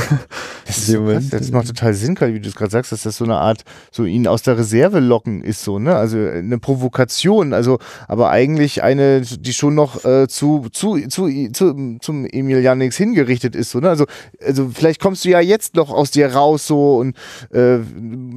Das, 0.68 0.86
ist 0.86 1.32
das 1.32 1.50
macht 1.50 1.66
total 1.68 1.94
Sinn, 1.94 2.14
wie 2.20 2.40
du 2.40 2.46
es 2.46 2.54
gerade 2.54 2.70
sagst, 2.70 2.92
dass 2.92 3.02
das 3.04 3.16
so 3.16 3.24
eine 3.24 3.36
Art, 3.36 3.64
so 3.90 4.04
ihn 4.04 4.26
aus 4.26 4.42
der 4.42 4.58
Reserve 4.58 5.00
locken 5.00 5.42
ist, 5.42 5.64
so, 5.64 5.78
ne? 5.78 5.96
Also 5.96 6.18
eine 6.18 6.58
Provokation, 6.58 7.54
also, 7.54 7.78
aber 8.06 8.28
eigentlich 8.28 8.82
eine, 8.82 9.22
die 9.22 9.54
schon 9.54 9.74
noch 9.74 10.04
äh, 10.04 10.28
zu, 10.28 10.66
zu, 10.70 10.98
zu, 11.08 11.50
zu, 11.52 11.96
zum 12.02 12.26
Emil 12.26 12.60
Jannings 12.60 12.98
hingerichtet 12.98 13.56
ist, 13.56 13.70
so, 13.70 13.80
ne? 13.80 13.88
Also, 13.88 14.04
also 14.44 14.68
vielleicht 14.68 15.00
kommst 15.00 15.24
du 15.24 15.30
ja 15.30 15.40
jetzt 15.40 15.74
noch 15.74 15.88
aus 15.88 16.10
dir 16.10 16.34
raus, 16.34 16.66
so, 16.66 16.98
und 16.98 17.16
äh, 17.50 17.78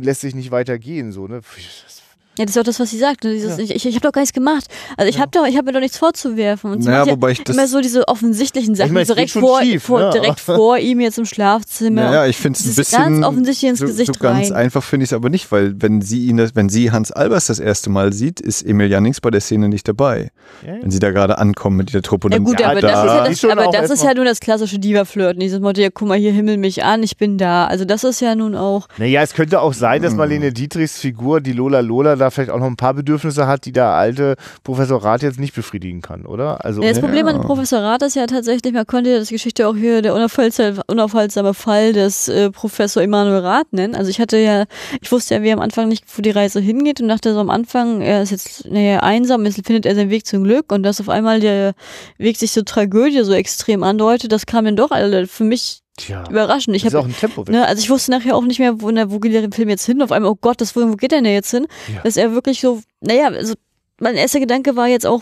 lässt 0.02 0.22
sich 0.22 0.34
nicht 0.34 0.52
weitergehen, 0.52 1.12
so, 1.12 1.28
ne? 1.28 1.42
Das 1.86 2.01
Ja, 2.42 2.46
das 2.46 2.56
ist 2.56 2.60
auch 2.60 2.64
das, 2.66 2.80
was 2.80 2.89
sie 2.89 2.98
sagt. 2.98 3.24
Dieses, 3.24 3.60
Ich, 3.60 3.70
ich, 3.76 3.86
ich 3.86 3.94
habe 3.96 4.02
doch 4.08 4.12
gar 4.12 4.22
nichts 4.22 4.34
gemacht. 4.34 4.66
Also 4.98 5.08
ich 5.10 5.20
habe 5.20 5.30
doch, 5.32 5.46
ich 5.46 5.56
habe 5.58 5.66
mir 5.66 5.74
doch 5.74 5.80
nichts 5.80 5.98
vorzuwerfen. 6.00 6.72
Und 6.72 6.82
sie 6.82 6.89
Naja, 6.89 7.06
ja 7.06 7.12
wobei 7.12 7.32
ich 7.32 7.44
das- 7.44 7.56
immer 7.56 7.68
so 7.68 7.82
diese 7.82 8.08
offensichtlichen 8.08 8.74
Sachen, 8.74 8.94
meine, 8.94 9.04
es 9.04 9.08
direkt, 9.10 9.30
vor, 9.32 9.62
schief, 9.62 9.84
vor, 9.84 10.00
ne? 10.00 10.10
direkt 10.10 10.39
vor 10.39 10.80
ihm 10.80 11.00
jetzt 11.02 11.20
im 11.20 11.26
Schlafzimmer. 11.26 12.02
Naja, 12.06 12.26
ich 12.26 12.38
finde 12.38 12.58
es 12.60 12.66
ein 12.66 12.74
bisschen. 12.76 12.98
ganz 13.00 13.26
offensichtlich 13.26 13.70
ins 13.70 13.80
so, 13.80 13.86
Gesicht 13.86 14.16
so 14.16 14.20
ganz 14.20 14.50
rein. 14.50 14.54
einfach 14.58 14.84
finde 14.84 15.04
ich 15.04 15.10
es 15.12 15.14
aber 15.14 15.30
nicht, 15.30 15.52
weil 15.52 15.80
wenn 15.80 16.02
sie 16.02 16.26
ihn, 16.26 16.38
das- 16.38 16.56
wenn 16.56 16.70
sie 16.70 16.92
Hans 16.92 17.12
Albers 17.12 17.46
das 17.46 17.60
erste 17.60 17.92
Mal 17.92 18.12
sieht, 18.12 18.39
ist 18.42 18.64
Emil 18.64 18.89
Jannings 18.89 19.22
bei 19.22 19.30
der 19.30 19.42
Szene 19.42 19.70
nicht 19.70 19.88
dabei. 19.88 20.32
Wenn 20.64 20.89
sie 20.89 21.00
da 21.00 21.12
gerade 21.12 21.38
ankommen 21.38 21.78
mit 21.78 21.94
der 21.94 22.02
Truppe. 22.02 22.26
und 22.28 22.32
Ja 22.34 22.38
dann- 22.39 22.46
gut, 22.46 22.60
Ja, 22.60 22.72
aber, 22.72 22.82
da- 22.82 22.88
das, 22.88 22.98
ist 23.34 23.44
ja 23.44 23.50
die 23.50 23.56
das, 23.56 23.66
aber 23.68 23.72
das 23.78 23.92
ist 23.92 24.04
ja 24.04 24.14
nur 24.16 24.26
das 24.26 24.39
klassische 24.39 24.80
Diva-Flirten. 24.80 25.39
Dieses 25.39 25.60
Motto, 25.60 25.80
ja, 25.82 25.89
guck 25.94 26.08
mal, 26.08 26.18
hier 26.18 26.32
himmel 26.32 26.58
mich 26.58 26.84
an, 26.84 27.04
ich 27.04 27.18
bin 27.18 27.38
da. 27.38 27.66
Also 27.68 27.86
das 27.86 28.04
ist 28.04 28.20
ja 28.22 28.34
nun 28.34 28.56
auch, 28.56 28.88
Naja, 28.98 29.22
es 29.22 29.34
könnte 29.34 29.62
auch 29.62 29.74
sein, 29.74 29.98
Hm. 29.98 30.04
dass 30.04 30.16
Marlene 30.16 30.52
Dietrichs 30.52 30.98
Figur, 30.98 31.42
die 31.42 31.52
Lola 31.54 31.82
Lola, 31.82 32.16
da 32.16 32.30
vielleicht 32.32 32.51
auch 32.51 32.59
noch 32.59 32.67
ein 32.67 32.75
paar 32.75 32.93
Bedürfnisse 32.93 33.47
hat, 33.47 33.65
die 33.65 33.71
der 33.71 33.88
alte 33.88 34.36
Professor 34.63 35.03
Rath 35.03 35.21
jetzt 35.21 35.39
nicht 35.39 35.53
befriedigen 35.53 36.01
kann, 36.01 36.25
oder? 36.25 36.63
Also, 36.65 36.82
Ja, 36.82 36.89
das 36.89 36.99
Problem 36.99 37.27
an 37.27 37.36
dem 37.36 37.43
Professorat 37.43 38.01
ist 38.01 38.15
ja 38.15 38.25
tatsächlich, 38.25 38.73
man 38.73 38.88
konnte 38.88 39.11
ja 39.11 39.19
das 39.19 39.29
Geschichte 39.29 39.67
auch 39.67 39.75
hier 39.75 40.01
der 40.01 40.13
unaufhaltsame, 40.15 40.82
unaufhaltsame 40.88 41.53
Fall 41.53 41.93
des 41.93 42.27
äh, 42.27 42.49
Professor 42.51 43.03
Emanuel 43.03 43.39
Rath 43.39 43.71
nennen. 43.71 43.95
Also 43.95 44.09
ich 44.09 44.19
hatte 44.19 44.38
ja, 44.38 44.65
ich 45.01 45.11
wusste 45.11 45.36
ja 45.36 45.43
wie 45.43 45.51
am 45.51 45.59
Anfang 45.59 45.88
nicht, 45.88 46.05
wo 46.15 46.21
die 46.21 46.32
Reise 46.32 46.59
hingeht 46.59 47.01
und 47.01 47.07
dachte 47.07 47.34
so 47.34 47.39
am 47.39 47.49
Anfang, 47.49 48.01
er 48.01 48.21
ist 48.21 48.32
jetzt 48.32 48.69
naja, 48.69 48.99
einsam, 49.01 49.45
jetzt 49.45 49.65
findet 49.65 49.86
er 49.86 49.95
seinen 49.95 50.09
Weg 50.09 50.25
zum 50.25 50.43
Glück 50.43 50.71
und 50.71 50.84
dass 50.84 51.01
auf 51.01 51.09
einmal 51.09 51.39
der 51.39 51.73
Weg 52.17 52.38
sich 52.38 52.51
zur 52.51 52.65
Tragödie 52.65 53.23
so 53.23 53.34
extrem 53.34 53.84
andeutet, 53.84 54.32
das 54.32 54.45
kam 54.45 54.65
dann 54.65 54.75
doch 54.75 54.91
alle 54.91 55.27
für 55.27 55.43
mich 55.43 55.82
Tja, 56.02 56.24
überraschend. 56.30 56.76
Ich 56.76 56.84
das 56.84 56.93
ist 56.93 56.99
auch 56.99 57.06
ein 57.06 57.16
Tempo. 57.16 57.43
Ne, 57.49 57.66
also 57.66 57.82
ich 57.82 57.89
wusste 57.89 58.12
nachher 58.12 58.36
auch 58.36 58.43
nicht 58.43 58.60
mehr, 58.60 58.82
wo, 58.82 58.89
na, 58.91 59.12
wo 59.12 59.20
geht 59.20 59.34
der 59.34 59.52
Film 59.52 59.70
jetzt 59.70 59.86
hin. 59.86 60.02
Auf 60.02 60.12
einmal, 60.12 60.32
oh 60.32 60.38
Gott, 60.39 60.62
das, 60.62 60.76
wo, 60.76 60.82
wo 60.82 60.95
geht 60.95 61.12
der 61.12 61.22
denn 61.22 61.32
jetzt 61.32 61.52
hin? 61.52 61.68
Ja. 61.93 62.02
Dass 62.02 62.18
er 62.18 62.34
wirklich 62.34 62.62
so, 62.62 62.82
naja, 63.02 63.28
also 63.28 63.54
mein 63.99 64.16
erster 64.16 64.39
Gedanke 64.39 64.76
war 64.76 64.88
jetzt 64.88 65.06
auch, 65.06 65.22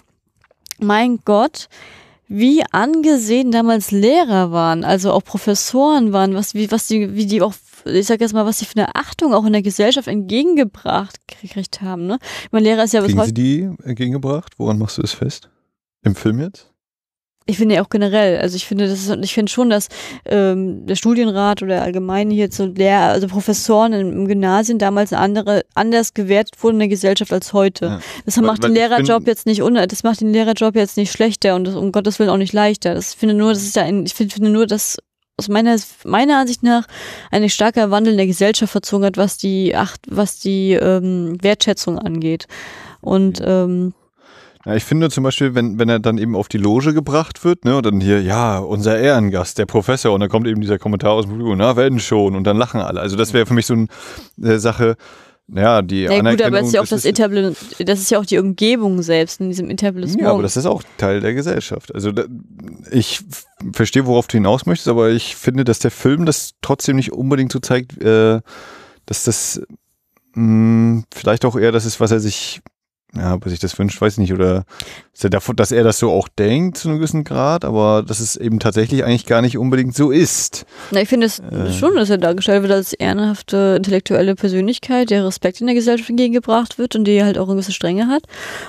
mein 0.80 1.20
Gott, 1.26 1.68
wie 2.30 2.64
angesehen 2.72 3.52
damals 3.52 3.92
Lehrer 3.92 4.52
waren, 4.52 4.84
also 4.84 5.12
auch 5.12 5.24
Professoren 5.24 6.14
waren, 6.14 6.36
was, 6.36 6.54
wie, 6.54 6.72
was 6.72 6.88
die, 6.88 7.16
wie 7.16 7.26
die 7.26 7.42
auch, 7.42 7.54
ich 7.86 8.06
sag 8.06 8.22
jetzt 8.22 8.34
mal, 8.34 8.46
was 8.46 8.60
die 8.60 8.66
für 8.66 8.78
eine 8.78 8.96
Achtung 8.96 9.34
auch 9.34 9.46
in 9.46 9.54
der 9.54 9.64
Gesellschaft 9.64 10.08
entgegengebracht 10.08 11.18
gekriegt 11.28 11.82
haben, 11.82 12.06
ne? 12.06 12.20
Mein 12.52 12.64
Lehrer 12.64 12.84
ist 12.84 12.94
ja 12.94 13.02
bis 13.02 13.16
heute 13.16 13.28
sie 13.28 13.34
die 13.34 13.70
entgegengebracht? 13.84 14.54
Woran 14.58 14.78
machst 14.78 14.98
du 14.98 15.02
das 15.02 15.12
fest? 15.12 15.50
Im 16.04 16.16
Film 16.16 16.40
jetzt? 16.40 16.69
Ich 17.50 17.58
finde 17.58 17.76
ja 17.76 17.82
auch 17.82 17.90
generell, 17.90 18.38
also 18.38 18.56
ich 18.56 18.68
finde, 18.68 18.88
das 18.88 19.08
ist, 19.08 19.18
ich 19.24 19.34
finde 19.34 19.52
schon, 19.52 19.72
dass 19.72 19.88
ähm, 20.26 20.86
der 20.86 20.96
Studienrat 20.96 21.64
oder 21.64 21.82
allgemein 21.82 22.30
hier 22.30 22.52
so 22.52 22.66
Lehr 22.66 23.00
also 23.00 23.28
Professoren 23.28 23.94
im, 23.94 24.12
im 24.12 24.28
Gymnasium 24.28 24.78
damals 24.78 25.12
eine 25.12 25.22
andere, 25.22 25.66
anders 25.74 26.14
gewertet 26.14 26.62
wurden 26.62 26.76
in 26.76 26.80
der 26.80 26.88
Gesellschaft 26.90 27.34
als 27.34 27.52
heute. 27.52 27.86
Ja. 27.86 28.00
Das 28.26 28.38
macht 28.38 28.62
weil 28.62 28.70
den 28.70 28.76
Lehrerjob 28.76 29.26
jetzt 29.26 29.48
nicht 29.48 29.64
un, 29.64 29.74
das 29.74 30.04
macht 30.04 30.22
den 30.22 30.32
Lehrerjob 30.32 30.76
jetzt 30.76 30.96
nicht 30.96 31.12
schlechter 31.12 31.56
und 31.56 31.66
das, 31.66 31.76
um 31.76 31.92
Gottes 31.92 32.20
Willen 32.20 32.30
auch 32.30 32.38
nicht 32.38 32.54
leichter. 32.54 32.94
Das 32.94 33.16
finde 33.16 33.34
nur, 33.34 33.52
das 33.52 33.64
ist 33.64 33.76
ja 33.76 33.84
ein, 33.84 34.06
ich 34.06 34.14
finde, 34.14 34.36
finde 34.36 34.52
nur, 34.52 34.68
dass 34.68 34.98
aus 35.40 35.48
meiner, 35.48 35.76
meiner 36.04 36.38
Ansicht 36.38 36.62
nach 36.62 36.86
ein 37.32 37.50
starker 37.50 37.90
Wandel 37.90 38.12
in 38.12 38.18
der 38.18 38.28
Gesellschaft 38.28 38.72
verzogen 38.72 39.06
hat, 39.06 39.18
was 39.18 39.38
die 39.38 39.76
acht, 39.76 40.02
was 40.08 40.40
die 40.40 40.74
ähm, 40.74 41.38
Wertschätzung 41.42 41.98
angeht. 41.98 42.46
Und 43.02 43.42
ähm, 43.44 43.94
Ja, 44.66 44.76
ich 44.76 44.84
finde 44.84 45.10
zum 45.10 45.24
Beispiel, 45.24 45.56
wenn, 45.56 45.80
wenn 45.80 45.88
er 45.88 46.00
dann 46.00 46.18
eben 46.18 46.36
auf 46.36 46.50
die 46.50 46.58
Loge 46.58 46.94
gebracht 46.94 47.46
wird, 47.46 47.64
ne, 47.64 47.78
und 47.78 47.86
dann 47.86 48.02
hier, 48.02 48.22
ja, 48.22 48.60
unser 48.60 49.00
Ehrengast, 49.00 49.58
der 49.58 49.66
Professor, 49.66 50.14
und 50.14 50.20
dann 50.20 50.30
kommt 50.30 50.48
eben 50.48 50.60
dieser 50.60 50.78
Kommentar 50.78 51.12
aus 51.14 51.26
dem 51.26 51.32
Publikum, 51.32 51.58
na, 51.58 51.76
werden 51.78 52.00
schon, 52.00 52.36
und 52.36 52.44
dann 52.44 52.58
lachen 52.58 52.82
alle. 52.82 53.00
Also 53.00 53.16
das 53.16 53.32
wäre 53.34 53.46
für 53.46 53.54
mich 53.54 53.66
so 53.66 53.74
eine 53.74 53.88
äh, 54.44 54.60
Sache, 54.60 54.98
naja, 55.48 55.82
die 55.82 56.02
Ja 56.02 56.10
gut, 56.12 56.20
Anerkennung. 56.20 56.48
aber 56.54 56.60
es 56.60 56.68
ist 56.68 56.74
ja 56.74 56.82
auch 56.82 56.88
das, 56.88 57.06
ist- 57.06 57.90
das 57.90 58.00
ist 58.00 58.12
ja 58.12 58.20
auch 58.20 58.26
die 58.26 58.38
Umgebung 58.38 59.02
selbst 59.02 59.40
in 59.40 59.48
diesem 59.48 59.70
Etablissement. 59.70 60.22
Ja, 60.22 60.32
aber 60.34 60.44
das 60.44 60.58
ist 60.58 60.66
auch 60.66 60.84
Teil 60.98 61.22
der 61.22 61.34
Gesellschaft. 61.34 61.96
Also 61.96 62.12
da, 62.12 62.26
ich 62.92 63.22
verstehe, 63.74 64.06
worauf 64.06 64.28
du 64.28 64.34
hinaus 64.38 64.66
möchtest, 64.66 64.90
aber 64.90 65.10
ich 65.10 65.38
finde, 65.38 65.64
dass 65.64 65.80
der 65.80 65.90
Film 65.92 66.26
das 66.26 66.52
trotzdem 66.62 66.98
nicht 66.98 67.14
unbedingt 67.14 67.52
so 67.54 67.60
zeigt, 67.60 68.00
äh, 68.04 68.42
dass 69.06 69.24
das 69.24 69.62
mh, 70.34 71.04
vielleicht 71.14 71.46
auch 71.46 71.56
eher 71.56 71.72
das 71.72 71.86
ist, 71.86 72.00
was 72.00 72.12
er 72.12 72.20
sich, 72.20 72.60
ja, 73.16 73.34
ob 73.34 73.46
er 73.46 73.50
sich 73.50 73.60
das 73.60 73.78
wünscht, 73.80 74.00
weiß 74.00 74.14
ich 74.14 74.20
nicht, 74.20 74.34
oder 74.34 74.66
dass 75.14 75.24
er, 75.24 75.30
davon, 75.32 75.56
dass 75.56 75.72
er 75.72 75.84
das 75.84 75.98
so 76.00 76.12
auch 76.12 76.28
denkt 76.28 76.78
zu 76.78 76.88
einem 76.90 77.00
gewissen 77.00 77.24
Grad, 77.24 77.66
aber 77.66 78.04
dass 78.04 78.20
es 78.20 78.36
eben 78.36 78.60
tatsächlich 78.60 79.04
eigentlich 79.04 79.26
gar 79.26 79.42
nicht 79.42 79.58
unbedingt 79.58 79.96
so 79.96 80.12
ist. 80.12 80.66
Na, 80.92 81.02
ich 81.02 81.10
finde 81.10 81.26
es 81.26 81.40
Äh. 81.40 81.72
schon, 81.74 81.96
dass 81.96 82.10
er 82.12 82.20
dargestellt 82.20 82.62
wird 82.62 82.72
als 82.72 82.94
ehrenhafte 82.94 83.74
intellektuelle 83.78 84.36
Persönlichkeit, 84.36 85.10
der 85.10 85.26
Respekt 85.26 85.60
in 85.60 85.68
der 85.68 85.76
Gesellschaft 85.76 86.10
entgegengebracht 86.10 86.78
wird 86.78 86.96
und 86.96 87.06
die 87.06 87.24
halt 87.24 87.38
auch 87.38 87.48
eine 87.48 87.56
gewisse 87.56 87.72
Strenge 87.72 88.08
hat. 88.08 88.24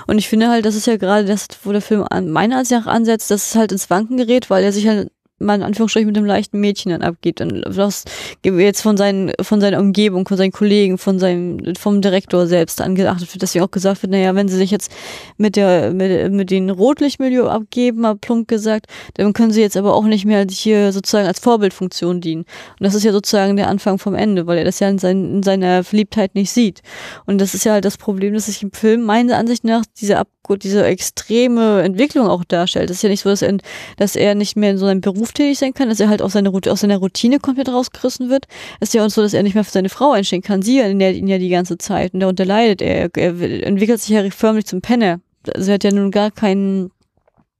Und 0.07 0.17
ich 0.17 0.27
finde 0.27 0.49
halt, 0.49 0.65
das 0.65 0.75
ist 0.75 0.87
ja 0.87 0.97
gerade 0.97 1.25
das, 1.25 1.47
wo 1.63 1.71
der 1.71 1.81
Film 1.81 2.05
meiner 2.27 2.57
Ansicht 2.57 2.79
nach 2.81 2.91
ansetzt, 2.91 3.29
dass 3.31 3.49
es 3.49 3.55
halt 3.55 3.71
ins 3.71 3.89
Wanken 3.89 4.17
gerät, 4.17 4.49
weil 4.49 4.63
er 4.63 4.71
sich 4.73 4.87
halt 4.87 5.11
mal 5.41 5.55
in 5.55 5.63
Anführungsstrichen 5.63 6.07
mit 6.07 6.17
einem 6.17 6.25
leichten 6.25 6.59
Mädchen 6.59 6.91
dann 6.91 7.01
abgibt. 7.01 7.41
Und 7.41 7.63
was 7.67 8.05
jetzt 8.43 8.81
von 8.81 8.97
seinen, 8.97 9.31
von 9.41 9.61
seiner 9.61 9.79
Umgebung, 9.79 10.27
von 10.27 10.37
seinen 10.37 10.51
Kollegen, 10.51 10.97
von 10.97 11.19
seinem, 11.19 11.75
vom 11.75 12.01
Direktor 12.01 12.47
selbst 12.47 12.81
angeachtet 12.81 13.33
wird, 13.33 13.43
dass 13.43 13.55
ihm 13.55 13.63
auch 13.63 13.71
gesagt 13.71 14.01
wird, 14.01 14.11
naja, 14.11 14.35
wenn 14.35 14.47
sie 14.47 14.57
sich 14.57 14.71
jetzt 14.71 14.91
mit 15.37 15.55
der, 15.55 15.93
mit, 15.93 16.31
mit 16.31 16.51
dem 16.51 16.69
Rotlichtmilieu 16.69 17.47
abgeben, 17.47 18.01
mal 18.01 18.15
plump 18.15 18.47
gesagt, 18.47 18.87
dann 19.15 19.33
können 19.33 19.51
sie 19.51 19.61
jetzt 19.61 19.77
aber 19.77 19.93
auch 19.93 20.05
nicht 20.05 20.25
mehr 20.25 20.45
hier 20.49 20.91
sozusagen 20.91 21.27
als 21.27 21.39
Vorbildfunktion 21.39 22.21
dienen. 22.21 22.41
Und 22.41 22.85
das 22.85 22.95
ist 22.95 23.03
ja 23.03 23.11
sozusagen 23.11 23.55
der 23.55 23.67
Anfang 23.67 23.97
vom 23.97 24.15
Ende, 24.15 24.47
weil 24.47 24.57
er 24.57 24.65
das 24.65 24.79
ja 24.79 24.89
in, 24.89 24.99
sein, 24.99 25.35
in 25.35 25.43
seiner 25.43 25.83
Verliebtheit 25.83 26.35
nicht 26.35 26.51
sieht. 26.51 26.81
Und 27.25 27.39
das 27.39 27.53
ist 27.53 27.65
ja 27.65 27.73
halt 27.73 27.85
das 27.85 27.97
Problem, 27.97 28.33
dass 28.33 28.45
sich 28.45 28.63
im 28.63 28.71
Film 28.71 29.03
meiner 29.03 29.37
Ansicht 29.37 29.63
nach 29.63 29.83
diese 29.99 30.17
Ab 30.17 30.27
diese 30.49 30.85
extreme 30.85 31.81
Entwicklung 31.81 32.27
auch 32.27 32.43
darstellt. 32.43 32.89
Das 32.89 32.97
ist 32.97 33.03
ja 33.03 33.09
nicht 33.09 33.21
so, 33.21 33.29
dass 33.29 33.41
er, 33.41 33.57
dass 33.97 34.15
er 34.15 34.35
nicht 34.35 34.57
mehr 34.57 34.71
in 34.71 34.77
so 34.77 34.85
einem 34.85 35.01
Beruf 35.01 35.31
tätig 35.31 35.59
sein 35.59 35.73
kann, 35.73 35.89
dass 35.89 35.99
er 35.99 36.09
halt 36.09 36.21
aus 36.21 36.33
seiner, 36.33 36.51
aus 36.53 36.81
seiner 36.81 36.97
Routine 36.97 37.39
komplett 37.39 37.69
rausgerissen 37.69 38.29
wird. 38.29 38.45
Es 38.79 38.89
ist 38.89 38.93
ja 38.93 39.05
auch 39.05 39.09
so, 39.09 39.21
dass 39.21 39.33
er 39.33 39.43
nicht 39.43 39.55
mehr 39.55 39.63
für 39.63 39.71
seine 39.71 39.89
Frau 39.89 40.11
einstehen 40.11 40.41
kann. 40.41 40.61
Sie 40.61 40.79
ernährt 40.79 41.15
ihn 41.15 41.27
ja 41.27 41.37
die 41.37 41.49
ganze 41.49 41.77
Zeit 41.77 42.13
und 42.13 42.19
darunter 42.19 42.45
leidet 42.45 42.81
er. 42.81 43.09
Er 43.15 43.41
entwickelt 43.65 44.01
sich 44.01 44.09
ja 44.09 44.29
förmlich 44.31 44.65
zum 44.65 44.81
Penner. 44.81 45.19
Also 45.53 45.71
er 45.71 45.75
hat 45.75 45.83
ja 45.83 45.91
nun 45.91 46.11
gar 46.11 46.31
keinen, 46.31 46.91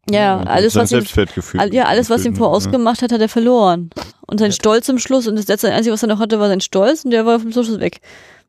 ja, 0.09 0.41
alles, 0.43 0.73
Sein 0.73 0.84
was 0.84 0.91
ihm, 0.91 1.73
ja, 1.73 1.86
alles, 1.86 2.09
was 2.09 2.25
ihm 2.25 2.36
vorausgemacht 2.36 3.01
hat, 3.01 3.11
hat 3.11 3.21
er 3.21 3.29
verloren. 3.29 3.91
Und 4.25 4.39
sein 4.39 4.51
Stolz 4.51 4.86
zum 4.86 4.97
Schluss, 4.97 5.27
und 5.27 5.36
das 5.36 5.47
letzte 5.47 5.71
Einzige, 5.71 5.93
was 5.93 6.03
er 6.03 6.09
noch 6.09 6.19
hatte, 6.19 6.39
war 6.39 6.47
sein 6.47 6.61
Stolz, 6.61 7.05
und 7.05 7.11
der 7.11 7.25
war 7.25 7.39
vom 7.39 7.51
Schluss 7.51 7.79
weg. 7.79 8.01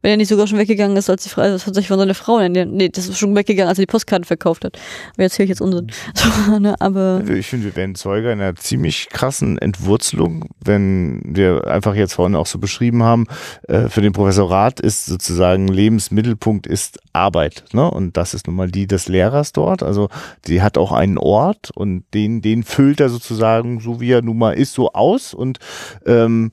Wenn 0.03 0.11
er 0.11 0.17
nicht 0.17 0.29
sogar 0.29 0.47
schon 0.47 0.59
weggegangen 0.59 0.97
ist, 0.97 1.09
als 1.09 1.23
die 1.23 1.29
Frau, 1.29 1.43
das 1.43 1.67
hat 1.67 1.75
sich 1.75 1.89
von 1.89 1.99
seiner 1.99 2.15
Frau, 2.15 2.47
nee, 2.47 2.89
das 2.89 3.09
ist 3.09 3.19
schon 3.19 3.35
weggegangen, 3.35 3.69
als 3.69 3.79
er 3.79 3.83
die 3.83 3.91
Postkarten 3.91 4.25
verkauft 4.25 4.65
hat. 4.65 4.79
Aber 5.15 5.23
jetzt 5.23 5.39
höre 5.39 5.45
ich 5.45 5.51
jetzt 5.51 5.61
Unsinn. 5.61 5.91
So, 6.15 6.59
ne, 6.59 6.75
aber, 6.81 7.21
Also 7.21 7.33
ich 7.33 7.47
finde, 7.47 7.67
wir 7.67 7.77
werden 7.77 7.95
Zeuge 7.95 8.31
einer 8.31 8.55
ziemlich 8.57 9.09
krassen 9.11 9.59
Entwurzelung, 9.59 10.51
wenn 10.65 11.21
wir 11.25 11.67
einfach 11.67 11.95
jetzt 11.95 12.15
vorhin 12.15 12.35
auch 12.35 12.47
so 12.47 12.59
beschrieben 12.59 13.03
haben, 13.03 13.27
äh, 13.69 13.89
für 13.89 14.01
den 14.01 14.13
Professor 14.13 14.51
Rath 14.51 14.81
ist 14.81 15.07
sozusagen 15.07 15.69
Lebensmittelpunkt 15.69 16.67
ist 16.67 16.99
Arbeit. 17.13 17.65
Ne? 17.73 17.91
Und 17.91 18.17
das 18.17 18.35
ist 18.35 18.47
nun 18.47 18.57
mal 18.57 18.71
die 18.71 18.87
des 18.87 19.09
Lehrers 19.09 19.53
dort. 19.53 19.83
Also 19.83 20.09
die 20.47 20.63
hat 20.63 20.79
auch 20.79 20.93
einen 20.93 21.19
Ort 21.19 21.71
und 21.75 22.05
den, 22.15 22.43
den 22.43 22.63
füllt 22.63 23.01
er 23.01 23.09
sozusagen, 23.09 23.81
so 23.81 24.01
wie 24.01 24.11
er 24.11 24.23
nun 24.23 24.39
mal 24.39 24.53
ist, 24.53 24.73
so 24.73 24.93
aus. 24.93 25.35
Und 25.35 25.59
ähm, 26.07 26.51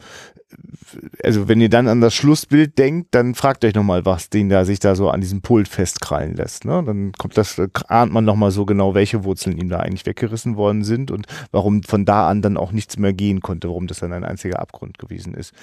also 1.24 1.48
wenn 1.48 1.62
ihr 1.62 1.70
dann 1.70 1.88
an 1.88 2.02
das 2.02 2.16
Schlussbild 2.16 2.78
denkt, 2.78 3.10
dann 3.12 3.36
fragt 3.36 3.64
euch 3.64 3.76
nochmal, 3.76 4.06
was 4.06 4.30
den 4.30 4.50
da 4.50 4.66
sich 4.66 4.80
da 4.80 4.96
so 4.96 5.10
an 5.10 5.22
diesem 5.22 5.42
Pult 5.42 5.68
festkrallen 5.68 6.36
lässt. 6.36 6.66
Ne? 6.66 6.84
Dann 6.86 7.12
kommt 7.14 7.38
das, 7.38 7.62
ahnt 7.88 8.12
man 8.12 8.26
nochmal 8.26 8.52
so 8.52 8.66
genau, 8.66 8.96
welche 8.96 9.24
Wurzeln 9.24 9.58
ihm 9.58 9.70
da 9.70 9.80
eigentlich 9.80 10.06
weggerissen 10.06 10.56
worden 10.56 10.84
sind 10.84 11.12
und 11.12 11.28
warum 11.52 11.84
von 11.84 12.06
da 12.06 12.28
an 12.28 12.42
dann 12.42 12.58
auch 12.58 12.72
nichts 12.72 12.98
mehr 12.98 13.14
gehen 13.14 13.42
konnte, 13.42 13.68
warum 13.68 13.88
das 13.88 14.00
dann 14.00 14.14
ein 14.14 14.24
einziger 14.24 14.60
Abgrund 14.60 14.98
gewesen 14.98 15.34
ist. 15.34 15.54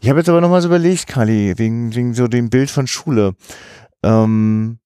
Ich 0.00 0.08
habe 0.08 0.20
jetzt 0.20 0.28
aber 0.28 0.40
nochmal 0.40 0.62
so 0.62 0.68
überlegt, 0.68 1.06
Kali, 1.06 1.54
wegen, 1.56 1.94
wegen 1.94 2.14
so 2.14 2.28
dem 2.28 2.50
Bild 2.50 2.70
von 2.70 2.86
Schule. 2.86 3.34
Ähm, 4.02 4.78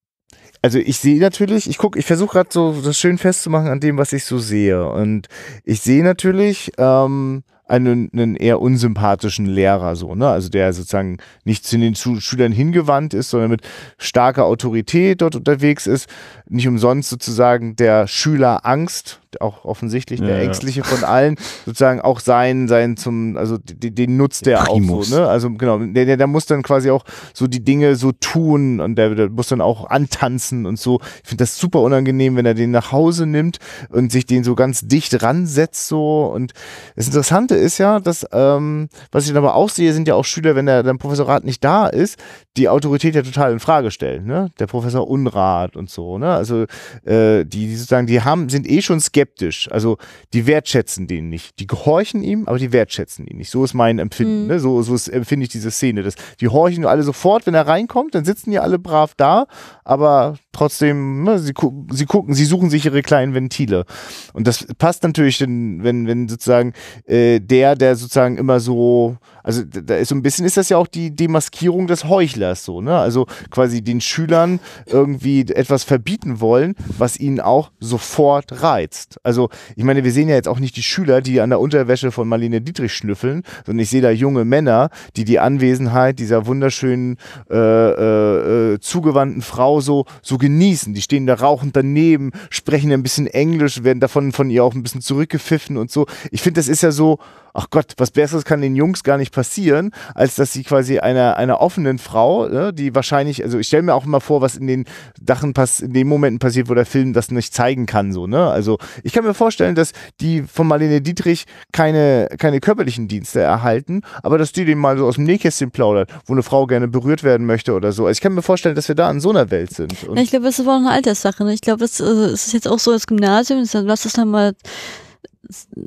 also 0.63 0.79
ich 0.79 0.99
sehe 0.99 1.21
natürlich, 1.21 1.69
ich 1.69 1.77
gucke, 1.77 1.99
ich 1.99 2.07
versuche 2.07 2.35
gerade 2.35 2.51
so 2.53 2.81
das 2.81 2.97
schön 2.97 3.19
festzumachen 3.19 3.69
an 3.69 3.81
dem, 3.81 3.99
was 3.99 4.13
ich 4.13 4.25
so 4.25 4.39
sehe. 4.39 4.89
Und 4.89 5.27
ich 5.65 5.81
sehe 5.81 6.05
natürlich 6.05 6.73
ähm, 6.79 7.43
einen, 7.67 8.11
einen 8.13 8.37
eher 8.37 8.61
unsympathischen 8.61 9.47
Lehrer 9.47 9.97
so, 9.97 10.15
ne? 10.15 10.29
Also 10.29 10.49
der 10.49 10.73
sozusagen 10.73 11.19
nicht 11.45 11.65
zu 11.65 11.79
den 11.79 11.95
Schülern 11.95 12.53
hingewandt 12.53 13.15
ist, 13.15 13.31
sondern 13.31 13.51
mit 13.51 13.63
starker 13.99 14.45
Autorität 14.45 15.23
dort 15.23 15.37
unterwegs 15.37 15.87
ist. 15.87 16.09
Nicht 16.49 16.69
umsonst 16.69 17.09
sozusagen 17.09 17.77
der 17.77 18.07
Schüler 18.07 18.67
Angst 18.67 19.22
auch 19.41 19.65
offensichtlich 19.65 20.21
Ja, 20.21 20.27
der 20.27 20.43
ängstliche 20.43 20.85
von 20.85 21.05
allen, 21.05 21.37
sozusagen 21.65 22.01
auch 22.01 22.21
sein, 22.21 22.69
sein 22.69 22.97
zum, 22.97 23.37
also 23.37 23.59
den, 23.59 23.95
den 23.95 24.17
nutzt 24.17 24.47
der 24.47 24.63
auch 24.63 24.75
Primus. 24.75 25.09
so, 25.09 25.17
ne? 25.17 25.27
Also 25.27 25.51
genau, 25.51 25.79
der, 25.79 26.05
der, 26.05 26.17
der 26.17 26.27
muss 26.27 26.47
dann 26.47 26.63
quasi 26.63 26.91
auch 26.91 27.05
so 27.33 27.47
die 27.47 27.65
Dinge 27.65 27.97
so 27.97 28.13
tun 28.13 28.81
und 28.81 28.97
der, 28.97 29.15
der 29.15 29.31
muss 29.31 29.49
dann 29.49 29.61
auch 29.61 29.89
antanzen 29.89 30.67
und 30.67 30.79
so. 30.79 31.01
Ich 31.23 31.29
finde 31.29 31.43
das 31.43 31.57
super 31.57 31.81
unangenehm, 31.81 32.37
wenn 32.37 32.47
er 32.47 32.55
den 32.55 32.71
nach 32.71 32.93
Hause 32.93 33.27
nimmt 33.27 33.59
und 33.89 34.13
sich 34.13 34.27
den 34.27 34.45
so 34.45 34.55
ganz 34.55 34.87
dicht 34.87 35.23
ransetzt 35.23 35.89
so. 35.89 36.27
Und 36.27 36.53
das 36.97 37.07
Interessante 37.07 37.55
ist 37.55 37.79
ja, 37.79 38.01
dass, 38.01 38.27
ähm, 38.33 38.89
was 39.11 39.25
ich 39.25 39.31
dann 39.31 39.39
aber 39.39 39.55
auch 39.55 39.69
sehe, 39.71 39.93
sind 39.93 40.09
ja 40.09 40.15
auch 40.15 40.25
Schüler, 40.25 40.55
wenn 40.57 40.67
der, 40.67 40.83
der 40.83 40.95
Professorat 40.95 41.45
nicht 41.45 41.65
da 41.65 41.87
ist, 41.87 42.19
die 42.57 42.69
Autorität 42.69 43.15
ja 43.15 43.23
total 43.23 43.53
in 43.53 43.61
Frage 43.61 43.91
stellen, 43.91 44.27
ne? 44.27 44.51
Der 44.59 44.67
Professor 44.67 45.09
Unrat 45.09 45.77
und 45.77 45.89
so, 45.89 46.19
ne? 46.19 46.33
Also 46.35 46.67
äh, 47.05 47.45
die, 47.45 47.69
die 47.69 47.77
sozusagen, 47.77 48.07
die 48.07 48.21
haben, 48.21 48.49
sind 48.49 48.69
eh 48.69 48.83
schon 48.83 49.01
skeptisch. 49.01 49.22
Also 49.71 49.99
die 50.33 50.47
wertschätzen 50.47 51.07
den 51.07 51.29
nicht. 51.29 51.59
Die 51.59 51.67
gehorchen 51.67 52.23
ihm, 52.23 52.47
aber 52.47 52.59
die 52.59 52.73
wertschätzen 52.73 53.27
ihn 53.27 53.39
nicht. 53.39 53.51
So 53.51 53.65
ist 53.65 53.75
mein 53.75 53.99
Empfinden, 53.99 54.43
Mhm. 54.43 54.47
ne? 54.49 54.61
So, 54.61 54.83
so 54.83 54.95
ist, 54.95 55.09
empfinde 55.09 55.45
ich 55.45 55.51
diese 55.51 55.71
Szene. 55.71 56.03
Das, 56.03 56.15
die 56.41 56.49
horchen 56.49 56.85
alle 56.85 57.03
sofort, 57.03 57.47
wenn 57.47 57.55
er 57.55 57.67
reinkommt, 57.67 58.15
dann 58.15 58.25
sitzen 58.25 58.51
die 58.51 58.59
alle 58.59 58.79
brav 58.79 59.15
da, 59.17 59.47
aber 59.85 60.37
trotzdem, 60.53 61.23
ne, 61.25 61.39
sie, 61.39 61.53
gu 61.53 61.87
sie 61.91 62.07
gucken, 62.07 62.35
sie 62.35 62.45
suchen 62.45 62.71
sich 62.71 62.85
ihre 62.85 63.03
kleinen 63.03 63.35
Ventile. 63.35 63.85
Und 64.33 64.47
das 64.47 64.67
passt 64.79 65.03
natürlich, 65.03 65.41
wenn, 65.41 65.83
wenn, 65.83 66.07
wenn 66.07 66.29
sozusagen 66.29 66.73
äh, 67.07 67.41
der, 67.41 67.75
der 67.75 67.97
sozusagen 67.97 68.37
immer 68.37 68.61
so, 68.61 69.17
also 69.43 69.63
da 69.65 69.97
ist 69.97 70.09
so 70.09 70.15
ein 70.15 70.23
bisschen, 70.23 70.45
ist 70.47 70.57
das 70.57 70.69
ja 70.69 70.77
auch 70.77 70.87
die 70.87 71.15
Demaskierung 71.15 71.87
des 71.87 72.05
Heuchlers 72.05 72.65
so, 72.65 72.81
ne? 72.81 72.97
Also 72.97 73.27
quasi 73.51 73.83
den 73.83 74.01
Schülern 74.01 74.61
irgendwie 74.87 75.41
etwas 75.41 75.85
verbieten 75.85 76.41
wollen, 76.41 76.75
was 76.99 77.19
ihnen 77.19 77.41
auch 77.41 77.71
sofort 77.81 78.63
reizt. 78.63 79.12
Also 79.23 79.51
ich 79.77 79.85
meine, 79.85 80.05
wir 80.05 80.13
sehen 80.13 80.29
ja 80.29 80.35
jetzt 80.35 80.49
auch 80.49 80.61
nicht 80.61 80.77
die 80.77 80.83
Schüler, 80.83 81.21
die 81.21 81.41
an 81.41 81.51
der 81.51 81.61
Unterwäsche 81.61 82.13
von 82.13 82.29
Marlene 82.29 82.61
Dietrich 82.61 82.95
schnüffeln, 82.95 83.43
sondern 83.67 83.83
ich 83.83 83.91
sehe 83.91 84.03
da 84.03 84.11
junge 84.11 84.45
Männer, 84.45 84.91
die 85.17 85.25
die 85.25 85.39
Anwesenheit 85.39 86.19
dieser 86.19 86.47
wunderschönen, 86.47 87.17
äh, 87.51 87.57
äh, 87.57 88.75
äh, 88.75 88.81
zugewandten 88.81 89.43
Frau 89.43 89.81
so, 89.81 90.07
so 90.23 90.39
genießen. 90.39 90.95
Die 90.95 91.03
stehen 91.03 91.27
da 91.27 91.35
rauchend 91.35 91.77
daneben, 91.77 92.33
sprechen 92.51 92.93
ein 92.93 93.03
bisschen 93.03 93.27
Englisch, 93.27 93.83
werden 93.85 94.01
davon 94.01 94.33
von 94.33 94.51
ihr 94.51 94.65
auch 94.65 94.75
ein 94.75 94.83
bisschen 94.83 95.01
zurückgepfiffen 95.01 95.77
und 95.77 95.91
so. 95.91 96.07
Ich 96.31 96.43
finde, 96.43 96.61
das 96.61 96.69
ist 96.69 96.83
ja 96.83 96.91
so, 96.91 97.19
ach 97.55 97.69
Gott, 97.71 97.95
was 97.99 98.11
Besseres 98.11 98.45
kann 98.45 98.61
den 98.61 98.77
Jungs 98.77 99.05
gar 99.05 99.19
nicht 99.19 99.33
passieren, 99.33 99.91
als 100.15 100.37
dass 100.37 100.53
sie 100.53 100.63
quasi 100.63 100.99
einer, 100.99 101.37
einer 101.37 101.61
offenen 101.61 101.99
Frau, 101.99 102.49
ne, 102.49 102.73
die 102.73 102.95
wahrscheinlich, 102.95 103.43
also 103.43 103.59
ich 103.59 103.67
stelle 103.67 103.83
mir 103.83 103.95
auch 103.95 104.05
immer 104.05 104.21
vor, 104.21 104.41
was 104.41 104.57
in 104.57 104.67
den 104.67 104.85
Sachen 105.27 105.53
pass 105.53 105.81
in 105.81 105.93
den 105.93 106.09
Momenten 106.09 106.39
passiert, 106.39 106.69
wo 106.69 106.75
der 106.75 106.87
Film 106.87 107.13
das 107.13 107.31
nicht 107.31 107.55
zeigen 107.55 107.87
kann, 107.87 108.13
so, 108.13 108.27
ne? 108.27 108.49
Also 108.49 108.79
ich 109.03 109.13
kann 109.13 109.25
mir 109.25 109.35
vorstellen, 109.35 109.75
dass 109.75 109.93
die 110.21 110.43
von 110.43 110.67
Marlene 110.67 111.01
Dietrich 111.01 111.45
keine, 111.73 112.29
keine 112.39 112.61
körperlichen 112.61 113.09
Dienste 113.09 113.41
erhalten, 113.41 114.03
aber 114.23 114.39
dass 114.39 114.53
die 114.53 114.65
dem 114.65 114.79
mal 114.79 114.97
so 114.99 115.07
aus 115.07 115.17
dem 115.17 115.25
Nähkästchen 115.25 115.71
plaudert, 115.71 116.11
wo 116.27 116.33
eine 116.33 116.43
Frau 116.43 116.67
gerne 116.67 116.89
berührt 116.89 117.23
werden 117.23 117.47
möchte 117.47 117.73
oder 117.75 117.93
so. 117.93 118.07
Also 118.07 118.17
ich 118.17 118.21
kann 118.21 118.35
mir 118.35 118.43
vorstellen, 118.43 118.75
dass 118.75 118.89
wir 118.89 118.95
da 118.95 119.11
in 119.11 119.21
so 119.21 119.31
einer 119.31 119.51
Welt 119.51 119.73
sind. 119.75 119.93
Und 120.09 120.19
ich 120.19 120.31
glaube, 120.31 120.45
das 120.47 120.59
ist 120.59 120.67
aber 120.67 120.77
auch 120.77 120.81
eine 120.81 120.91
Alterssache. 120.91 121.45
Ne? 121.45 121.55
Ich 121.55 121.61
glaube, 121.61 121.81
das, 121.81 122.01
äh, 122.01 122.05
es 122.05 122.47
ist 122.47 122.53
jetzt 122.53 122.69
auch 122.69 122.79
so 122.79 122.93
das 122.93 123.07
Gymnasium, 123.07 123.61
das- 123.61 123.73
lass 123.85 124.05
es 124.05 124.13
dann 124.15 124.29
mal 124.29 124.53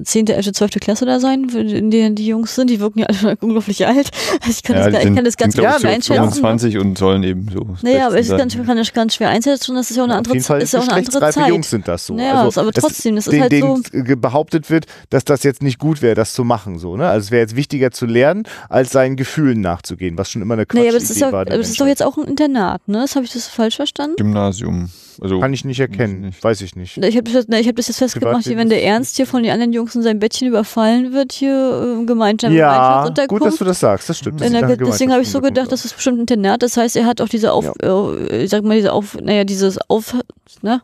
10., 0.04 0.28
11., 0.28 0.52
12. 0.54 0.72
Klasse 0.82 1.06
da 1.06 1.20
sein, 1.20 1.48
in 1.50 1.90
denen 1.90 2.16
die 2.16 2.28
Jungs 2.28 2.56
sind. 2.56 2.70
Die 2.70 2.80
wirken 2.80 3.00
ja 3.00 3.06
alle 3.08 3.38
unglaublich 3.42 3.86
alt. 3.88 4.10
Also 4.42 4.50
Ich 4.56 4.64
kann, 4.64 4.76
das, 4.76 4.92
gar- 4.92 5.02
ich 5.04 5.16
kann 5.16 5.26
das 5.26 5.38
ganz 5.38 5.56
sind, 5.56 5.62
schwer 5.64 5.76
ich, 5.76 5.82
so 5.82 5.88
einschätzen. 5.88 6.34
25 6.34 6.78
und 6.78 6.98
sollen 6.98 7.24
eben 7.24 7.50
so. 7.52 7.76
Naja, 7.82 8.08
aber 8.08 8.20
es 8.20 8.28
16 8.28 8.50
kann, 8.60 8.68
kann 8.68 8.78
ich 8.80 8.94
ganz 8.94 9.16
schwer 9.16 9.30
einschätzen. 9.30 9.76
Das 9.76 9.90
ist 9.90 9.98
ja 9.98 10.04
auch 10.04 10.08
eine 10.08 10.16
andere, 10.16 10.40
Fall 10.42 10.62
ist 10.62 10.74
ja 10.74 10.80
auch 10.80 10.84
eine 10.88 10.94
andere 10.94 11.32
Zeit. 11.32 11.48
Jungs 11.50 11.70
sind 11.70 11.88
das 11.88 12.06
so. 12.06 12.16
Naja, 12.16 12.42
also, 12.44 12.62
aber 12.62 12.72
das- 12.72 12.84
trotzdem, 12.84 13.16
das 13.16 13.28
ist 13.28 13.34
den, 13.34 13.42
halt 13.42 13.52
denen 13.52 13.84
so- 13.84 14.16
behauptet 14.18 14.70
wird, 14.70 14.86
dass 15.10 15.24
das 15.26 15.44
jetzt 15.44 15.62
nicht 15.64 15.80
gut 15.80 16.02
wäre, 16.02 16.16
das 16.16 16.34
zu 16.34 16.44
machen. 16.44 16.78
So, 16.80 16.98
ne? 16.98 17.08
Also 17.08 17.26
es 17.26 17.32
wäre 17.32 17.42
jetzt 17.42 17.56
wichtiger 17.56 17.92
zu 17.92 18.06
lernen, 18.06 18.44
als 18.70 18.92
seinen 18.92 19.16
Gefühlen 19.16 19.62
nachzugehen, 19.62 20.18
was 20.18 20.30
schon 20.32 20.42
immer 20.42 20.56
eine 20.56 20.66
Quatsch 20.66 20.80
Naja, 20.80 20.90
aber 20.92 21.00
das 21.00 21.10
ist, 21.10 21.20
ja, 21.20 21.32
war. 21.32 21.42
aber 21.42 21.58
das 21.58 21.70
ist 21.70 21.80
doch 21.80 21.88
jetzt 21.88 22.04
auch 22.04 22.18
ein 22.18 22.26
Internat, 22.26 22.88
ne? 22.88 23.00
Das 23.00 23.16
habe 23.16 23.26
ich 23.26 23.32
das 23.34 23.48
falsch 23.48 23.76
verstanden? 23.78 24.16
Gymnasium. 24.18 24.90
Also, 25.22 25.40
Kann 25.40 25.54
ich 25.54 25.66
nicht 25.66 25.80
erkennen, 25.80 26.34
Weiß 26.42 26.62
ich 26.62 26.76
nicht. 26.76 26.98
weiß 26.98 26.98
ich 26.98 27.02
nicht. 27.02 27.10
Ich 27.10 27.18
habe 27.18 27.32
das, 27.32 27.46
hab 27.68 27.76
das 27.76 27.88
jetzt 27.88 27.98
festgemacht, 27.98 28.46
wenn 28.48 28.70
der 28.70 28.84
Ernst 28.84 29.16
hier 29.16 29.26
von 29.28 29.44
den 29.44 29.52
anderen 29.52 29.74
Jungs 29.74 29.96
in 29.96 30.02
seinem 30.02 30.20
Bettchen 30.20 30.48
überfallen 30.48 31.14
wird, 31.14 31.32
hier 31.34 32.00
äh, 32.02 32.06
Gemeinschaft, 32.06 32.54
Ja, 32.54 33.08
gut, 33.28 33.46
dass 33.46 33.58
du 33.58 33.66
das 33.66 33.80
sagst, 33.80 34.10
das 34.10 34.18
stimmt. 34.18 34.40
Wenn 34.40 34.54
Das 34.54 34.62
er, 34.64 34.78
ge- 34.78 34.86
deswegen 34.88 35.12
habe 35.12 35.22
ich 35.22 35.30
so 35.30 35.42
gedacht, 35.42 35.72
das 35.72 35.86
ist 35.86 35.96
bestimmt 35.96 36.18
ein 36.18 36.22
Internat. 36.22 36.64
Das 36.64 36.78
heißt, 36.78 36.96
er 36.96 37.06
hat 37.06 37.22
auch 37.22 37.30
diese 37.30 37.52
Auf, 37.54 37.72
äh, 37.82 38.44
ich 38.44 38.50
sag 38.50 38.64
mal, 38.64 38.76
diese 38.76 38.92
Auf, 38.94 39.18
naja, 39.22 39.44
dieses 39.44 39.78
Auf, 39.90 40.16
ne? 40.62 40.82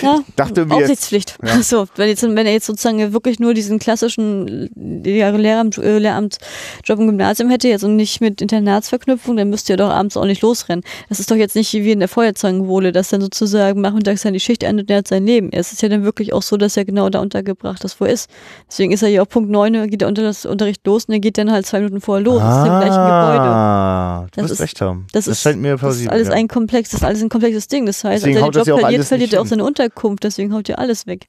Ja, 0.00 0.20
dachte 0.36 0.64
mir 0.66 0.74
Aufsichtspflicht. 0.76 1.36
Ja. 1.44 1.60
So, 1.62 1.86
wenn, 1.96 2.08
jetzt, 2.08 2.22
wenn 2.22 2.36
er 2.46 2.52
jetzt 2.52 2.66
sozusagen 2.66 3.12
wirklich 3.12 3.38
nur 3.38 3.54
diesen 3.54 3.78
klassischen 3.78 4.70
Lehramt, 4.76 5.78
äh, 5.78 5.98
Lehramtjob 5.98 6.98
im 6.98 7.06
Gymnasium 7.06 7.50
hätte 7.50 7.68
jetzt 7.68 7.84
und 7.84 7.96
nicht 7.96 8.20
mit 8.20 8.40
Internatsverknüpfung, 8.42 9.36
dann 9.36 9.48
müsste 9.50 9.74
er 9.74 9.76
doch 9.76 9.90
abends 9.90 10.16
auch 10.16 10.24
nicht 10.24 10.42
losrennen. 10.42 10.84
Das 11.08 11.20
ist 11.20 11.30
doch 11.30 11.36
jetzt 11.36 11.54
nicht 11.56 11.72
wie 11.72 11.92
in 11.92 11.98
der 12.00 12.08
Feuerzeugenwohle, 12.08 12.92
dass 12.92 13.08
dann 13.10 13.20
sozusagen 13.20 13.80
nachmittags 13.80 14.22
dann 14.22 14.32
die 14.32 14.40
Schicht 14.40 14.62
endet 14.62 14.86
und 14.86 14.90
er 14.90 14.98
hat 14.98 15.08
sein 15.08 15.24
Leben. 15.26 15.50
Es 15.52 15.72
ist 15.72 15.82
ja 15.82 15.88
dann 15.88 16.04
wirklich 16.04 16.32
auch 16.32 16.42
so, 16.42 16.56
dass 16.56 16.76
er 16.76 16.84
genau 16.84 17.08
da 17.10 17.20
untergebracht 17.20 17.84
ist, 17.84 18.00
wo 18.00 18.04
er 18.04 18.12
ist. 18.12 18.28
Deswegen 18.68 18.92
ist 18.92 19.02
er 19.02 19.08
ja 19.08 19.22
auch 19.22 19.28
Punkt 19.28 19.50
9, 19.50 19.88
geht 19.88 20.00
der 20.00 20.08
Unter 20.08 20.22
das 20.22 20.44
Unterricht 20.46 20.86
los 20.86 21.04
und 21.06 21.14
er 21.14 21.20
geht 21.20 21.38
dann 21.38 21.50
halt 21.50 21.66
zwei 21.66 21.78
Minuten 21.78 22.00
vorher 22.00 22.24
los. 22.24 22.40
Das 22.40 22.58
ist 22.58 22.64
im 22.64 22.64
gleichen 22.80 22.90
Gebäude. 22.90 23.40
Ah, 23.42 24.26
du 24.32 24.40
Das 24.40 24.42
wirst 24.44 24.52
ist- 24.54 24.60
recht 24.60 24.80
haben. 24.80 25.06
Das, 25.12 25.24
Das, 25.26 25.36
ist, 25.36 25.42
scheint 25.42 25.60
mir 25.60 25.68
das 25.70 25.76
ist 25.76 25.80
plausibel. 25.80 26.12
alles 26.12 26.28
ja. 26.28 26.34
ein 26.34 26.48
komplex, 26.48 26.90
das 26.90 27.00
ist 27.00 27.04
alles 27.06 27.22
ein 27.22 27.28
komplexes 27.28 27.68
Ding. 27.68 27.86
Das 27.86 28.02
heißt, 28.04 28.24
Deswegen 28.24 28.42
als 28.42 28.56
er 28.56 28.64
den 28.64 28.68
Job 28.72 28.80
verliert, 28.80 29.04
verliert 29.04 29.32
er 29.32 29.40
auch 29.42 29.46
seine 29.46 29.64
Unterkunft, 29.82 30.24
deswegen 30.24 30.54
haut 30.54 30.68
ja 30.68 30.76
alles 30.76 31.06
weg. 31.06 31.28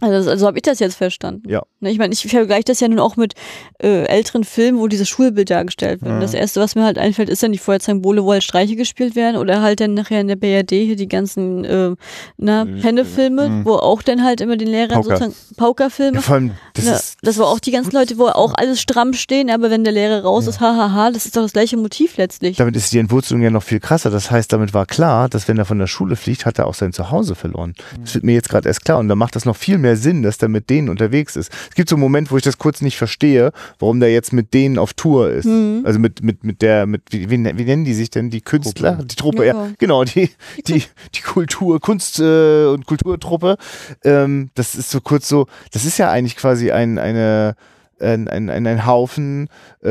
Also, 0.00 0.30
also 0.30 0.46
habe 0.46 0.58
ich 0.58 0.62
das 0.62 0.80
jetzt 0.80 0.96
verstanden. 0.96 1.48
Ja. 1.48 1.62
Ne, 1.80 1.90
Ich 1.90 1.98
meine, 1.98 2.12
ich 2.12 2.26
vergleiche 2.26 2.64
das 2.64 2.80
ja 2.80 2.88
nun 2.88 2.98
auch 2.98 3.16
mit 3.16 3.34
äh, 3.82 4.04
älteren 4.04 4.44
Filmen, 4.44 4.78
wo 4.78 4.88
dieses 4.88 5.08
Schulbild 5.08 5.50
dargestellt 5.50 6.02
wird. 6.02 6.12
Und 6.12 6.20
Das 6.20 6.34
erste, 6.34 6.60
was 6.60 6.74
mir 6.74 6.84
halt 6.84 6.98
einfällt, 6.98 7.28
ist 7.28 7.42
dann 7.42 7.52
die 7.52 7.58
Feuerzeugsymbole, 7.58 8.24
wo 8.24 8.32
halt 8.32 8.42
Streiche 8.42 8.76
gespielt 8.76 9.14
werden 9.16 9.36
oder 9.36 9.62
halt 9.62 9.80
dann 9.80 9.94
nachher 9.94 10.20
in 10.20 10.28
der 10.28 10.36
BRD 10.36 10.70
hier 10.70 10.96
die 10.96 11.08
ganzen 11.08 11.64
äh, 11.64 11.94
na, 12.36 12.64
Pennefilme, 12.64 13.62
wo 13.64 13.74
auch 13.74 14.02
dann 14.02 14.24
halt 14.24 14.40
immer 14.40 14.56
den 14.56 14.68
Lehrern 14.68 15.02
Pauker. 15.02 15.16
sozusagen 15.18 15.34
Paukerfilme. 15.56 16.16
Ja, 16.16 16.22
vor 16.22 16.34
allem, 16.34 16.50
das 16.74 16.84
Ja, 16.84 17.00
das 17.22 17.38
war 17.38 17.46
auch 17.46 17.60
die 17.60 17.70
ganzen 17.70 17.92
Leute, 17.92 18.18
wo 18.18 18.26
auch 18.26 18.52
alles 18.56 18.80
stramm 18.80 19.12
stehen, 19.12 19.50
aber 19.50 19.70
wenn 19.70 19.84
der 19.84 19.92
Lehrer 19.92 20.22
raus 20.22 20.46
ist, 20.46 20.60
hahaha, 20.60 21.10
das 21.10 21.26
ist 21.26 21.36
doch 21.36 21.42
das 21.42 21.52
gleiche 21.52 21.76
Motiv 21.76 22.16
letztlich. 22.16 22.56
damit 22.56 22.76
ist 22.76 22.92
die 22.92 22.98
Entwurzelung 22.98 23.42
ja 23.42 23.50
noch 23.50 23.62
viel 23.62 23.80
krasser. 23.80 24.10
Das 24.10 24.30
heißt, 24.30 24.52
damit 24.52 24.74
war 24.74 24.86
klar, 24.86 25.28
dass 25.28 25.48
wenn 25.48 25.58
er 25.58 25.64
von 25.64 25.78
der 25.78 25.86
Schule 25.86 26.16
fliegt, 26.16 26.46
hat 26.46 26.58
er 26.58 26.66
auch 26.66 26.74
sein 26.74 26.92
Zuhause 26.92 27.34
verloren. 27.34 27.74
Das 28.00 28.14
wird 28.14 28.24
mir 28.24 28.32
jetzt 28.32 28.48
gerade 28.48 28.68
erst 28.68 28.84
klar. 28.84 28.98
Und 28.98 29.08
da 29.08 29.14
macht 29.14 29.36
das 29.36 29.44
noch 29.44 29.56
viel 29.56 29.78
mehr 29.78 29.83
Sinn, 29.96 30.22
dass 30.22 30.38
der 30.38 30.48
mit 30.48 30.70
denen 30.70 30.88
unterwegs 30.88 31.36
ist. 31.36 31.52
Es 31.68 31.74
gibt 31.74 31.88
so 31.88 31.96
einen 31.96 32.00
Moment, 32.00 32.30
wo 32.30 32.36
ich 32.36 32.42
das 32.42 32.58
kurz 32.58 32.80
nicht 32.80 32.96
verstehe, 32.96 33.52
warum 33.78 34.00
der 34.00 34.12
jetzt 34.12 34.32
mit 34.32 34.54
denen 34.54 34.78
auf 34.78 34.94
Tour 34.94 35.30
ist. 35.30 35.46
Mhm. 35.46 35.82
Also 35.84 35.98
mit, 35.98 36.22
mit, 36.22 36.44
mit 36.44 36.62
der, 36.62 36.86
mit, 36.86 37.02
wie, 37.10 37.30
wie, 37.30 37.38
nennen 37.38 37.84
die 37.84 37.94
sich 37.94 38.10
denn? 38.10 38.30
Die 38.30 38.40
Künstler? 38.40 38.98
Die 39.02 39.16
Truppe, 39.16 39.46
ja. 39.46 39.54
Ja. 39.54 39.70
Genau, 39.78 40.04
die, 40.04 40.30
die, 40.66 40.82
die 41.14 41.20
Kultur, 41.20 41.80
Kunst 41.80 42.18
äh, 42.20 42.66
und 42.66 42.86
Kulturtruppe. 42.86 43.56
Ähm, 44.04 44.50
das 44.54 44.74
ist 44.74 44.90
so 44.90 45.00
kurz 45.00 45.28
so, 45.28 45.46
das 45.72 45.84
ist 45.84 45.98
ja 45.98 46.10
eigentlich 46.10 46.36
quasi 46.36 46.70
ein, 46.70 46.98
eine, 46.98 47.54
ein, 48.00 48.28
ein, 48.28 48.48
ein, 48.48 48.86
Haufen 48.86 49.48
äh, 49.82 49.90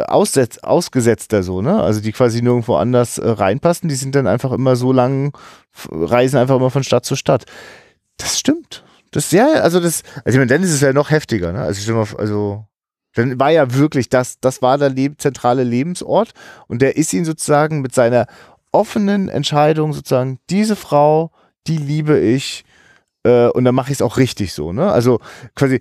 äh, 0.00 0.04
aussetz, 0.04 0.58
ausgesetzter 0.58 1.42
so, 1.42 1.62
ne? 1.62 1.80
Also 1.80 2.00
die 2.00 2.12
quasi 2.12 2.42
nirgendwo 2.42 2.76
anders 2.76 3.18
äh, 3.18 3.28
reinpassen, 3.28 3.88
die 3.88 3.94
sind 3.94 4.14
dann 4.14 4.26
einfach 4.26 4.52
immer 4.52 4.76
so 4.76 4.92
lang, 4.92 5.36
reisen 5.90 6.38
einfach 6.38 6.56
immer 6.56 6.70
von 6.70 6.84
Stadt 6.84 7.04
zu 7.04 7.16
Stadt. 7.16 7.44
Das 8.16 8.38
stimmt. 8.38 8.84
Das 9.12 9.30
ja, 9.30 9.46
also 9.60 9.78
das, 9.78 10.02
also 10.24 10.30
ich 10.30 10.36
meine, 10.36 10.46
dann 10.46 10.62
ist 10.62 10.72
es 10.72 10.80
ja 10.80 10.92
noch 10.92 11.10
heftiger, 11.10 11.52
ne? 11.52 11.60
Also 11.60 11.80
ich 11.80 11.94
mal, 11.94 12.18
also 12.18 12.66
dann 13.14 13.38
war 13.38 13.50
ja 13.50 13.74
wirklich 13.74 14.08
das, 14.08 14.40
das 14.40 14.62
war 14.62 14.78
der 14.78 14.88
leb 14.88 15.20
zentrale 15.20 15.64
Lebensort 15.64 16.32
und 16.66 16.82
der 16.82 16.96
ist 16.96 17.12
ihn 17.12 17.24
sozusagen 17.24 17.82
mit 17.82 17.94
seiner 17.94 18.26
offenen 18.72 19.28
Entscheidung 19.28 19.92
sozusagen, 19.92 20.38
diese 20.48 20.76
Frau, 20.76 21.30
die 21.66 21.76
liebe 21.76 22.18
ich 22.18 22.64
äh, 23.24 23.48
und 23.48 23.64
dann 23.64 23.74
mache 23.74 23.92
ich 23.92 23.98
es 23.98 24.02
auch 24.02 24.16
richtig 24.16 24.54
so, 24.54 24.72
ne? 24.72 24.90
Also 24.90 25.20
quasi 25.54 25.80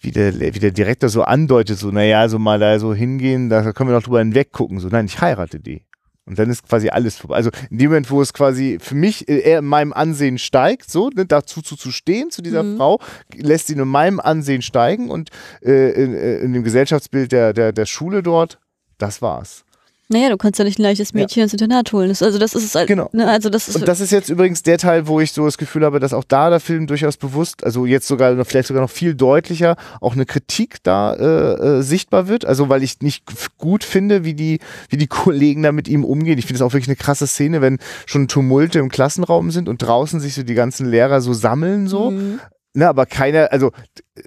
wie 0.00 0.12
der, 0.12 0.38
wie 0.38 0.60
der 0.60 0.70
Direktor 0.70 1.08
so 1.08 1.22
andeutet, 1.22 1.78
so, 1.78 1.90
naja, 1.90 2.28
so 2.28 2.38
mal 2.38 2.60
da 2.60 2.78
so 2.78 2.94
hingehen, 2.94 3.48
da 3.48 3.72
können 3.72 3.90
wir 3.90 3.96
noch 3.96 4.04
drüber 4.04 4.20
hinweggucken. 4.20 4.78
So, 4.78 4.88
nein, 4.88 5.06
ich 5.06 5.20
heirate 5.20 5.58
die. 5.58 5.82
Und 6.26 6.38
dann 6.40 6.50
ist 6.50 6.68
quasi 6.68 6.88
alles 6.88 7.16
vorbei. 7.16 7.36
Also 7.36 7.50
in 7.70 7.78
dem 7.78 7.90
Moment, 7.90 8.10
wo 8.10 8.20
es 8.20 8.32
quasi 8.32 8.78
für 8.80 8.96
mich 8.96 9.28
äh, 9.28 9.38
eher 9.38 9.60
in 9.60 9.64
meinem 9.64 9.92
Ansehen 9.92 10.38
steigt, 10.38 10.90
so, 10.90 11.08
ne, 11.10 11.24
dazu 11.24 11.62
zu, 11.62 11.76
zu 11.76 11.92
stehen, 11.92 12.30
zu 12.30 12.42
dieser 12.42 12.64
Mhm. 12.64 12.76
Frau, 12.76 13.00
lässt 13.34 13.68
sie 13.68 13.74
in 13.74 13.86
meinem 13.86 14.18
Ansehen 14.18 14.62
steigen 14.62 15.08
und 15.08 15.30
äh, 15.62 15.90
in, 15.92 16.14
äh, 16.14 16.38
in 16.38 16.52
dem 16.52 16.64
Gesellschaftsbild 16.64 17.30
der, 17.30 17.52
der, 17.52 17.72
der 17.72 17.86
Schule 17.86 18.22
dort, 18.24 18.58
das 18.98 19.22
war's. 19.22 19.64
Naja, 20.08 20.28
du 20.28 20.36
kannst 20.36 20.58
ja 20.60 20.64
nicht 20.64 20.78
ein 20.78 20.82
leichtes 20.82 21.14
Mädchen 21.14 21.42
ins 21.42 21.52
Internat 21.52 21.92
holen. 21.92 22.08
Das, 22.08 22.22
also 22.22 22.38
das 22.38 22.54
ist 22.54 22.76
halt, 22.76 22.86
Genau. 22.86 23.08
ne, 23.12 23.28
also 23.28 23.50
das 23.50 23.68
ist 23.68 23.74
Und 23.74 23.88
das 23.88 24.00
ist 24.00 24.12
jetzt 24.12 24.28
übrigens 24.28 24.62
der 24.62 24.78
Teil, 24.78 25.08
wo 25.08 25.20
ich 25.20 25.32
so 25.32 25.44
das 25.44 25.58
Gefühl 25.58 25.84
habe, 25.84 25.98
dass 25.98 26.12
auch 26.12 26.22
da 26.22 26.48
der 26.48 26.60
Film 26.60 26.86
durchaus 26.86 27.16
bewusst, 27.16 27.64
also 27.64 27.86
jetzt 27.86 28.06
sogar 28.06 28.44
vielleicht 28.44 28.68
sogar 28.68 28.82
noch 28.82 28.90
viel 28.90 29.16
deutlicher, 29.16 29.76
auch 30.00 30.12
eine 30.12 30.24
Kritik 30.24 30.76
da 30.84 31.14
äh, 31.14 31.78
äh, 31.78 31.82
sichtbar 31.82 32.28
wird. 32.28 32.44
Also 32.44 32.68
weil 32.68 32.84
ich 32.84 33.00
nicht 33.00 33.24
gut 33.58 33.82
finde, 33.82 34.24
wie 34.24 34.34
die, 34.34 34.60
wie 34.90 34.96
die 34.96 35.06
Kollegen 35.08 35.64
da 35.64 35.72
mit 35.72 35.88
ihm 35.88 36.04
umgehen. 36.04 36.38
Ich 36.38 36.46
finde 36.46 36.58
es 36.58 36.62
auch 36.62 36.72
wirklich 36.72 36.88
eine 36.88 36.96
krasse 36.96 37.26
Szene, 37.26 37.60
wenn 37.60 37.78
schon 38.06 38.28
Tumulte 38.28 38.78
im 38.78 38.90
Klassenraum 38.90 39.50
sind 39.50 39.68
und 39.68 39.82
draußen 39.82 40.20
sich 40.20 40.34
so 40.34 40.44
die 40.44 40.54
ganzen 40.54 40.88
Lehrer 40.88 41.20
so 41.20 41.32
sammeln 41.32 41.88
so. 41.88 42.12
Mhm. 42.12 42.38
Ne, 42.76 42.86
aber 42.86 43.06
keiner, 43.06 43.52
also 43.52 43.72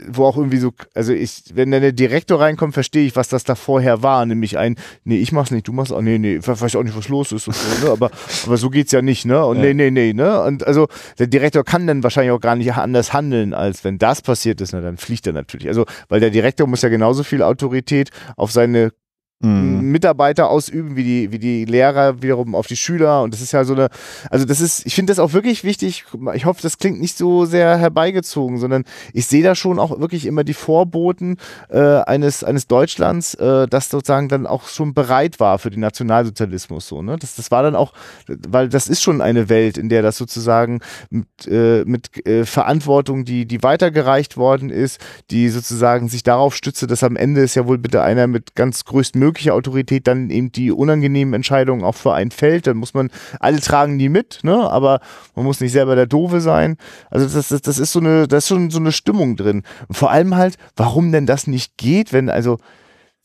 wo 0.07 0.25
auch 0.25 0.35
irgendwie 0.35 0.57
so, 0.57 0.71
also 0.95 1.13
ich, 1.13 1.43
wenn 1.53 1.69
dann 1.69 1.81
der 1.81 1.91
Direktor 1.91 2.39
reinkommt, 2.39 2.73
verstehe 2.73 3.05
ich, 3.05 3.15
was 3.15 3.29
das 3.29 3.43
da 3.43 3.53
vorher 3.53 4.01
war, 4.01 4.25
nämlich 4.25 4.57
ein, 4.57 4.75
nee, 5.03 5.17
ich 5.17 5.31
mach's 5.31 5.51
nicht, 5.51 5.67
du 5.67 5.71
machst 5.71 5.93
auch, 5.93 6.01
nee, 6.01 6.17
nee, 6.17 6.39
weiß 6.41 6.63
ich 6.63 6.75
auch 6.75 6.81
nicht, 6.81 6.97
was 6.97 7.09
los 7.09 7.31
ist 7.31 7.47
und 7.47 7.55
so, 7.55 7.85
ne, 7.85 7.91
aber, 7.91 8.09
aber 8.47 8.57
so 8.57 8.71
geht's 8.71 8.91
ja 8.91 9.03
nicht, 9.03 9.25
ne, 9.25 9.45
und 9.45 9.57
Ja. 9.57 9.65
nee, 9.65 9.73
nee, 9.75 9.91
nee, 9.91 10.13
ne, 10.13 10.41
und 10.41 10.65
also 10.65 10.87
der 11.19 11.27
Direktor 11.27 11.63
kann 11.63 11.85
dann 11.85 12.01
wahrscheinlich 12.01 12.31
auch 12.31 12.39
gar 12.39 12.55
nicht 12.55 12.73
anders 12.73 13.13
handeln, 13.13 13.53
als 13.53 13.83
wenn 13.83 13.99
das 13.99 14.23
passiert 14.23 14.61
ist, 14.61 14.73
ne, 14.73 14.81
dann 14.81 14.97
fliegt 14.97 15.27
er 15.27 15.33
natürlich, 15.33 15.67
also, 15.67 15.85
weil 16.07 16.19
der 16.19 16.31
Direktor 16.31 16.65
muss 16.65 16.81
ja 16.81 16.89
genauso 16.89 17.23
viel 17.23 17.43
Autorität 17.43 18.09
auf 18.35 18.51
seine 18.51 18.91
Mhm. 19.41 19.91
Mitarbeiter 19.91 20.49
ausüben, 20.49 20.97
wie 20.97 21.03
die, 21.03 21.31
wie 21.31 21.39
die 21.39 21.63
Lehrer 21.63 22.21
wiederum 22.21 22.55
auf 22.55 22.67
die 22.67 22.75
Schüler. 22.75 23.23
Und 23.23 23.33
das 23.33 23.39
ist 23.39 23.53
ja 23.53 23.63
so 23.63 23.73
eine, 23.73 23.87
also 24.29 24.45
das 24.45 24.59
ist, 24.59 24.85
ich 24.85 24.95
finde 24.95 25.11
das 25.11 25.19
auch 25.19 25.31
wirklich 25.31 25.63
wichtig. 25.63 26.03
Ich 26.33 26.45
hoffe, 26.45 26.61
das 26.61 26.77
klingt 26.77 26.99
nicht 26.99 27.17
so 27.17 27.45
sehr 27.45 27.77
herbeigezogen, 27.77 28.57
sondern 28.57 28.83
ich 29.13 29.27
sehe 29.27 29.41
da 29.41 29.55
schon 29.55 29.79
auch 29.79 29.97
wirklich 29.99 30.25
immer 30.25 30.43
die 30.43 30.53
Vorboten 30.53 31.37
äh, 31.69 31.79
eines, 31.79 32.43
eines 32.43 32.67
Deutschlands, 32.67 33.33
äh, 33.35 33.67
das 33.67 33.89
sozusagen 33.89 34.27
dann 34.27 34.45
auch 34.45 34.67
schon 34.67 34.93
bereit 34.93 35.39
war 35.39 35.57
für 35.57 35.69
den 35.69 35.79
Nationalsozialismus. 35.79 36.87
So, 36.87 37.01
ne? 37.01 37.15
das, 37.17 37.35
das 37.35 37.49
war 37.49 37.63
dann 37.63 37.75
auch, 37.77 37.93
weil 38.27 38.67
das 38.67 38.89
ist 38.89 39.01
schon 39.01 39.21
eine 39.21 39.47
Welt, 39.47 39.77
in 39.77 39.87
der 39.87 40.01
das 40.01 40.17
sozusagen 40.17 40.81
mit, 41.09 41.27
äh, 41.47 41.85
mit 41.85 42.25
äh, 42.27 42.43
Verantwortung, 42.45 43.23
die, 43.23 43.45
die 43.45 43.63
weitergereicht 43.63 44.35
worden 44.35 44.69
ist, 44.69 44.99
die 45.31 45.47
sozusagen 45.47 46.09
sich 46.09 46.23
darauf 46.23 46.55
stütze, 46.55 46.87
dass 46.87 47.03
am 47.03 47.15
Ende 47.15 47.41
ist 47.41 47.55
ja 47.55 47.65
wohl 47.67 47.77
bitte 47.77 48.01
einer 48.01 48.27
mit 48.27 48.55
ganz 48.55 48.83
größtmöglicher 49.29 49.53
Autorität 49.53 50.07
dann 50.07 50.29
eben 50.29 50.51
die 50.51 50.71
unangenehmen 50.71 51.33
Entscheidungen 51.33 51.83
auch 51.83 51.95
für 51.95 52.13
einen 52.13 52.31
fällt. 52.31 52.67
Dann 52.67 52.77
muss 52.77 52.93
man, 52.93 53.09
alle 53.39 53.59
tragen 53.59 53.97
die 53.97 54.09
mit, 54.09 54.39
ne? 54.43 54.69
aber 54.69 54.99
man 55.35 55.45
muss 55.45 55.61
nicht 55.61 55.71
selber 55.71 55.95
der 55.95 56.07
Doofe 56.07 56.41
sein. 56.41 56.77
Also 57.09 57.27
das, 57.27 57.49
das, 57.49 57.61
das 57.61 57.79
ist 57.79 57.91
so 57.91 57.99
eine, 57.99 58.27
da 58.27 58.37
ist 58.37 58.47
schon 58.47 58.69
so 58.69 58.79
eine 58.79 58.91
Stimmung 58.91 59.35
drin. 59.35 59.63
Und 59.87 59.95
vor 59.95 60.11
allem 60.11 60.35
halt, 60.35 60.57
warum 60.75 61.11
denn 61.11 61.25
das 61.25 61.47
nicht 61.47 61.77
geht, 61.77 62.13
wenn 62.13 62.29
also 62.29 62.57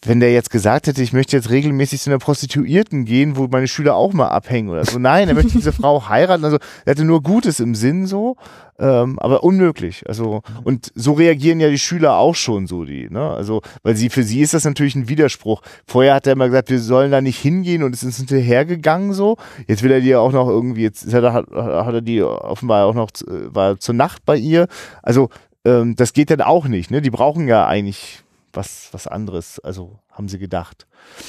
wenn 0.05 0.21
der 0.21 0.33
jetzt 0.33 0.51
gesagt 0.51 0.87
hätte, 0.87 1.03
ich 1.03 1.13
möchte 1.13 1.37
jetzt 1.37 1.51
regelmäßig 1.51 2.01
zu 2.03 2.11
einer 2.11 2.19
Prostituierten 2.19 3.05
gehen, 3.05 3.37
wo 3.37 3.49
meine 3.49 3.69
Schüler 3.69 3.97
auch 3.97 4.13
mal 4.13 4.29
abhängen 4.29 4.69
oder 4.69 4.85
so. 4.85 4.99
Nein, 4.99 5.29
er 5.29 5.35
möchte 5.35 5.53
diese 5.53 5.73
Frau 5.81 6.09
heiraten. 6.09 6.45
Also 6.45 6.59
er 6.85 6.91
hatte 6.91 7.05
nur 7.05 7.23
Gutes 7.23 7.59
im 7.59 7.75
Sinn 7.75 8.07
so, 8.07 8.37
ähm, 8.79 9.19
aber 9.19 9.43
unmöglich. 9.45 10.05
Also 10.07 10.43
und 10.65 10.93
so 10.95 11.13
reagieren 11.15 11.59
ja 11.61 11.71
die 11.71 11.79
Schüler 11.79 12.17
auch 12.19 12.35
schon 12.35 12.67
so 12.67 12.85
die. 12.85 13.09
Ne? 13.09 13.31
Also 13.31 13.63
weil 13.83 13.97
sie 13.97 14.11
für 14.11 14.25
sie 14.25 14.41
ist 14.41 14.53
das 14.53 14.65
natürlich 14.65 14.95
ein 14.95 15.09
Widerspruch. 15.09 15.63
Vorher 15.87 16.15
hat 16.15 16.27
er 16.27 16.35
immer 16.35 16.47
gesagt, 16.49 16.71
wir 16.71 16.81
sollen 16.81 17.11
da 17.11 17.21
nicht 17.21 17.39
hingehen 17.41 17.83
und 17.83 17.95
es 17.95 18.03
ist 18.03 18.19
hinterhergegangen 18.19 19.13
so. 19.15 19.37
Jetzt 19.69 19.83
will 19.83 19.91
er 19.93 20.01
die 20.01 20.09
ja 20.09 20.19
auch 20.19 20.33
noch 20.33 20.49
irgendwie. 20.49 20.83
Jetzt 20.83 21.05
ist 21.05 21.13
er, 21.15 21.21
da- 21.23 21.33
hat, 21.33 21.51
hat 21.51 21.95
er 21.95 22.03
die 22.03 22.23
offenbar 22.23 22.87
auch 22.87 22.95
noch 22.95 23.11
zu- 23.11 23.27
war 23.55 23.79
zur 23.79 23.95
Nacht 23.95 24.25
bei 24.27 24.37
ihr. 24.37 24.67
Also 25.03 25.31
ähm, 25.65 25.97
das 25.97 26.13
geht 26.13 26.31
dann 26.31 26.43
auch 26.43 26.67
nicht. 26.69 26.91
Ne? 26.91 27.01
Die 27.01 27.11
brauchen 27.11 27.49
ja 27.49 27.67
eigentlich 27.67 28.24
was, 28.55 28.89
was 28.93 29.07
anderes, 29.07 29.59
also 29.61 29.99
haben 30.11 30.29
sie 30.29 30.39
gedacht. 30.39 30.87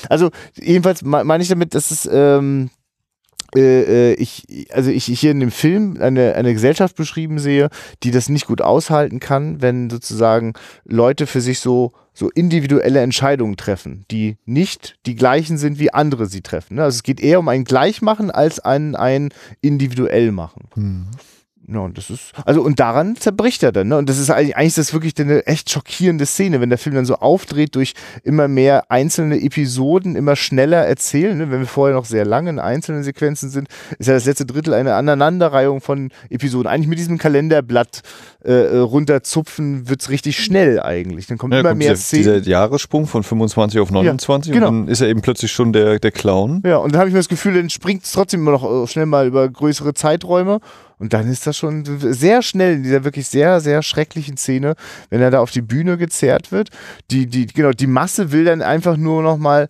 Also 0.10 0.30
jedenfalls 0.56 1.02
me- 1.04 1.24
meine 1.24 1.44
ich 1.44 1.50
damit, 1.50 1.74
dass 1.76 1.92
es 1.92 2.08
ähm, 2.12 2.70
äh, 3.56 4.12
äh, 4.12 4.14
ich, 4.16 4.68
also 4.72 4.90
ich 4.90 5.06
hier 5.06 5.32
in 5.32 5.40
dem 5.40 5.52
Film 5.52 5.98
eine, 6.02 6.36
eine 6.36 6.54
Gesellschaft 6.54 6.96
beschrieben 6.96 7.40
sehe, 7.40 7.70
die 8.04 8.12
das 8.12 8.28
nicht 8.28 8.48
gut 8.48 8.62
aushalten 8.62 9.20
kann, 9.20 9.62
wenn 9.62 9.90
sozusagen 9.90 10.54
Leute 10.84 11.26
für 11.28 11.42
sich 11.42 11.60
so, 11.60 11.94
so 12.14 12.30
individuelle 12.32 13.02
Entscheidungen 13.02 13.56
treffen, 13.56 14.06
die 14.12 14.38
nicht 14.46 14.98
die 15.06 15.16
gleichen 15.16 15.58
sind, 15.58 15.80
wie 15.80 15.94
andere 15.94 16.26
sie 16.26 16.42
treffen. 16.42 16.76
ne? 16.76 16.84
Also 16.84 16.96
es 16.98 17.04
geht 17.04 17.22
eher 17.22 17.40
um 17.40 17.48
ein 17.48 17.64
Gleichmachen 17.64 18.32
als 18.32 18.60
ein, 18.60 18.96
ein 18.96 19.30
individuell 19.62 20.32
machen. 20.32 20.68
Mhm. 20.76 21.08
Ja, 21.68 21.80
und 21.80 21.98
das 21.98 22.10
ist, 22.10 22.32
also 22.46 22.62
und 22.62 22.80
daran 22.80 23.16
zerbricht 23.16 23.64
er 23.64 23.72
dann, 23.72 23.88
ne? 23.88 23.98
Und 23.98 24.08
das 24.10 24.20
ist 24.20 24.30
eigentlich, 24.30 24.56
eigentlich 24.56 24.68
ist 24.68 24.78
das 24.78 24.94
wirklich 24.94 25.14
eine 25.20 25.46
echt 25.48 25.70
schockierende 25.72 26.26
Szene, 26.26 26.62
wenn 26.62 26.70
der 26.70 26.78
Film 26.78 26.96
dann 26.96 27.06
so 27.06 27.16
aufdreht 27.16 27.76
durch 27.76 27.94
immer 28.24 28.48
mehr 28.48 28.92
einzelne 28.92 29.42
Episoden, 29.42 30.16
immer 30.16 30.36
schneller 30.36 30.86
erzählen. 30.86 31.38
Ne? 31.38 31.50
Wenn 31.52 31.60
wir 31.60 31.68
vorher 31.68 31.96
noch 31.96 32.06
sehr 32.06 32.26
lange 32.26 32.52
in 32.52 32.60
einzelnen 32.60 33.04
Sequenzen 33.04 33.50
sind, 33.50 33.68
ist 33.98 34.08
ja 34.08 34.14
das 34.14 34.26
letzte 34.26 34.46
Drittel 34.46 34.74
eine 34.74 34.94
Aneinanderreihung 34.96 35.82
von 35.82 36.12
Episoden. 36.30 36.68
Eigentlich 36.68 36.88
mit 36.88 37.00
diesem 37.00 37.18
Kalenderblatt 37.18 38.02
äh, 38.44 38.52
äh, 38.52 38.78
runterzupfen, 38.78 39.90
wird's 39.90 40.10
richtig 40.10 40.38
schnell 40.38 40.80
eigentlich. 40.80 41.28
Dann 41.28 41.38
kommt 41.38 41.54
Ja, 41.54 41.62
immer 41.62 41.70
kommt 41.70 41.80
mehr 41.80 41.94
dieser, 41.94 42.02
Szenen. 42.04 42.24
dieser 42.42 42.50
Jahressprung 42.50 43.08
von 43.08 43.24
25 43.24 43.80
auf 43.80 43.90
29 43.92 44.54
genau. 44.54 44.68
und 44.68 44.82
dann 44.82 44.88
ist 44.88 45.02
er 45.02 45.08
eben 45.08 45.22
plötzlich 45.22 45.52
schon 45.52 45.74
der, 45.74 46.00
der 46.00 46.12
Clown. 46.12 46.62
Ja, 46.66 46.78
und 46.78 46.94
dann 46.94 47.00
habe 47.00 47.10
ich 47.10 47.14
mir 47.14 47.20
das 47.20 47.30
Gefühl, 47.30 47.56
dann 47.56 47.70
springt 47.70 48.04
es 48.04 48.12
trotzdem 48.12 48.42
immer 48.42 48.52
noch 48.52 48.84
äh, 48.84 48.88
schnell 48.88 49.08
mal 49.08 49.26
über 49.28 49.50
größere 49.50 49.94
Zeiträume. 49.94 50.60
Und 50.98 51.14
dann 51.14 51.30
ist 51.30 51.46
das 51.46 51.58
schon 51.58 51.84
sehr 52.00 52.42
schnell 52.42 52.76
in 52.76 52.84
dieser 52.84 53.04
wirklich 53.04 53.28
sehr, 53.28 53.60
sehr 53.60 53.82
schrecklichen 53.84 54.38
Szene, 54.38 54.76
wenn 55.10 55.22
er 55.22 55.32
da 55.32 55.40
auf 55.40 55.52
die 55.52 55.62
Bühne 55.62 55.98
gezerrt 55.98 56.52
wird. 56.52 56.70
Die, 57.12 57.28
die, 57.28 57.48
genau, 57.48 57.72
die 57.72 57.88
Masse 57.88 58.32
will 58.32 58.46
dann 58.46 58.62
einfach 58.62 58.96
nur 58.98 59.22
noch 59.22 59.38
mal 59.38 59.68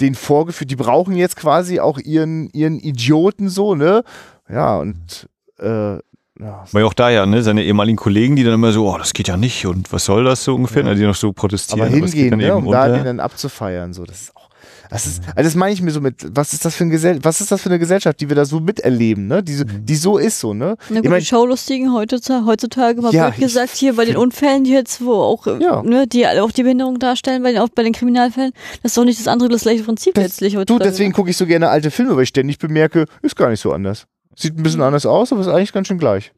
den 0.00 0.14
vorgeführt. 0.14 0.70
Die 0.70 0.76
brauchen 0.76 1.16
jetzt 1.16 1.36
quasi 1.36 1.80
auch 1.80 1.98
ihren, 1.98 2.50
ihren 2.50 2.78
Idioten 2.78 3.48
so, 3.48 3.74
ne? 3.74 4.02
Ja, 4.50 4.76
und 4.76 5.28
äh, 5.58 5.94
ja, 6.38 6.64
War 6.70 6.80
ja 6.82 6.84
auch 6.86 6.92
da 6.92 7.08
ja, 7.08 7.24
ne, 7.24 7.42
seine 7.42 7.64
ehemaligen 7.64 7.96
Kollegen, 7.96 8.36
die 8.36 8.44
dann 8.44 8.52
immer 8.52 8.70
so, 8.72 8.86
oh, 8.92 8.98
das 8.98 9.14
geht 9.14 9.28
ja 9.28 9.38
nicht 9.38 9.64
und 9.64 9.90
was 9.90 10.04
soll 10.04 10.24
das 10.24 10.44
so 10.44 10.54
ungefähr, 10.54 10.82
Ja. 10.82 10.90
ne, 10.90 10.94
die 10.96 11.04
noch 11.04 11.14
so 11.14 11.32
protestieren. 11.32 11.80
aber 11.80 11.90
hingehen, 11.90 12.30
dann 12.30 12.38
ne, 12.40 12.54
um 12.54 12.70
da 12.70 12.88
den 12.88 13.04
dann 13.04 13.20
abzufeiern. 13.20 13.94
So, 13.94 14.04
das 14.04 14.20
ist 14.20 14.36
auch. 14.36 14.45
Das 14.90 15.06
ist, 15.06 15.22
also 15.34 15.42
das 15.48 15.54
meine 15.54 15.72
ich 15.72 15.82
mir 15.82 15.90
so 15.90 16.00
mit, 16.00 16.16
was 16.36 16.52
ist 16.52 16.64
das 16.64 16.74
für 16.74 16.84
ein 16.84 16.90
Gesell 16.90 17.18
was 17.22 17.40
ist 17.40 17.50
das 17.50 17.60
für 17.62 17.68
eine 17.68 17.78
Gesellschaft, 17.78 18.20
die 18.20 18.28
wir 18.28 18.36
da 18.36 18.44
so 18.44 18.60
miterleben, 18.60 19.26
ne? 19.26 19.42
Die, 19.42 19.54
so, 19.54 19.64
Mhm. 19.64 19.86
die 19.86 19.94
so 19.96 20.18
ist 20.18 20.38
so, 20.40 20.54
ne? 20.54 20.76
Na 20.88 20.96
Ich 20.96 21.02
gut, 21.02 21.10
mein- 21.10 21.20
die 21.20 21.26
Schaulustigen 21.26 21.92
heutzutage, 21.92 22.46
heutzutage 22.46 23.00
mal 23.02 23.12
Ja, 23.12 23.30
gesagt, 23.30 23.70
ich- 23.74 23.80
hier 23.80 23.94
bei 23.96 24.04
den 24.04 24.16
Unfällen, 24.16 24.64
die 24.64 24.70
jetzt, 24.72 25.04
wo 25.04 25.14
auch, 25.14 25.46
äh, 25.46 25.62
Ja. 25.62 25.82
ne, 25.82 26.06
die 26.06 26.26
alle 26.26 26.42
auch 26.42 26.52
die 26.52 26.62
Behinderung 26.62 26.98
darstellen, 26.98 27.42
bei 27.42 27.52
den, 27.52 27.60
auch 27.60 27.68
bei 27.68 27.82
den 27.82 27.92
Kriminalfällen, 27.92 28.52
das 28.82 28.90
ist 28.92 28.96
doch 28.98 29.04
nicht 29.04 29.18
das 29.18 29.28
andere, 29.28 29.48
das 29.48 29.62
gleiche 29.62 29.82
Prinzip 29.82 30.14
Das- 30.14 30.24
letztlich 30.24 30.52
Du, 30.54 30.58
heutzutage. 30.60 30.90
deswegen 30.90 31.12
gucke 31.12 31.30
ich 31.30 31.36
so 31.36 31.46
gerne 31.46 31.68
alte 31.68 31.90
Filme, 31.90 32.14
weil 32.16 32.22
ich 32.24 32.28
ständig 32.30 32.58
bemerke, 32.58 33.06
ist 33.22 33.36
gar 33.36 33.50
nicht 33.50 33.60
so 33.60 33.72
anders. 33.72 34.06
Sieht 34.38 34.56
ein 34.58 34.62
bisschen 34.62 34.82
anders 34.82 35.06
aus, 35.06 35.32
aber 35.32 35.40
ist 35.40 35.48
eigentlich 35.48 35.72
ganz 35.72 35.88
schön 35.88 35.98
gleich. 35.98 36.32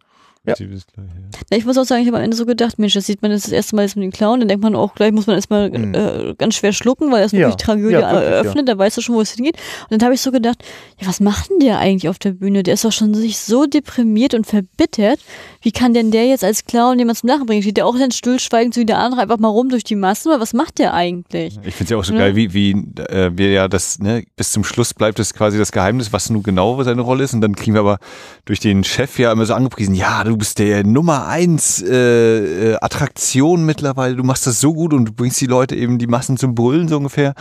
Ja. 0.48 0.54
Gleich, 0.54 0.68
ja. 0.96 1.40
Na, 1.50 1.56
ich 1.56 1.64
muss 1.64 1.78
auch 1.78 1.84
sagen, 1.84 2.02
ich 2.02 2.08
habe 2.08 2.18
am 2.18 2.24
Ende 2.24 2.36
so 2.36 2.46
gedacht, 2.46 2.78
Mensch, 2.78 2.94
das 2.94 3.06
sieht 3.06 3.22
man 3.22 3.30
jetzt 3.30 3.44
das 3.44 3.52
erste 3.52 3.76
Mal 3.76 3.82
jetzt 3.82 3.96
mit 3.96 4.04
dem 4.04 4.12
Clown, 4.12 4.40
dann 4.40 4.48
denkt 4.48 4.62
man 4.62 4.74
auch, 4.74 4.94
gleich 4.94 5.12
muss 5.12 5.26
man 5.26 5.36
erstmal 5.36 5.70
Mhm. 5.70 5.94
äh, 5.94 6.34
ganz 6.36 6.54
schwer 6.56 6.72
schlucken, 6.72 7.10
weil 7.12 7.22
er 7.22 7.26
Ja. 7.26 7.32
wirklich 7.32 7.56
die 7.56 7.64
Tragödie 7.64 7.92
Ja, 7.94 8.12
wirklich, 8.12 8.30
eröffnet, 8.30 8.68
da 8.68 8.78
weißt 8.78 8.96
du 8.96 9.00
schon, 9.00 9.14
wo 9.14 9.20
es 9.20 9.32
hingeht. 9.32 9.56
Und 9.90 10.00
dann 10.00 10.06
habe 10.06 10.14
ich 10.14 10.20
so 10.20 10.30
gedacht, 10.32 10.62
ja, 11.00 11.06
was 11.06 11.20
macht 11.20 11.50
denn 11.50 11.60
der 11.60 11.78
eigentlich 11.78 12.08
auf 12.08 12.18
der 12.18 12.32
Bühne? 12.32 12.62
Der 12.62 12.74
ist 12.74 12.84
doch 12.84 12.92
schon 12.92 13.14
sich 13.14 13.38
so 13.38 13.66
deprimiert 13.66 14.34
und 14.34 14.46
verbittert. 14.46 15.20
Wie 15.62 15.72
kann 15.72 15.92
denn 15.94 16.10
der 16.10 16.26
jetzt 16.26 16.44
als 16.44 16.64
Clown 16.64 16.98
jemand 16.98 17.18
zum 17.18 17.28
Lachen 17.28 17.46
bringen? 17.46 17.62
Steht 17.62 17.76
der 17.76 17.86
auch 17.86 17.96
dann 17.98 18.10
stillschweigend 18.10 18.74
so 18.74 18.80
wie 18.80 18.86
der 18.86 18.98
andere 18.98 19.22
einfach 19.22 19.38
mal 19.38 19.48
rum 19.48 19.68
durch 19.68 19.84
die 19.84 19.96
Massen? 19.96 20.28
Oder 20.28 20.40
was 20.40 20.54
macht 20.54 20.78
der 20.78 20.94
eigentlich? 20.94 21.58
Ich 21.64 21.74
finde 21.74 21.84
es 21.84 21.90
ja 21.90 21.96
auch 21.98 22.04
so 22.04 22.12
Ja. 22.14 22.20
geil, 22.20 22.36
wie, 22.36 22.54
wie 22.54 22.70
äh, 23.10 23.30
wir 23.34 23.50
ja 23.50 23.68
das, 23.68 23.98
ne, 23.98 24.24
bis 24.36 24.52
zum 24.52 24.64
Schluss 24.64 24.94
bleibt 24.94 25.18
es 25.18 25.34
quasi 25.34 25.58
das 25.58 25.72
Geheimnis, 25.72 26.12
was 26.12 26.30
nun 26.30 26.42
genau 26.42 26.82
seine 26.82 27.02
Rolle 27.02 27.24
ist. 27.24 27.34
Und 27.34 27.40
dann 27.40 27.54
kriegen 27.56 27.74
wir 27.74 27.80
aber 27.80 27.98
durch 28.44 28.60
den 28.60 28.84
Chef 28.84 29.18
ja 29.18 29.32
immer 29.32 29.44
so 29.46 29.54
angepriesen, 29.54 29.94
ja, 29.94 30.24
du 30.24 30.36
bist 30.38 30.58
der 30.58 30.84
Nummer 30.84 31.26
eins 31.26 31.82
äh, 31.82 32.72
äh, 32.72 32.76
Attraktion 32.80 33.66
mittlerweile, 33.66 34.16
du 34.16 34.24
machst 34.24 34.46
das 34.46 34.60
so 34.60 34.72
gut 34.72 34.94
und 34.94 35.04
du 35.06 35.12
bringst 35.12 35.40
die 35.40 35.46
Leute 35.46 35.76
eben 35.76 35.98
die 35.98 36.06
Massen 36.06 36.36
zum 36.36 36.54
Brüllen 36.54 36.88
so 36.88 36.96
ungefähr. 36.96 37.34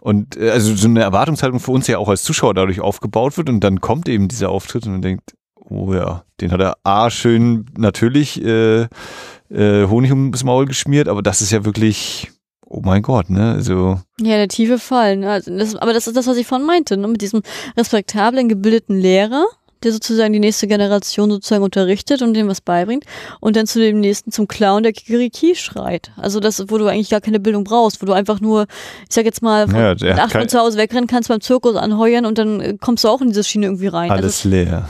Und 0.00 0.36
äh, 0.36 0.50
also 0.50 0.74
so 0.74 0.88
eine 0.88 1.02
Erwartungshaltung 1.02 1.60
für 1.60 1.72
uns 1.72 1.86
ja 1.86 1.98
auch 1.98 2.08
als 2.08 2.22
Zuschauer 2.22 2.54
dadurch 2.54 2.80
aufgebaut 2.80 3.36
wird 3.36 3.48
und 3.48 3.60
dann 3.60 3.80
kommt 3.80 4.08
eben 4.08 4.28
dieser 4.28 4.50
Auftritt 4.50 4.86
und 4.86 4.92
man 4.92 5.02
denkt, 5.02 5.34
oh 5.56 5.92
ja, 5.94 6.24
den 6.40 6.52
hat 6.52 6.60
er 6.60 6.76
A 6.84 7.10
schön 7.10 7.66
natürlich 7.76 8.42
äh, 8.42 8.82
äh, 9.50 9.86
Honig 9.86 10.10
ums 10.10 10.44
Maul 10.44 10.66
geschmiert, 10.66 11.08
aber 11.08 11.22
das 11.22 11.40
ist 11.40 11.50
ja 11.50 11.64
wirklich, 11.64 12.30
oh 12.64 12.80
mein 12.84 13.02
Gott, 13.02 13.30
ne? 13.30 13.52
Also 13.52 14.00
Ja, 14.20 14.36
der 14.36 14.48
tiefe 14.48 14.78
Fall. 14.78 15.16
Ne? 15.16 15.30
Also 15.30 15.56
das, 15.56 15.74
aber 15.76 15.92
das 15.92 16.06
ist 16.06 16.16
das, 16.16 16.26
was 16.26 16.36
ich 16.36 16.46
vorhin 16.46 16.66
meinte, 16.66 16.96
ne? 16.96 17.08
mit 17.08 17.22
diesem 17.22 17.42
respektablen, 17.76 18.48
gebildeten 18.48 18.98
Lehrer, 18.98 19.44
der 19.82 19.92
sozusagen 19.92 20.32
die 20.32 20.40
nächste 20.40 20.66
Generation 20.66 21.30
sozusagen 21.30 21.62
unterrichtet 21.62 22.22
und 22.22 22.34
dem 22.34 22.48
was 22.48 22.60
beibringt 22.60 23.04
und 23.40 23.56
dann 23.56 23.66
zu 23.66 23.78
dem 23.78 24.00
nächsten 24.00 24.32
zum 24.32 24.48
Clown, 24.48 24.82
der 24.82 24.92
Kikeriki 24.92 25.54
schreit. 25.54 26.10
Also 26.16 26.40
das, 26.40 26.64
wo 26.68 26.78
du 26.78 26.86
eigentlich 26.86 27.10
gar 27.10 27.20
keine 27.20 27.40
Bildung 27.40 27.64
brauchst, 27.64 28.00
wo 28.02 28.06
du 28.06 28.12
einfach 28.12 28.40
nur, 28.40 28.66
ich 29.08 29.14
sag 29.14 29.24
jetzt 29.24 29.42
mal, 29.42 29.68
von 29.68 29.76
Ja, 29.76 29.94
acht 30.16 30.34
Uhr 30.34 30.48
zu 30.48 30.58
Hause 30.58 30.78
wegrennen 30.78 31.06
kannst, 31.06 31.28
beim 31.28 31.40
Zirkus 31.40 31.76
anheuern 31.76 32.26
und 32.26 32.38
dann 32.38 32.60
äh, 32.60 32.76
kommst 32.80 33.04
du 33.04 33.08
auch 33.08 33.20
in 33.20 33.28
diese 33.28 33.44
Schiene 33.44 33.66
irgendwie 33.66 33.88
rein. 33.88 34.10
alles 34.10 34.44
leer. 34.44 34.88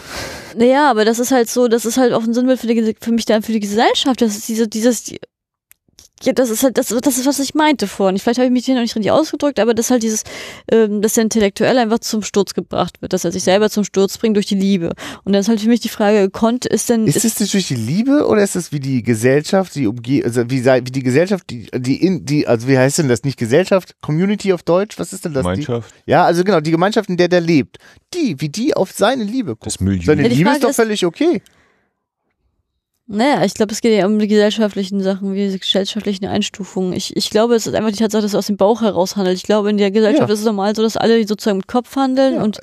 Also, 0.53 0.59
naja, 0.59 0.91
aber 0.91 1.05
das 1.05 1.19
ist 1.19 1.31
halt 1.31 1.49
so, 1.49 1.69
das 1.69 1.85
ist 1.85 1.99
halt 1.99 2.13
auch 2.13 2.23
ein 2.25 2.35
Sinnbild 2.35 2.59
für, 2.59 2.67
die, 2.67 2.97
für 3.01 3.13
mich 3.13 3.27
dann 3.27 3.43
für 3.43 3.53
die 3.53 3.61
Gesellschaft. 3.61 4.21
Das 4.21 4.37
ist 4.37 4.49
diese, 4.49 4.67
dieses, 4.67 5.13
ja, 6.23 6.33
das 6.33 6.51
ist 6.51 6.63
halt, 6.63 6.77
das, 6.79 6.89
das 6.89 7.19
ist, 7.19 7.27
was 7.27 7.39
ich 7.39 7.55
meinte 7.55 7.87
vorhin. 7.87 8.19
Vielleicht 8.19 8.39
habe 8.39 8.47
ich 8.47 8.53
mich 8.53 8.65
hier 8.65 8.75
noch 8.75 8.83
nicht 8.83 8.95
richtig 8.97 9.11
ausgedrückt, 9.13 9.61
aber 9.61 9.75
das 9.75 9.87
ist 9.87 9.91
halt 9.91 10.03
dieses, 10.03 10.23
ähm, 10.71 11.01
dass 11.03 11.15
der 11.15 11.23
Intellektuell 11.25 11.79
einfach 11.79 12.01
zum 12.01 12.23
Sturz 12.23 12.55
gebracht 12.55 13.01
wird, 13.01 13.13
dass 13.13 13.25
er 13.25 13.33
sich 13.33 13.43
selber 13.45 13.71
zum 13.71 13.85
Sturz 13.85 14.19
bringt 14.19 14.37
durch 14.37 14.47
die 14.47 14.55
Liebe. 14.57 14.93
Und 15.25 15.33
dann 15.33 15.41
ist 15.41 15.49
halt 15.49 15.61
für 15.61 15.69
mich 15.69 15.81
die 15.81 15.89
Frage, 15.89 16.31
konnte 16.31 16.69
ist 16.69 16.89
denn. 16.91 17.07
Ist 17.07 17.25
es 17.25 17.35
das 17.37 17.51
durch 17.51 17.69
die 17.69 17.75
Liebe 17.77 18.27
oder 18.27 18.43
ist 18.43 18.57
es 18.57 18.73
wie 18.73 18.81
die 18.81 19.03
Gesellschaft, 19.03 19.75
die 19.75 19.87
umge 19.87 20.23
also 20.25 20.49
wie, 20.51 20.61
sei- 20.61 20.81
wie 20.85 20.91
die 20.91 21.03
Gesellschaft, 21.03 21.45
die, 21.51 21.69
die 21.77 22.03
in, 22.05 22.25
die, 22.25 22.47
also 22.47 22.69
wie 22.69 22.77
heißt 22.79 22.99
denn 22.99 23.09
das 23.09 23.23
nicht 23.25 23.39
Gesellschaft? 23.39 23.95
Community 24.01 24.53
auf 24.53 24.63
Deutsch? 24.63 24.99
Was 24.99 25.13
ist 25.13 25.25
denn 25.25 25.35
das? 25.35 25.43
Die, 25.45 25.65
Gemeinschaft. 25.65 25.95
ja, 26.07 26.25
also 26.25 26.45
genau, 26.45 26.61
die 26.61 26.71
Gemeinschaft, 26.71 27.09
in 27.11 27.17
der 27.17 27.29
der 27.29 27.41
lebt. 27.41 27.79
Die, 28.15 28.41
wie 28.41 28.49
die 28.49 28.75
auf 28.75 28.93
seine 28.93 29.25
Liebe 29.25 29.51
guckt. 29.51 29.67
Das 29.67 29.81
Milieu. 29.81 30.03
Seine 30.05 30.23
Ja, 30.23 30.29
die 30.29 30.35
Liebe 30.37 30.51
ist 30.51 30.65
doch 30.65 30.71
ist- 30.71 30.77
völlig 30.77 31.05
okay. 31.07 31.43
Naja, 33.11 33.43
ich 33.43 33.55
glaube, 33.55 33.73
es 33.73 33.81
geht 33.81 33.99
ja 33.99 34.05
um 34.05 34.19
die 34.19 34.29
gesellschaftlichen 34.29 35.03
Sachen, 35.03 35.33
wie 35.33 35.49
die 35.49 35.59
gesellschaftlichen 35.59 36.27
Einstufungen. 36.27 36.93
Ich, 36.93 37.17
ich 37.17 37.31
glaube, 37.31 37.55
es 37.55 37.67
ist 37.67 37.75
einfach 37.75 37.91
die 37.91 37.97
Tatsache, 37.97 38.21
dass 38.21 38.33
es 38.33 38.35
aus 38.35 38.49
dem 38.49 38.59
Bauch 38.59 38.83
heraus 38.83 39.17
handelt. 39.17 39.39
Ich 39.39 39.45
glaube, 39.45 39.71
in 39.71 39.79
der 39.79 39.91
Gesellschaft 39.91 40.29
Ja. 40.29 40.33
ist 40.35 40.41
es 40.41 40.45
normal 40.45 40.77
so, 40.77 40.83
dass 40.83 40.99
alle 40.99 41.27
sozusagen 41.27 41.57
mit 41.57 41.69
Kopf 41.69 41.97
handeln 41.97 42.35
Ja. 42.35 42.43
und 42.43 42.59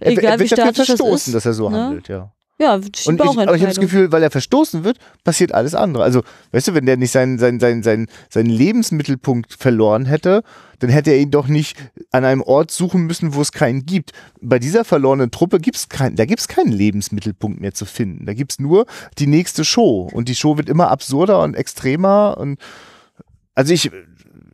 Er, 0.00 0.12
egal 0.12 0.24
er 0.24 0.38
wie 0.40 0.50
wird 0.50 0.52
dafür 0.52 0.72
statisch 0.72 0.76
das 0.78 0.86
verstoßen, 0.98 1.30
ist. 1.30 1.34
dass 1.34 1.44
er 1.46 1.52
so 1.52 1.68
ne? 1.68 1.78
handelt, 1.84 2.08
ja. 2.08 2.32
Ja, 2.62 2.74
Und 2.74 2.96
ich, 2.96 3.08
aber 3.08 3.56
ich 3.56 3.62
habe 3.62 3.74
das. 3.74 3.80
Gefühl, 3.80 4.12
weil 4.12 4.22
er 4.22 4.30
verstoßen 4.30 4.84
wird, 4.84 4.98
passiert 5.24 5.52
alles 5.52 5.74
andere. 5.74 6.04
Also, 6.04 6.22
weißt 6.52 6.68
du, 6.68 6.74
wenn 6.74 6.86
der 6.86 6.96
nicht 6.96 7.10
seinen, 7.10 7.38
seinen, 7.38 7.58
seinen, 7.58 7.82
seinen, 7.82 8.06
seinen 8.30 8.50
Lebensmittelpunkt 8.50 9.52
verloren 9.52 10.06
hätte, 10.06 10.44
dann 10.78 10.90
hätte 10.90 11.10
er 11.10 11.18
ihn 11.18 11.32
doch 11.32 11.48
nicht 11.48 11.76
an 12.12 12.24
einem 12.24 12.40
Ort 12.40 12.70
suchen 12.70 13.06
müssen, 13.06 13.34
wo 13.34 13.40
es 13.40 13.50
keinen 13.50 13.84
gibt. 13.84 14.12
Bei 14.40 14.60
dieser 14.60 14.84
verlorenen 14.84 15.32
Truppe 15.32 15.58
gibt's 15.58 15.88
keinen, 15.88 16.14
da 16.14 16.24
gibt's 16.24 16.46
keinen 16.46 16.70
Lebensmittelpunkt 16.70 17.60
mehr 17.60 17.74
zu 17.74 17.84
finden. 17.84 18.26
Da 18.26 18.34
gibt's 18.34 18.60
nur 18.60 18.86
die 19.18 19.26
nächste 19.26 19.64
Show. 19.64 20.08
Und 20.12 20.28
die 20.28 20.36
Show 20.36 20.56
wird 20.56 20.68
immer 20.68 20.88
absurder 20.88 21.42
und 21.42 21.56
extremer 21.56 22.36
und 22.38 22.60
also 23.54 23.74
ich 23.74 23.90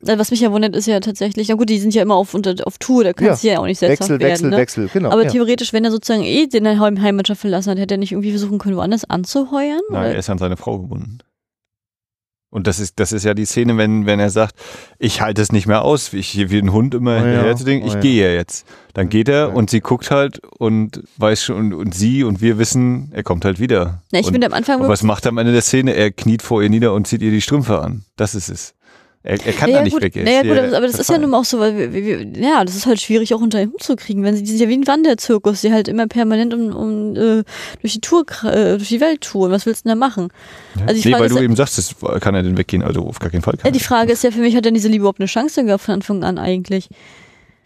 Was 0.00 0.30
mich 0.30 0.40
ja 0.40 0.52
wundert, 0.52 0.76
ist 0.76 0.86
ja 0.86 1.00
tatsächlich, 1.00 1.48
na 1.48 1.54
gut, 1.56 1.68
die 1.68 1.78
sind 1.78 1.92
ja 1.94 2.02
immer 2.02 2.14
auf, 2.14 2.32
unter, 2.34 2.54
auf 2.64 2.78
Tour, 2.78 3.04
da 3.04 3.12
kannst 3.12 3.42
du 3.42 3.48
ja 3.48 3.58
auch 3.58 3.66
nicht 3.66 3.78
selbsthaft 3.78 4.10
Wechsel, 4.10 4.20
werden. 4.20 4.32
Wechsel, 4.32 4.50
ne? 4.50 4.56
Wechsel, 4.56 4.88
genau. 4.92 5.10
Aber 5.10 5.24
ja. 5.24 5.30
theoretisch, 5.30 5.72
wenn 5.72 5.84
er 5.84 5.90
sozusagen 5.90 6.22
eh 6.24 6.46
den 6.46 6.80
Heim- 6.80 7.00
Heimatstadt 7.02 7.38
verlassen 7.38 7.70
hat, 7.70 7.78
hätte 7.78 7.94
er 7.94 7.98
nicht 7.98 8.12
irgendwie 8.12 8.30
versuchen 8.30 8.58
können, 8.58 8.76
woanders 8.76 9.04
anzuheuern? 9.04 9.80
Nein, 9.90 10.00
Oder- 10.02 10.12
er 10.12 10.18
ist 10.18 10.30
an 10.30 10.38
seine 10.38 10.56
Frau 10.56 10.78
gebunden. 10.78 11.18
Und 12.50 12.66
das 12.66 12.80
ist, 12.80 12.98
das 12.98 13.12
ist 13.12 13.24
ja 13.24 13.34
die 13.34 13.44
Szene, 13.44 13.76
wenn, 13.76 14.06
wenn 14.06 14.18
er 14.20 14.30
sagt, 14.30 14.54
ich 14.98 15.20
halte 15.20 15.42
es 15.42 15.52
nicht 15.52 15.66
mehr 15.66 15.82
aus, 15.82 16.14
wie 16.14 16.16
ich 16.18 16.28
hier 16.28 16.50
wie 16.50 16.56
ein 16.58 16.72
Hund 16.72 16.94
immer 16.94 17.10
Oh 17.10 17.16
ja, 17.18 17.24
hinterher 17.24 17.56
zu 17.56 17.64
denken, 17.64 17.84
oh 17.84 17.88
ich 17.88 17.94
ja. 17.94 18.00
gehe 18.00 18.34
jetzt. 18.34 18.66
Dann 18.94 19.10
geht 19.10 19.28
er 19.28 19.48
Ja. 19.48 19.54
und 19.54 19.68
sie 19.68 19.80
guckt 19.80 20.10
halt 20.10 20.40
und 20.58 21.02
weiß 21.18 21.42
schon, 21.44 21.58
und, 21.58 21.74
und 21.74 21.94
sie 21.94 22.24
und 22.24 22.40
wir 22.40 22.56
wissen, 22.56 23.10
er 23.12 23.22
kommt 23.22 23.44
halt 23.44 23.60
wieder. 23.60 24.02
Na, 24.12 24.20
ich 24.20 24.26
und, 24.26 24.32
finde 24.32 24.46
am 24.46 24.54
Anfang 24.54 24.80
und 24.80 24.88
was 24.88 25.02
macht 25.02 25.26
er 25.26 25.28
am 25.28 25.36
Ende 25.36 25.52
der 25.52 25.60
Szene? 25.60 25.92
Er 25.92 26.10
kniet 26.10 26.40
vor 26.40 26.62
ihr 26.62 26.70
nieder 26.70 26.94
und 26.94 27.06
zieht 27.06 27.20
ihr 27.20 27.30
die 27.30 27.42
Strümpfe 27.42 27.80
an. 27.82 28.04
Das 28.16 28.34
ist 28.34 28.48
es. 28.48 28.74
Er, 29.28 29.46
er 29.46 29.52
kann 29.52 29.68
naja, 29.68 29.80
da 29.80 29.84
nicht 29.84 29.92
gut, 29.92 30.00
weg. 30.02 30.16
Naja, 30.16 30.40
gut, 30.40 30.52
hier 30.52 30.74
aber, 30.74 30.86
das 30.86 30.98
ist 30.98 31.10
ja 31.10 31.18
nun 31.18 31.34
auch 31.34 31.44
so, 31.44 31.58
weil 31.58 31.76
wir, 31.76 31.92
wir, 31.92 32.26
ja, 32.40 32.64
das 32.64 32.74
ist 32.74 32.86
halt 32.86 32.98
schwierig 32.98 33.34
auch 33.34 33.42
unter 33.42 33.58
den 33.58 33.70
Hut 33.70 33.82
zu 33.82 33.94
kriegen, 33.94 34.22
wenn 34.22 34.34
sie, 34.34 34.42
die 34.42 34.48
sind 34.52 34.60
ja 34.62 34.68
wie 34.70 34.76
ein 34.78 34.86
Wanderzirkus, 34.86 35.60
die 35.60 35.70
halt 35.70 35.86
immer 35.86 36.06
permanent 36.06 36.54
um, 36.54 36.74
um 36.74 37.14
äh, 37.14 37.44
durch 37.82 37.92
die 37.92 38.00
Tour, 38.00 38.24
äh, 38.44 38.78
durch 38.78 38.88
die 38.88 39.02
Welt 39.02 39.20
touren. 39.20 39.52
Was 39.52 39.66
willst 39.66 39.84
du 39.84 39.90
denn 39.90 40.00
da 40.00 40.06
machen? 40.06 40.28
Also 40.86 40.94
die 41.02 41.06
nee, 41.06 41.12
Frage 41.12 41.24
weil 41.24 41.28
du 41.28 41.36
ja- 41.36 41.42
eben 41.42 41.56
sagst, 41.56 41.76
das 41.76 41.94
kann 42.22 42.34
er 42.34 42.42
denn 42.42 42.56
weggehen? 42.56 42.82
Also 42.82 43.02
auf 43.02 43.18
gar 43.18 43.28
keinen 43.28 43.42
Fall. 43.42 43.58
Kann 43.58 43.66
Ja, 43.66 43.70
die. 43.70 43.80
Frage 43.80 44.12
ist 44.12 44.24
ja 44.24 44.30
für 44.30 44.40
mich, 44.40 44.56
hat 44.56 44.64
denn 44.64 44.72
diese 44.72 44.88
Liebe 44.88 45.02
überhaupt 45.02 45.20
eine 45.20 45.26
Chance 45.26 45.62
gehabt 45.62 45.84
von 45.84 45.92
Anfang 45.92 46.24
an 46.24 46.38
eigentlich? 46.38 46.88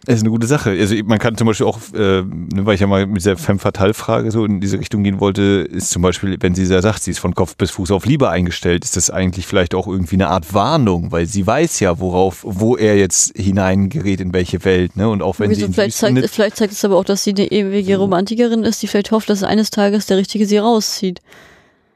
Das 0.05 0.15
ist 0.15 0.21
eine 0.23 0.31
gute 0.31 0.47
Sache. 0.47 0.71
Also 0.71 0.95
man 1.05 1.17
kann 1.17 1.37
zum 1.37 1.47
Beispiel 1.47 1.65
auch, 1.65 1.79
äh, 1.93 2.23
ne, 2.23 2.65
weil 2.65 2.75
ich 2.75 2.81
ja 2.81 2.87
mal 2.87 3.05
mit 3.07 3.17
dieser 3.17 3.37
Femme 3.37 3.59
Fatale 3.59 3.93
Frage 3.93 4.31
so 4.31 4.43
in 4.43 4.59
diese 4.59 4.77
Richtung 4.77 5.01
gehen 5.03 5.21
wollte, 5.21 5.41
ist 5.71 5.91
zum 5.91 6.01
Beispiel, 6.01 6.35
wenn 6.41 6.55
sie 6.55 6.65
sagt, 6.65 7.03
sie 7.03 7.11
ist 7.11 7.19
von 7.19 7.33
Kopf 7.33 7.55
bis 7.55 7.71
Fuß 7.71 7.89
auf 7.91 8.05
Liebe 8.05 8.29
eingestellt, 8.29 8.83
ist 8.83 8.97
das 8.97 9.09
eigentlich 9.09 9.47
vielleicht 9.47 9.73
auch 9.73 9.87
irgendwie 9.87 10.15
eine 10.15 10.27
Art 10.27 10.53
Warnung, 10.53 11.13
weil 11.13 11.25
sie 11.25 11.47
weiß 11.47 11.79
ja, 11.79 11.99
worauf, 12.01 12.41
wo 12.45 12.75
er 12.75 12.97
jetzt 12.97 13.37
hineingerät, 13.37 14.19
in 14.19 14.33
welche 14.33 14.65
Welt, 14.65 14.97
ne? 14.97 15.07
Und 15.07 15.21
auch 15.21 15.39
wenn 15.39 15.49
Wieso, 15.49 15.67
sie 15.67 15.73
vielleicht, 15.73 15.95
zeigt, 15.95 16.15
findet, 16.15 16.31
vielleicht 16.31 16.57
zeigt 16.57 16.73
es 16.73 16.83
aber 16.83 16.97
auch, 16.97 17.05
dass 17.05 17.23
sie 17.23 17.29
eine 17.31 17.49
ewige 17.49 17.95
Romantikerin 17.97 18.63
ist, 18.63 18.81
die 18.83 18.87
vielleicht 18.87 19.11
hofft, 19.11 19.29
dass 19.29 19.41
eines 19.41 19.69
Tages 19.69 20.05
der 20.07 20.17
Richtige 20.17 20.45
sie 20.45 20.57
rauszieht. 20.57 21.21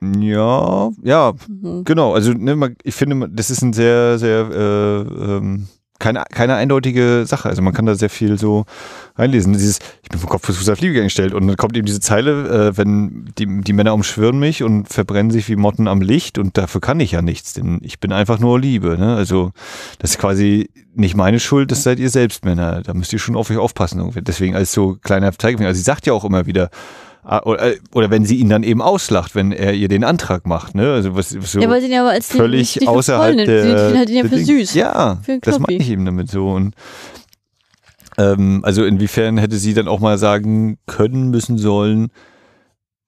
ja, 0.02 0.90
ja, 1.04 1.34
Mhm. 1.50 1.84
genau. 1.84 2.14
Also 2.14 2.32
ne, 2.32 2.56
man, 2.56 2.76
ich 2.84 2.96
finde, 2.96 3.28
das 3.30 3.50
ist 3.50 3.62
ein 3.64 3.74
sehr, 3.74 4.18
sehr 4.20 4.48
äh, 4.50 5.02
ähm, 5.36 5.68
keine, 6.00 6.24
keine 6.32 6.56
eindeutige 6.56 7.26
Sache. 7.26 7.50
Also 7.50 7.62
man 7.62 7.74
kann 7.74 7.86
da 7.86 7.96
sehr 7.96 8.10
viel 8.10 8.38
so 8.38 8.66
reinlesen. 9.16 9.54
Dieses, 9.54 9.80
ich 10.04 10.10
bin 10.10 10.20
vom 10.20 10.30
Kopf 10.30 10.46
bis 10.48 10.58
Fuß 10.58 10.70
auf 10.70 10.82
Liebe 10.82 10.98
eingestellt 10.98 11.34
und 11.34 11.48
dann 11.48 11.58
kommt 11.58 11.76
eben 11.76 11.86
diese 11.86 12.00
Zeile, 12.00 12.70
äh, 12.70 12.78
wenn 12.78 13.34
die, 13.38 13.62
die 13.62 13.74
Männer 13.74 13.94
umschwirren 13.94 14.40
mich 14.40 14.64
und 14.64 14.88
verbrennen 14.88 15.32
sich 15.32 15.50
wie 15.50 15.56
Motten 15.56 15.88
am 15.88 16.02
Licht 16.02 16.38
und 16.38 16.58
dafür 16.58 16.82
kann 16.82 17.00
ich 17.00 17.12
ja 17.12 17.22
nichts, 17.22 17.54
denn 17.54 17.80
ich 17.82 18.00
bin 18.00 18.12
einfach 18.12 18.40
nur 18.40 18.60
Liebe. 18.60 18.98
Ne? 18.98 19.16
Also 19.16 19.52
das 20.00 20.12
ist 20.12 20.20
quasi 20.20 20.70
nicht 20.96 21.16
meine 21.16 21.40
Schuld, 21.40 21.72
das 21.72 21.84
seid 21.84 22.00
ihr 22.00 22.10
selbst 22.10 22.44
Männer. 22.46 22.82
Da 22.82 22.94
müsst 22.94 23.14
ihr 23.14 23.20
schon 23.20 23.36
auf 23.36 23.50
euch 23.50 23.58
aufpassen. 23.58 24.12
Deswegen 24.22 24.56
als 24.56 24.74
so 24.74 24.98
kleiner 25.02 25.32
Zeigefinger. 25.32 25.70
Also 25.70 25.78
sie 25.78 25.84
sagt 25.84 26.08
ja 26.08 26.14
auch 26.14 26.26
immer 26.26 26.46
wieder, 26.48 26.70
oder, 27.28 27.74
oder 27.94 28.10
wenn 28.10 28.26
sie 28.26 28.38
ihn 28.38 28.50
dann 28.50 28.64
eben 28.64 28.82
auslacht, 28.82 29.36
wenn 29.36 29.52
er 29.52 29.74
ihr 29.74 29.90
den 29.90 30.04
Antrag 30.04 30.46
macht. 30.46 30.76
Ne? 30.76 30.94
Also 30.94 31.16
was, 31.16 31.38
was 31.38 31.52
so 31.52 31.60
ja, 31.60 31.70
weil 31.70 31.82
sie 31.82 31.88
ihn 31.88 31.94
ja 31.94 32.02
aber 32.02 32.12
als 32.12 32.30
die, 32.30 32.38
völlig 32.38 32.76
nicht 32.76 32.86
für 32.86 32.90
außerhalb 32.90 33.36
nimmt. 33.36 33.48
der. 33.48 33.90
Sie 33.92 33.98
halt 33.98 34.10
ihn 34.10 34.16
ja 34.18 34.24
für 34.24 34.38
süß. 34.40 34.74
Ja, 34.74 35.20
Für 35.24 35.40
das 35.40 35.60
meine 35.60 35.74
ich 35.82 35.90
eben 35.90 36.06
damit 36.06 36.32
so. 36.32 36.52
Und 36.52 36.74
ähm, 38.18 38.62
also 38.64 38.86
inwiefern 38.86 39.38
hätte 39.38 39.58
sie 39.58 39.74
dann 39.74 39.88
auch 39.88 40.00
mal 40.00 40.18
sagen 40.18 40.78
können, 40.86 41.30
müssen 41.30 41.58
sollen, 41.58 42.12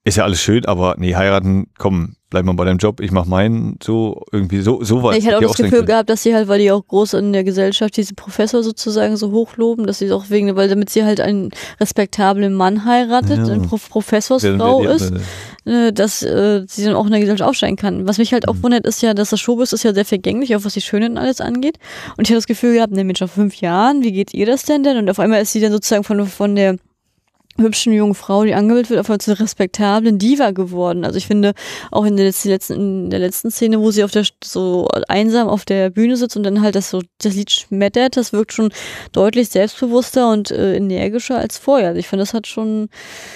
ist 0.04 0.18
ja 0.18 0.24
alles 0.26 0.41
schön, 0.41 0.66
aber 0.66 0.96
nee, 0.98 1.16
heiraten, 1.16 1.68
komm, 1.78 2.16
bleib 2.30 2.45
mal 2.45 2.53
bei 2.53 2.65
deinem 2.65 2.77
Job, 2.77 2.99
ich 2.99 3.11
mach 3.11 3.26
meinen, 3.26 3.77
so 3.84 4.23
irgendwie 4.31 4.61
so 4.61 4.84
so 4.84 5.01
weit. 5.03 5.18
ich 5.18 5.26
hatte 5.26 5.38
auch 5.38 5.41
hätte 5.41 5.47
das 5.47 5.57
Gefühl 5.72 5.85
gehabt, 5.85 6.10
dass 6.10 6.22
sie 6.23 6.35
halt, 6.35 6.47
weil 6.47 6.60
die 6.60 6.72
auch 6.72 6.85
groß 6.88 7.14
in 7.15 7.34
der 7.34 7.43
Gesellschaft 7.43 7.97
diese 7.97 8.14
Professor 8.14 8.61
sozusagen 8.64 9.18
so 9.18 9.31
hochloben, 9.31 9.88
dass 9.88 9.99
sie 9.99 10.11
auch 10.11 10.26
wegen, 10.30 10.56
weil 10.56 10.69
damit 10.69 10.89
sie 10.89 11.03
halt 11.03 11.19
einen 11.22 11.49
respektablen 11.80 12.53
Mann 12.53 12.85
heiratet, 12.85 13.38
Ja. 13.39 13.53
eine 13.53 13.61
Pro 13.64 13.77
Professorsfrau 13.77 14.81
die 14.81 14.88
ist, 14.88 15.11
andere- 15.65 15.93
dass 15.93 16.23
äh, 16.23 16.64
sie 16.68 16.85
dann 16.85 16.95
auch 16.95 17.06
in 17.06 17.11
der 17.11 17.19
Gesellschaft 17.19 17.47
aufsteigen 17.47 17.76
kann. 17.76 18.07
Was 18.07 18.18
mich 18.18 18.34
halt 18.34 18.47
auch 18.47 18.56
Mhm. 18.56 18.64
wundert, 18.64 18.85
ist 18.88 19.01
ja, 19.03 19.14
dass 19.14 19.30
das 19.31 19.39
Showbiz 19.39 19.72
ist 19.73 19.84
ja 19.84 19.93
sehr 19.93 20.06
vergänglich, 20.06 20.56
auch 20.56 20.64
was 20.64 20.73
die 20.73 20.81
Schönen 20.81 21.18
alles 21.18 21.41
angeht. 21.41 21.77
Und 22.18 22.23
ich 22.26 22.30
hatte 22.30 22.38
das 22.38 22.47
Gefühl 22.47 22.73
gehabt, 22.76 22.93
ne 22.93 23.03
Mensch, 23.03 23.19
nach 23.22 23.30
fünf 23.30 23.56
Jahren, 23.61 24.03
wie 24.03 24.11
geht 24.11 24.34
ihr 24.34 24.45
das 24.45 24.64
denn 24.64 24.84
denn? 24.84 24.97
Und 24.97 25.10
auf 25.10 25.19
einmal 25.19 25.41
ist 25.41 25.51
sie 25.51 25.60
dann 25.60 25.72
sozusagen 25.72 26.03
von, 26.03 26.26
von 26.27 26.56
der 26.56 26.77
hübschen 27.60 27.94
jungen 27.94 28.15
Frau, 28.15 28.44
die 28.44 28.53
angebildet 28.53 28.90
wird, 28.90 28.99
auf 28.99 29.10
einmal 29.10 29.19
zu 29.19 29.31
einer 29.31 29.40
respektablen 29.40 30.18
Diva 30.18 30.52
geworden. 30.52 31.06
Also 31.06 31.18
ich 31.18 31.27
finde, 31.27 31.53
auch 31.91 32.06
in 32.06 32.18
der 32.18 32.26
letzten, 32.26 32.73
in 32.76 33.10
der 33.10 33.19
letzten 33.19 33.52
Szene, 33.52 33.80
wo 33.80 33.91
sie 33.91 34.03
auf 34.03 34.11
der 34.11 34.26
so 34.44 34.88
einsam 35.07 35.48
auf 35.48 35.65
der 35.65 35.90
Bühne 35.90 36.18
sitzt 36.18 36.38
und 36.38 36.44
dann 36.44 36.61
halt 36.61 36.76
das 36.76 36.90
so 36.90 37.02
das 37.22 37.36
Lied 37.36 37.52
schmettert, 37.52 38.18
das 38.18 38.34
wirkt 38.34 38.53
schon 38.53 38.72
deutlich 39.11 39.49
selbstbewusster 39.49 40.31
und 40.31 40.52
äh, 40.52 40.76
energischer 40.76 41.38
als 41.38 41.57
vorher. 41.57 41.90
Also 41.90 41.99
ich 41.99 42.07
finde, 42.07 42.23
das 42.23 42.34
hat 42.34 42.48
schon 42.48 42.90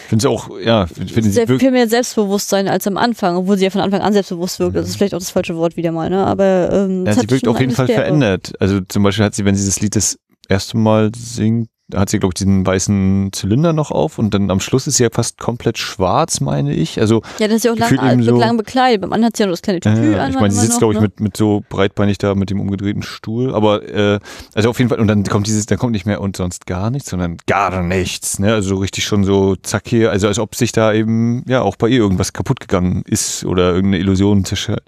Finde 0.07 0.21
sie 0.23 0.29
auch, 0.29 0.49
ja, 0.59 0.85
finde 0.87 1.23
sie 1.23 1.31
sehr 1.31 1.47
viel 1.47 1.71
mehr 1.71 1.87
Selbstbewusstsein 1.87 2.67
als 2.67 2.87
am 2.87 2.97
Anfang, 2.97 3.35
obwohl 3.37 3.57
sie 3.57 3.65
ja 3.65 3.69
von 3.69 3.81
Anfang 3.81 4.01
an 4.01 4.13
selbstbewusst 4.13 4.59
wirkt. 4.59 4.75
Das 4.75 4.87
ist 4.87 4.95
vielleicht 4.97 5.13
auch 5.13 5.19
das 5.19 5.29
falsche 5.31 5.55
Wort 5.55 5.77
wieder 5.77 5.91
mal, 5.91 6.09
ne? 6.09 6.25
Aber 6.25 6.69
ähm, 6.71 7.05
ja, 7.05 7.13
sie 7.13 7.29
wirkt 7.29 7.47
auf 7.47 7.59
jeden 7.59 7.71
Fall 7.73 7.87
der- 7.87 7.97
verändert. 7.97 8.53
Also 8.59 8.79
zum 8.87 9.03
Beispiel 9.03 9.25
hat 9.25 9.35
sie, 9.35 9.45
wenn 9.45 9.55
sie 9.55 9.65
das 9.65 9.79
Lied 9.81 9.95
das 9.95 10.17
erste 10.49 10.77
Mal 10.77 11.11
singt, 11.15 11.69
da 11.89 11.99
hat 11.99 12.09
sie, 12.09 12.17
glaube 12.19 12.31
ich, 12.31 12.35
diesen 12.35 12.65
weißen 12.65 13.29
Zylinder 13.33 13.73
noch 13.73 13.91
auf 13.91 14.17
und 14.17 14.33
dann 14.33 14.49
am 14.49 14.61
Schluss 14.61 14.87
ist 14.87 14.97
sie 14.97 15.03
ja 15.03 15.09
fast 15.11 15.37
komplett 15.37 15.77
schwarz, 15.77 16.39
meine 16.39 16.73
ich. 16.73 16.99
Also 16.99 17.21
Ja, 17.39 17.47
das 17.47 17.57
ist 17.57 17.65
ja 17.65 17.73
auch 17.73 17.77
lang, 17.77 18.23
so- 18.23 18.37
lang 18.39 18.55
bekleidet. 18.57 19.01
Beim 19.01 19.11
anderen 19.11 19.27
hat 19.27 19.37
sie 19.37 19.43
ja 19.43 19.47
nur 19.47 19.53
das 19.53 19.61
kleine 19.61 19.81
Tütü 19.81 20.15
an. 20.15 20.31
ich 20.31 20.39
meine, 20.39 20.51
sie 20.53 20.61
sitzt, 20.61 20.79
glaube 20.79 20.93
ich, 20.93 20.99
ne? 20.99 21.07
mit, 21.07 21.19
mit 21.19 21.37
so 21.37 21.61
breitbeinig 21.67 22.17
da 22.19 22.35
mit 22.35 22.49
dem 22.49 22.61
umgedrehten 22.61 23.03
Stuhl. 23.03 23.53
Aber 23.53 23.83
äh, 23.87 24.19
also 24.55 24.69
auf 24.69 24.79
jeden 24.79 24.89
Fall, 24.89 24.99
und 24.99 25.07
dann 25.07 25.23
kommt 25.25 25.45
dieses, 25.47 25.65
dann 25.65 25.77
kommt 25.77 25.91
nicht 25.91 26.05
mehr 26.05 26.21
und 26.21 26.37
sonst 26.37 26.65
gar 26.67 26.89
nichts, 26.89 27.09
sondern 27.09 27.37
gar 27.47 27.83
nichts. 27.83 28.39
Ne? 28.39 28.53
Also 28.53 28.69
so 28.69 28.75
richtig 28.77 29.03
schon 29.03 29.25
so 29.25 29.55
zack 29.57 29.83
hier, 29.87 30.09
also 30.09 30.27
als 30.27 30.39
ob 30.39 30.55
sich 30.55 30.71
da 30.71 30.93
eben 30.93 31.43
ja 31.47 31.61
auch 31.61 31.75
bei 31.75 31.89
ihr 31.89 31.99
irgendwas 31.99 32.31
kaputt 32.31 32.61
gegangen 32.61 33.03
ist 33.05 33.43
oder 33.43 33.73
irgendeine 33.73 33.99
Illusion 33.99 34.45
zerschellt. 34.45 34.83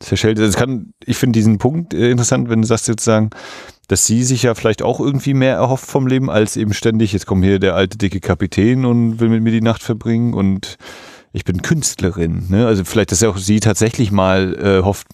zerschellt. 0.00 0.40
Also 0.40 0.58
kann, 0.58 0.94
ich 1.04 1.18
finde 1.18 1.38
diesen 1.38 1.58
Punkt 1.58 1.92
äh, 1.92 2.10
interessant, 2.10 2.48
wenn 2.48 2.62
du 2.62 2.66
sagst 2.66 2.86
sozusagen, 2.86 3.30
dass 3.88 4.06
sie 4.06 4.22
sich 4.22 4.44
ja 4.44 4.54
vielleicht 4.54 4.82
auch 4.82 5.00
irgendwie 5.00 5.34
mehr 5.34 5.56
erhofft 5.56 5.86
vom 5.86 6.06
Leben, 6.06 6.30
als 6.30 6.56
eben 6.56 6.74
ständig, 6.74 7.12
jetzt 7.12 7.26
kommt 7.26 7.44
hier 7.44 7.58
der 7.58 7.74
alte 7.74 7.98
dicke 7.98 8.20
Kapitän 8.20 8.84
und 8.84 9.18
will 9.18 9.30
mit 9.30 9.42
mir 9.42 9.50
die 9.50 9.62
Nacht 9.62 9.82
verbringen 9.82 10.34
und 10.34 10.76
ich 11.32 11.44
bin 11.44 11.62
Künstlerin. 11.62 12.46
Ne? 12.48 12.66
Also 12.66 12.84
vielleicht, 12.84 13.12
dass 13.12 13.22
auch 13.24 13.38
sie 13.38 13.60
tatsächlich 13.60 14.12
mal 14.12 14.54
äh, 14.54 14.84
hofft, 14.84 15.08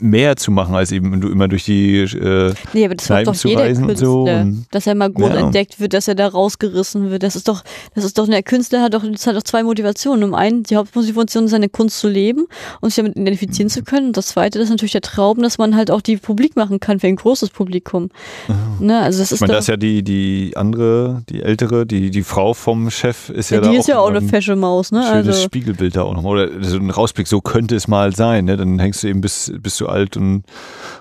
mehr 0.00 0.36
zu 0.36 0.50
machen, 0.50 0.74
als 0.74 0.92
eben 0.92 1.20
du 1.20 1.28
immer 1.28 1.46
durch 1.48 1.64
die 1.64 1.98
äh, 2.00 2.54
Nee, 2.72 2.86
aber 2.86 2.94
das 2.94 3.06
Kneipen 3.06 3.26
doch 3.32 3.34
zu 3.38 3.48
jeder 3.48 3.62
reisen 3.62 3.82
und 3.82 3.88
Künstler, 3.88 4.06
so 4.08 4.22
und- 4.24 4.64
dass 4.70 4.86
er 4.86 4.94
mal 4.94 5.10
gut 5.10 5.30
Ja. 5.30 5.36
entdeckt 5.40 5.78
wird, 5.80 5.92
dass 5.92 6.08
er 6.08 6.14
da 6.14 6.26
rausgerissen 6.28 7.10
wird. 7.10 7.22
Das 7.22 7.36
ist 7.36 7.48
doch, 7.48 7.62
das 7.94 8.04
ist 8.04 8.16
doch, 8.18 8.26
der 8.26 8.42
Künstler 8.42 8.82
hat 8.82 8.94
doch, 8.94 9.02
das 9.10 9.26
hat 9.26 9.36
doch 9.36 9.42
zwei 9.42 9.62
Motivationen. 9.62 10.24
Um 10.24 10.34
einen, 10.34 10.62
die 10.62 10.76
Hauptmotivation 10.76 11.44
ist 11.44 11.50
seine 11.50 11.68
Kunst 11.68 11.98
zu 12.00 12.08
leben 12.08 12.46
und 12.80 12.90
sich 12.90 12.96
damit 12.96 13.16
identifizieren 13.16 13.68
zu 13.68 13.82
können. 13.82 14.08
Und 14.08 14.16
das 14.16 14.28
zweite 14.28 14.58
ist 14.58 14.70
natürlich 14.70 14.92
der 14.92 15.00
Traum, 15.02 15.42
dass 15.42 15.58
man 15.58 15.76
halt 15.76 15.90
auch 15.90 16.00
die 16.00 16.16
publik 16.16 16.56
machen 16.56 16.80
kann 16.80 17.00
für 17.00 17.06
ein 17.06 17.16
großes 17.16 17.50
Publikum. 17.50 18.08
Ne, 18.80 19.00
also 19.00 19.18
das 19.18 19.28
ich 19.28 19.34
ist 19.34 19.40
meine, 19.42 19.52
da 19.54 19.58
ist 19.58 19.68
ja 19.68 19.76
die, 19.76 20.02
die 20.02 20.52
andere, 20.56 21.22
die 21.28 21.42
ältere, 21.42 21.86
die, 21.86 22.10
die 22.10 22.22
Frau 22.22 22.54
vom 22.54 22.90
Chef 22.90 23.28
ist 23.30 23.50
ja, 23.50 23.56
ja, 23.58 23.60
da 23.62 23.70
die 23.70 23.76
auch 23.76 23.80
ist 23.80 23.88
ja 23.88 23.98
auch 23.98 24.08
eine 24.08 24.18
ein 24.18 24.28
fesche 24.28 24.56
Maus, 24.56 24.92
ne? 24.92 25.02
schönes 25.02 25.26
Also, 25.28 25.42
Spiegelbild 25.42 25.96
da 25.96 26.02
auch 26.02 26.14
nochmal. 26.14 26.48
Oder 26.48 26.64
so 26.64 26.78
ein 26.78 26.90
Rausblick, 26.90 27.26
so 27.28 27.40
könnte 27.40 27.76
es 27.76 27.86
mal 27.88 28.14
sein, 28.14 28.46
ne? 28.46 28.56
Dann 28.56 28.78
hängst 28.78 29.02
du 29.02 29.08
eben 29.08 29.20
bis, 29.20 29.52
bis 29.60 29.73
bis 29.74 29.78
du 29.78 29.86
alt 29.88 30.16
und, 30.16 30.44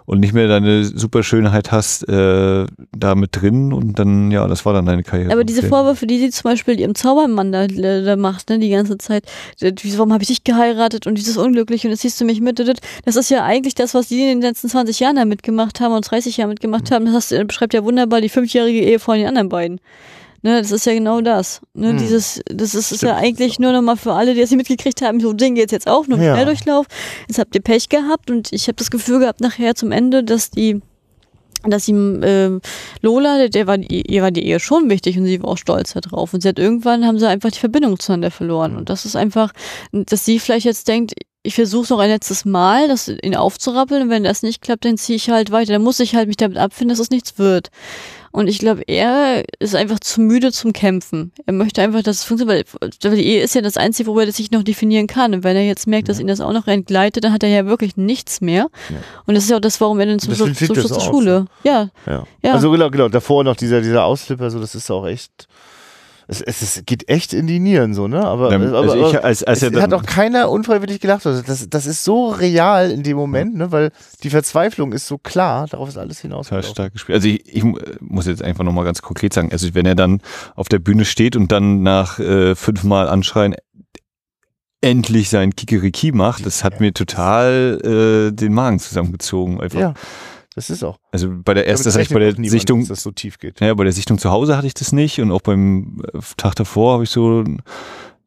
und 0.06 0.20
nicht 0.20 0.34
mehr 0.34 0.48
deine 0.48 0.84
Superschönheit 0.84 1.72
hast, 1.72 2.08
äh, 2.10 2.66
da 2.92 3.16
mit 3.16 3.30
drin 3.40 3.72
und 3.72 4.00
dann, 4.00 4.32
ja, 4.32 4.48
das 4.48 4.66
war 4.66 4.74
dann 4.74 4.86
deine 4.86 5.04
Karriere. 5.04 5.32
Aber 5.32 5.44
diese. 5.44 5.64
Vorwürfe, 5.64 6.08
die 6.08 6.20
sie 6.20 6.30
zum 6.32 6.50
Beispiel 6.52 6.80
ihrem 6.80 6.94
Zaubermann 6.96 7.52
da, 7.52 7.68
da 7.68 8.16
macht, 8.16 8.50
ne, 8.50 8.60
die 8.60 8.70
ganze 8.70 8.98
Zeit, 8.98 9.26
äh, 9.62 9.72
warum 9.96 10.12
habe 10.12 10.24
ich 10.24 10.28
dich 10.30 10.44
geheiratet 10.44 11.08
und 11.08 11.18
dieses 11.18 11.38
unglücklich 11.38 11.86
und 11.86 11.92
jetzt 11.92 12.02
siehst 12.02 12.20
du 12.20 12.26
mich 12.26 12.42
mit, 12.42 12.60
das 13.06 13.16
ist 13.16 13.30
ja 13.30 13.44
eigentlich 13.44 13.76
das, 13.76 13.94
was 13.94 14.08
die 14.08 14.22
in 14.22 14.40
den 14.40 14.42
letzten 14.42 14.70
20 14.70 15.00
Jahren 15.00 15.16
da 15.16 15.26
mitgemacht 15.26 15.80
haben 15.80 15.94
und 15.94 16.10
30 16.10 16.38
Jahren 16.38 16.50
mitgemacht 16.50 16.92
haben. 16.92 17.06
Das 17.06 17.14
hast, 17.14 17.32
du- 17.32 17.46
beschreibt 17.46 17.74
ja 17.74 17.84
wunderbar 17.84 18.20
die 18.22 18.30
fünfjährige 18.30 18.80
Ehe 18.80 19.00
von 19.00 19.18
den 19.18 19.28
anderen 19.28 19.50
beiden. 19.50 19.80
Ne, 20.44 20.62
das 20.62 20.72
ist 20.72 20.86
ja 20.86 20.94
genau 20.94 21.22
das. 21.22 21.62
Ne, 21.74 21.90
Hm. 21.92 21.98
dieses, 21.98 22.42
das 22.46 22.76
ist, 22.76 22.92
ist 22.92 23.02
ja 23.02 23.16
eigentlich 23.16 23.60
nur 23.60 23.72
nochmal 23.72 23.96
für 23.96 24.14
alle, 24.14 24.34
die 24.34 24.42
das 24.42 24.52
nicht 24.52 24.58
mitgekriegt 24.58 25.02
haben, 25.02 25.20
so 25.22 25.32
Ding 25.32 25.56
geht's 25.56 25.72
jetzt 25.72 25.88
auch, 25.88 26.06
nur 26.08 26.20
Ja. 26.20 26.34
Schnelldurchlauf. 26.36 26.86
Jetzt 27.30 27.40
habt 27.40 27.56
ihr 27.56 27.62
Pech 27.62 27.88
gehabt 27.90 28.30
und 28.30 28.52
ich 28.52 28.68
habe 28.68 28.76
das 28.76 28.92
Gefühl 28.92 29.20
gehabt 29.20 29.40
nachher 29.40 29.74
zum 29.74 29.92
Ende, 29.92 30.24
dass 30.24 30.52
die 30.52 30.82
dass 31.66 31.88
ihm 31.88 32.20
ähm, 32.26 32.60
Lola, 33.02 33.48
der, 33.48 33.68
war 33.68 33.78
die, 33.78 34.02
ihr 34.12 34.22
war 34.22 34.32
die 34.32 34.46
Ehe 34.46 34.60
schon 34.60 34.90
wichtig 34.90 35.18
und 35.18 35.24
sie 35.24 35.42
war 35.42 35.52
auch 35.52 35.58
stolz 35.58 35.94
darauf. 35.94 36.34
Und 36.34 36.42
sie 36.44 36.50
hat 36.50 36.60
irgendwann 36.60 37.06
haben 37.06 37.18
sie 37.20 37.26
einfach 37.26 37.52
die 37.52 37.60
Verbindung 37.60 37.98
zueinander 38.00 38.32
verloren. 38.32 38.76
Und 38.76 38.90
das 38.90 39.06
ist 39.06 39.16
einfach, 39.16 39.54
dass 39.94 40.26
sie 40.26 40.40
vielleicht 40.40 40.66
jetzt 40.66 40.90
denkt, 40.90 41.14
ich 41.42 41.56
versuche 41.56 41.94
noch 41.94 42.00
ein 42.00 42.10
letztes 42.10 42.44
Mal, 42.44 42.90
das 42.90 43.08
ihn 43.08 43.36
aufzurappeln 43.38 44.04
und 44.04 44.10
wenn 44.10 44.26
das 44.26 44.44
nicht 44.44 44.62
klappt, 44.62 44.84
dann 44.84 44.98
ziehe 44.98 45.16
ich 45.16 45.30
halt 45.30 45.52
weiter. 45.52 45.72
Dann 45.72 45.84
muss 45.84 46.02
ich 46.02 46.16
halt 46.16 46.28
mich 46.28 46.36
damit 46.36 46.58
abfinden, 46.58 46.90
dass 46.90 47.00
es 47.00 47.12
nichts 47.12 47.40
wird. 47.40 47.70
Und 48.34 48.48
ich 48.48 48.58
glaube, 48.58 48.82
er 48.88 49.44
ist 49.60 49.76
einfach 49.76 50.00
zu 50.00 50.20
müde 50.20 50.52
zum 50.52 50.74
Kämpfen. 50.74 51.32
Er 51.46 51.54
möchte 51.54 51.84
einfach, 51.84 52.02
dass 52.02 52.18
es 52.18 52.24
funktioniert, 52.24 52.68
weil 52.82 53.16
die 53.16 53.28
Ehe 53.28 53.44
ist 53.44 53.54
ja 53.54 53.62
das 53.62 53.78
Einzige, 53.78 54.10
wo 54.10 54.20
er 54.20 54.32
sich 54.32 54.50
noch 54.50 54.64
definieren 54.64 55.06
kann. 55.06 55.36
Und 55.36 55.44
wenn 55.44 55.56
er 55.56 55.68
jetzt 55.68 55.86
merkt, 55.86 56.10
dass 56.10 56.20
ihn 56.20 56.26
das 56.26 56.42
auch 56.42 56.52
noch 56.52 56.66
entgleitet, 56.66 57.24
dann 57.24 57.32
hat 57.32 57.44
er 57.44 57.50
ja 57.50 57.68
wirklich 57.68 57.96
nichts 57.96 58.42
mehr. 58.42 58.70
Und 59.28 59.36
das 59.36 59.44
ist 59.44 59.52
ja 59.52 59.58
auch 59.58 59.62
das, 59.62 59.80
warum 59.80 60.00
er 60.00 60.08
dann 60.08 60.18
zum 60.18 60.34
Schluss, 60.34 60.58
zum 60.58 60.76
Schluss 60.76 60.88
zur 60.88 61.02
Schule. 61.02 61.46
Ja, 61.64 61.92
Ja. 62.08 62.24
Ja. 62.42 62.54
Also 62.54 62.72
genau, 62.72 62.90
genau, 62.90 63.08
davor 63.08 63.44
noch 63.44 63.56
dieser, 63.56 63.82
dieser 63.82 64.04
Ausflipper, 64.04 64.50
so, 64.50 64.60
das 64.60 64.74
ist 64.74 64.90
auch 64.90 65.06
echt. 65.06 65.48
Es, 66.42 66.62
es, 66.62 66.62
es 66.78 66.86
geht 66.86 67.10
echt 67.10 67.34
in 67.34 67.48
die 67.48 67.60
Nieren 67.60 67.94
so, 67.94 68.08
ne? 68.08 68.24
Aber, 68.26 68.52
Ähm, 68.52 68.64
aber, 68.68 68.80
also 68.80 68.96
ich, 68.96 69.16
aber 69.16 69.24
als, 69.24 69.44
als 69.44 69.62
es 69.62 69.82
hat 69.82 69.94
auch 69.94 70.04
keiner 70.04 70.50
unfreiwillig 70.50 71.00
gelacht. 71.00 71.26
Also 71.26 71.42
das, 71.42 71.70
das 71.70 71.86
ist 71.86 72.04
so 72.04 72.30
real 72.30 72.92
in 72.92 73.04
dem 73.04 73.16
Moment, 73.18 73.56
ne? 73.56 73.72
Weil 73.72 73.92
die 74.24 74.30
Verzweiflung 74.30 74.92
ist 74.94 75.08
so 75.08 75.18
klar, 75.18 75.68
darauf 75.68 75.88
ist 75.90 75.98
alles 75.98 76.20
hinausgelaufen. 76.20 76.72
stark 76.72 76.94
gespielt. 76.94 77.16
Also 77.16 77.28
ich, 77.28 77.48
ich 77.48 77.64
mu- 77.64 77.78
muss 78.00 78.26
jetzt 78.26 78.42
einfach 78.42 78.64
nochmal 78.64 78.86
ganz 78.86 79.02
konkret 79.02 79.34
sagen, 79.34 79.52
also 79.52 79.74
wenn 79.74 79.86
er 79.86 79.96
dann 79.96 80.22
auf 80.56 80.68
der 80.70 80.80
Bühne 80.80 81.06
steht 81.06 81.36
und 81.36 81.52
dann 81.52 81.84
nach 81.84 82.20
äh, 82.20 82.56
fünfmal 82.56 83.08
anschreien, 83.08 83.56
endlich 84.82 85.30
sein 85.30 85.56
Kikeriki 85.56 86.12
macht, 86.12 86.46
das 86.46 86.64
hat 86.64 86.82
mir 86.82 86.94
total 86.94 87.80
äh, 88.32 88.36
den 88.36 88.54
Magen 88.54 88.80
zusammengezogen. 88.80 89.62
Einfach. 89.62 89.80
Ja, 89.80 89.94
das 90.56 90.70
ist 90.70 90.84
auch. 90.84 90.98
Also 91.12 91.30
bei 91.32 91.54
der 91.54 91.68
ersten, 91.68 91.86
das 91.86 91.96
bei 92.10 92.20
der 92.20 92.34
niemand, 92.34 92.50
Sichtung, 92.50 92.80
dass 92.80 92.90
das 92.90 93.04
so 93.04 93.12
tief 93.12 93.40
geht. 93.40 93.60
ja, 93.60 93.74
bei 93.74 93.84
der 93.84 93.94
Sichtung 93.94 94.18
zu 94.18 94.32
Hause 94.32 94.58
hatte 94.58 94.68
ich 94.68 94.74
das 94.74 94.92
nicht 94.92 95.20
und 95.20 95.32
auch 95.32 95.42
beim 95.42 96.02
äh, 96.14 96.20
Tag 96.38 96.56
davor 96.56 96.94
habe 96.94 97.04
ich 97.04 97.10
so, 97.10 97.44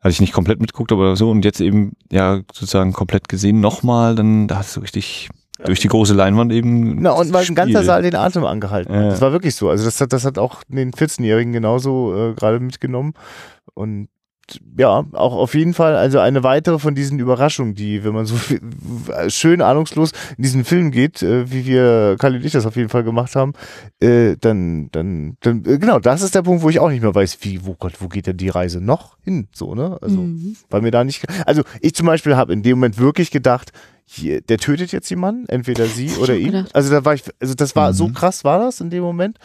hatte 0.01 0.11
ich 0.11 0.21
nicht 0.21 0.33
komplett 0.33 0.61
mitgeguckt, 0.61 0.93
aber 0.93 1.17
so 1.17 1.31
und 1.31 1.45
jetzt 1.45 1.61
eben 1.61 1.93
ja 2.11 2.41
sozusagen 2.53 2.93
komplett 2.93 3.29
gesehen 3.29 3.61
nochmal, 3.61 4.15
dann 4.15 4.49
da 4.49 4.61
es 4.61 4.73
so 4.73 4.81
richtig 4.81 5.29
durch 5.65 5.81
die 5.81 5.89
große 5.89 6.15
Leinwand 6.15 6.53
eben. 6.53 7.01
Na, 7.01 7.13
und 7.13 7.33
weil 7.33 7.47
ein 7.47 7.55
ganzer. 7.55 7.83
Saal 7.83 8.03
den 8.03 8.15
Atem 8.15 8.45
angehalten 8.45 8.95
hat. 8.95 9.03
Ja. 9.03 9.11
Das 9.11 9.21
war 9.21 9.33
wirklich 9.33 9.55
so. 9.55 9.71
Also 9.71 9.85
das 9.85 10.01
hat, 10.01 10.13
das 10.13 10.25
hat 10.25 10.39
auch 10.39 10.63
den 10.69 10.93
14-Jährigen 10.93 11.53
genauso 11.53 12.15
äh, 12.15 12.35
gerade 12.35 12.61
mitgenommen. 12.61 13.15
Und 13.75 14.09
ja, 14.79 15.05
auch 15.13 15.35
auf 15.35 15.55
jeden 15.55 15.75
Fall, 15.75 15.97
also 15.97 16.19
eine 16.21 16.43
weitere 16.43 16.79
von 16.79 16.95
diesen 16.95 17.19
Überraschungen, 17.19 17.75
die, 17.75 18.05
wenn 18.05 18.13
man 18.15 18.27
so 18.27 18.37
viel- 18.37 18.61
schön 19.29 19.61
ahnungslos 19.63 20.13
in 20.37 20.43
diesen 20.45 20.65
Film 20.65 20.91
geht, 20.91 21.23
äh, 21.23 21.51
wie 21.51 21.67
wir, 21.67 22.17
Kali 22.19 22.37
und 22.37 22.45
ich 22.45 22.53
das 22.53 22.67
auf 22.67 22.77
jeden 22.77 22.89
Fall 22.89 23.05
gemacht 23.05 23.35
haben, 23.37 23.53
äh, 24.01 24.37
dann, 24.41 24.89
dann, 24.93 25.37
dann, 25.41 25.65
äh, 25.65 25.79
genau, 25.79 25.99
das 25.99 26.23
ist 26.23 26.35
der 26.35 26.43
Punkt, 26.43 26.63
wo 26.63 26.71
ich 26.71 26.79
auch 26.79 26.91
nicht 26.91 27.03
mehr 27.03 27.15
weiß, 27.15 27.39
wie, 27.43 27.65
wo 27.67 27.75
Gott, 27.75 27.95
wo 28.01 28.09
geht 28.09 28.27
denn 28.27 28.37
die 28.37 28.49
Reise 28.49 28.81
noch 28.81 29.17
hin, 29.23 29.49
so, 29.53 29.75
ne? 29.75 29.99
Also, 30.01 30.21
Mhm. 30.21 30.57
weil 30.71 30.83
mir 30.83 30.91
da 30.91 31.03
nicht, 31.05 31.25
also 31.47 31.63
ich 31.81 31.95
zum 31.95 32.07
Beispiel 32.07 32.37
habe 32.37 32.53
in 32.53 32.63
dem 32.63 32.79
Moment 32.79 32.99
wirklich 32.99 33.31
gedacht, 33.31 33.73
hier, 34.09 34.41
der 34.41 34.59
tötet 34.59 34.93
jetzt 34.93 35.11
jemanden, 35.11 35.49
entweder 35.49 35.87
sie 35.87 36.11
oder 36.21 36.37
ihn. 36.37 36.53
gedacht. 36.53 36.75
Also 36.75 36.91
da 36.93 37.05
war 37.05 37.15
ich, 37.15 37.25
also 37.41 37.55
das 37.55 37.75
war 37.75 37.93
so 37.93 38.07
Mhm. 38.07 38.15
krass 38.15 38.45
war 38.45 38.61
das 38.61 38.81
in 38.81 38.89
dem 38.91 39.03
Moment. 39.03 39.39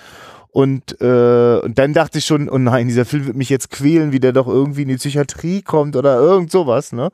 Und, 0.51 0.99
äh, 0.99 1.59
und 1.63 1.79
dann 1.79 1.93
dachte 1.93 2.17
ich 2.17 2.25
schon, 2.25 2.49
oh 2.49 2.57
nein, 2.57 2.87
dieser 2.87 3.05
Film 3.05 3.25
wird 3.25 3.37
mich 3.37 3.49
jetzt 3.49 3.71
quälen, 3.71 4.11
wie 4.11 4.19
der 4.19 4.33
doch 4.33 4.47
irgendwie 4.47 4.81
in 4.81 4.89
die 4.89 4.97
Psychiatrie 4.97 5.61
kommt 5.61 5.95
oder 5.95 6.17
irgend 6.17 6.51
sowas, 6.51 6.91
ne? 6.91 7.09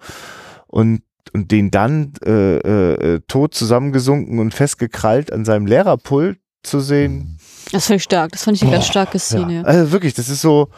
Und, 0.66 1.04
und 1.34 1.52
den 1.52 1.70
dann 1.70 2.14
äh, 2.26 2.58
äh, 2.58 3.16
äh, 3.16 3.20
tot 3.28 3.54
zusammengesunken 3.54 4.40
und 4.40 4.56
festgekrallt 4.56 5.32
an 5.32 5.46
seinem 5.46 5.68
Lehrerpult 5.68 6.40
zu 6.64 6.80
sehen. 6.80 7.38
Das 7.72 7.88
fand 7.88 7.98
ich 7.98 8.04
stark. 8.04 8.32
Das 8.32 8.44
fand 8.44 8.58
ich 8.58 8.64
eine 8.64 8.72
ganz 8.72 8.86
Boah, 8.86 8.92
starke 8.92 9.20
Szene. 9.20 9.54
Ja. 9.58 9.62
Also 9.62 9.92
wirklich, 9.92 10.16
das 10.16 10.30
ist 10.30 10.42
so, 10.42 10.70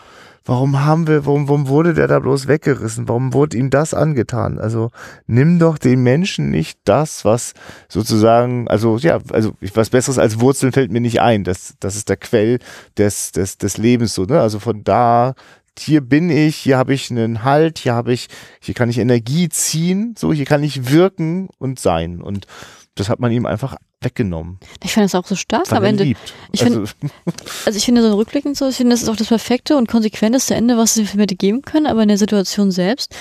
warum 0.45 0.83
haben 0.85 1.07
wir, 1.07 1.25
warum, 1.25 1.47
warum 1.47 1.67
wurde 1.67 1.93
der 1.93 2.07
da 2.07 2.19
bloß 2.19 2.47
weggerissen? 2.47 3.07
Warum 3.07 3.33
wurde 3.33 3.57
ihm 3.57 3.69
das 3.69 3.93
angetan? 3.93 4.59
Also 4.59 4.89
nimm 5.27 5.59
doch 5.59 5.77
den 5.77 6.01
Menschen 6.01 6.49
nicht 6.49 6.79
das, 6.85 7.25
was 7.25 7.53
sozusagen, 7.87 8.67
also 8.67 8.97
ja, 8.97 9.19
also 9.31 9.53
was 9.73 9.89
Besseres 9.89 10.17
als 10.17 10.39
Wurzeln 10.39 10.71
fällt 10.71 10.91
mir 10.91 11.01
nicht 11.01 11.21
ein. 11.21 11.43
Das, 11.43 11.75
das 11.79 11.95
ist 11.95 12.09
der 12.09 12.17
Quell 12.17 12.59
des, 12.97 13.31
des, 13.31 13.57
des 13.57 13.77
Lebens 13.77 14.13
so, 14.13 14.23
ne? 14.23 14.41
Also 14.41 14.59
von 14.59 14.83
da, 14.83 15.35
hier 15.77 16.01
bin 16.01 16.29
ich, 16.29 16.57
hier 16.57 16.77
habe 16.77 16.93
ich 16.93 17.09
einen 17.09 17.43
Halt, 17.43 17.79
hier 17.79 17.93
habe 17.93 18.13
ich, 18.13 18.27
hier 18.59 18.73
kann 18.73 18.89
ich 18.89 18.97
Energie 18.97 19.49
ziehen, 19.49 20.15
so, 20.17 20.33
hier 20.33 20.45
kann 20.45 20.63
ich 20.63 20.91
wirken 20.91 21.49
und 21.57 21.79
sein. 21.79 22.21
Und 22.21 22.47
das 22.95 23.09
hat 23.09 23.19
man 23.19 23.31
ihm 23.31 23.45
einfach 23.45 23.75
weggenommen. 24.01 24.59
Ich 24.83 24.93
fand 24.93 25.05
das 25.05 25.15
auch 25.15 25.25
so 25.25 25.35
stark 25.35 25.71
am 25.71 25.83
Ende. 25.83 26.03
liebt. 26.03 26.33
Ich 26.51 26.61
find- 26.63 26.77
also, 26.77 26.93
Also 27.65 27.77
ich 27.77 27.85
finde 27.85 28.01
so 28.01 28.15
rückblickend 28.15 28.57
so, 28.57 28.67
ich 28.67 28.75
finde, 28.75 28.91
das 28.93 29.03
ist 29.03 29.09
auch 29.09 29.15
das 29.15 29.27
perfekte 29.27 29.77
und 29.77 29.87
konsequenteste 29.87 30.55
Ende, 30.55 30.77
was 30.77 30.93
sie 30.95 31.03
mir 31.03 31.21
hätte 31.21 31.35
geben 31.35 31.61
können, 31.61 31.87
aber 31.87 32.01
in 32.03 32.07
der 32.09 32.17
Situation 32.17 32.71
selbst 32.71 33.13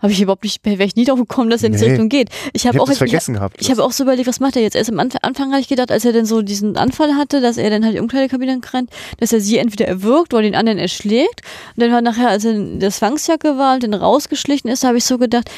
habe 0.00 0.12
ich 0.12 0.20
überhaupt 0.22 0.44
nicht, 0.44 0.60
wäre 0.64 0.82
ich 0.82 0.96
nie 0.96 1.04
drauf 1.04 1.18
gekommen, 1.18 1.50
dass 1.50 1.62
er 1.62 1.66
in 1.66 1.72
diese 1.72 1.84
Nee. 1.84 1.90
Richtung 1.92 2.08
geht. 2.08 2.30
Ich 2.54 2.66
habe 2.66 2.80
auch 2.80 2.86
das 2.86 2.96
ich, 2.96 3.02
ich, 3.02 3.10
vergessen 3.10 3.34
gehabt. 3.34 3.56
ich 3.60 3.70
habe 3.70 3.84
auch 3.84 3.92
so 3.92 4.02
überlegt, 4.04 4.26
was 4.28 4.40
macht 4.40 4.56
er 4.56 4.62
jetzt? 4.62 4.74
Erst 4.74 4.90
am 4.90 4.98
Anfang, 4.98 5.20
Anfang 5.22 5.50
habe 5.52 5.60
ich 5.60 5.68
gedacht, 5.68 5.90
als 5.92 6.04
er 6.04 6.12
dann 6.12 6.24
so 6.26 6.40
diesen 6.42 6.76
Anfall 6.76 7.14
hatte, 7.16 7.40
dass 7.40 7.56
er 7.58 7.68
dann 7.70 7.84
halt 7.84 7.94
die 7.96 8.00
Umkleidekabine 8.00 8.60
rennt, 8.72 8.90
dass 9.18 9.32
er 9.32 9.40
sie 9.40 9.58
entweder 9.58 9.86
erwürgt 9.86 10.32
oder 10.32 10.42
den 10.42 10.54
anderen 10.54 10.78
erschlägt. 10.78 11.42
Und 11.76 11.82
dann 11.82 11.92
war 11.92 12.00
nachher, 12.00 12.30
als 12.30 12.44
er 12.46 12.52
in 12.52 12.80
der 12.80 12.90
Zwangsjacke 12.90 13.58
war 13.58 13.74
und 13.74 13.82
dann 13.82 13.92
rausgeschlichen 13.94 14.70
ist, 14.70 14.84
habe 14.84 14.96
ich 14.98 15.04
so 15.04 15.18
gedacht, 15.18 15.50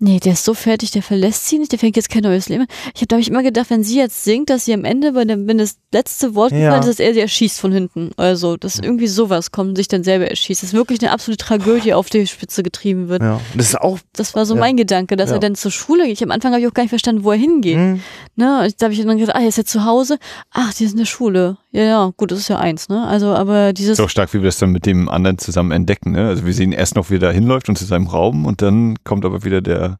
nee, 0.00 0.18
der 0.18 0.32
ist 0.32 0.44
so 0.44 0.54
fertig, 0.54 0.90
der 0.90 1.02
verlässt 1.02 1.46
sie 1.46 1.58
nicht, 1.58 1.70
der 1.70 1.78
fängt 1.78 1.94
jetzt 1.96 2.10
kein 2.10 2.22
neues 2.22 2.48
Leben. 2.48 2.62
an. 2.62 2.68
Ich 2.94 3.00
habe, 3.02 3.06
da 3.06 3.14
habe 3.14 3.20
ich 3.20 3.28
immer 3.28 3.42
gedacht, 3.44 3.70
wenn 3.70 3.84
sie 3.84 3.96
jetzt 3.98 4.24
singt, 4.24 4.50
dass 4.50 4.64
sie 4.64 4.74
am 4.74 4.84
Ende, 4.84 5.12
bei 5.12 5.24
dem, 5.24 5.46
wenn 5.46 5.58
das 5.58 5.76
letzte 5.92 6.34
Wort 6.34 6.50
Ja. 6.52 6.58
gefallen 6.58 6.80
ist, 6.82 6.88
dass 6.88 6.98
er 7.06 7.14
sie 7.14 7.20
erschießt 7.20 7.60
von 7.60 7.70
hinten. 7.72 8.10
Also, 8.16 8.56
dass 8.56 8.78
irgendwie 8.78 9.06
sowas 9.06 9.50
kommt 9.52 9.68
und 9.70 9.76
sich 9.76 9.86
dann 9.88 10.02
selber 10.02 10.26
erschießt. 10.28 10.62
Das 10.62 10.70
ist 10.70 10.74
wirklich 10.74 11.00
eine 11.02 11.12
absolute 11.12 11.44
Tragödie 11.44 11.94
auf 11.94 12.10
die 12.10 12.26
Spitze 12.26 12.62
getrieben 12.62 13.08
wird. 13.08 13.22
ja. 13.22 13.40
Das 13.54 13.66
ist 13.68 13.80
auch 13.80 13.98
Das 14.14 14.34
war 14.34 14.46
so 14.46 14.54
Ja. 14.54 14.60
mein 14.60 14.76
Gedanke, 14.76 15.16
dass 15.16 15.30
Ja. 15.30 15.36
er 15.36 15.40
dann 15.40 15.54
zur 15.54 15.70
Schule 15.70 16.04
geht. 16.04 16.14
Ich 16.14 16.22
am 16.24 16.30
Anfang 16.32 16.52
habe 16.52 16.60
ich 16.62 16.66
auch 16.68 16.74
gar 16.74 16.82
nicht 16.82 16.90
verstanden, 16.90 17.22
wo 17.24 17.30
er 17.30 17.38
hingeht. 17.38 17.76
hm, 17.76 18.00
Ne? 18.36 18.62
Und 18.64 18.74
Da 18.80 18.86
habe 18.86 18.94
ich 18.94 19.02
dann 19.04 19.18
gedacht, 19.18 19.36
ah, 19.36 19.40
er 19.42 19.48
ist 19.48 19.58
jetzt 19.58 19.70
zu 19.70 19.84
Hause. 19.84 20.18
Ach, 20.50 20.72
die 20.74 20.84
ist 20.84 20.92
in 20.92 20.98
der 20.98 21.04
Schule. 21.04 21.58
Ja, 21.72 21.82
ja, 21.82 22.12
gut, 22.16 22.32
das 22.32 22.40
ist 22.40 22.48
ja 22.48 22.58
eins, 22.58 22.88
ne? 22.88 23.06
Also, 23.06 23.28
aber 23.28 23.72
dieses. 23.72 23.98
ist 23.98 24.04
auch 24.04 24.10
stark, 24.10 24.34
wie 24.34 24.38
wir 24.38 24.46
das 24.46 24.58
dann 24.58 24.70
mit 24.70 24.86
dem 24.86 25.08
anderen 25.08 25.38
zusammen 25.38 25.70
entdecken. 25.70 26.12
Ne? 26.12 26.26
Also 26.26 26.44
wir 26.44 26.52
sehen 26.52 26.72
erst 26.72 26.96
noch, 26.96 27.10
wie 27.10 27.16
er 27.16 27.20
da 27.20 27.30
hinläuft 27.30 27.68
und 27.68 27.76
zu 27.76 27.84
seinem 27.84 28.08
Raum 28.08 28.44
und 28.44 28.60
dann 28.60 28.96
kommt 29.04 29.24
aber 29.24 29.44
wieder 29.44 29.60
der 29.60 29.98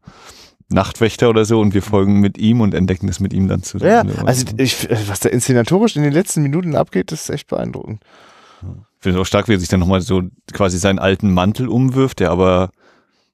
Nachtwächter 0.69 1.29
oder 1.29 1.45
so 1.45 1.59
und 1.59 1.73
wir 1.73 1.81
folgen 1.81 2.19
mit 2.19 2.37
ihm 2.37 2.61
und 2.61 2.73
entdecken 2.73 3.07
das 3.07 3.19
mit 3.19 3.33
ihm 3.33 3.47
dann 3.47 3.63
zusammen. 3.63 3.91
Ja, 3.91 4.03
ne? 4.03 4.13
also 4.25 4.45
ich, 4.57 4.89
was 5.07 5.19
da 5.21 5.29
inszenatorisch 5.29 5.95
in 5.95 6.03
den 6.03 6.13
letzten 6.13 6.41
Minuten 6.41 6.75
abgeht, 6.75 7.11
das 7.11 7.23
ist 7.23 7.29
echt 7.29 7.47
beeindruckend. 7.47 8.01
Ich 8.61 9.03
finde 9.03 9.17
es 9.17 9.21
auch 9.21 9.25
stark, 9.25 9.47
wie 9.47 9.53
er 9.53 9.59
sich 9.59 9.69
dann 9.69 9.79
nochmal 9.79 10.01
so 10.01 10.23
quasi 10.53 10.77
seinen 10.77 10.99
alten 10.99 11.33
Mantel 11.33 11.67
umwirft, 11.67 12.19
der 12.19 12.31
aber, 12.31 12.69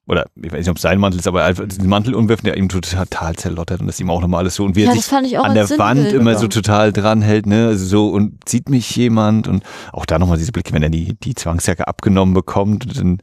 oder 0.08 0.26
ich 0.36 0.50
weiß 0.50 0.60
nicht, 0.60 0.70
ob 0.70 0.76
es 0.76 0.82
sein 0.82 0.98
Mantel 0.98 1.20
ist, 1.20 1.28
aber 1.28 1.44
einfach 1.44 1.66
diesen 1.66 1.88
Mantel 1.88 2.14
umwirft, 2.14 2.46
der 2.46 2.56
ihm 2.56 2.68
total 2.68 3.36
zerlottert 3.36 3.80
und 3.80 3.86
das 3.86 4.00
ihm 4.00 4.10
auch 4.10 4.20
nochmal 4.20 4.40
alles 4.40 4.54
so 4.54 4.64
und 4.64 4.74
wie 4.74 4.82
ja, 4.82 4.88
er 4.88 4.94
sich 4.94 5.04
fand 5.04 5.26
ich 5.26 5.38
auch 5.38 5.44
an 5.44 5.54
der 5.54 5.64
als 5.64 5.78
Wand 5.78 6.12
immer 6.12 6.36
so 6.36 6.48
total 6.48 6.92
dranhält, 6.92 7.46
ne, 7.46 7.66
also 7.66 7.84
so 7.84 8.08
und 8.08 8.48
sieht 8.48 8.70
mich 8.70 8.96
jemand 8.96 9.48
und 9.48 9.62
auch 9.92 10.06
da 10.06 10.18
nochmal 10.18 10.38
diese 10.38 10.52
Blicke, 10.52 10.72
wenn 10.72 10.82
er 10.82 10.90
die, 10.90 11.14
die 11.14 11.34
Zwangsjacke 11.34 11.86
abgenommen 11.86 12.34
bekommt 12.34 12.86
und 12.86 12.98
dann 12.98 13.18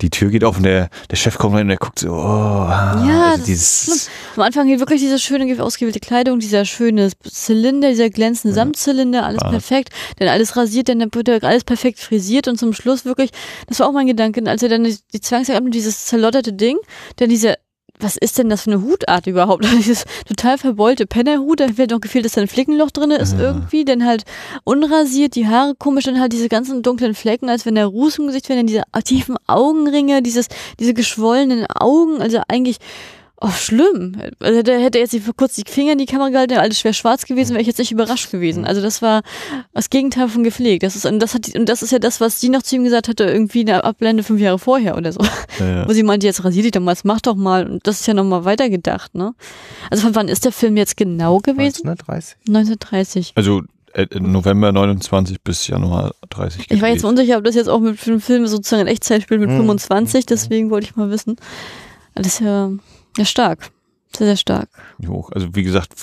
die 0.00 0.10
Tür 0.10 0.30
geht 0.30 0.44
auf 0.44 0.56
und 0.56 0.64
der, 0.64 0.88
der 1.10 1.16
Chef 1.16 1.38
kommt 1.38 1.54
rein 1.54 1.62
und 1.62 1.68
der 1.68 1.76
guckt 1.76 1.98
so, 1.98 2.10
oh, 2.10 2.16
ah, 2.16 3.04
Ja, 3.06 3.30
also 3.32 3.44
dieses. 3.44 4.08
Am 4.36 4.42
Anfang 4.42 4.66
hier 4.66 4.78
wirklich 4.78 5.00
diese 5.00 5.18
schöne 5.18 5.62
ausgewählte 5.62 6.00
Kleidung, 6.00 6.38
dieser 6.38 6.64
schöne 6.64 7.10
Zylinder, 7.22 7.90
dieser 7.90 8.10
glänzende 8.10 8.54
Samtzylinder, 8.54 9.24
alles 9.24 9.40
Bart. 9.40 9.52
perfekt. 9.52 9.90
Dann 10.18 10.28
alles 10.28 10.56
rasiert, 10.56 10.88
dann 10.88 11.00
wird 11.12 11.44
alles 11.44 11.64
perfekt 11.64 11.98
frisiert 11.98 12.48
und 12.48 12.58
zum 12.58 12.72
Schluss 12.72 13.04
wirklich, 13.04 13.30
das 13.66 13.80
war 13.80 13.88
auch 13.88 13.92
mein 13.92 14.06
Gedanke, 14.06 14.42
als 14.48 14.62
er 14.62 14.68
dann 14.68 14.84
die, 14.84 14.96
die 15.12 15.20
Zwangsjacke 15.20 15.70
dieses 15.70 16.06
zerlotterte 16.06 16.52
Ding, 16.52 16.78
dann 17.16 17.28
dieser 17.28 17.56
was 18.02 18.16
ist 18.16 18.38
denn 18.38 18.48
das 18.48 18.62
für 18.62 18.72
eine 18.72 18.82
Hutart 18.82 19.26
überhaupt? 19.26 19.64
Dieses 19.76 20.04
total 20.26 20.58
verbeulte 20.58 21.06
Pennerhut, 21.06 21.60
da 21.60 21.68
fehlt 21.68 21.90
noch 21.90 22.00
gefehlt, 22.00 22.24
dass 22.24 22.32
da 22.32 22.40
ein 22.40 22.48
Flickenloch 22.48 22.90
drin 22.90 23.10
ist 23.10 23.34
Ja. 23.34 23.40
irgendwie, 23.40 23.84
dann 23.84 24.04
halt 24.06 24.24
unrasiert, 24.64 25.34
die 25.34 25.46
Haare 25.48 25.74
komisch, 25.78 26.04
dann 26.04 26.20
halt 26.20 26.32
diese 26.32 26.48
ganzen 26.48 26.82
dunklen 26.82 27.14
Flecken, 27.14 27.48
als 27.48 27.66
wenn 27.66 27.74
der 27.74 27.86
Ruß 27.86 28.18
im 28.18 28.26
Gesicht 28.26 28.48
wäre, 28.48 28.58
dann 28.58 28.66
diese 28.66 28.82
tiefen 29.04 29.36
Augenringe, 29.46 30.22
dieses, 30.22 30.48
diese 30.78 30.94
geschwollenen 30.94 31.66
Augen, 31.66 32.20
also 32.20 32.40
eigentlich 32.48 32.78
Oh, 33.42 33.50
schlimm. 33.50 34.16
Also 34.38 34.58
hätte 34.58 34.98
jetzt 34.98 35.16
vor 35.20 35.32
kurz 35.34 35.54
die 35.54 35.64
Finger 35.66 35.92
in 35.92 35.98
die 35.98 36.04
Kamera 36.04 36.28
gehalten, 36.28 36.58
alles 36.58 36.78
schwer 36.78 36.92
schwarz 36.92 37.24
gewesen, 37.24 37.52
wäre 37.52 37.62
ich 37.62 37.66
jetzt 37.66 37.78
nicht 37.78 37.90
überrascht 37.90 38.30
gewesen. 38.30 38.66
Also 38.66 38.82
das 38.82 39.00
war 39.00 39.22
das 39.72 39.88
Gegenteil 39.88 40.28
von 40.28 40.44
gepflegt. 40.44 40.82
Das 40.82 40.94
ist, 40.94 41.06
und 41.06 41.20
das 41.20 41.32
hat, 41.34 41.54
und 41.54 41.66
das 41.68 41.82
ist 41.82 41.90
ja 41.90 41.98
das, 41.98 42.20
was 42.20 42.38
sie 42.38 42.50
noch 42.50 42.62
zu 42.62 42.76
ihm 42.76 42.84
gesagt 42.84 43.08
hatte, 43.08 43.24
irgendwie 43.24 43.60
eine 43.60 43.82
Abblende 43.84 44.22
fünf 44.24 44.42
Jahre 44.42 44.58
vorher 44.58 44.96
oder 44.98 45.10
so. 45.12 45.20
Ja, 45.58 45.88
Wo 45.88 45.92
sie 45.94 46.02
meinte, 46.02 46.26
jetzt 46.26 46.44
rasier 46.44 46.62
dich 46.62 46.72
doch 46.72 46.82
mal, 46.82 46.92
das 46.92 47.04
mach 47.04 47.20
doch 47.22 47.34
mal. 47.34 47.66
Und 47.66 47.86
das 47.86 48.00
ist 48.00 48.06
ja 48.06 48.12
nochmal 48.12 48.44
weitergedacht, 48.44 49.14
ne? 49.14 49.34
Also 49.90 50.02
von 50.04 50.14
wann 50.14 50.28
ist 50.28 50.44
der 50.44 50.52
Film 50.52 50.76
jetzt 50.76 50.98
genau 50.98 51.38
gewesen? 51.38 51.88
1930. 51.88 52.36
1930. 52.46 53.32
Also 53.36 53.62
äh, 53.94 54.06
November 54.20 54.70
29 54.70 55.40
bis 55.40 55.66
Januar 55.66 56.14
30. 56.28 56.66
Ich 56.70 56.82
war 56.82 56.90
jetzt 56.90 57.04
unsicher, 57.04 57.38
ob 57.38 57.44
das 57.44 57.54
jetzt 57.54 57.68
auch 57.68 57.80
mit 57.80 58.06
einen 58.06 58.20
Film 58.20 58.46
sozusagen 58.46 58.82
in 58.82 58.88
Echtzeit 58.88 59.22
spielt 59.22 59.40
mit 59.40 59.48
Hm. 59.50 59.56
25, 59.60 60.26
deswegen 60.26 60.68
wollte 60.70 60.86
ich 60.86 60.96
mal 60.96 61.10
wissen. 61.10 61.36
Das 62.14 62.26
ist 62.26 62.40
ja, 62.40 62.70
ja 63.16 63.24
stark. 63.24 63.70
Sehr, 64.16 64.26
sehr 64.26 64.36
stark. 64.36 64.68
hoch. 65.06 65.30
Also 65.30 65.54
wie 65.54 65.62
gesagt, 65.62 65.94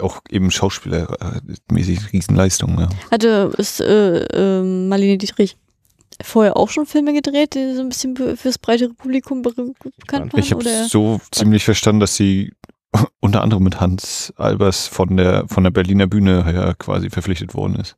auch 0.00 0.20
eben 0.28 0.50
Schauspielermäßig 0.50 2.12
Riesenleistung. 2.12 2.78
Ja. 2.78 2.88
Hatte 3.10 3.52
ist 3.56 3.80
äh, 3.80 4.24
äh, 4.24 4.62
Marlene 4.62 5.16
Dietrich 5.16 5.56
vorher 6.22 6.56
auch 6.56 6.68
schon 6.68 6.86
Filme 6.86 7.14
gedreht, 7.14 7.54
die 7.54 7.74
so 7.74 7.80
ein 7.80 7.88
bisschen 7.88 8.16
fürs 8.36 8.58
breitere 8.58 8.90
Publikum 8.90 9.42
be 9.42 9.52
bekannt 9.52 10.32
waren? 10.32 10.40
Ich 10.40 10.52
habe 10.52 10.64
so 10.88 11.20
ziemlich 11.30 11.64
verstanden, 11.64 12.00
dass 12.00 12.16
sie 12.16 12.52
unter 13.20 13.42
anderem 13.42 13.64
mit 13.64 13.80
Hans 13.80 14.32
Albers 14.36 14.86
von 14.86 15.16
der 15.16 15.48
von 15.48 15.64
der 15.64 15.70
Berliner 15.70 16.06
Bühne 16.06 16.44
her 16.44 16.74
quasi 16.78 17.08
verpflichtet 17.08 17.54
worden 17.54 17.76
ist. 17.76 17.96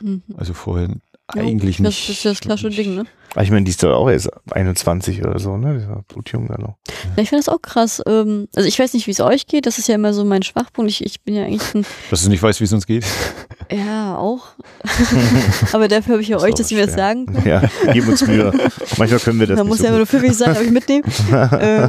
Mhm. 0.00 0.22
Also 0.36 0.52
vorher 0.52 0.88
Ja, 1.34 1.42
eigentlich 1.42 1.76
das, 1.78 1.86
nicht. 1.86 2.08
Das 2.08 2.16
ist 2.16 2.24
ja 2.24 2.30
das 2.32 2.40
klassische 2.40 2.70
Ding, 2.70 2.94
ne? 2.94 3.04
Aber 3.34 3.42
ich 3.42 3.50
meine, 3.50 3.64
die 3.64 3.70
ist 3.70 3.82
doch 3.82 3.94
auch 3.94 4.08
erst 4.08 4.30
21 4.52 5.22
oder 5.24 5.38
so, 5.38 5.56
ne? 5.56 5.78
Die 5.78 5.88
war 5.88 6.02
blutjung 6.08 6.48
da 6.48 6.56
noch. 6.58 6.76
Ja, 7.16 7.22
ich 7.22 7.28
finde 7.28 7.44
das 7.44 7.48
auch 7.54 7.60
krass. 7.60 8.02
Ähm, 8.06 8.48
also 8.56 8.66
ich 8.66 8.78
weiß 8.78 8.94
nicht, 8.94 9.06
wie 9.06 9.10
es 9.10 9.20
euch 9.20 9.46
geht. 9.46 9.66
Das 9.66 9.78
ist 9.78 9.86
ja 9.88 9.94
immer 9.94 10.12
so 10.14 10.24
mein 10.24 10.42
Schwachpunkt. 10.42 10.90
Ich, 10.90 11.04
ich 11.04 11.22
bin 11.22 11.34
ja 11.34 11.44
eigentlich 11.44 11.74
ein, 11.74 11.84
Dass 12.10 12.22
du 12.24 12.30
nicht 12.30 12.42
weißt, 12.42 12.60
wie 12.60 12.64
es 12.64 12.72
uns 12.72 12.86
geht. 12.86 13.04
ja 13.70 14.16
auch. 14.16 14.46
Aber 15.72 15.88
dafür 15.88 16.14
habe 16.14 16.22
ich 16.22 16.28
ja 16.28 16.36
Das 16.36 16.44
euch, 16.44 16.50
ist 16.50 16.60
dass 16.60 16.70
ihr 16.70 16.78
mir 16.78 16.86
das 16.86 16.94
sagen 16.94 17.26
könnt. 17.26 17.44
Ja, 17.46 17.62
geben 17.92 18.08
uns 18.08 18.26
Mühe. 18.26 18.52
Manchmal 18.96 19.20
können 19.20 19.40
wir 19.40 19.46
das 19.46 19.56
Man 19.58 19.66
nicht 19.66 19.70
muss 19.72 19.78
so 19.78 19.84
ja 19.84 19.88
immer 19.90 19.98
nur 19.98 20.06
gut. 20.06 20.20
pfiffig 20.20 20.34
sein, 20.36 20.50
aber 20.50 20.62
ich 20.62 20.70
mitnehmen. 20.70 21.04
äh, 21.30 21.88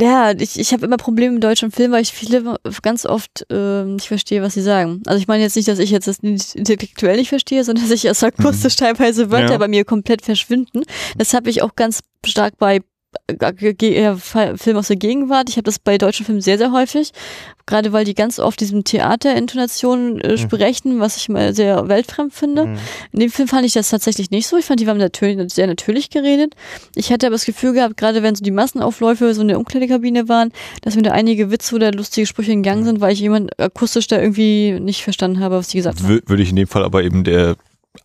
ja, 0.00 0.32
ich, 0.38 0.58
ich 0.58 0.72
habe 0.72 0.86
immer 0.86 0.96
Probleme 0.96 1.34
mit 1.34 1.42
deutschen 1.44 1.70
Filmen, 1.72 1.92
weil 1.92 2.02
ich 2.02 2.12
viele 2.12 2.56
ganz 2.82 3.04
oft 3.04 3.44
äh, 3.50 3.84
nicht 3.84 4.06
verstehe, 4.06 4.42
was 4.42 4.54
sie 4.54 4.62
sagen. 4.62 5.02
Also 5.06 5.20
ich 5.20 5.26
meine 5.26 5.42
jetzt 5.42 5.56
nicht, 5.56 5.66
dass 5.68 5.78
ich 5.80 5.90
jetzt 5.90 6.06
das 6.06 6.22
nicht 6.22 6.54
intellektuell 6.54 7.16
nicht 7.16 7.28
verstehe, 7.30 7.64
sondern 7.64 7.84
dass 7.84 7.92
ich 7.92 8.04
erst 8.04 8.22
akustisch 8.22 8.76
teilweise 8.76 9.30
Wörter 9.30 9.52
Ja. 9.52 9.58
bei 9.58 9.68
mir 9.68 9.84
komplett 9.84 10.22
verschwinden. 10.22 10.82
Das 11.16 11.34
habe 11.34 11.50
ich 11.50 11.62
auch 11.62 11.74
ganz 11.74 12.00
stark 12.24 12.58
bei 12.58 12.80
äh, 13.26 14.16
Filmen 14.16 14.78
aus 14.78 14.88
der 14.88 14.96
Gegenwart. 14.96 15.48
Ich 15.48 15.56
habe 15.56 15.64
das 15.64 15.78
bei 15.78 15.98
deutschen 15.98 16.26
Filmen 16.26 16.40
sehr, 16.40 16.58
sehr 16.58 16.72
häufig. 16.72 17.12
Gerade 17.66 17.92
weil 17.92 18.04
die 18.06 18.14
ganz 18.14 18.38
oft 18.38 18.58
diesem 18.60 18.82
Theaterintonationen 18.84 20.20
äh, 20.20 20.38
sprechen, 20.38 21.00
was 21.00 21.16
ich 21.18 21.28
mal 21.28 21.54
sehr 21.54 21.88
weltfremd 21.88 22.32
finde. 22.32 22.66
Mhm. 22.66 22.78
In 23.12 23.20
dem 23.20 23.30
Film 23.30 23.46
fand 23.48 23.66
ich 23.66 23.74
das 23.74 23.90
tatsächlich 23.90 24.30
nicht 24.30 24.46
so. 24.46 24.56
Ich 24.56 24.64
fand, 24.64 24.80
die 24.80 24.86
haben 24.88 24.98
natürlich, 24.98 25.52
sehr 25.52 25.66
natürlich 25.66 26.10
geredet. 26.10 26.54
Ich 26.94 27.12
hatte 27.12 27.26
aber 27.26 27.34
das 27.34 27.44
Gefühl 27.44 27.74
gehabt, 27.74 27.96
gerade 27.96 28.22
wenn 28.22 28.34
so 28.34 28.42
die 28.42 28.50
Massenaufläufe 28.50 29.34
so 29.34 29.42
in 29.42 29.48
der 29.48 29.58
Umkleidekabine 29.58 30.28
waren, 30.28 30.50
dass 30.82 30.96
mir 30.96 31.02
da 31.02 31.12
einige 31.12 31.50
Witze 31.50 31.74
oder 31.74 31.92
lustige 31.92 32.26
Sprüche 32.26 32.52
entgangen 32.52 32.84
sind, 32.84 33.00
weil 33.00 33.12
ich 33.12 33.20
jemand 33.20 33.58
akustisch 33.60 34.06
da 34.06 34.20
irgendwie 34.20 34.78
nicht 34.80 35.02
verstanden 35.02 35.40
habe, 35.40 35.56
was 35.56 35.68
die 35.68 35.76
gesagt 35.76 36.00
haben. 36.02 36.08
Wür- 36.08 36.22
Würde 36.26 36.42
ich 36.42 36.50
in 36.50 36.56
dem 36.56 36.68
Fall 36.68 36.84
aber 36.84 37.02
eben 37.02 37.24
der 37.24 37.56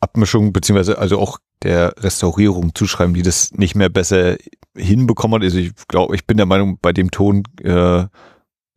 Abmischung 0.02 0.54
beziehungsweise 0.54 0.98
also 0.98 1.20
auch 1.20 1.40
der 1.64 1.94
Restaurierung 2.00 2.76
zuschreiben, 2.76 3.14
die 3.14 3.22
das 3.22 3.52
nicht 3.54 3.76
mehr 3.76 3.90
besser 3.90 4.36
hinbekommen 4.76 5.36
hat. 5.40 5.44
Also 5.44 5.58
ich 5.60 5.72
glaube, 5.88 6.16
ich 6.16 6.26
bin 6.26 6.38
der 6.38 6.46
Meinung, 6.46 6.78
bei 6.82 6.92
dem 6.94 7.12
Ton 7.12 7.44
äh, 7.64 8.06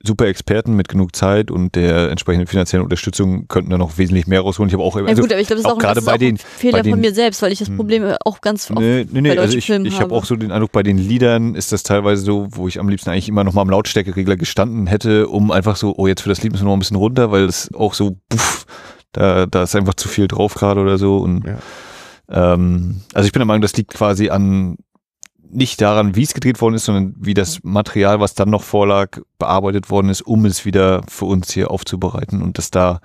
super 0.05 0.27
Experten 0.27 0.77
mit 0.77 0.89
genug 0.89 1.17
Zeit 1.17 1.51
und 1.51 1.75
der 1.75 2.11
entsprechenden 2.13 2.47
finanziellen 2.47 2.85
Unterstützung 2.85 3.49
könnten 3.49 3.71
da 3.71 3.79
noch 3.79 3.99
wesentlich 3.99 4.29
mehr 4.29 4.41
rausholen. 4.43 4.69
Ich 4.69 4.75
habe 4.75 4.85
auch 4.85 4.95
Ja 4.97 5.05
also, 5.05 5.23
gut, 5.23 5.33
aber 5.33 5.41
ich 5.41 5.49
glaube, 5.49 5.63
das 5.63 5.67
ist 5.69 5.73
auch 5.73 5.79
auch, 5.79 5.81
gerade 5.83 6.03
bei 6.03 6.17
den- 6.17 6.37
Fehler 6.37 6.83
den- 6.83 6.93
von 6.93 7.01
mir 7.01 7.13
selbst, 7.13 7.43
weil 7.43 7.51
ich 7.51 7.59
das 7.59 7.69
Hm. 7.69 7.77
Problem 7.77 8.05
auch 8.25 8.41
ganz 8.41 8.71
oft 8.71 8.79
Nee, 8.79 9.05
nee, 9.11 9.21
nee. 9.23 9.35
bei 9.35 9.41
Also 9.41 9.57
ich, 9.57 9.67
Filmen 9.67 9.85
ich 9.87 9.95
habe 9.95 10.05
habe. 10.05 10.15
auch 10.15 10.25
so 10.25 10.37
den 10.37 10.53
Eindruck, 10.53 10.71
bei 10.71 10.85
den 10.85 10.99
Liedern 10.99 11.57
ist 11.57 11.73
das 11.73 11.83
teilweise 11.83 12.23
so, 12.23 12.47
wo 12.53 12.69
ich 12.69 12.79
am 12.79 12.89
liebsten 12.89 13.11
eigentlich 13.11 13.29
immer 13.29 13.43
noch 13.43 13.55
mal 13.55 13.63
am 13.63 13.71
Lautstärkeregler 13.71 14.37
gestanden 14.37 14.87
hätte, 14.87 15.27
um 15.27 15.51
einfach 15.51 15.75
so, 15.75 15.95
oh, 15.97 16.07
jetzt 16.07 16.21
für 16.21 16.29
das 16.29 16.41
Lied 16.43 16.53
müssen 16.53 16.65
wir 16.65 16.69
noch 16.69 16.77
ein 16.77 16.81
bisschen 16.81 16.99
runter, 16.99 17.33
weil 17.33 17.45
es 17.47 17.75
auch 17.75 17.95
so, 17.95 18.17
puff, 18.29 18.65
da, 19.17 19.47
da 19.47 19.63
ist 19.63 19.75
einfach 19.75 19.95
zu 19.95 20.09
viel 20.09 20.29
drauf 20.29 20.55
gerade 20.55 20.81
oder 20.81 20.99
so. 20.99 21.19
Und 21.19 21.45
Ja. 21.47 21.59
ähm, 22.55 23.01
also 23.15 23.27
ich 23.27 23.33
bin 23.33 23.41
der 23.41 23.47
Meinung, 23.47 23.63
das 23.63 23.77
liegt 23.77 23.95
quasi 23.95 24.31
an 24.31 24.77
nicht 25.49 25.81
daran, 25.81 26.17
wie 26.17 26.25
es 26.25 26.35
gedreht 26.35 26.61
worden 26.61 26.75
ist, 26.75 26.87
sondern 26.87 27.15
wie 27.19 27.35
das 27.35 27.61
Material, 27.63 28.19
was 28.21 28.35
dann 28.35 28.51
noch 28.51 28.63
vorlag, 28.63 29.19
bearbeitet 29.39 29.91
worden 29.91 30.09
ist, 30.09 30.23
um 30.23 30.45
es 30.45 30.65
wieder 30.65 31.03
für 31.09 31.27
uns 31.27 31.53
hier 31.53 31.71
aufzubereiten 31.71 32.43
und 32.43 32.59
dass 32.59 32.71
da 32.71 33.01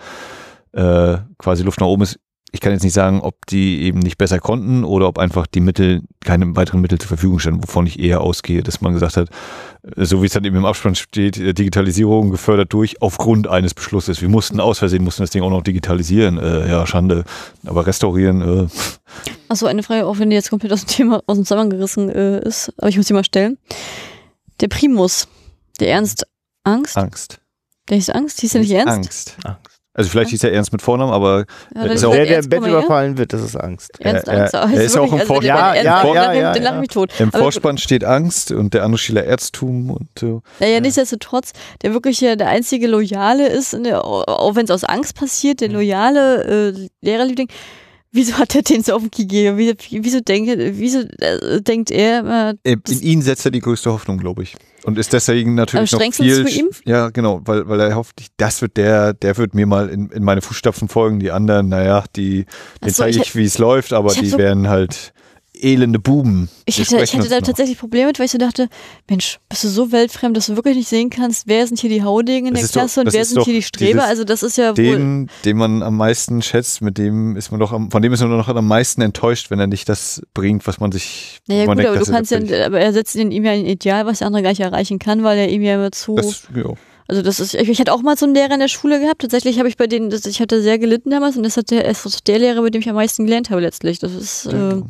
äh, 0.74 1.18
quasi 1.38 1.64
Luft 1.64 1.80
nach 1.80 1.88
oben 1.88 2.04
ist. 2.04 2.20
Ich 2.54 2.60
kann 2.60 2.74
jetzt 2.74 2.84
nicht 2.84 2.94
sagen, 2.94 3.22
ob 3.22 3.46
die 3.46 3.84
eben 3.84 4.00
nicht 4.00 4.18
besser 4.18 4.40
konnten 4.40 4.84
oder 4.84 5.08
ob 5.08 5.18
einfach 5.18 5.48
die 5.48 5.62
Mittel, 5.62 6.02
keine 6.20 6.54
weiteren 6.56 6.82
Mittel 6.82 7.00
zur 7.00 7.08
Verfügung 7.08 7.40
standen, 7.40 7.64
wovon 7.64 7.88
ich 7.88 7.98
eher 7.98 8.22
ausgehe, 8.22 8.62
dass 8.62 8.82
man 8.82 8.94
gesagt 8.94 9.16
hat, 9.16 9.30
äh, 9.96 10.04
so 10.04 10.22
wie 10.22 10.26
es 10.26 10.34
dann 10.34 10.44
eben 10.44 10.58
im 10.58 10.66
Abspann 10.66 10.96
steht, 10.96 11.38
äh, 11.38 11.54
Digitalisierung 11.54 12.30
gefördert 12.30 12.74
durch 12.74 13.02
aufgrund 13.02 13.48
eines 13.48 13.74
Beschlusses. 13.74 14.22
Wir 14.22 14.30
mussten 14.30 14.60
aus 14.60 14.80
Versehen, 14.80 15.04
mussten 15.04 15.24
das 15.24 15.30
Ding 15.30 15.44
auch 15.44 15.50
noch 15.50 15.64
digitalisieren. 15.64 16.38
Äh, 16.38 16.70
ja, 16.70 16.86
Schande. 16.86 17.24
Aber 17.66 17.88
restaurieren, 17.88 18.42
äh, 18.42 18.68
Achso, 19.48 19.66
eine 19.66 19.84
Frage, 19.84 20.06
auch 20.06 20.20
wenn 20.20 20.30
die 20.30 20.36
jetzt 20.36 20.50
komplett 20.50 20.72
aus 20.72 20.86
dem 20.86 20.88
Thema 20.88 21.22
aus 21.28 21.38
dem 21.38 21.44
Zusammenhang 21.44 21.72
gerissen 21.72 22.10
äh, 22.10 22.40
ist, 22.40 22.74
aber 22.78 22.90
ich 22.90 22.98
muss 22.98 23.08
sie 23.08 23.14
mal 23.14 23.26
stellen. 23.26 23.58
Der 24.62 24.68
Primus, 24.68 25.28
der 25.80 25.90
Ernst 25.90 26.26
Angst, 26.64 26.98
Angst. 26.98 27.42
der 27.90 27.98
hieß 27.98 28.12
Angst, 28.12 28.40
hieß 28.42 28.52
der 28.52 28.62
nicht 28.62 28.72
Ernst? 28.72 28.96
Angst. 28.96 29.38
Angst. 29.44 29.71
Also 29.94 30.10
vielleicht 30.10 30.30
hieß 30.30 30.44
er 30.46 30.54
ernst 30.54 30.72
mit 30.72 30.82
Vornamen, 30.82 31.12
aber 31.12 31.44
Ja, 31.76 31.84
Ist 31.84 32.06
auch- 32.06 32.14
Der, 32.14 32.26
der 32.26 32.40
im 32.40 32.50
Bett 32.50 32.62
her. 32.64 32.70
überfallen 32.70 33.18
wird, 33.18 33.34
das 33.34 33.42
ist 33.42 33.58
Angst. 33.58 33.92
Ernst 34.00 34.28
Er- 34.28 34.42
Angst. 34.42 34.54
er- 34.54 34.72
ist 34.82 34.96
ja 34.96 35.02
auch 35.02 35.12
im 35.12 35.20
also 35.20 35.34
der- 35.42 35.44
Ja, 35.44 35.74
den 35.74 35.84
ja, 35.86 36.54
Den 36.54 36.64
lache 36.64 36.76
ja. 36.76 36.80
mich 36.80 36.90
tot. 36.90 37.12
im 37.20 37.28
Aber 37.30 37.40
Vorspann 37.40 37.78
steht 37.78 38.06
Angst 38.06 38.52
und 38.52 38.74
der 38.74 38.84
andere 38.84 38.98
Schiller 39.00 39.26
Erztum 39.26 39.90
und 39.90 40.08
so. 40.18 40.44
Naja, 40.62 40.80
nichtsdestotrotz, 40.80 41.52
der 41.82 41.94
wirklich 41.94 42.22
ja 42.22 42.38
der 42.38 42.48
einzige 42.48 42.88
Loyale 42.88 43.48
ist, 43.50 43.74
in 43.74 43.84
der, 43.84 44.06
auch 44.06 44.56
wenn 44.56 44.64
es 44.64 44.72
aus 44.72 44.86
Angst 44.86 45.16
passiert, 45.16 45.60
der 45.60 45.68
loyale 45.70 46.74
äh, 46.74 46.88
Lehrerliebling. 47.02 47.50
Wieso 48.14 48.34
hat 48.34 48.56
er 48.56 48.62
den 48.62 48.84
so 48.84 48.94
auf 48.94 49.02
den 49.04 49.12
gegeben? 49.12 49.58
Wieso, 49.58 50.20
denkt, 50.20 50.52
wieso 50.78 51.00
äh, 51.20 51.62
denkt 51.62 51.92
er 51.92 52.20
immer, 52.20 52.54
In 52.64 52.82
ihn 53.02 53.22
setzt 53.22 53.46
er 53.46 53.52
die 53.52 53.62
größte 53.62 53.92
Hoffnung, 53.92 54.18
glaube 54.18 54.44
ich. 54.44 54.56
Und 54.84 54.98
ist 54.98 55.14
deswegen 55.14 55.56
natürlich 55.56 55.94
Am 55.94 56.00
noch 56.00 56.14
viel. 56.14 56.46
zu 56.46 56.60
ihm? 56.60 56.70
Ja, 56.84 57.10
genau, 57.10 57.40
weil, 57.46 57.70
weil 57.70 57.80
er 57.80 57.96
hofft, 57.96 58.22
das 58.38 58.62
wird 58.62 58.76
der, 58.76 59.14
der 59.14 59.38
wird 59.38 59.54
mir 59.56 59.66
mal 59.66 59.88
in, 59.90 60.10
in 60.10 60.24
meine 60.24 60.42
Fußstapfen 60.42 60.90
folgen. 60.90 61.20
Die 61.20 61.32
anderen, 61.32 61.70
naja, 61.70 62.04
die, 62.16 62.46
den 62.84 62.90
so, 62.90 63.04
zeige 63.04 63.18
ich 63.18 63.28
ich, 63.28 63.36
wie 63.36 63.46
es 63.46 63.58
läuft, 63.58 63.94
aber 63.94 64.14
die 64.14 64.28
so- 64.28 64.38
werden 64.38 64.68
halt 64.68 65.14
elende 65.64 66.00
Buben. 66.00 66.50
Ich 66.66 66.80
hatte, 66.80 67.04
ich 67.04 67.14
hatte 67.16 67.30
da 67.30 67.40
noch. 67.40 67.48
tatsächlich 67.48 67.78
Probleme 67.78 68.08
mit, 68.08 68.20
weil 68.20 68.26
ich 68.26 68.32
so 68.32 68.38
dachte, 68.38 68.68
Mensch, 69.10 69.40
bist 69.50 69.64
du 69.64 69.68
so 69.68 69.92
weltfremd, 69.92 70.36
dass 70.36 70.48
du 70.48 70.56
wirklich 70.56 70.76
nicht 70.78 70.88
sehen 70.90 71.10
kannst, 71.10 71.48
wer 71.48 71.66
sind 71.68 71.80
hier 71.80 71.90
die 71.90 72.04
Haudegen 72.04 72.48
in 72.48 72.54
Das 72.54 72.62
der 72.62 72.66
ist 72.66 72.76
doch- 72.76 72.82
Klasse 72.82 73.02
und 73.02 73.14
wer 73.14 73.26
sind 73.26 73.44
hier 73.44 73.54
die 73.54 73.62
Streber? 73.62 74.04
Also 74.06 74.24
das 74.24 74.44
ist 74.44 74.58
ja 74.58 74.70
wohl. 74.78 74.84
Den, 74.84 75.30
den 75.46 75.58
man 75.58 75.84
am 75.84 75.98
meisten 75.98 76.42
schätzt, 76.42 76.82
mit 76.82 76.98
dem 76.98 77.36
ist 77.36 77.52
man 77.52 77.60
doch 77.60 77.72
am, 77.72 77.92
von 77.92 78.02
dem 78.02 78.14
ist 78.14 78.22
man 78.22 78.32
doch 78.32 78.48
am 78.48 78.68
meisten 78.68 79.02
enttäuscht, 79.02 79.52
wenn 79.52 79.60
er 79.60 79.68
nicht 79.68 79.88
das 79.90 80.22
bringt, 80.34 80.68
was 80.68 80.80
man 80.80 80.92
sich. 80.92 81.40
Naja 81.48 81.66
gut, 81.66 81.86
aber 81.86 81.98
du 81.98 82.06
kannst 82.12 82.32
ja, 82.32 82.40
aber 82.66 82.80
er 82.80 82.94
setzt 82.94 83.16
in 83.16 83.32
ihm 83.32 83.46
ja 83.46 83.52
ein 83.52 83.66
Ideal, 83.66 84.06
was 84.06 84.20
der 84.20 84.28
andere 84.28 84.44
gar 84.44 84.50
nicht 84.50 84.62
erreichen 84.62 85.00
kann, 85.00 85.24
weil 85.24 85.38
er 85.38 85.50
ihm 85.50 85.62
ja 85.62 85.76
immer 85.76 85.92
zu. 85.92 86.16
Das, 86.16 86.44
ja. 86.56 86.74
Also 87.08 87.24
das 87.24 87.42
ist, 87.42 87.56
ich, 87.56 87.68
ich 87.68 87.80
hatte 87.82 87.92
auch 87.92 88.04
mal 88.04 88.16
so 88.16 88.26
einen 88.26 88.36
Lehrer 88.36 88.54
in 88.54 88.62
der 88.62 88.70
Schule 88.70 89.02
gehabt. 89.02 89.22
Tatsächlich 89.22 89.60
habe 89.60 89.68
ich 89.68 89.76
bei 89.76 89.86
denen, 89.86 90.10
das, 90.10 90.26
ich 90.26 90.40
hatte 90.40 90.62
sehr 90.62 90.80
gelitten 90.80 91.10
damals 91.10 91.36
und 91.36 91.44
das 91.44 91.58
hat 91.58 91.70
der, 91.70 91.84
ist 91.84 92.26
der 92.28 92.40
Lehrer, 92.40 92.62
bei 92.62 92.70
dem 92.70 92.80
ich 92.80 92.88
am 92.88 92.96
meisten 92.96 93.26
gelernt 93.26 93.50
habe 93.50 93.60
letztlich. 93.60 94.00
Das 94.00 94.14
ist, 94.14 94.46
äh, 94.46 94.82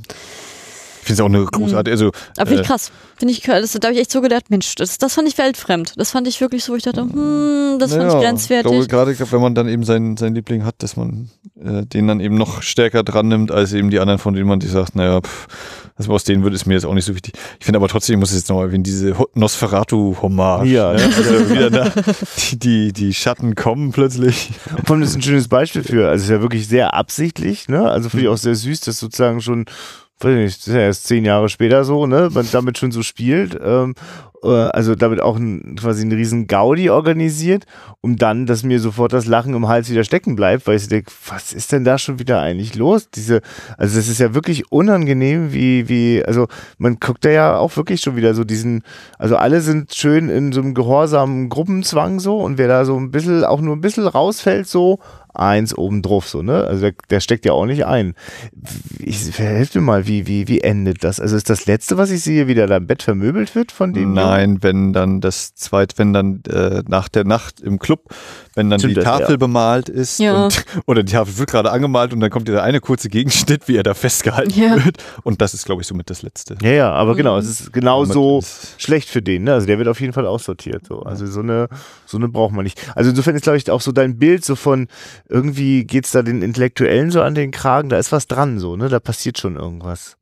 finde 1.12 1.14
es 1.14 1.20
auch 1.22 1.26
eine 1.26 1.46
großartige, 1.46 1.92
also 1.92 2.12
aber 2.38 2.48
finde 2.48 2.56
äh, 2.56 2.62
ich 2.62 2.68
krass. 2.68 2.92
Finde 3.18 3.34
ich, 3.34 3.42
das, 3.42 3.72
da 3.74 3.88
habe 3.88 3.94
ich 3.94 4.02
echt 4.02 4.12
so 4.12 4.22
gedacht, 4.22 4.50
Mensch, 4.50 4.76
das, 4.76 4.98
das 4.98 5.14
fand 5.14 5.28
ich 5.28 5.38
weltfremd. 5.38 5.94
Das 5.98 6.12
fand 6.12 6.28
ich 6.28 6.42
wirklich 6.42 6.64
so, 6.64 6.74
wo 6.74 6.78
ich 6.78 6.84
dachte, 6.84 7.02
hm, 7.02 7.78
das 7.80 7.92
fand 7.92 8.04
ich 8.04 8.14
naja, 8.14 8.20
grenzwertig. 8.22 8.72
Ich 8.72 8.88
glaube, 8.88 9.14
gerade 9.16 9.32
wenn 9.32 9.42
man 9.42 9.56
dann 9.56 9.68
eben 9.68 9.84
seinen, 9.84 10.18
seinen 10.18 10.36
Liebling 10.36 10.66
hat, 10.66 10.76
dass 10.80 10.98
man 10.98 11.30
äh, 11.64 11.86
den 11.86 12.08
dann 12.08 12.20
eben 12.20 12.36
noch 12.36 12.62
stärker 12.64 13.04
dran 13.04 13.28
nimmt, 13.28 13.52
als 13.52 13.74
eben 13.74 13.92
die 13.92 14.00
anderen, 14.00 14.20
von 14.20 14.34
denen 14.34 14.48
man 14.48 14.60
sich 14.60 14.72
sagt, 14.72 14.96
naja, 14.96 15.22
pff, 15.22 15.48
was 15.98 16.10
aus 16.10 16.24
denen 16.24 16.44
wird, 16.44 16.56
ist 16.56 16.66
mir 16.66 16.74
jetzt 16.74 16.86
auch 16.86 16.94
nicht 16.94 17.06
so 17.06 17.14
wichtig. 17.14 17.34
Ich 17.60 17.66
finde 17.66 17.78
aber 17.78 17.88
trotzdem, 17.88 18.16
ich 18.16 18.20
muss 18.20 18.32
es 18.32 18.38
jetzt 18.38 18.50
nochmal 18.50 18.66
erwähnen, 18.68 18.84
diese 18.84 19.20
Ho- 19.20 19.30
Nosferatu-Hommage. 19.36 20.66
Ja, 20.68 20.94
ne? 20.94 21.04
also 21.04 21.50
wieder 21.50 21.70
da, 21.70 21.92
die, 22.52 22.58
die, 22.58 22.94
die 22.94 23.14
Schatten 23.14 23.54
kommen 23.56 23.92
plötzlich. 23.92 24.52
Und 24.76 24.88
vor 24.88 24.96
allem, 24.96 25.02
das 25.02 25.12
ist 25.12 25.18
ein 25.18 25.22
schönes 25.22 25.48
Beispiel 25.48 25.84
für. 25.84 26.10
Also, 26.10 26.22
es 26.22 26.24
ist 26.24 26.30
ja 26.30 26.42
wirklich 26.42 26.68
sehr 26.68 26.94
absichtlich, 26.96 27.68
ne? 27.68 27.90
Also, 27.90 28.10
finde 28.10 28.24
ich 28.26 28.30
auch 28.30 28.38
sehr 28.38 28.56
süß, 28.56 28.82
dass 28.82 28.98
sozusagen 29.00 29.42
schon, 29.42 29.66
weiß 30.24 30.32
ich 30.32 30.44
nicht, 30.44 30.58
das 30.60 30.68
ist 30.68 30.74
ja 30.74 30.82
erst 30.82 31.08
zehn 31.08 31.26
Jahre 31.26 31.50
später 31.50 31.84
so, 31.84 32.06
ne? 32.08 32.30
Man 32.32 32.48
damit 32.52 32.78
schon 32.78 32.92
so 32.92 33.04
spielt. 33.04 33.60
Ähm, 33.64 33.96
äh, 34.44 34.48
also 34.48 34.96
damit 34.96 35.22
auch 35.22 35.38
ein, 35.38 35.76
quasi 35.80 36.02
einen 36.02 36.12
riesen 36.14 36.48
Gaudi 36.48 36.90
organisiert, 36.90 37.66
um 38.02 38.18
dann, 38.18 38.46
dass 38.46 38.64
mir 38.64 38.80
sofort 38.80 39.14
das 39.14 39.26
Lachen 39.26 39.54
im 39.54 39.68
Hals 39.68 39.90
wieder 39.90 40.04
stecken 40.04 40.36
bleibt, 40.36 40.68
weil 40.68 40.78
ich 40.78 40.88
denke, 40.88 41.12
was 41.28 41.54
ist 41.54 41.72
denn 41.72 41.84
da 41.84 41.98
schon 41.98 42.20
wieder 42.20 42.42
eigentlich 42.42 42.76
los? 42.76 43.10
Diese, 43.10 43.42
also 43.78 43.98
das 43.98 44.08
ist 44.08 44.20
ja 44.20 44.34
wirklich 44.34 44.72
unangenehm, 44.72 45.54
wie, 45.54 45.88
wie, 45.90 46.24
also 46.26 46.48
man 46.78 47.00
guckt 47.00 47.26
da 47.26 47.30
ja 47.30 47.58
auch 47.58 47.76
wirklich 47.78 48.02
schon 48.02 48.16
wieder 48.16 48.34
so 48.34 48.44
diesen, 48.44 48.84
also 49.18 49.38
alle 49.38 49.62
sind 49.62 49.94
schön 49.94 50.30
in 50.30 50.52
so 50.52 50.62
einem 50.62 50.74
gehorsamen 50.74 51.50
Gruppenzwang 51.50 52.20
so 52.20 52.40
und 52.40 52.58
wer 52.58 52.68
da 52.68 52.86
so 52.86 52.98
ein 52.98 53.12
bisschen, 53.12 53.44
auch 53.44 53.62
nur 53.62 53.76
ein 53.76 53.82
bisschen 53.82 54.08
rausfällt 54.08 54.68
so, 54.68 55.00
eins 55.34 55.78
oben 55.78 56.02
drauf, 56.02 56.28
so, 56.28 56.42
ne? 56.42 56.64
Also 56.66 56.82
der, 56.82 56.94
der 57.10 57.20
steckt 57.20 57.46
ja 57.46 57.54
auch 57.54 57.66
nicht 57.66 57.86
ein. 57.86 58.14
Ich 59.00 59.38
helft 59.38 59.76
mir 59.76 59.82
mal, 59.82 60.08
wie, 60.08 60.28
wie, 60.28 60.48
wie 60.48 60.62
endet 60.62 61.04
das? 61.04 61.20
Also 61.20 61.36
ist 61.36 61.50
das 61.50 61.66
letzte, 61.66 61.98
was 61.98 62.12
ich 62.12 62.22
sehe, 62.22 62.48
wie 62.48 62.56
der 62.56 62.68
da 62.68 62.78
im 62.78 62.88
Bett 62.88 63.04
vermöbelt 63.04 63.56
wird 63.56 63.72
von 63.72 63.94
dem? 63.94 64.14
Nein, 64.14 64.62
wenn 64.62 64.94
dann 64.94 65.22
das 65.22 65.56
zweite, 65.56 65.98
wenn 65.98 66.14
dann 66.14 66.42
äh, 66.50 66.84
nach 66.88 67.08
der 67.08 67.24
Nacht 67.24 67.62
im 67.62 67.80
Club, 67.80 68.14
wenn 68.56 68.70
dann 68.70 68.80
Stimmt 68.80 68.92
die 68.92 68.96
das, 68.96 69.04
Tafel 69.06 69.32
ja. 69.32 69.38
bemalt 69.38 69.88
ist 69.90 70.20
Ja. 70.20 70.46
und, 70.46 70.66
oder 70.86 71.04
die 71.04 71.14
Tafel 71.14 71.38
wird 71.38 71.50
gerade 71.52 71.72
angemalt 71.72 72.14
und 72.14 72.20
dann 72.20 72.30
kommt 72.30 72.48
dieser 72.48 72.64
eine 72.64 72.80
kurze 72.82 73.10
Gegenschnitt, 73.10 73.68
wie 73.68 73.78
er 73.78 73.84
da 73.84 73.94
festgehalten 73.94 74.60
Ja. 74.60 74.84
wird. 74.86 74.98
Und 75.24 75.42
das 75.42 75.54
ist, 75.54 75.66
glaube 75.66 75.82
ich, 75.82 75.88
somit 75.88 76.10
das 76.10 76.22
letzte. 76.22 76.58
Ja, 76.62 76.70
ja, 76.72 76.92
aber 76.92 77.14
Mhm. 77.14 77.18
genau, 77.18 77.38
es 77.38 77.48
ist 77.50 77.72
genau 77.74 78.02
Damit 78.02 78.14
so 78.14 78.40
ist- 78.40 78.76
schlecht 78.82 79.10
für 79.10 79.22
den, 79.22 79.44
ne? 79.44 79.54
Also 79.54 79.68
der 79.68 79.78
wird 79.78 79.88
auf 79.88 80.02
jeden 80.02 80.14
Fall 80.14 80.26
aussortiert. 80.26 80.86
So. 80.88 81.02
Also 81.04 81.26
so 81.28 81.40
eine, 81.42 81.70
so 82.06 82.18
eine 82.18 82.28
braucht 82.28 82.54
man 82.54 82.64
nicht. 82.64 82.80
Also 82.96 83.10
insofern 83.10 83.36
ist, 83.36 83.44
glaube 83.44 83.58
ich, 83.58 83.70
auch 83.72 83.82
so 83.82 83.92
dein 83.92 84.18
Bild 84.20 84.44
so 84.44 84.56
von 84.56 84.88
irgendwie 85.30 85.86
geht's 85.86 86.12
da 86.12 86.22
den 86.22 86.42
Intellektuellen 86.42 87.12
so 87.12 87.22
an 87.22 87.36
den 87.36 87.52
Kragen, 87.52 87.90
da 87.90 87.98
ist 87.98 88.12
was 88.12 88.28
dran, 88.28 88.60
so, 88.60 88.76
ne? 88.76 88.90
Da 88.90 89.00
passiert 89.00 89.38
schon 89.40 89.56
irgendwas. 89.56 90.18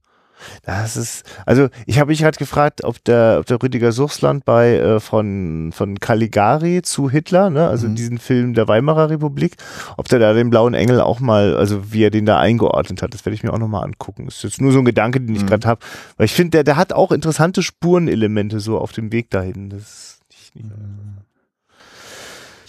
Das 0.64 0.98
ist, 0.98 1.24
also 1.46 1.70
ich 1.86 2.00
habe 2.00 2.10
mich 2.10 2.20
gerade 2.20 2.38
gefragt, 2.38 2.84
ob 2.84 3.04
der, 3.04 3.38
ob 3.40 3.46
der 3.46 3.62
Rüdiger 3.62 3.92
Suchsland 3.92 4.46
bei 4.46 4.76
äh, 4.78 5.00
von, 5.00 5.72
von 5.74 6.00
Caligari 6.00 6.82
zu 6.82 7.10
Hitler, 7.10 7.50
ne, 7.50 7.68
also 7.68 7.88
Mhm. 7.88 7.96
diesen 7.96 8.18
Film 8.18 8.54
der 8.54 8.68
Weimarer 8.68 9.10
Republik, 9.10 9.56
ob 9.98 10.08
der 10.08 10.20
da 10.20 10.34
den 10.34 10.50
blauen 10.50 10.74
Engel 10.74 11.02
auch 11.02 11.20
mal, 11.20 11.56
also 11.56 11.92
wie 11.92 12.04
er 12.04 12.10
den 12.12 12.26
da 12.26 12.40
eingeordnet 12.40 13.02
hat, 13.02 13.14
das 13.14 13.26
werde 13.26 13.36
ich 13.36 13.44
mir 13.44 13.54
auch 13.54 13.58
nochmal 13.60 13.84
angucken. 13.84 14.26
Das 14.26 14.38
ist 14.38 14.44
jetzt 14.44 14.62
nur 14.62 14.72
so 14.72 14.80
ein 14.80 14.86
Gedanke, 14.86 15.20
den 15.22 15.36
ich 15.36 15.44
Mhm. 15.44 15.48
gerade 15.48 15.68
habe. 15.68 15.82
Weil 16.18 16.26
ich 16.26 16.34
finde, 16.34 16.52
der, 16.52 16.64
der 16.64 16.76
hat 16.78 16.94
auch 16.94 17.12
interessante 17.12 17.64
Spurenelemente 17.64 18.60
so 18.60 18.78
auf 18.80 18.92
dem 18.92 19.12
Weg 19.12 19.30
dahin. 19.30 19.70
Das 19.70 19.82
ist 19.82 20.20
nicht, 20.30 20.56
nicht 20.56 20.72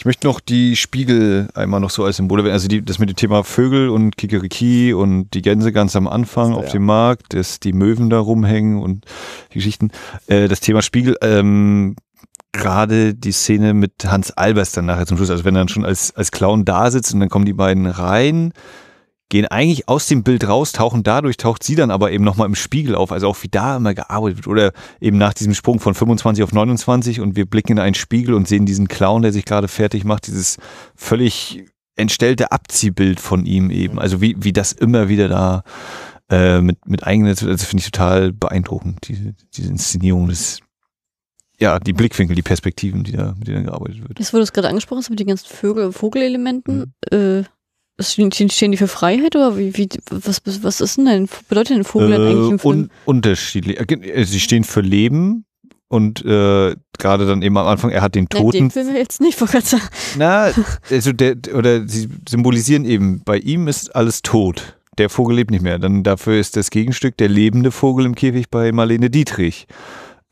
Ich 0.00 0.06
möchte 0.06 0.26
noch 0.26 0.40
die 0.40 0.76
Spiegel 0.76 1.50
einmal 1.54 1.78
noch 1.78 1.90
so 1.90 2.06
als 2.06 2.16
Symbole, 2.16 2.40
erwähnen. 2.40 2.54
also 2.54 2.68
die, 2.68 2.82
das 2.82 2.98
mit 2.98 3.10
dem 3.10 3.16
Thema 3.16 3.44
Vögel 3.44 3.90
und 3.90 4.16
Kikeriki 4.16 4.94
und 4.94 5.28
die 5.34 5.42
Gänse 5.42 5.72
ganz 5.72 5.94
am 5.94 6.08
Anfang 6.08 6.52
Ja. 6.52 6.56
auf 6.56 6.70
dem 6.72 6.86
Markt, 6.86 7.34
dass 7.34 7.60
die 7.60 7.74
Möwen 7.74 8.08
da 8.08 8.18
rumhängen 8.18 8.80
und 8.80 9.04
die 9.50 9.58
Geschichten. 9.58 9.90
Äh, 10.26 10.48
das 10.48 10.60
Thema 10.60 10.80
Spiegel, 10.80 11.18
ähm, 11.20 11.96
gerade 12.52 13.12
die 13.12 13.30
Szene 13.32 13.74
mit 13.74 13.92
Hans 14.06 14.30
Albers 14.30 14.72
dann 14.72 14.86
nachher 14.86 15.04
zum 15.04 15.18
Schluss, 15.18 15.28
also 15.28 15.44
wenn 15.44 15.54
er 15.54 15.60
dann 15.60 15.68
schon 15.68 15.84
als, 15.84 16.16
als 16.16 16.30
Clown 16.30 16.64
da 16.64 16.90
sitzt 16.90 17.12
und 17.12 17.20
dann 17.20 17.28
kommen 17.28 17.44
die 17.44 17.52
beiden 17.52 17.84
rein, 17.84 18.54
gehen 19.30 19.46
eigentlich 19.46 19.88
aus 19.88 20.06
dem 20.06 20.22
Bild 20.22 20.46
raus, 20.46 20.72
tauchen 20.72 21.02
dadurch, 21.02 21.38
taucht 21.38 21.62
sie 21.62 21.76
dann 21.76 21.90
aber 21.90 22.10
eben 22.12 22.24
nochmal 22.24 22.48
im 22.48 22.56
Spiegel 22.56 22.94
auf, 22.94 23.12
also 23.12 23.28
auch 23.28 23.42
wie 23.42 23.48
da 23.48 23.76
immer 23.76 23.94
gearbeitet 23.94 24.38
wird 24.38 24.48
oder 24.48 24.72
eben 25.00 25.16
nach 25.16 25.32
diesem 25.32 25.54
Sprung 25.54 25.80
von 25.80 25.94
25 25.94 26.44
auf 26.44 26.52
29 26.52 27.20
und 27.20 27.36
wir 27.36 27.46
blicken 27.46 27.72
in 27.72 27.78
einen 27.78 27.94
Spiegel 27.94 28.34
und 28.34 28.48
sehen 28.48 28.66
diesen 28.66 28.88
Clown, 28.88 29.22
der 29.22 29.32
sich 29.32 29.44
gerade 29.44 29.68
fertig 29.68 30.04
macht, 30.04 30.26
dieses 30.26 30.58
völlig 30.96 31.64
entstellte 31.96 32.52
Abziehbild 32.52 33.20
von 33.20 33.46
ihm 33.46 33.70
eben, 33.70 33.98
also 33.98 34.20
wie, 34.20 34.36
wie 34.38 34.52
das 34.52 34.72
immer 34.72 35.08
wieder 35.08 35.28
da 35.28 35.62
äh, 36.28 36.60
mit, 36.60 36.86
mit 36.88 37.04
eingesetzt 37.04 37.42
wird, 37.42 37.52
also 37.52 37.66
finde 37.66 37.82
ich 37.82 37.90
total 37.90 38.32
beeindruckend, 38.32 39.06
diese, 39.08 39.34
diese 39.54 39.70
Inszenierung 39.70 40.28
des 40.28 40.60
ja, 41.60 41.78
die 41.78 41.92
Blickwinkel, 41.92 42.34
die 42.34 42.42
Perspektiven, 42.42 43.04
die 43.04 43.12
da, 43.12 43.34
mit 43.38 43.46
denen 43.46 43.64
da 43.64 43.72
gearbeitet 43.72 44.00
wird. 44.00 44.18
Jetzt 44.18 44.32
wurde 44.32 44.44
es 44.44 44.52
gerade 44.54 44.68
angesprochen, 44.68 45.00
hast 45.00 45.10
mit 45.10 45.20
den 45.20 45.26
ganzen 45.26 45.46
Vögel, 45.46 45.92
Vogelelementen. 45.92 46.94
Mhm. 47.12 47.42
Äh, 47.42 47.44
stehen, 48.02 48.72
die 48.72 48.76
für 48.76 48.88
Freiheit 48.88 49.36
oder 49.36 49.56
wie, 49.56 49.76
wie 49.76 49.88
was, 50.10 50.42
was 50.44 50.80
ist 50.80 50.96
denn 50.96 51.08
ein, 51.08 51.28
bedeutet 51.48 51.76
denn 51.76 51.84
Vogel 51.84 52.10
denn 52.10 52.22
eigentlich 52.22 52.50
im 52.50 52.58
Film? 52.58 52.74
un 52.74 52.90
unterschiedlich. 53.04 53.78
Äh, 53.78 53.94
äh, 53.94 54.24
Sie 54.24 54.40
stehen 54.40 54.64
für 54.64 54.80
Leben 54.80 55.44
und 55.88 56.24
äh, 56.24 56.76
gerade 56.98 57.26
dann 57.26 57.42
eben 57.42 57.56
am 57.56 57.66
Anfang, 57.66 57.90
er 57.90 58.02
hat 58.02 58.14
den 58.14 58.28
Nein, 58.32 58.42
Toten. 58.42 58.58
den 58.58 58.70
Film 58.70 58.94
jetzt 58.94 59.20
nicht, 59.20 59.38
sagen. 59.38 59.82
Na, 60.16 60.52
also 60.88 61.12
der, 61.12 61.36
oder 61.52 61.86
sie 61.88 62.08
symbolisieren 62.28 62.84
eben, 62.84 63.22
bei 63.24 63.38
ihm 63.38 63.66
ist 63.66 63.94
alles 63.94 64.22
tot. 64.22 64.76
Der 64.98 65.08
Vogel 65.08 65.36
lebt 65.36 65.50
nicht 65.50 65.62
mehr. 65.62 65.78
Dann 65.78 66.02
dafür 66.02 66.38
ist 66.38 66.56
das 66.56 66.70
Gegenstück 66.70 67.16
der 67.16 67.28
lebende 67.28 67.72
Vogel 67.72 68.06
im 68.06 68.14
Käfig 68.14 68.50
bei 68.50 68.70
Marlene 68.70 69.10
Dietrich. 69.10 69.66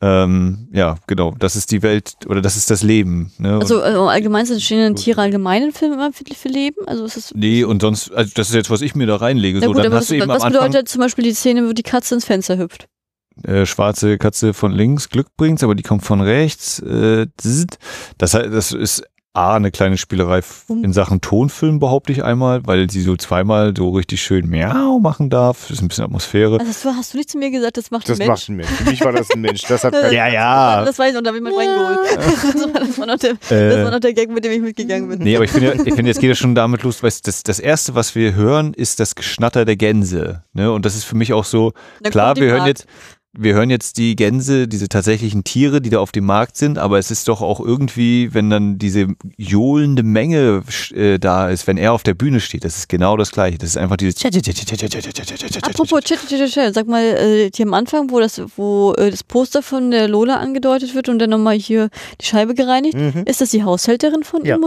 Ähm, 0.01 0.69
ja, 0.71 0.95
genau. 1.07 1.35
Das 1.37 1.55
ist 1.55 1.71
die 1.71 1.81
Welt 1.81 2.13
oder 2.27 2.41
das 2.41 2.55
ist 2.55 2.71
das 2.71 2.83
Leben. 2.83 3.33
Ne? 3.37 3.57
Also 3.59 3.79
äh, 3.79 3.83
allgemein 3.83 4.45
sind 4.45 4.61
stehen 4.61 4.95
Tiere 4.95 5.21
allgemein 5.21 5.63
im 5.63 5.73
Film 5.73 5.93
immer 5.93 6.13
für, 6.13 6.23
für 6.33 6.47
Leben? 6.47 6.87
Also 6.87 7.03
ist 7.03 7.17
es 7.17 7.33
Nee, 7.35 7.65
und 7.65 7.81
sonst, 7.81 8.13
also 8.13 8.31
das 8.33 8.49
ist 8.49 8.55
jetzt, 8.55 8.69
was 8.69 8.81
ich 8.81 8.95
mir 8.95 9.07
da 9.07 9.17
reinlege. 9.17 9.59
Na 9.59 9.65
so, 9.65 9.73
gut, 9.73 9.79
dann 9.79 9.87
aber 9.87 9.95
hast 9.97 10.03
was, 10.03 10.07
du 10.07 10.15
eben 10.15 10.27
was 10.29 10.41
am 10.41 10.47
Anfang 10.47 10.67
bedeutet 10.67 10.87
zum 10.87 11.01
Beispiel 11.01 11.25
die 11.25 11.33
Szene, 11.33 11.67
wo 11.67 11.73
die 11.73 11.83
Katze 11.83 12.15
ins 12.15 12.25
Fenster 12.25 12.57
hüpft? 12.57 12.87
äh, 13.43 13.65
schwarze 13.65 14.17
Katze 14.17 14.53
von 14.53 14.71
links 14.71 15.09
Glück 15.09 15.27
bringt's, 15.37 15.63
aber 15.63 15.75
die 15.75 15.83
kommt 15.83 16.03
von 16.03 16.21
rechts. 16.21 16.79
Äh, 16.79 17.27
das, 18.17 18.31
das 18.31 18.71
ist 18.71 19.03
A, 19.39 19.55
eine 19.55 19.71
kleine 19.71 19.97
Spielerei 19.97 20.41
Um- 20.67 20.83
in 20.83 20.91
Sachen 20.93 21.21
Tonfilm, 21.21 21.79
behaupte 21.79 22.11
ich 22.11 22.23
einmal, 22.23 22.65
weil 22.67 22.89
sie 22.89 23.01
so 23.01 23.15
zweimal 23.15 23.73
so 23.75 23.89
richtig 23.91 24.21
schön 24.21 24.49
miau 24.49 24.99
machen 24.99 25.29
darf. 25.29 25.61
Das 25.69 25.71
ist 25.77 25.81
ein 25.81 25.87
bisschen 25.87 26.03
Atmosphäre. 26.03 26.53
Also 26.59 26.65
das 26.65 26.83
war, 26.85 26.95
hast 26.97 27.13
du 27.13 27.17
nicht 27.17 27.29
zu 27.29 27.37
mir 27.37 27.49
gesagt, 27.51 27.77
das 27.77 27.89
macht 27.91 28.09
Das 28.09 28.19
ein 28.19 28.27
macht 28.27 28.49
Mensch? 28.49 28.49
ein 28.49 28.55
Mensch. 28.57 28.69
Für 28.69 28.89
mich 28.89 29.01
war 29.01 29.11
das 29.13 29.29
ein 29.31 29.41
Mensch. 29.41 29.61
Das 29.61 29.83
hat 29.83 29.93
Ja, 30.03 30.09
ja, 30.11 30.27
ja. 30.27 30.85
Das 30.85 30.99
weiß 30.99 31.11
ich, 31.13 31.17
und 31.17 31.23
da 31.23 31.29
habe 31.29 31.37
ich 31.37 31.43
mal 31.43 31.53
reingeholt. 31.53 31.99
Das 32.19 32.73
war, 32.73 32.81
das, 32.81 32.97
war 32.99 33.05
noch 33.05 33.17
der, 33.17 33.33
das 33.33 33.49
war 33.51 33.57
Äh, 33.87 33.91
noch 33.91 33.99
der 33.99 34.13
Gag, 34.13 34.29
mit 34.29 34.43
dem 34.43 34.51
ich 34.51 34.61
mitgegangen 34.61 35.07
bin. 35.09 35.19
nee, 35.19 35.35
aber 35.35 35.45
ich 35.45 35.51
finde, 35.51 35.73
ich 35.85 35.93
finde, 35.93 36.09
jetzt 36.09 36.19
geht 36.19 36.31
es 36.31 36.37
schon 36.37 36.55
damit 36.55 36.83
los, 36.83 37.01
weil 37.03 37.11
das, 37.23 37.43
das 37.43 37.59
erste, 37.59 37.95
was 37.95 38.15
wir 38.15 38.33
hören, 38.35 38.73
ist 38.73 38.99
das 38.99 39.15
Geschnatter 39.15 39.63
der 39.65 39.75
Gänse. 39.77 40.43
Ne? 40.53 40.71
Und 40.71 40.85
das 40.85 40.95
ist 40.95 41.03
für 41.05 41.15
mich 41.15 41.33
auch 41.33 41.45
so, 41.45 41.71
Dann 42.01 42.11
Klar, 42.11 42.35
wir 42.35 42.51
hören 42.51 42.65
jetzt, 42.67 42.85
wir 43.37 43.53
hören 43.53 43.69
jetzt 43.69 43.97
die 43.97 44.15
Gänse, 44.15 44.67
diese 44.67 44.89
tatsächlichen 44.89 45.43
Tiere, 45.43 45.81
die 45.81 45.89
da 45.91 45.99
auf 45.99 46.11
dem 46.11 46.25
Markt 46.25 46.57
sind, 46.57 46.77
aber 46.79 46.97
es 46.97 47.11
ist 47.11 47.27
doch 47.27 47.41
auch 47.41 47.59
irgendwie, 47.59 48.33
wenn 48.33 48.49
dann 48.49 48.79
diese 48.79 49.07
johlende 49.37 50.01
Menge 50.03 50.63
äh, 50.93 51.19
da 51.19 51.49
ist, 51.49 51.67
wenn 51.67 51.77
er 51.77 51.93
auf 51.93 52.03
der 52.03 52.15
Bühne 52.15 52.39
steht, 52.39 52.63
das 52.63 52.77
ist 52.77 52.89
genau 52.89 53.17
das 53.17 53.31
Gleiche. 53.31 53.57
Das 53.59 53.69
ist 53.69 53.77
einfach 53.77 53.97
dieses. 53.97 54.15
Apropos 55.61 56.01
sag 56.73 56.87
mal, 56.87 57.03
äh, 57.03 57.51
hier 57.53 57.65
am 57.67 57.73
Anfang, 57.73 58.09
wo 58.09 58.19
das, 58.19 58.41
wo 58.57 58.93
äh, 58.97 59.11
das 59.11 59.23
Poster 59.23 59.61
von 59.61 59.91
der 59.91 60.07
Lola 60.07 60.37
angedeutet 60.37 60.95
wird 60.95 61.09
und 61.09 61.19
dann 61.19 61.29
nochmal 61.29 61.57
hier 61.57 61.89
die 62.19 62.25
Scheibe 62.25 62.55
gereinigt, 62.55 62.97
Mhm. 62.97 63.23
ist 63.25 63.41
das 63.41 63.51
die 63.51 63.63
Haushälterin 63.63 64.23
von 64.23 64.43
Ja. 64.45 64.55
ihm? 64.55 64.65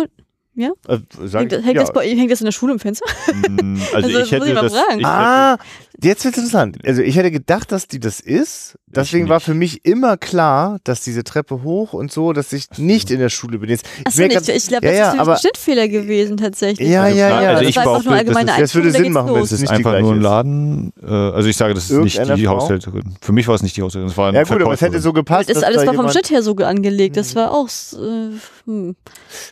Und- 0.55 0.69
Äh, 0.89 0.99
Hängt, 1.39 1.53
ich- 1.53 1.65
hängt, 1.65 1.67
ja. 1.77 1.81
das 1.83 1.93
bei, 1.93 2.07
hängt 2.09 2.31
das 2.31 2.41
in 2.41 2.45
der 2.47 2.53
Schule 2.53 2.73
im 2.75 2.79
Fenster? 2.79 3.07
Mm, 3.33 3.77
Also, 3.93 3.95
Also, 3.95 4.09
ich 4.09 4.15
das 4.15 4.23
muss 4.23 4.31
hätte 4.33 4.47
ich 4.49 4.55
mal 4.55 4.63
das. 4.63 4.73
fragen. 4.75 5.01
Ich 5.01 5.07
Ah, 5.07 5.59
jetzt 6.03 6.25
wird's 6.25 6.37
interessant. 6.39 6.79
Also 6.85 7.03
ich 7.03 7.17
hätte 7.17 7.31
gedacht, 7.31 7.73
dass 7.73 7.89
die 7.89 8.01
das 8.01 8.21
ist. 8.21 8.77
Deswegen 8.95 9.25
Ich 9.25 9.31
war 9.31 9.41
für 9.41 9.55
mich 9.55 9.85
immer 9.85 10.17
klar, 10.17 10.79
dass 10.85 11.03
diese 11.03 11.25
Treppe 11.25 11.63
hoch 11.63 11.93
und 11.93 12.13
so, 12.13 12.33
dass 12.33 12.53
ich 12.53 12.67
nicht 12.77 13.11
in 13.11 13.19
der 13.21 13.29
Schule 13.31 13.59
bin. 13.59 13.71
Jetzt, 13.71 13.87
Achso, 14.05 14.21
merk 14.21 14.33
nicht. 14.35 14.47
grad- 14.47 14.57
Ich 14.57 14.67
glaube, 14.69 14.87
ja, 14.87 14.91
das 14.93 14.99
ja, 14.99 15.13
ist 15.13 15.19
aber 15.21 15.33
ein 15.33 15.39
Schnittfehler 15.39 15.89
gewesen 15.89 16.37
tatsächlich. 16.37 16.89
Ja, 16.89 17.03
Also 17.05 17.19
ja, 17.19 17.29
ja. 17.29 17.49
also 17.51 17.61
das 17.63 17.69
ich 17.71 17.77
war 17.77 17.83
einfach 17.83 17.93
behaupte, 18.05 18.09
nur 18.09 18.19
das 18.19 18.27
allgemeine 18.37 18.51
ist- 18.53 18.61
das 18.63 18.75
würde 18.75 18.91
Sinn 18.91 19.03
da 19.05 19.11
machen, 19.11 19.35
wenn 19.35 19.43
es 19.43 19.51
das 19.51 19.53
ist 19.53 19.61
nicht 19.63 19.71
einfach 19.73 20.01
nur 20.01 20.13
ein 20.13 20.19
ist. 20.19 20.23
Laden. 20.23 20.93
Äh, 21.03 21.07
also 21.11 21.49
ich 21.49 21.57
sage, 21.57 21.75
das 21.75 21.91
ist 21.91 21.99
nicht 21.99 22.19
die 22.37 22.45
Frau? 22.45 22.61
Haushälterin. 22.61 23.15
Für 23.21 23.33
mich 23.33 23.49
war 23.49 23.55
es 23.55 23.63
nicht 23.63 23.77
die 23.77 23.83
Haushälterin. 23.83 24.09
Das 24.09 24.17
war 24.17 24.29
eine 24.29 24.39
ja 24.39 24.45
gut, 24.45 24.61
aber 24.63 24.75
es 24.75 24.81
hätte 24.81 25.01
so 25.01 25.13
gepasst. 25.13 25.49
Das 25.49 25.57
ist 25.57 25.65
alles 25.65 25.87
war 25.87 25.95
vom 25.95 26.09
Schnitt 26.11 26.31
her 26.31 26.43
so 26.43 26.55
angelegt. 26.57 27.17
Das 27.17 27.35
war 27.35 27.51
auch. 27.53 27.69
Äh, 27.69 28.31
hm. 28.67 28.95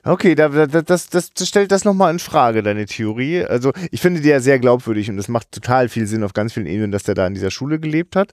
Okay, 0.04 0.34
da, 0.34 0.48
da, 0.48 0.66
das, 0.82 1.08
das, 1.08 1.30
das 1.32 1.48
stellt 1.48 1.72
das 1.72 1.84
nochmal 1.84 2.12
in 2.12 2.18
Frage, 2.18 2.62
deine 2.62 2.86
Theorie. 2.86 3.44
Also 3.44 3.72
ich 3.90 4.00
finde 4.00 4.20
die 4.20 4.28
ja 4.28 4.40
sehr 4.40 4.58
glaubwürdig 4.58 5.08
und 5.10 5.18
es 5.18 5.28
macht 5.28 5.50
total 5.52 5.88
viel 5.88 6.06
Sinn 6.06 6.22
auf 6.24 6.32
ganz 6.32 6.52
vielen 6.52 6.66
Ebenen, 6.66 6.92
dass 6.92 7.02
der 7.04 7.14
da 7.14 7.26
in 7.26 7.34
dieser 7.34 7.50
Schule 7.50 7.80
gelebt 7.80 8.16
hat. 8.16 8.30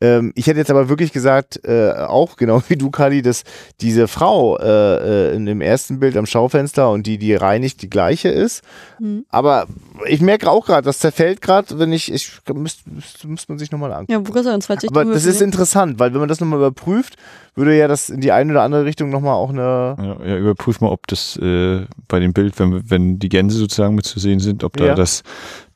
Ähm, 0.00 0.32
ich 0.34 0.45
hätte 0.46 0.58
jetzt 0.58 0.70
aber 0.70 0.88
wirklich 0.88 1.12
gesagt, 1.12 1.60
äh, 1.64 1.92
auch 1.92 2.36
genau 2.36 2.62
wie 2.68 2.76
du, 2.76 2.90
Kali, 2.90 3.22
dass 3.22 3.44
diese 3.80 4.08
Frau 4.08 4.58
äh, 4.58 5.30
äh, 5.30 5.34
in 5.34 5.46
dem 5.46 5.60
ersten 5.60 6.00
Bild 6.00 6.16
am 6.16 6.26
Schaufenster 6.26 6.90
und 6.90 7.06
die, 7.06 7.18
die 7.18 7.34
reinigt, 7.34 7.82
die 7.82 7.90
gleiche 7.90 8.28
ist. 8.28 8.62
Hm. 8.98 9.24
Aber 9.30 9.66
ich 10.06 10.20
merke 10.20 10.50
auch 10.50 10.66
gerade, 10.66 10.84
das 10.84 10.98
zerfällt 10.98 11.40
gerade, 11.40 11.78
wenn 11.78 11.92
ich, 11.92 12.12
ich 12.12 12.32
müsste 12.54 12.90
müsst, 12.90 13.24
müsst 13.24 13.48
man 13.48 13.58
sich 13.58 13.70
nochmal 13.70 13.92
angucken. 13.92 14.12
Ja, 14.12 14.26
wo 14.26 14.32
kann 14.32 14.44
sagen, 14.44 14.60
20 14.60 14.90
Aber 14.90 15.04
das 15.04 15.24
ist 15.24 15.40
interessant, 15.42 15.98
weil 15.98 16.12
wenn 16.12 16.20
man 16.20 16.28
das 16.28 16.40
nochmal 16.40 16.58
überprüft, 16.58 17.16
würde 17.54 17.76
ja 17.76 17.88
das 17.88 18.10
in 18.10 18.20
die 18.20 18.32
eine 18.32 18.52
oder 18.52 18.62
andere 18.62 18.84
Richtung 18.84 19.10
nochmal 19.10 19.34
auch 19.34 19.50
eine 19.50 19.96
Ja, 19.98 20.26
ja, 20.26 20.36
überprüf 20.36 20.80
mal, 20.80 20.90
ob 20.90 21.06
das 21.06 21.36
äh, 21.38 21.86
bei 22.08 22.20
dem 22.20 22.32
Bild, 22.32 22.58
wenn, 22.58 22.88
wenn 22.90 23.18
die 23.18 23.28
Gänse 23.28 23.56
sozusagen 23.56 23.94
mit 23.94 24.04
zu 24.04 24.18
sehen 24.18 24.40
sind, 24.40 24.62
ob 24.62 24.76
da 24.76 24.86
Ja. 24.86 24.94
das 24.94 25.22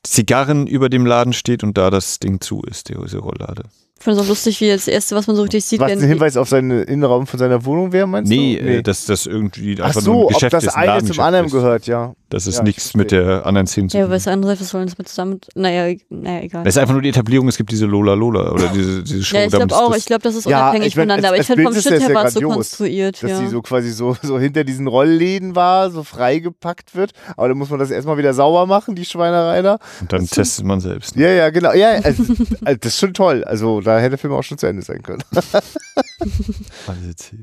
Zigarren 0.03 0.67
über 0.67 0.89
dem 0.89 1.05
Laden 1.05 1.33
steht 1.33 1.63
und 1.63 1.77
da 1.77 1.89
das 1.89 2.19
Ding 2.19 2.41
zu 2.41 2.61
ist, 2.61 2.89
die, 2.89 2.95
diese 3.03 3.19
Rolllade. 3.19 3.63
Ich 4.01 4.03
finde 4.03 4.19
es 4.19 4.25
auch 4.25 4.29
lustig, 4.29 4.59
wie 4.61 4.67
das 4.69 4.87
erste, 4.87 5.15
was 5.15 5.27
man 5.27 5.35
so 5.35 5.43
richtig 5.43 5.63
sieht, 5.63 5.79
Was 5.79 5.91
wenn 5.91 5.99
ein 5.99 6.07
Hinweis 6.07 6.35
auf 6.35 6.49
seinen 6.49 6.71
Innenraum 6.71 7.27
von 7.27 7.37
seiner 7.37 7.63
Wohnung 7.65 7.91
wäre, 7.91 8.07
meinst 8.07 8.31
Nee, 8.31 8.57
du? 8.59 8.67
Äh, 8.79 8.81
dass 8.81 9.05
das 9.05 9.27
irgendwie 9.27 9.77
Ach 9.79 9.85
einfach 9.85 10.01
so, 10.01 10.11
nur 10.11 10.21
ein 10.21 10.25
ob 10.25 10.33
Geschäft 10.33 10.53
das 10.53 10.63
ist. 10.63 10.73
ein 10.75 10.89
eine 10.89 11.03
zum 11.05 11.19
anderen 11.19 11.45
ist. 11.45 11.51
gehört, 11.51 11.85
ja. 11.85 12.15
Das 12.31 12.47
ist 12.47 12.55
Ja, 12.55 12.61
ich 12.61 12.65
nichts 12.67 12.95
mit 12.95 13.11
der 13.11 13.45
anderen 13.45 13.67
Szene 13.67 13.89
zu 13.89 13.97
Ja, 13.97 14.03
tun. 14.03 14.09
aber 14.09 14.15
das 14.15 14.27
andere, 14.27 14.59
was 14.59 14.69
sollen 14.69 14.87
das 14.87 14.97
mit 14.97 15.07
zusammen? 15.09 15.41
Naja, 15.53 15.93
naja, 16.09 16.41
egal. 16.41 16.63
Das 16.63 16.75
ist 16.75 16.79
einfach 16.81 16.93
nur 16.93 17.01
die 17.01 17.09
Etablierung, 17.09 17.47
es 17.49 17.57
gibt 17.57 17.71
diese 17.71 17.85
Lola 17.85 18.13
Lola 18.13 18.51
oder 18.53 18.69
diese, 18.69 19.03
diese 19.03 19.21
Show. 19.23 19.35
Ja, 19.37 19.43
ich 19.43 19.51
glaube 19.51 19.75
auch. 19.75 19.89
das- 19.89 19.97
Ich 19.99 20.05
glaube, 20.05 20.23
das 20.23 20.35
ist 20.35 20.45
Ja, 20.45 20.61
unabhängig 20.63 20.87
ich 20.87 20.95
mein, 20.95 21.03
voneinander. 21.07 21.27
Aber 21.27 21.37
ich 21.37 21.45
finde, 21.45 21.63
vom 21.63 21.73
das 21.73 21.85
her 21.85 21.99
ja 21.99 22.13
war 22.15 22.25
es 22.25 22.33
so 22.33 22.39
konstruiert. 22.41 23.21
dass 23.21 23.29
ja. 23.31 23.37
sie 23.37 23.47
so 23.47 23.61
quasi 23.61 23.91
so, 23.91 24.15
so 24.23 24.39
hinter 24.39 24.63
diesen 24.63 24.87
Rollläden 24.87 25.55
war, 25.55 25.91
so 25.91 26.03
freigepackt 26.03 26.95
wird. 26.95 27.11
Aber 27.35 27.49
dann 27.49 27.57
muss 27.57 27.69
man 27.69 27.79
das 27.79 27.91
erstmal 27.91 28.17
wieder 28.17 28.33
sauber 28.33 28.65
machen, 28.65 28.95
die 28.95 29.03
Schweinerei 29.05 29.61
da. 29.61 29.77
Und 29.99 30.13
dann 30.13 30.25
testet 30.25 30.65
man 30.65 30.79
selbst. 30.79 31.15
Ja, 31.17 31.27
ja, 31.29 31.49
genau. 31.49 31.73
Ja, 31.73 31.89
also, 32.01 32.23
also, 32.63 32.77
das 32.79 32.93
ist 32.93 32.97
schon 32.99 33.13
toll. 33.13 33.43
Also 33.43 33.81
da 33.81 33.97
hätte 33.99 34.11
der 34.11 34.17
Film 34.19 34.33
auch 34.33 34.43
schon 34.43 34.57
zu 34.57 34.67
Ende 34.67 34.81
sein 34.83 35.01
können. 35.03 35.21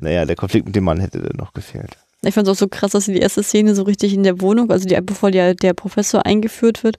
Naja, 0.01 0.25
der 0.25 0.37
Konflikt 0.37 0.67
mit 0.67 0.77
dem 0.77 0.85
Mann 0.85 1.01
hätte 1.01 1.21
dann 1.21 1.37
noch 1.37 1.53
gefehlt. 1.53 1.97
Ich 2.25 2.35
fand 2.35 2.49
es 2.49 2.53
auch 2.53 2.59
so 2.59 2.67
krass, 2.67 2.91
dass 2.91 3.05
sie 3.05 3.13
die 3.13 3.21
erste 3.21 3.45
Szene 3.45 3.77
so 3.77 3.85
richtig 3.85 4.13
in 4.13 4.25
der 4.25 4.41
Wohnung, 4.41 4.73
also 4.73 4.89
die, 4.89 4.99
bevor 5.01 5.31
der, 5.31 5.55
der 5.55 5.73
Professor 5.73 6.27
eingeführt 6.27 6.83
wird, 6.83 6.97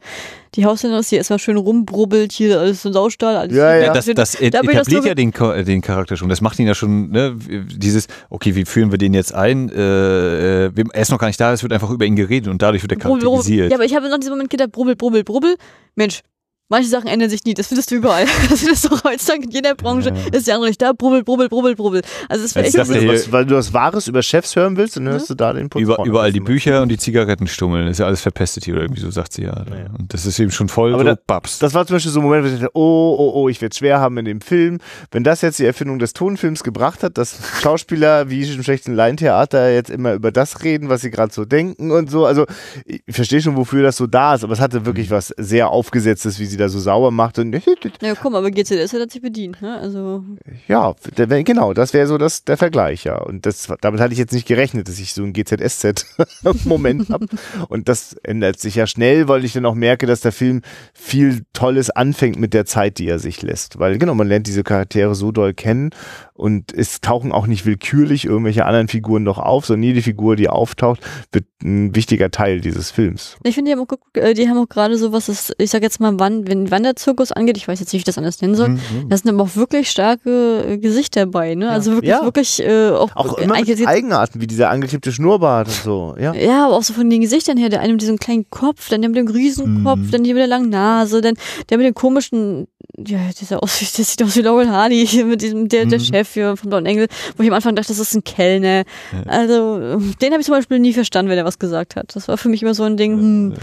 die 0.55 0.65
Haushälterin 0.65 1.01
ist, 1.01 1.11
die 1.11 1.17
erstmal 1.17 1.39
schön 1.39 1.57
rumbrubbelt, 1.57 2.31
hier 2.31 2.57
alles 2.57 2.81
so 2.83 2.91
Saustall, 2.93 3.35
alles 3.35 3.53
Ja, 3.53 3.75
Ja, 3.75 3.87
ja. 3.87 3.93
das, 3.93 4.05
das 4.05 4.35
et- 4.35 4.53
Da 4.53 4.61
etabliert 4.61 5.03
ja 5.03 5.15
den, 5.15 5.33
äh, 5.33 5.63
den 5.65 5.81
Charakter 5.81 6.15
schon. 6.15 6.29
Das 6.29 6.39
macht 6.39 6.57
ihn 6.59 6.67
ja 6.67 6.73
schon, 6.73 7.09
ne, 7.09 7.35
dieses, 7.37 8.07
okay, 8.29 8.55
wie 8.55 8.63
führen 8.63 8.91
wir 8.91 8.97
den 8.97 9.13
jetzt 9.13 9.33
ein? 9.33 9.67
Äh, 9.69 10.67
äh, 10.67 10.71
er 10.93 11.01
ist 11.01 11.11
noch 11.11 11.19
gar 11.19 11.27
nicht 11.27 11.39
da, 11.41 11.51
es 11.51 11.63
wird 11.63 11.73
einfach 11.73 11.89
über 11.89 12.05
ihn 12.05 12.15
geredet 12.15 12.49
und 12.49 12.61
dadurch 12.61 12.81
wird 12.81 12.93
er 12.93 12.97
Brubbel, 12.97 13.19
brubbel. 13.19 13.29
charakterisiert. 13.31 13.71
Ja, 13.71 13.77
aber 13.77 13.83
ich 13.85 13.95
habe 13.95 14.07
noch 14.09 14.19
diesen 14.19 14.31
Moment 14.31 14.49
gedacht, 14.49 14.71
brubbel, 14.71 14.95
brubbel, 14.95 15.25
brubbel. 15.25 15.55
Mensch, 15.95 16.21
manche 16.69 16.87
Sachen 16.89 17.07
ändern 17.07 17.29
sich 17.29 17.43
nie. 17.45 17.53
Das 17.53 17.67
findest 17.67 17.91
du 17.91 17.95
überall. 17.95 18.25
Das 18.49 18.59
findest 18.61 18.85
du 18.85 18.89
heutzutage 19.03 19.43
in 19.43 19.51
jeder 19.51 19.75
Branche. 19.75 20.13
Ist 20.31 20.47
der 20.47 20.55
andere 20.55 20.69
nicht 20.69 20.81
da, 20.81 20.93
brubbel, 20.93 21.23
brubbel, 21.23 21.49
brubbel, 21.49 21.75
brubbel. 21.75 22.01
Also 22.29 22.45
es 22.45 22.55
wäre 22.55 22.65
echt 22.65 22.77
das 22.77 22.87
so, 22.87 22.93
hier- 22.95 23.11
Was, 23.11 23.31
weil 23.31 23.45
du 23.45 23.55
das 23.55 23.73
Wahres 23.73 24.07
über 24.07 24.21
Chefs 24.23 24.55
hören 24.55 24.77
willst, 24.77 24.95
dann 24.97 25.07
hörst 25.07 25.29
du 25.29 25.35
da 25.35 25.53
den 25.53 25.69
Putz 25.69 25.81
Über, 25.81 26.03
überall 26.05 26.31
die 26.31 26.39
Bücher 26.39 26.81
und 26.81 26.89
die 26.89 26.97
Zigarettenstummeln, 26.97 27.87
ist 27.87 27.99
ja 27.99 28.05
alles 28.05 28.21
verpestet 28.21 28.65
hier 28.65 28.73
oder 28.75 28.83
irgendwie 28.83 29.01
so, 29.01 29.11
sagt 29.11 29.33
sie 29.33 29.43
ja. 29.43 29.53
Und 29.97 30.13
das 30.13 30.25
ist 30.25 30.39
eben 30.39 30.51
schon 30.51 30.69
voll 30.69 30.93
Aber 30.93 31.03
so 31.03 31.09
da- 31.09 31.17
Babs. 31.27 31.59
Das 31.59 31.73
war 31.73 31.85
zum 31.85 31.95
Beispiel 31.95 32.11
so 32.11 32.19
ein 32.19 32.23
Moment, 32.23 32.43
wo 32.43 32.47
ich 32.47 32.53
dachte, 32.59 32.71
oh, 32.73 33.15
oh, 33.17 33.31
oh, 33.35 33.49
ich 33.49 33.61
werde 33.61 33.75
schwer 33.75 33.99
haben 33.99 34.17
in 34.17 34.25
dem 34.25 34.41
Film. 34.41 34.79
Wenn 35.11 35.23
das 35.23 35.41
jetzt 35.41 35.59
die 35.59 35.65
Erfindung 35.65 35.99
des 35.99 36.13
Tonfilms 36.13 36.63
gebracht 36.63 37.03
hat, 37.03 37.17
dass 37.17 37.37
Schauspieler 37.61 38.29
wie 38.29 38.43
im 38.49 38.63
schlechten 38.63 38.93
Laientheater 38.93 39.71
jetzt 39.71 39.89
immer 39.89 40.13
über 40.13 40.31
das 40.31 40.63
reden, 40.63 40.89
was 40.89 41.01
sie 41.01 41.11
gerade 41.11 41.33
so 41.33 41.45
denken 41.45 41.91
und 41.91 42.09
so. 42.09 42.25
Also 42.25 42.45
ich 42.85 43.01
verstehe 43.09 43.41
schon, 43.41 43.55
wofür 43.57 43.83
das 43.83 43.97
so 43.97 44.07
da 44.07 44.35
ist, 44.35 44.43
aber 44.43 44.53
es 44.53 44.59
hatte 44.59 44.85
wirklich 44.85 45.09
was 45.11 45.33
sehr 45.37 45.69
Aufgesetztes, 45.69 46.39
wie 46.39 46.45
sie 46.45 46.57
da 46.59 46.69
so 46.69 46.79
sauber 46.79 47.11
macht. 47.11 47.39
Und 47.39 47.55
na 48.01 48.15
komm, 48.15 48.35
aber 48.35 48.51
GCDS 48.51 48.93
hat 48.93 49.11
sich 49.11 49.21
bedient, 49.21 49.61
ne? 49.61 49.77
Also, 49.79 50.23
ja, 50.67 50.95
genau, 51.15 51.73
das 51.73 51.93
wäre 51.93 52.07
so 52.07 52.17
das, 52.17 52.43
der 52.43 52.57
Vergleich, 52.57 53.03
ja. 53.03 53.17
Und 53.17 53.45
das, 53.45 53.67
damit 53.81 53.99
hatte 53.99 54.13
ich 54.13 54.19
jetzt 54.19 54.33
nicht 54.33 54.47
gerechnet, 54.47 54.87
dass 54.87 54.99
ich 54.99 55.13
so 55.13 55.23
einen 55.23 55.33
GZSZ-Moment 55.33 57.09
habe. 57.09 57.27
Und 57.69 57.89
das 57.89 58.13
ändert 58.23 58.59
sich 58.59 58.75
ja 58.75 58.87
schnell, 58.87 59.27
weil 59.27 59.45
ich 59.45 59.53
dann 59.53 59.65
auch 59.65 59.75
merke, 59.75 60.05
dass 60.05 60.21
der 60.21 60.31
Film 60.31 60.61
viel 60.93 61.43
Tolles 61.53 61.89
anfängt 61.89 62.39
mit 62.39 62.53
der 62.53 62.65
Zeit, 62.65 62.97
die 62.99 63.07
er 63.07 63.19
sich 63.19 63.41
lässt. 63.41 63.79
Weil 63.79 63.97
genau, 63.97 64.15
man 64.15 64.27
lernt 64.27 64.47
diese 64.47 64.63
Charaktere 64.63 65.15
so 65.15 65.31
doll 65.31 65.53
kennen 65.53 65.91
und 66.39 66.73
es 66.73 67.01
tauchen 67.01 67.31
auch 67.31 67.45
nicht 67.47 67.65
willkürlich 67.65 68.25
irgendwelche 68.25 68.65
anderen 68.65 68.87
Figuren 68.87 69.23
noch 69.23 69.37
auf, 69.37 69.65
sondern 69.65 69.83
jede 69.83 70.01
Figur, 70.01 70.35
die 70.35 70.47
auftaucht, 70.49 71.01
wird 71.31 71.45
ein 71.61 71.93
wichtiger 71.95 72.31
Teil 72.31 72.61
dieses 72.61 72.89
Films. 72.91 73.35
ich 73.43 73.55
finde, 73.55 73.71
die 73.71 73.77
haben 73.77 73.85
auch, 73.85 73.97
äh, 74.19 74.33
die 74.33 74.47
haben 74.47 74.57
auch 74.57 74.69
gerade 74.69 74.97
so 74.97 75.11
was, 75.11 75.25
das, 75.25 75.51
ich 75.57 75.69
sag 75.69 75.81
jetzt 75.83 75.99
mal, 75.99 76.13
wann, 76.17 76.47
wenn 76.47 76.71
Wanderzirkus 76.71 77.31
angeht, 77.33 77.57
ich 77.57 77.67
weiß 77.67 77.79
jetzt 77.81 77.89
nicht, 77.89 77.93
wie 77.93 77.97
ich 77.97 78.03
das 78.05 78.17
anders 78.17 78.41
nennen 78.41 78.55
soll, 78.55 78.69
Mhm. 78.69 79.09
da 79.09 79.17
sind 79.17 79.29
aber 79.29 79.43
auch 79.43 79.55
wirklich 79.55 79.89
starke 79.91 80.63
äh, 80.65 80.77
Gesichter 80.77 81.21
dabei, 81.25 81.55
ne? 81.55 81.69
Also 81.69 81.91
wirklich, 81.91 82.09
Ja. 82.09 82.23
wirklich 82.23 82.63
äh, 82.65 82.89
auch, 82.91 83.13
Auch 83.15 83.37
äh, 83.37 83.43
immer 83.43 83.59
mit 83.59 83.87
Eigenarten, 83.87 84.39
wie 84.39 84.47
dieser 84.47 84.69
angeklebte 84.69 85.11
Schnurrbart 85.11 85.67
und 85.67 85.73
so, 85.73 86.15
ja. 86.19 86.33
Ja, 86.33 86.65
aber 86.67 86.77
auch 86.77 86.83
so 86.83 86.93
von 86.93 87.09
den 87.09 87.19
Gesichtern 87.21 87.57
her. 87.57 87.67
Der 87.69 87.81
eine 87.81 87.91
mit 87.93 88.01
diesem 88.01 88.17
kleinen 88.17 88.49
Kopf, 88.49 88.87
dann 88.89 89.01
der 89.01 89.09
mit 89.09 89.17
dem 89.17 89.27
Riesenkopf, 89.27 89.99
Mhm. 89.99 90.11
dann 90.11 90.23
hier 90.23 90.35
mit 90.35 90.41
der 90.41 90.47
langen 90.47 90.69
Nase, 90.69 91.19
dann 91.19 91.35
der 91.69 91.77
mit 91.77 91.85
dem 91.87 91.93
komischen, 91.93 92.67
ja, 93.07 93.19
dieser 93.39 93.61
aus, 93.63 93.79
der 93.79 94.05
sieht 94.05 94.21
aus 94.23 94.35
wie 94.35 94.41
Laurel 94.41 94.69
Hardy, 94.69 95.05
hier 95.07 95.25
mit 95.25 95.41
diesem, 95.41 95.67
der, 95.69 95.85
der 95.85 95.99
Mhm. 95.99 96.03
Chef 96.03 96.33
hier 96.33 96.57
von 96.57 96.69
Don 96.69 96.85
Engel, 96.85 97.07
wo 97.37 97.43
ich 97.43 97.49
am 97.49 97.55
Anfang 97.55 97.75
dachte, 97.75 97.89
das 97.89 97.99
ist 97.99 98.15
ein 98.15 98.23
Kellner. 98.23 98.83
Also, 99.25 99.79
ähm, 99.79 100.13
den 100.21 100.31
habe 100.31 100.41
ich 100.41 100.45
zum 100.45 100.55
Beispiel 100.55 100.79
nie 100.79 100.93
verstanden, 100.93 101.29
wenn 101.29 101.37
er 101.37 101.45
was 101.45 101.59
gesagt 101.59 101.95
hat. 101.95 102.15
Das 102.15 102.27
war 102.27 102.37
für 102.37 102.49
mich 102.49 102.61
immer 102.61 102.73
so 102.73 102.83
ein 102.83 102.97
Ding, 102.97 103.17
hm. 103.17 103.53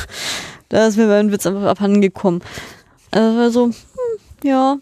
da 0.68 0.86
ist 0.86 0.96
mir 0.96 1.06
mein 1.06 1.32
Witz 1.32 1.46
einfach 1.46 1.64
abhanden 1.64 2.00
gekommen. 2.00 2.40
Also, 3.10 3.50
so, 3.50 3.64
hm, 3.66 3.72
ja, 4.48 4.76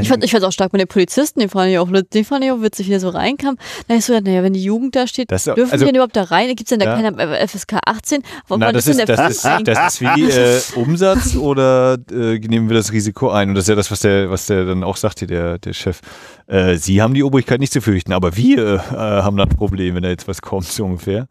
ich 0.00 0.08
fand 0.08 0.24
ich 0.24 0.30
fand's 0.32 0.44
auch 0.44 0.50
stark 0.52 0.72
mit 0.72 0.80
den 0.80 0.88
Polizisten, 0.88 1.38
den 1.38 1.48
fand 1.48 1.70
ich 1.70 1.78
auch, 1.78 1.88
den 1.90 2.24
fand 2.24 2.44
ich 2.44 2.50
auch 2.50 2.60
witzig, 2.60 2.86
wie 2.86 2.90
der 2.90 2.98
so 3.00 3.08
reinkam. 3.10 3.56
Da 3.86 3.94
ich 3.94 4.04
so 4.04 4.18
naja, 4.18 4.42
wenn 4.42 4.52
die 4.52 4.62
Jugend 4.64 4.96
da 4.96 5.06
steht, 5.06 5.30
Das 5.30 5.46
ist- 5.46 5.56
dürfen 5.56 5.70
also- 5.72 5.84
die 5.84 5.88
denn 5.92 5.94
überhaupt 5.94 6.16
da 6.16 6.24
rein? 6.24 6.48
Gibt's 6.56 6.70
denn 6.70 6.80
da 6.80 6.86
Ja. 6.86 6.96
keiner 7.00 7.18
äh, 7.40 7.46
FSK 7.46 7.78
18? 7.86 8.22
Warum 8.48 8.60
Na, 8.60 8.72
das 8.72 8.88
ist, 8.88 8.98
das, 9.08 9.30
ist, 9.30 9.42
Film 9.42 9.64
das 9.64 9.94
ist 9.94 10.00
wie 10.00 10.22
äh, 10.28 10.60
Umsatz 10.76 11.36
oder 11.36 11.98
äh, 12.10 12.38
nehmen 12.38 12.68
wir 12.68 12.76
das 12.76 12.90
Risiko 12.90 13.30
ein? 13.30 13.50
Und 13.50 13.54
das 13.54 13.64
ist 13.64 13.68
ja 13.68 13.74
das, 13.76 13.90
was 13.92 14.00
der, 14.00 14.28
was 14.28 14.46
der 14.46 14.64
dann 14.64 14.82
auch 14.82 14.96
sagte, 14.96 15.26
der, 15.28 15.58
der 15.58 15.72
Chef. 15.72 16.00
Äh, 16.48 16.76
Sie 16.76 17.00
haben 17.00 17.14
die 17.14 17.22
Obrigkeit 17.22 17.60
nicht 17.60 17.72
zu 17.72 17.80
fürchten, 17.80 18.12
aber 18.12 18.36
wir 18.36 18.58
äh, 18.74 18.78
haben 18.92 19.36
dann 19.36 19.48
ein 19.50 19.56
Problem, 19.56 19.94
wenn 19.94 20.02
da 20.02 20.08
jetzt 20.08 20.26
was 20.26 20.42
kommt, 20.42 20.64
so 20.66 20.84
ungefähr. 20.84 21.28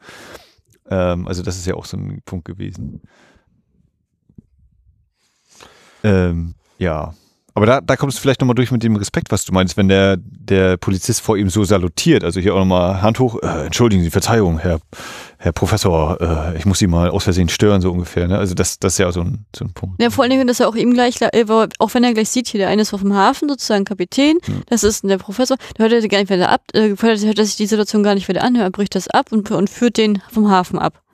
Ähm, 0.90 1.28
also 1.28 1.44
das 1.44 1.58
ist 1.58 1.68
ja 1.68 1.74
auch 1.76 1.86
so 1.86 1.98
ein 1.98 2.22
Punkt 2.26 2.46
gewesen. 2.46 3.02
Ähm, 6.04 6.54
ja. 6.78 7.14
Aber 7.56 7.66
da, 7.66 7.80
da 7.80 7.96
kommst 7.96 8.18
du 8.18 8.22
vielleicht 8.22 8.42
nochmal 8.42 8.56
durch 8.56 8.70
mit 8.70 8.84
dem 8.84 8.98
Respekt, 8.98 9.32
was 9.32 9.46
du 9.46 9.54
meinst, 9.54 9.78
wenn 9.78 9.88
der, 9.88 10.18
der 10.18 10.76
Polizist 10.76 11.22
vor 11.22 11.38
ihm 11.38 11.50
so 11.50 11.64
salutiert. 11.64 12.26
Also 12.26 12.42
hier 12.42 12.54
auch 12.54 12.60
nochmal 12.60 13.02
Hand 13.02 13.18
hoch. 13.20 13.42
Äh, 13.42 13.68
entschuldigen 13.68 14.04
Sie, 14.04 14.12
Verzeihung, 14.12 14.60
Herr, 14.60 14.80
Herr 15.38 15.54
Professor, 15.54 16.20
äh, 16.20 16.58
ich 16.58 16.66
muss 16.66 16.80
Sie 16.80 16.88
mal 16.88 17.10
aus 17.10 17.24
Versehen 17.24 17.48
stören, 17.48 17.80
so 17.80 17.94
ungefähr. 17.94 18.28
Ne? 18.28 18.38
Also 18.38 18.56
das, 18.56 18.78
das 18.78 18.94
ist 18.94 18.98
ja 18.98 19.10
so 19.14 19.22
ein, 19.22 19.46
so 19.56 19.64
ein 19.64 19.72
Punkt. 19.72 20.02
Ja, 20.02 20.10
vor 20.10 20.24
allen 20.24 20.32
Dingen, 20.32 20.48
dass 20.48 20.60
er 20.60 20.68
auch 20.68 20.76
ihm 20.76 20.94
gleich, 20.94 21.22
äh, 21.22 21.46
auch 21.80 21.94
wenn 21.94 22.04
er 22.04 22.14
gleich 22.14 22.30
sieht, 22.30 22.50
hier 22.50 22.60
der 22.60 22.68
eine 22.68 22.82
ist 22.82 22.94
auf 22.94 23.02
dem 23.02 23.14
Hafen, 23.14 23.48
sozusagen 23.48 23.86
Kapitän, 23.86 24.38
das 24.68 24.84
ist 24.84 25.06
der 25.06 25.18
Professor, 25.18 25.56
der 25.78 25.90
hört 25.90 25.94
er 25.94 26.08
gar 26.10 26.20
nicht 26.20 26.30
wieder 26.30 26.50
ab, 26.50 26.62
äh, 26.74 26.90
hört 26.90 27.24
hört 27.24 27.40
er 27.40 27.46
sich 27.46 27.56
die 27.56 27.68
Situation 27.68 28.04
gar 28.04 28.16
nicht 28.16 28.28
wieder 28.28 28.44
an, 28.44 28.56
er 28.56 28.70
bricht 28.70 28.96
das 28.96 29.08
ab 29.08 29.32
und, 29.32 29.50
und 29.50 29.70
führt 29.70 29.96
den 29.96 30.22
vom 30.30 30.50
Hafen 30.50 30.78
ab. 30.78 31.05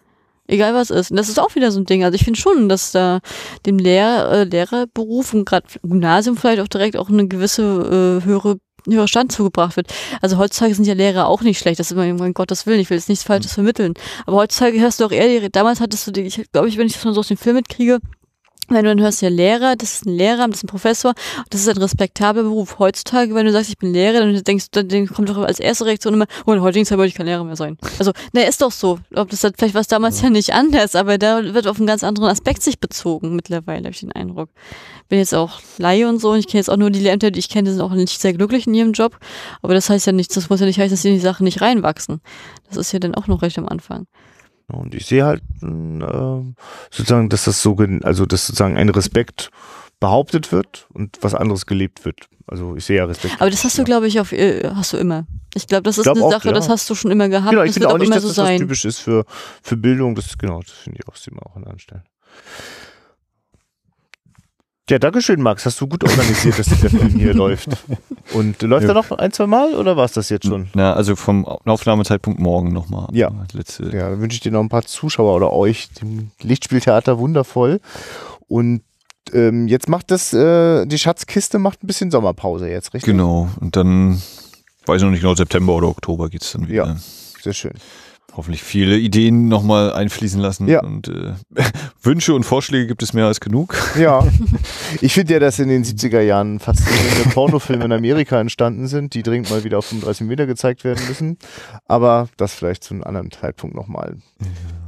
Egal 0.52 0.73
was 0.73 0.90
ist. 0.90 1.11
Und 1.11 1.18
das 1.18 1.30
ist 1.30 1.40
auch 1.40 1.56
wieder 1.56 1.72
so 1.72 1.80
ein 1.80 1.86
Ding. 1.86 2.03
Also 2.03 2.15
ich 2.15 2.26
finde 2.26 2.38
schon, 2.38 2.68
dass 2.68 2.91
da 2.91 3.22
dem 3.65 3.80
Lehr 3.80 4.30
äh, 4.30 4.44
Lehrerberuf 4.44 5.34
und 5.34 5.45
gerade 5.45 5.65
Gymnasium 5.82 6.36
vielleicht 6.36 6.60
auch 6.60 6.68
direkt 6.68 6.98
auch 6.98 7.07
eine 7.07 7.26
gewisse 7.26 8.19
äh, 8.22 8.26
höhere 8.26 8.57
höherer 8.90 9.07
Stand 9.07 9.32
zugebracht 9.32 9.78
wird. 9.78 9.94
Also 10.22 10.38
heutzutage 10.38 10.76
sind 10.76 10.88
ja 10.88 10.94
Lehrer 10.94 11.28
auch 11.28 11.41
nicht 11.41 11.60
schlecht. 11.60 11.80
Das 11.80 11.88
ist 11.88 11.91
immer, 11.91 12.11
mein 12.15 12.34
Gottes 12.34 12.65
Willen, 12.65 12.80
ich 12.80 12.90
will 12.90 12.98
jetzt 12.98 13.10
nichts 13.10 13.23
Falsches 13.23 13.53
vermitteln. 13.53 13.94
Aber 14.26 14.38
heutzutage 14.38 14.80
hörst 14.80 14.99
du 14.99 15.06
auch 15.06 15.11
eher, 15.11 15.40
die, 15.40 15.52
damals 15.52 15.80
hattest 15.80 16.07
du 16.07 16.11
die, 16.11 16.22
ich 16.22 16.52
glaube 16.52 16.68
ich, 16.68 16.78
wenn 16.78 16.88
ich 16.88 16.94
das 16.94 17.06
mal 17.06 17.14
so 17.14 17.19
aus 17.19 17.28
dem 17.28 17.38
Film 17.38 17.57
mitkriege, 17.57 17.99
wenn 18.68 18.84
du 18.86 18.96
dann 18.96 19.02
hörst, 19.02 19.22
ja 19.22 19.30
Lehrer, 19.30 19.76
das 19.76 19.96
ist 19.96 20.06
ein 20.06 20.16
Lehrer, 20.16 20.48
das 20.48 20.58
ist 20.58 20.64
ein 20.64 20.68
Professor, 20.68 21.14
das 21.50 21.62
ist 21.62 21.70
ein 21.70 21.78
respektabler 21.78 22.44
Beruf. 22.44 22.80
Heutzutage, 22.80 23.36
wenn 23.36 23.46
du 23.46 23.52
sagst, 23.52 23.70
ich 23.70 23.78
bin 23.78 23.94
Lehrer, 23.94 24.20
dann 24.20 24.44
denkst 24.44 24.72
du, 24.72 24.84
dann 24.84 25.08
kommt 25.08 25.30
doch 25.30 25.38
als 25.40 25.60
erste 25.60 25.86
Reaktion 25.86 26.14
immer, 26.14 26.26
oh, 26.46 26.54
in 26.54 26.62
heutigen 26.62 26.86
Zeit 26.86 26.98
wollte 26.98 27.10
ich 27.10 27.16
kein 27.16 27.26
Lehrer 27.26 27.44
mehr 27.44 27.56
sein. 27.56 27.78
Also, 28.00 28.12
ne, 28.34 28.46
ist 28.46 28.62
doch 28.62 28.72
so. 28.72 29.00
Ob 29.14 29.30
das 29.30 29.44
hat, 29.44 29.56
vielleicht 29.58 29.74
war 29.74 29.82
es 29.82 29.88
damals 29.88 30.22
ja. 30.22 30.30
nicht 30.30 30.54
anders, 30.54 30.96
aber 30.96 31.18
da 31.18 31.54
wird 31.54 31.68
auf 31.68 31.78
einen 31.78 31.88
ganz 31.88 32.04
anderen 32.04 32.30
Aspekt 32.30 32.64
sich 32.64 32.80
bezogen 32.80 33.36
mittlerweile, 33.36 33.86
habe 33.86 33.92
ich 33.92 34.00
den 34.00 34.12
Eindruck. 34.12 34.50
Bin 35.10 35.20
jetzt 35.20 35.36
auch 35.36 35.60
Laie 35.78 36.08
und 36.08 36.20
so, 36.20 36.32
und 36.32 36.40
ich 36.40 36.48
kenne 36.48 36.60
jetzt 36.60 36.70
auch 36.70 36.78
nur 36.78 36.90
die 36.90 37.00
Lehrämter, 37.00 37.32
die 37.32 37.40
ich 37.40 37.50
kenne, 37.50 37.70
die 37.70 37.72
sind 37.74 37.82
auch 37.82 37.92
nicht 37.92 38.22
sehr 38.22 38.34
glücklich 38.34 38.68
in 38.68 38.74
ihrem 38.74 38.94
Job. 38.94 39.18
Aber 39.62 39.74
das 39.74 39.90
heißt 39.90 40.08
ja 40.08 40.14
nicht, 40.14 40.36
das 40.36 40.50
muss 40.50 40.60
ja 40.62 40.66
nicht 40.66 40.80
heißen, 40.80 40.92
dass 40.92 41.02
sie 41.02 41.10
in 41.10 41.16
die 41.16 41.20
Sachen 41.20 41.44
nicht 41.44 41.62
reinwachsen. 41.62 42.22
Das 42.70 42.78
ist 42.78 42.94
ja 42.94 43.00
dann 43.00 43.16
auch 43.16 43.28
noch 43.28 43.42
recht 43.42 43.58
am 43.58 43.68
Anfang. 43.68 44.08
Und 44.72 44.95
ich 44.95 45.06
sehe 45.06 45.26
halt 45.26 45.41
äh, 45.61 46.53
sozusagen, 46.89 47.30
dass 47.30 47.45
das 47.45 47.61
so, 47.61 47.77
also 48.03 48.26
dass 48.26 48.48
sozusagen 48.48 48.77
ein 48.77 48.89
Respekt 48.89 49.52
behauptet 49.99 50.52
wird 50.52 50.88
und 50.93 51.18
was 51.22 51.35
anderes 51.35 51.65
gelebt 51.65 52.06
wird. 52.06 52.27
Also 52.48 52.76
ich 52.76 52.85
sehe 52.85 52.98
ja 52.98 53.06
Respekt. 53.06 53.35
Aber 53.39 53.49
das 53.49 53.64
hast 53.64 53.77
du, 53.77 53.84
glaube 53.84 54.07
ich, 54.07 54.19
auf, 54.19 54.34
äh, 54.34 54.69
hast 54.76 54.93
du 54.93 54.98
immer. 54.98 55.26
Ich 55.53 55.68
glaube, 55.68 55.84
das 55.84 55.98
ist 55.98 56.03
glaub 56.03 56.18
eine 56.18 56.26
auch, 56.26 56.31
Sache, 56.31 56.48
ja. 56.48 56.53
das 56.53 56.69
hast 56.69 56.89
du 56.89 56.95
schon 56.95 57.11
immer 57.11 57.30
gehabt. 57.30 57.52
genau, 57.52 57.61
ich 57.64 57.69
das 57.69 57.73
finde 57.76 57.88
wird 57.88 57.93
auch 57.95 57.98
nicht, 57.99 58.07
immer 58.07 58.15
dass 58.15 58.23
so 58.23 58.30
das 58.30 58.35
sein. 58.35 58.60
typisch 58.60 58.85
ist 58.85 58.99
für, 58.99 59.26
für 59.61 59.77
Bildung. 59.77 60.15
Das 60.15 60.38
genau, 60.38 60.61
das 60.61 60.72
finde 60.72 60.99
ich 61.02 61.07
auch, 61.07 61.15
sieht 61.15 61.34
man 61.34 61.43
auch 61.43 61.56
an 61.56 61.64
anderen 61.64 61.80
Stellen. 61.80 62.03
Ja, 64.91 64.99
Dankeschön, 64.99 65.41
Max. 65.41 65.65
Hast 65.65 65.80
du 65.80 65.88
gut 65.88 66.03
organisiert, 66.03 66.59
dass 66.59 66.68
der 66.68 66.89
Film 66.89 67.18
hier 67.18 67.34
läuft. 67.43 67.69
Und 68.34 68.61
läuft 68.61 68.84
Ja. 68.84 68.89
er 68.89 68.93
noch 68.95 69.09
ein, 69.11 69.31
zwei 69.31 69.47
Mal 69.47 69.73
oder 69.73 69.95
war 69.95 70.03
es 70.03 70.11
das 70.11 70.27
jetzt 70.27 70.45
schon? 70.45 70.68
Na, 70.73 70.91
also 70.93 71.15
vom 71.15 71.45
Aufnahmezeitpunkt 71.45 72.41
morgen 72.41 72.73
nochmal. 72.73 73.07
Ja. 73.13 73.31
Letzte. 73.53 73.85
Ja, 73.85 74.09
dann 74.09 74.19
wünsche 74.19 74.35
ich 74.35 74.41
dir 74.41 74.51
noch 74.51 74.59
ein 74.59 74.68
paar 74.68 74.81
Zuschauer 74.84 75.34
oder 75.34 75.53
euch. 75.53 75.88
Dem 76.01 76.31
Lichtspieltheater 76.41 77.19
wundervoll. 77.19 77.80
Und 78.49 78.81
ähm, 79.31 79.69
jetzt 79.69 79.88
macht 79.88 80.11
das, 80.11 80.34
äh, 80.34 80.85
die 80.85 80.97
Schatzkiste 80.97 81.57
macht 81.57 81.84
ein 81.84 81.88
bisschen 81.88 82.11
Sommerpause 82.11 82.68
jetzt, 82.68 82.93
richtig? 82.93 83.13
Genau. 83.13 83.47
Und 83.61 83.77
dann, 83.77 84.22
weiß 84.88 84.97
ich 84.97 85.03
noch 85.03 85.11
nicht 85.11 85.22
genau, 85.22 85.35
September 85.35 85.73
oder 85.73 85.88
Oktober 85.88 86.27
geht's 86.27 86.51
dann 86.51 86.68
wieder. 86.68 86.85
Ja. 86.88 86.95
Sehr 87.41 87.53
schön. 87.53 87.72
Hoffentlich 88.36 88.64
viele 88.64 88.98
Ideen 88.98 89.48
nochmal 89.48 89.94
einfließen 89.94 90.40
lassen. 90.40 90.68
Ja. 90.68 90.82
Und 90.82 91.08
äh, 91.08 91.34
Wünsche 92.02 92.34
und 92.34 92.44
Vorschläge 92.44 92.88
gibt 92.88 93.03
es 93.03 93.14
mehr 93.14 93.26
als 93.26 93.40
genug. 93.40 93.76
Ja. 93.99 94.26
Ich 94.99 95.14
finde 95.14 95.34
ja, 95.34 95.40
dass 95.40 95.58
in 95.58 95.70
den 95.70 95.86
70er 95.86 96.20
Jahren 96.20 96.60
faszinierende 96.60 97.30
Pornofilme 97.34 97.86
in 97.86 97.94
Amerika 97.94 98.41
entstanden 98.41 98.88
sind, 98.88 99.14
die 99.14 99.24
dringend 99.24 99.49
mal 99.49 99.64
wieder 99.64 99.78
auf 99.78 99.86
35 99.86 100.28
Meter 100.28 100.45
gezeigt 100.45 100.84
werden 100.84 101.02
müssen. 101.08 101.38
Aber 101.88 102.28
das 102.36 102.53
vielleicht 102.53 102.84
zu 102.84 102.94
einem 102.94 103.03
anderen 103.03 103.32
Zeitpunkt 103.32 103.74
nochmal. 103.74 104.18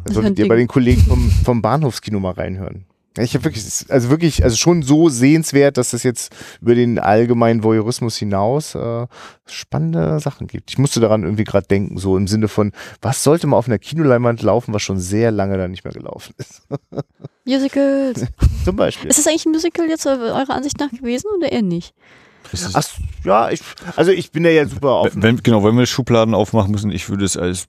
Da 0.03 0.13
solltet 0.13 0.39
ihr 0.39 0.47
bei 0.49 0.57
den 0.57 0.67
Kollegen 0.67 1.01
vom, 1.03 1.31
vom 1.31 1.61
Bahnhofskino 1.61 2.19
mal 2.19 2.33
reinhören. 2.33 2.85
Ich 3.17 3.35
habe 3.35 3.45
wirklich, 3.45 3.63
also 3.89 4.09
wirklich, 4.09 4.43
also 4.43 4.55
schon 4.57 4.81
so 4.81 5.07
sehenswert, 5.09 5.77
dass 5.77 5.93
es 5.93 6.01
jetzt 6.03 6.33
über 6.61 6.73
den 6.73 6.97
allgemeinen 6.97 7.63
Voyeurismus 7.63 8.17
hinaus 8.17 8.73
äh, 8.73 9.05
spannende 9.45 10.19
Sachen 10.19 10.47
gibt. 10.47 10.71
Ich 10.71 10.77
musste 10.79 10.99
daran 10.99 11.23
irgendwie 11.23 11.43
gerade 11.43 11.67
denken, 11.67 11.97
so 11.99 12.17
im 12.17 12.27
Sinne 12.27 12.47
von, 12.47 12.71
was 13.01 13.23
sollte 13.23 13.45
mal 13.45 13.57
auf 13.57 13.67
einer 13.67 13.77
Kinoleinwand 13.77 14.41
laufen, 14.41 14.73
was 14.73 14.81
schon 14.81 14.99
sehr 14.99 15.31
lange 15.31 15.57
da 15.57 15.67
nicht 15.67 15.83
mehr 15.83 15.93
gelaufen 15.93 16.33
ist. 16.37 16.63
Musicals. 17.45 18.25
Zum 18.65 18.75
Beispiel. 18.75 19.09
Ist 19.09 19.19
das 19.19 19.27
eigentlich 19.27 19.45
ein 19.45 19.51
Musical 19.51 19.87
jetzt 19.87 20.05
äh, 20.05 20.09
eurer 20.09 20.55
Ansicht 20.55 20.79
nach 20.79 20.89
gewesen 20.89 21.27
oder 21.37 21.51
eher 21.51 21.61
nicht? 21.61 21.93
Das 22.51 22.75
Ach, 22.75 22.83
ja, 23.23 23.49
ich, 23.51 23.61
also 23.95 24.11
ich 24.11 24.31
bin 24.31 24.43
da 24.43 24.49
ja 24.49 24.67
super 24.67 25.01
offen. 25.01 25.21
wenn, 25.23 25.37
genau, 25.41 25.63
wenn 25.63 25.77
wir 25.77 25.85
Schubladen 25.85 26.33
aufmachen 26.35 26.71
müssen, 26.71 26.91
ich 26.91 27.09
würde 27.09 27.25
es 27.25 27.37
als 27.37 27.67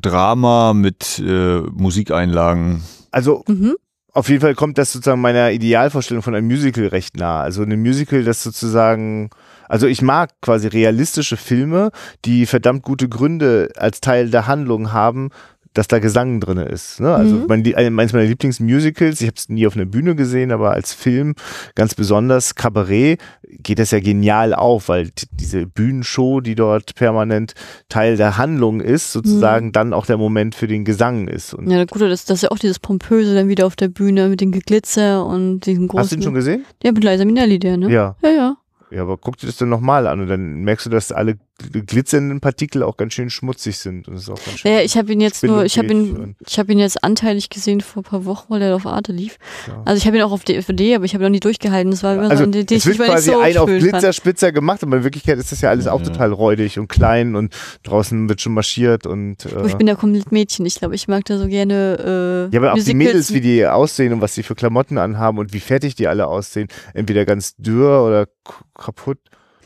Drama 0.00 0.74
mit 0.74 1.18
äh, 1.18 1.60
Musikeinlagen. 1.60 2.82
Also 3.10 3.44
Mhm. 3.48 3.76
Auf 4.18 4.28
jeden 4.28 4.40
Fall 4.40 4.56
kommt 4.56 4.78
das 4.78 4.92
sozusagen 4.92 5.20
meiner 5.20 5.52
Idealvorstellung 5.52 6.24
von 6.24 6.34
einem 6.34 6.48
Musical 6.48 6.88
recht 6.88 7.16
nah. 7.16 7.40
Also 7.40 7.62
ein 7.62 7.80
Musical, 7.80 8.24
das 8.24 8.42
sozusagen, 8.42 9.30
also 9.68 9.86
ich 9.86 10.02
mag 10.02 10.30
quasi 10.42 10.66
realistische 10.66 11.36
Filme, 11.36 11.92
die 12.24 12.44
verdammt 12.46 12.82
gute 12.82 13.08
Gründe 13.08 13.70
als 13.76 14.00
Teil 14.00 14.28
der 14.30 14.48
Handlung 14.48 14.92
haben, 14.92 15.30
dass 15.74 15.86
da 15.88 15.98
Gesang 15.98 16.40
drin 16.40 16.58
ist. 16.58 17.00
Ne? 17.00 17.14
Also 17.14 17.36
Mhm. 17.36 17.44
mein, 17.48 17.62
Lie- 17.64 17.74
eines 17.76 18.12
meiner 18.12 18.24
Lieblingsmusicals, 18.26 19.20
ich 19.20 19.26
habe 19.26 19.36
es 19.36 19.48
nie 19.48 19.66
auf 19.66 19.76
einer 19.76 19.84
Bühne 19.84 20.14
gesehen, 20.16 20.50
aber 20.52 20.72
als 20.72 20.92
Film 20.92 21.34
ganz 21.74 21.94
besonders, 21.94 22.54
Cabaret, 22.54 23.18
geht 23.62 23.78
das 23.78 23.90
ja 23.92 24.00
genial 24.00 24.54
auf, 24.54 24.88
weil 24.88 25.10
diese 25.32 25.66
Bühnenshow, 25.66 26.40
die 26.40 26.54
dort 26.54 26.94
permanent 26.94 27.54
Teil 27.88 28.16
der 28.16 28.36
Handlung 28.38 28.80
ist, 28.80 29.12
sozusagen 29.12 29.72
dann 29.72 29.92
auch 29.92 30.06
der 30.06 30.16
Moment 30.16 30.54
für 30.54 30.66
den 30.66 30.84
Gesang 30.84 31.28
ist. 31.28 31.54
Und 31.54 31.70
Ja, 31.70 31.84
gut, 31.84 32.02
das, 32.02 32.24
das 32.24 32.38
ist 32.38 32.42
ja 32.42 32.50
auch 32.50 32.58
dieses 32.58 32.78
Pompöse 32.78 33.34
dann 33.34 33.48
wieder 33.48 33.66
auf 33.66 33.76
der 33.76 33.88
Bühne 33.88 34.28
mit 34.28 34.40
dem 34.40 34.52
Geglitzer 34.52 35.24
und 35.24 35.60
diesem 35.60 35.88
großen. 35.88 36.00
Hast 36.02 36.12
du 36.12 36.16
den 36.16 36.22
schon 36.22 36.34
gesehen? 36.34 36.64
Ja, 36.82 36.92
mit 36.92 37.04
Liza 37.04 37.24
Minnelli, 37.24 37.58
der, 37.58 37.76
ne? 37.76 37.90
Ja. 37.90 38.16
Ja, 38.22 38.30
ja. 38.30 38.56
Ja, 38.90 39.02
aber 39.02 39.18
guck 39.18 39.36
dir 39.36 39.46
das 39.46 39.58
dann 39.58 39.68
nochmal 39.68 40.06
an 40.06 40.20
und 40.20 40.28
dann 40.28 40.62
merkst 40.62 40.86
du, 40.86 40.90
dass 40.90 41.12
alle 41.12 41.36
glitzernden 41.58 42.40
Partikel 42.40 42.82
auch 42.82 42.96
ganz 42.96 43.14
schön 43.14 43.30
schmutzig 43.30 43.78
sind. 43.78 44.06
Und 44.08 44.14
das 44.14 44.22
ist 44.24 44.30
auch 44.30 44.44
ganz 44.44 44.60
schön. 44.60 44.72
Ja, 44.72 44.80
ich 44.80 44.96
habe 44.96 45.12
ihn 45.12 45.20
jetzt 45.20 45.42
nur, 45.42 45.64
ich 45.64 45.76
habe 45.78 45.88
ihn, 45.88 46.36
ich 46.46 46.58
habe 46.58 46.72
ihn 46.72 46.78
jetzt 46.78 47.02
anteilig 47.02 47.50
gesehen 47.50 47.80
vor 47.80 48.02
ein 48.02 48.04
paar 48.04 48.24
Wochen, 48.24 48.46
weil 48.48 48.62
er 48.62 48.76
auf 48.76 48.86
Arte 48.86 49.12
lief. 49.12 49.38
Ja. 49.66 49.82
Also 49.84 49.98
ich 49.98 50.06
habe 50.06 50.16
ihn 50.16 50.22
auch 50.22 50.30
auf 50.32 50.44
DVD, 50.44 50.94
aber 50.94 51.04
ich 51.04 51.14
habe 51.14 51.24
ihn 51.24 51.26
noch 51.26 51.30
nie 51.30 51.40
durchgehalten. 51.40 51.90
Das 51.90 52.02
war 52.02 52.14
immer 52.14 52.30
also 52.30 52.44
so, 52.44 52.50
den, 52.50 52.66
den 52.66 52.78
es 52.78 52.86
wird 52.86 52.94
ich 52.94 52.98
mal 53.00 53.06
nicht 53.06 53.14
quasi 53.14 53.30
so 53.32 53.38
ein 53.40 53.56
auf 53.58 53.68
schön 53.68 53.78
Glitzer, 53.80 54.00
fand. 54.00 54.14
Spitzer 54.14 54.52
gemacht, 54.52 54.82
aber 54.82 54.96
in 54.98 55.04
Wirklichkeit 55.04 55.38
ist 55.38 55.50
das 55.52 55.60
ja 55.60 55.70
alles 55.70 55.86
auch 55.88 56.00
Ja. 56.00 56.06
total 56.06 56.32
räudig 56.32 56.78
und 56.78 56.88
klein 56.88 57.34
und 57.34 57.54
draußen 57.82 58.28
wird 58.28 58.40
schon 58.40 58.54
marschiert 58.54 59.06
und 59.06 59.46
Aber 59.52 59.66
ich 59.66 59.74
äh, 59.74 59.76
bin 59.76 59.88
ja 59.88 59.96
komplett 59.96 60.30
Mädchen. 60.30 60.64
Ich 60.66 60.76
glaube, 60.76 60.94
ich 60.94 61.08
mag 61.08 61.24
da 61.24 61.38
so 61.38 61.48
gerne. 61.48 62.48
Äh, 62.50 62.54
ja, 62.54 62.60
aber 62.60 62.72
auch 62.72 62.76
die 62.76 62.94
Musicals 62.94 63.30
Mädels, 63.30 63.32
wie 63.34 63.40
die 63.40 63.66
aussehen 63.66 64.12
und 64.12 64.20
was 64.20 64.34
die 64.34 64.42
für 64.42 64.54
Klamotten 64.54 64.98
anhaben 64.98 65.38
und 65.38 65.52
wie 65.52 65.60
fertig 65.60 65.94
die 65.96 66.06
alle 66.06 66.26
aussehen. 66.28 66.68
Entweder 66.94 67.24
ganz 67.24 67.56
dürr 67.56 68.04
oder 68.04 68.28
kaputt. 68.74 69.18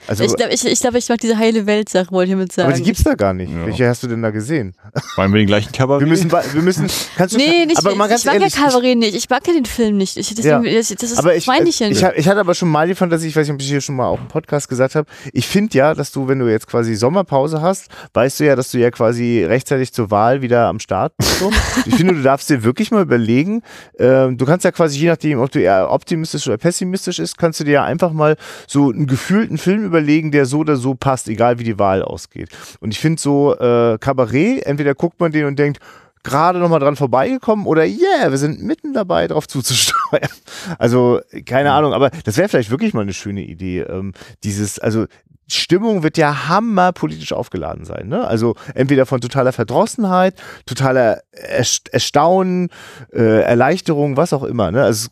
Also, 0.06 0.24
Ich 0.24 0.34
glaube, 0.34 0.52
ich, 0.52 0.64
ich, 0.64 0.80
glaub, 0.80 0.94
ich 0.94 1.08
mag 1.08 1.20
diese 1.20 1.38
heile 1.38 1.66
Welt-Sache, 1.66 2.10
wollte 2.10 2.30
ich 2.30 2.34
damit 2.34 2.52
sagen. 2.52 2.68
aber 2.68 2.76
die 2.76 2.82
gibt's 2.82 3.04
da 3.04 3.14
gar 3.14 3.32
nicht. 3.32 3.52
Ja. 3.52 3.66
Welche 3.66 3.88
hast 3.88 4.02
du 4.02 4.08
denn 4.08 4.22
da 4.22 4.30
gesehen? 4.30 4.74
Wollen 5.16 5.32
wir 5.32 5.38
den 5.38 5.46
gleichen 5.46 5.72
Kabarett? 5.72 6.00
Wir 6.00 6.08
müssen, 6.08 6.30
wir 6.30 6.62
müssen, 6.62 6.88
kannst 7.16 7.34
du, 7.34 7.38
Nee, 7.38 7.66
nicht, 7.66 7.78
aber 7.78 7.94
mal 7.94 8.08
ganz 8.08 8.22
ich 8.22 8.26
mag 8.26 8.34
ehrlich, 8.34 8.54
ja 8.54 8.66
Kabarett 8.66 8.98
nicht. 8.98 9.14
Ich 9.14 9.30
mag 9.30 9.46
ja 9.46 9.52
den 9.52 9.64
Film 9.64 9.96
nicht. 9.96 10.16
Ich, 10.16 10.34
das, 10.34 10.44
das 10.44 11.02
ist, 11.02 11.18
aber 11.18 11.28
das 11.30 11.38
ich, 11.38 11.46
meine 11.46 11.68
ich 11.68 11.78
ja 11.78 11.88
ich, 11.88 12.00
nicht. 12.00 12.12
ich, 12.12 12.18
ich 12.18 12.28
hatte 12.28 12.40
aber 12.40 12.54
schon 12.54 12.68
mal 12.68 12.86
die 12.86 12.94
Fantasie, 12.94 13.28
ich 13.28 13.36
weiß 13.36 13.46
nicht, 13.46 13.54
ob 13.54 13.60
ich 13.60 13.68
hier 13.68 13.80
schon 13.80 13.96
mal 13.96 14.06
auch 14.06 14.20
im 14.20 14.28
Podcast 14.28 14.68
gesagt 14.68 14.94
habe, 14.94 15.08
ich 15.32 15.46
finde 15.46 15.76
ja, 15.78 15.94
dass 15.94 16.12
du, 16.12 16.28
wenn 16.28 16.38
du 16.38 16.50
jetzt 16.50 16.66
quasi 16.66 16.94
Sommerpause 16.94 17.60
hast, 17.60 17.88
weißt 18.14 18.40
du 18.40 18.44
ja, 18.44 18.56
dass 18.56 18.70
du 18.70 18.78
ja 18.78 18.90
quasi 18.90 19.44
rechtzeitig 19.44 19.92
zur 19.92 20.10
Wahl 20.10 20.42
wieder 20.42 20.66
am 20.66 20.80
Start 20.80 21.16
bist. 21.16 21.38
So. 21.38 21.50
ich 21.86 21.94
finde, 21.94 22.14
du 22.14 22.22
darfst 22.22 22.50
dir 22.50 22.64
wirklich 22.64 22.90
mal 22.90 23.02
überlegen, 23.02 23.62
ähm, 23.98 24.36
du 24.36 24.46
kannst 24.46 24.64
ja 24.64 24.72
quasi, 24.72 24.98
je 24.98 25.08
nachdem, 25.08 25.40
ob 25.40 25.50
du 25.50 25.60
eher 25.60 25.90
optimistisch 25.90 26.46
oder 26.46 26.58
pessimistisch 26.58 27.18
ist, 27.18 27.38
kannst 27.38 27.60
du 27.60 27.64
dir 27.64 27.72
ja 27.72 27.84
einfach 27.84 28.12
mal 28.12 28.36
so 28.66 28.90
einen 28.90 29.06
gefühlten 29.06 29.58
Film 29.58 29.84
überlegen, 29.92 30.30
der 30.30 30.46
so 30.46 30.58
oder 30.58 30.76
so 30.76 30.94
passt, 30.94 31.28
egal 31.28 31.58
wie 31.58 31.64
die 31.64 31.78
Wahl 31.78 32.02
ausgeht. 32.02 32.48
Und 32.80 32.92
ich 32.92 32.98
finde 32.98 33.20
so 33.20 33.54
äh, 33.54 33.98
Kabarett, 33.98 34.64
entweder 34.66 34.94
guckt 34.94 35.20
man 35.20 35.32
den 35.32 35.44
und 35.44 35.58
denkt, 35.58 35.78
gerade 36.24 36.58
noch 36.58 36.68
mal 36.68 36.78
dran 36.78 36.96
vorbeigekommen 36.96 37.66
oder 37.66 37.84
yeah, 37.84 38.30
wir 38.30 38.38
sind 38.38 38.62
mitten 38.62 38.92
dabei, 38.94 39.26
drauf 39.28 39.46
zuzusteuern. 39.48 40.02
Also, 40.78 41.20
keine 41.44 41.72
Ahnung, 41.72 41.92
aber 41.92 42.10
das 42.24 42.36
wäre 42.36 42.48
vielleicht 42.48 42.70
wirklich 42.70 42.94
mal 42.94 43.00
eine 43.00 43.12
schöne 43.14 43.42
Idee. 43.42 43.80
Ähm, 43.80 44.12
dieses, 44.44 44.78
also 44.78 45.06
Stimmung 45.48 46.02
wird 46.04 46.16
ja 46.16 46.48
hammer 46.48 46.92
politisch 46.92 47.32
aufgeladen 47.32 47.84
sein. 47.84 48.06
Ne? 48.08 48.24
Also 48.26 48.54
entweder 48.74 49.06
von 49.06 49.20
totaler 49.20 49.52
Verdrossenheit, 49.52 50.34
totaler 50.66 51.22
Erst- 51.32 51.88
Erstaunen, 51.92 52.70
äh, 53.12 53.40
Erleichterung, 53.42 54.16
was 54.16 54.32
auch 54.32 54.44
immer. 54.44 54.70
Ne? 54.70 54.82
Also 54.84 55.08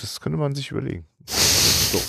das 0.00 0.20
könnte 0.20 0.38
man 0.38 0.54
sich 0.54 0.70
überlegen. 0.72 1.04
So. 1.26 2.00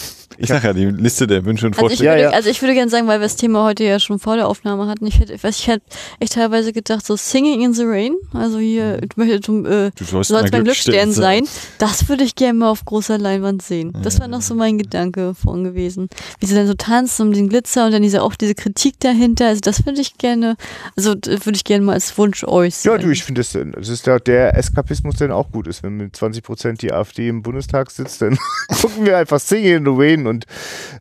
Ich 0.42 0.48
sag 0.48 0.64
ja, 0.64 0.74
die 0.74 0.86
Liste 0.86 1.28
der 1.28 1.44
Wünsche 1.46 1.66
und 1.68 1.74
Also 1.78 1.88
ich, 1.88 1.98
Vorschläge. 2.00 2.12
würde, 2.12 2.22
Ja, 2.22 2.30
ja. 2.30 2.36
also 2.36 2.50
ich 2.50 2.62
würde 2.62 2.74
gerne 2.74 2.90
sagen, 2.90 3.08
weil 3.08 3.20
wir 3.20 3.26
das 3.26 3.36
Thema 3.36 3.64
heute 3.64 3.84
ja 3.84 4.00
schon 4.00 4.20
vor 4.20 4.36
der 4.36 4.48
Aufnahme 4.48 4.88
hatten, 4.88 5.06
ich 5.06 5.20
hätte, 5.20 5.34
ich 5.34 5.68
hätte 5.68 5.84
echt 6.20 6.34
teilweise 6.34 6.72
gedacht, 6.74 7.06
so 7.06 7.16
Singing 7.16 7.62
in 7.62 7.74
the 7.74 7.84
Rain, 7.86 8.16
also 8.34 8.58
hier, 8.58 9.02
ich 9.04 9.18
möchte 9.18 9.42
zum, 9.42 9.66
äh, 9.66 9.92
Du 9.96 10.04
sollst 10.06 10.30
soll 10.30 10.46
es 10.46 10.52
mein 10.52 10.64
Glücksstern 10.64 11.12
sein, 11.12 11.44
das 11.78 12.08
würde 12.08 12.24
ich 12.24 12.36
gerne 12.36 12.54
mal 12.58 12.70
auf 12.70 12.86
großer 12.86 13.18
Leinwand 13.18 13.62
sehen. 13.62 13.94
Das 14.02 14.20
war 14.20 14.28
noch 14.28 14.42
so 14.42 14.56
mein 14.56 14.78
Gedanke 14.78 15.34
vorhin 15.36 15.64
gewesen. 15.66 16.08
Wie 16.40 16.46
sie 16.46 16.56
dann 16.56 16.68
so 16.68 16.74
tanzen 16.74 17.28
um 17.28 17.34
den 17.34 17.50
Glitzer 17.50 17.86
und 17.86 17.92
dann 17.92 18.02
diese, 18.02 18.22
auch 18.24 18.36
diese 18.36 18.56
Kritik 18.56 19.00
dahinter, 19.00 19.48
also 19.48 19.62
das 19.62 19.86
würde 19.86 20.00
ich 20.00 20.18
gerne, 20.18 20.56
also 20.96 21.16
würde 21.16 21.56
ich 21.56 21.64
gerne 21.66 21.84
mal 21.84 21.94
als 21.94 22.18
Wunsch 22.18 22.44
äußern. 22.44 22.94
Ja, 22.94 22.98
du, 22.98 23.10
ich 23.10 23.24
finde, 23.24 23.42
das, 23.42 23.52
das 23.52 23.90
ist 23.90 24.08
ja 24.08 24.20
der 24.20 24.58
Eskapismus, 24.58 25.16
der 25.18 25.36
auch 25.36 25.52
gut 25.52 25.68
ist. 25.68 25.84
Wenn 25.84 25.98
mit 25.98 26.16
20 26.16 26.44
Prozent 26.44 26.82
die 26.82 26.94
AfD 26.94 27.28
im 27.28 27.42
Bundestag 27.44 27.92
sitzt, 27.92 28.22
dann 28.22 28.38
gucken 28.82 29.06
wir 29.06 29.18
einfach 29.18 29.40
Singing 29.40 29.76
in 29.78 29.86
the 29.86 29.92
Rain 29.94 30.29
und 30.30 30.46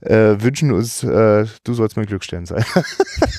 äh, 0.00 0.40
wünschen 0.40 0.72
uns, 0.72 1.02
äh, 1.04 1.46
du 1.64 1.74
sollst 1.74 1.96
mein 1.96 2.06
Glücksstern 2.06 2.46
sein. 2.46 2.64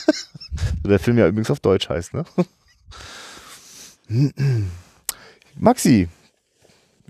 der 0.86 1.00
Film 1.00 1.18
ja 1.18 1.28
übrigens 1.28 1.52
auf 1.52 1.60
Deutsch 1.60 1.90
heißt, 1.90 2.14
ne? 2.14 2.26
Maxi, 5.56 6.08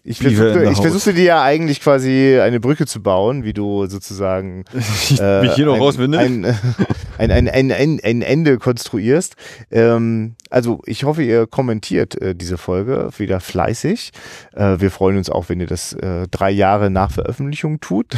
ich 0.09 0.17
versuchte, 0.17 0.63
ich 0.63 0.77
dir 1.13 1.23
ja 1.23 1.43
eigentlich 1.43 1.81
quasi 1.81 2.39
eine 2.41 2.59
Brücke 2.59 2.87
zu 2.87 3.03
bauen, 3.03 3.43
wie 3.43 3.53
du 3.53 3.85
sozusagen 3.85 4.65
äh, 5.19 5.41
Mich 5.43 5.53
hier 5.53 5.67
noch 5.67 5.79
ein, 5.79 6.15
ein, 6.15 6.45
ein, 7.19 7.31
ein, 7.31 7.47
ein, 7.47 7.71
ein, 7.71 7.99
ein 8.03 8.21
Ende 8.23 8.57
konstruierst. 8.57 9.35
Ähm, 9.69 10.33
also 10.49 10.81
ich 10.85 11.03
hoffe, 11.03 11.21
ihr 11.21 11.45
kommentiert 11.45 12.19
äh, 12.19 12.33
diese 12.33 12.57
Folge 12.57 13.09
wieder 13.17 13.39
fleißig. 13.39 14.11
Äh, 14.55 14.79
wir 14.79 14.89
freuen 14.89 15.17
uns 15.17 15.29
auch, 15.29 15.47
wenn 15.47 15.59
ihr 15.59 15.67
das 15.67 15.93
äh, 15.93 16.27
drei 16.31 16.49
Jahre 16.49 16.89
nach 16.89 17.11
Veröffentlichung 17.11 17.79
tut. 17.79 18.17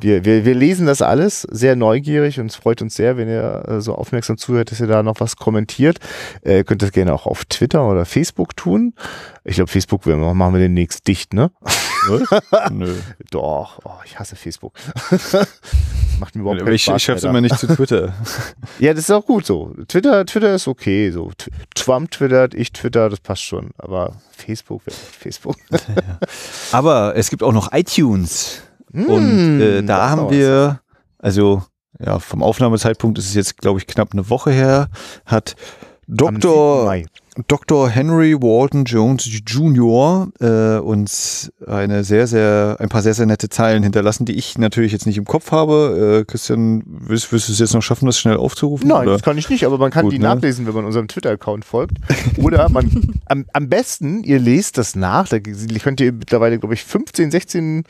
Wir, 0.00 0.24
wir, 0.24 0.44
wir 0.46 0.54
lesen 0.54 0.86
das 0.86 1.02
alles 1.02 1.42
sehr 1.42 1.76
neugierig 1.76 2.40
und 2.40 2.46
es 2.46 2.56
freut 2.56 2.80
uns 2.80 2.94
sehr, 2.94 3.16
wenn 3.18 3.28
ihr 3.28 3.64
äh, 3.68 3.80
so 3.80 3.94
aufmerksam 3.94 4.38
zuhört, 4.38 4.70
dass 4.70 4.80
ihr 4.80 4.86
da 4.86 5.02
noch 5.02 5.20
was 5.20 5.36
kommentiert. 5.36 5.98
Äh, 6.42 6.58
ihr 6.58 6.64
könnt 6.64 6.80
das 6.82 6.92
gerne 6.92 7.12
auch 7.12 7.26
auf 7.26 7.44
Twitter 7.44 7.86
oder 7.86 8.06
Facebook 8.06 8.56
tun. 8.56 8.94
Ich 9.44 9.56
glaube, 9.56 9.70
Facebook 9.70 10.06
wir- 10.06 10.16
machen 10.16 10.54
wir 10.54 10.68
demnächst 10.96 11.08
dicht, 11.08 11.34
ne? 11.34 11.50
Nö. 12.70 12.94
Doch, 13.30 13.80
oh, 13.84 13.90
ich 14.04 14.18
hasse 14.18 14.36
Facebook. 14.36 14.74
Macht 16.20 16.34
mir 16.34 16.42
überhaupt 16.42 16.60
keinen 16.60 16.74
ich, 16.74 16.84
Spaß 16.84 16.96
ich 16.96 17.04
schaff's 17.04 17.24
immer 17.24 17.40
nicht 17.40 17.58
zu 17.58 17.66
Twitter. 17.66 18.14
Ja, 18.78 18.92
das 18.92 19.04
ist 19.04 19.10
auch 19.10 19.24
gut 19.24 19.46
so. 19.46 19.74
Twitter, 19.88 20.24
Twitter 20.26 20.54
ist 20.54 20.68
okay. 20.68 21.10
So. 21.10 21.30
Trump 21.74 22.10
twittert, 22.10 22.54
ich 22.54 22.72
twitter, 22.72 23.08
das 23.08 23.20
passt 23.20 23.42
schon. 23.42 23.70
Aber 23.78 24.16
Facebook, 24.30 24.82
Facebook. 24.86 25.56
Aber 26.72 27.16
es 27.16 27.30
gibt 27.30 27.42
auch 27.42 27.52
noch 27.52 27.72
iTunes. 27.72 28.62
Hm, 28.92 29.06
Und 29.06 29.60
äh, 29.60 29.82
da 29.82 30.10
haben 30.10 30.30
wir, 30.30 30.80
also 31.18 31.62
ja, 31.98 32.18
vom 32.18 32.42
Aufnahmezeitpunkt 32.42 33.18
ist 33.18 33.26
es 33.26 33.34
jetzt, 33.34 33.58
glaube 33.58 33.78
ich, 33.78 33.86
knapp 33.86 34.12
eine 34.12 34.28
Woche 34.28 34.50
her, 34.50 34.88
hat 35.24 35.56
was. 36.06 36.28
Am 36.28 36.34
7. 36.34 36.40
Dr. 36.40 36.94
Dr. 37.48 37.88
Henry 37.90 38.34
Walton 38.34 38.84
Jones 38.84 39.28
Jr. 39.46 40.28
Äh, 40.40 40.78
uns 40.78 41.52
eine 41.66 42.02
sehr, 42.02 42.26
sehr, 42.26 42.76
ein 42.80 42.88
paar 42.88 43.02
sehr, 43.02 43.14
sehr 43.14 43.26
nette 43.26 43.48
Zeilen 43.48 43.82
hinterlassen, 43.82 44.24
die 44.24 44.34
ich 44.34 44.56
natürlich 44.58 44.92
jetzt 44.92 45.06
nicht 45.06 45.18
im 45.18 45.24
Kopf 45.24 45.52
habe. 45.52 46.22
Äh, 46.22 46.24
Christian, 46.24 46.82
wirst, 46.86 47.32
wirst 47.32 47.48
du 47.48 47.52
es 47.52 47.58
jetzt 47.58 47.74
noch 47.74 47.82
schaffen, 47.82 48.06
das 48.06 48.18
schnell 48.18 48.36
aufzurufen? 48.36 48.88
Nein, 48.88 49.02
oder? 49.02 49.12
das 49.12 49.22
kann 49.22 49.36
ich 49.36 49.50
nicht, 49.50 49.66
aber 49.66 49.76
man 49.78 49.90
kann 49.90 50.04
Gut, 50.04 50.12
die 50.12 50.18
ne? 50.18 50.24
nachlesen, 50.24 50.66
wenn 50.66 50.74
man 50.74 50.86
unserem 50.86 51.08
Twitter-Account 51.08 51.64
folgt. 51.64 51.98
Oder 52.38 52.68
man, 52.68 53.20
am, 53.26 53.44
am 53.52 53.68
besten, 53.68 54.22
ihr 54.24 54.38
lest 54.38 54.78
das 54.78 54.96
nach. 54.96 55.28
Da 55.28 55.38
könnt 55.38 56.00
ihr 56.00 56.12
mittlerweile, 56.12 56.58
glaube 56.58 56.74
ich, 56.74 56.84
15, 56.84 57.30
16 57.30 57.84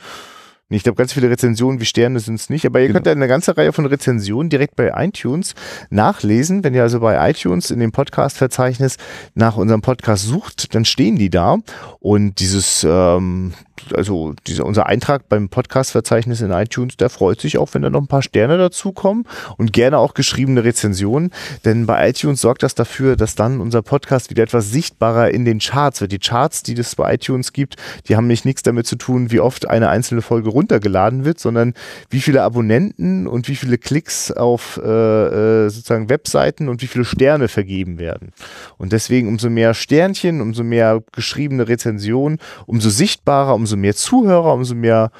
Ich 0.69 0.83
glaube, 0.83 0.97
ganz 0.97 1.13
viele 1.13 1.29
Rezensionen 1.29 1.79
wie 1.79 1.85
Sterne 1.85 2.19
sind 2.19 2.35
es 2.35 2.49
nicht, 2.49 2.65
aber 2.65 2.81
ihr 2.81 2.87
Genau. 2.87 2.97
könnt 2.97 3.05
ja 3.05 3.13
eine 3.13 3.29
ganze 3.29 3.55
Reihe 3.55 3.71
von 3.71 3.85
Rezensionen 3.85 4.49
direkt 4.49 4.75
bei 4.75 4.91
iTunes 4.95 5.55
nachlesen. 5.89 6.63
Wenn 6.63 6.73
ihr 6.73 6.81
also 6.83 6.99
bei 6.99 7.29
iTunes 7.29 7.71
in 7.71 7.79
dem 7.79 7.93
Podcast-Verzeichnis 7.93 8.97
nach 9.33 9.55
unserem 9.55 9.81
Podcast 9.81 10.25
sucht, 10.25 10.75
dann 10.75 10.83
stehen 10.83 11.15
die 11.15 11.29
da. 11.29 11.57
Und 11.99 12.39
dieses, 12.41 12.85
ähm, 12.87 13.53
also 13.93 14.33
dieser, 14.45 14.65
unser 14.65 14.85
Eintrag 14.85 15.27
beim 15.29 15.49
Podcast-Verzeichnis 15.49 16.41
in 16.41 16.51
iTunes, 16.51 16.97
der 16.97 17.09
freut 17.09 17.41
sich 17.41 17.57
auch, 17.57 17.73
wenn 17.73 17.81
da 17.81 17.89
noch 17.89 18.01
ein 18.01 18.07
paar 18.07 18.21
Sterne 18.21 18.57
dazukommen 18.57 19.25
und 19.57 19.73
gerne 19.73 19.97
auch 19.97 20.13
geschriebene 20.13 20.63
Rezensionen. 20.63 21.31
Denn 21.65 21.85
bei 21.85 22.09
iTunes 22.09 22.41
sorgt 22.41 22.63
das 22.63 22.75
dafür, 22.75 23.15
dass 23.15 23.35
dann 23.35 23.59
unser 23.59 23.81
Podcast 23.81 24.29
wieder 24.29 24.43
etwas 24.43 24.71
sichtbarer 24.71 25.31
in 25.31 25.45
den 25.45 25.59
Charts 25.59 26.01
wird. 26.01 26.11
Die 26.11 26.19
Charts, 26.19 26.63
die 26.63 26.73
es 26.73 26.95
bei 26.95 27.13
iTunes 27.13 27.53
gibt, 27.53 27.75
die 28.07 28.15
haben 28.15 28.25
nämlich 28.25 28.45
nichts 28.45 28.63
damit 28.63 28.87
zu 28.87 28.95
tun, 28.95 29.31
wie 29.31 29.39
oft 29.39 29.67
eine 29.67 29.89
einzelne 29.89 30.21
Folge 30.21 30.49
runtergeladen 30.49 31.25
wird, 31.25 31.39
sondern 31.39 31.73
wie 32.09 32.21
viele 32.21 32.43
Abonnenten 32.43 33.27
und 33.27 33.47
wie 33.47 33.55
viele 33.55 33.77
Klicks 33.77 34.31
auf 34.31 34.79
äh, 34.83 35.65
äh, 35.65 35.69
sozusagen 35.69 36.09
Webseiten 36.09 36.69
und 36.69 36.81
wie 36.81 36.87
viele 36.87 37.05
Sterne 37.05 37.47
vergeben 37.47 37.99
werden. 37.99 38.31
Und 38.77 38.93
deswegen 38.93 39.27
umso 39.27 39.49
mehr 39.49 39.73
Sternchen, 39.73 40.41
umso 40.41 40.63
mehr 40.63 41.01
geschriebene 41.11 41.67
Rezensionen, 41.67 42.39
umso 42.65 42.89
sichtbarer, 42.89 43.55
umso 43.55 43.66
mehr 43.75 43.95
Zuhörer, 43.95 44.53
umso 44.53 44.75
mehr, 44.75 45.11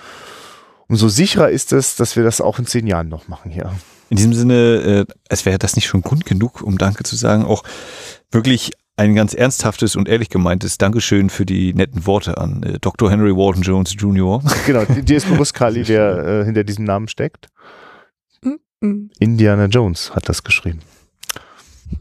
umso 0.87 1.09
sicherer 1.09 1.49
ist 1.49 1.73
es, 1.73 1.95
dass 1.95 2.15
wir 2.15 2.23
das 2.23 2.39
auch 2.39 2.59
in 2.59 2.65
zehn 2.65 2.87
Jahren 2.87 3.09
noch 3.09 3.27
machen 3.27 3.51
hier. 3.51 3.71
In 4.09 4.17
diesem 4.17 4.33
Sinne, 4.33 5.05
äh, 5.07 5.13
als 5.29 5.45
wäre 5.45 5.57
das 5.57 5.75
nicht 5.75 5.87
schon 5.87 6.01
Grund 6.01 6.25
genug, 6.25 6.61
um 6.61 6.77
Danke 6.77 7.03
zu 7.03 7.15
sagen, 7.15 7.43
auch 7.43 7.63
wirklich 8.31 8.71
ein 8.95 9.13
ganz 9.13 9.33
ernsthaftes 9.33 9.95
und 9.95 10.07
ehrlich 10.07 10.29
gemeintes 10.29 10.77
Dankeschön 10.77 11.29
für 11.29 11.45
die 11.45 11.73
netten 11.73 12.05
Worte 12.05 12.37
an 12.37 12.63
äh, 12.63 12.79
Dr. 12.79 13.11
Henry 13.11 13.35
Walton 13.35 13.61
Jones 13.61 13.95
Jr. 13.97 14.41
Genau, 14.65 14.85
dir 14.85 15.17
ist 15.17 15.29
bewusst, 15.29 15.53
Kali, 15.53 15.87
wer 15.87 16.25
äh, 16.25 16.45
hinter 16.45 16.63
diesem 16.63 16.85
Namen 16.85 17.07
steckt? 17.07 17.47
Indiana 18.79 19.65
Jones 19.65 20.13
hat 20.15 20.29
das 20.29 20.43
geschrieben. 20.43 20.79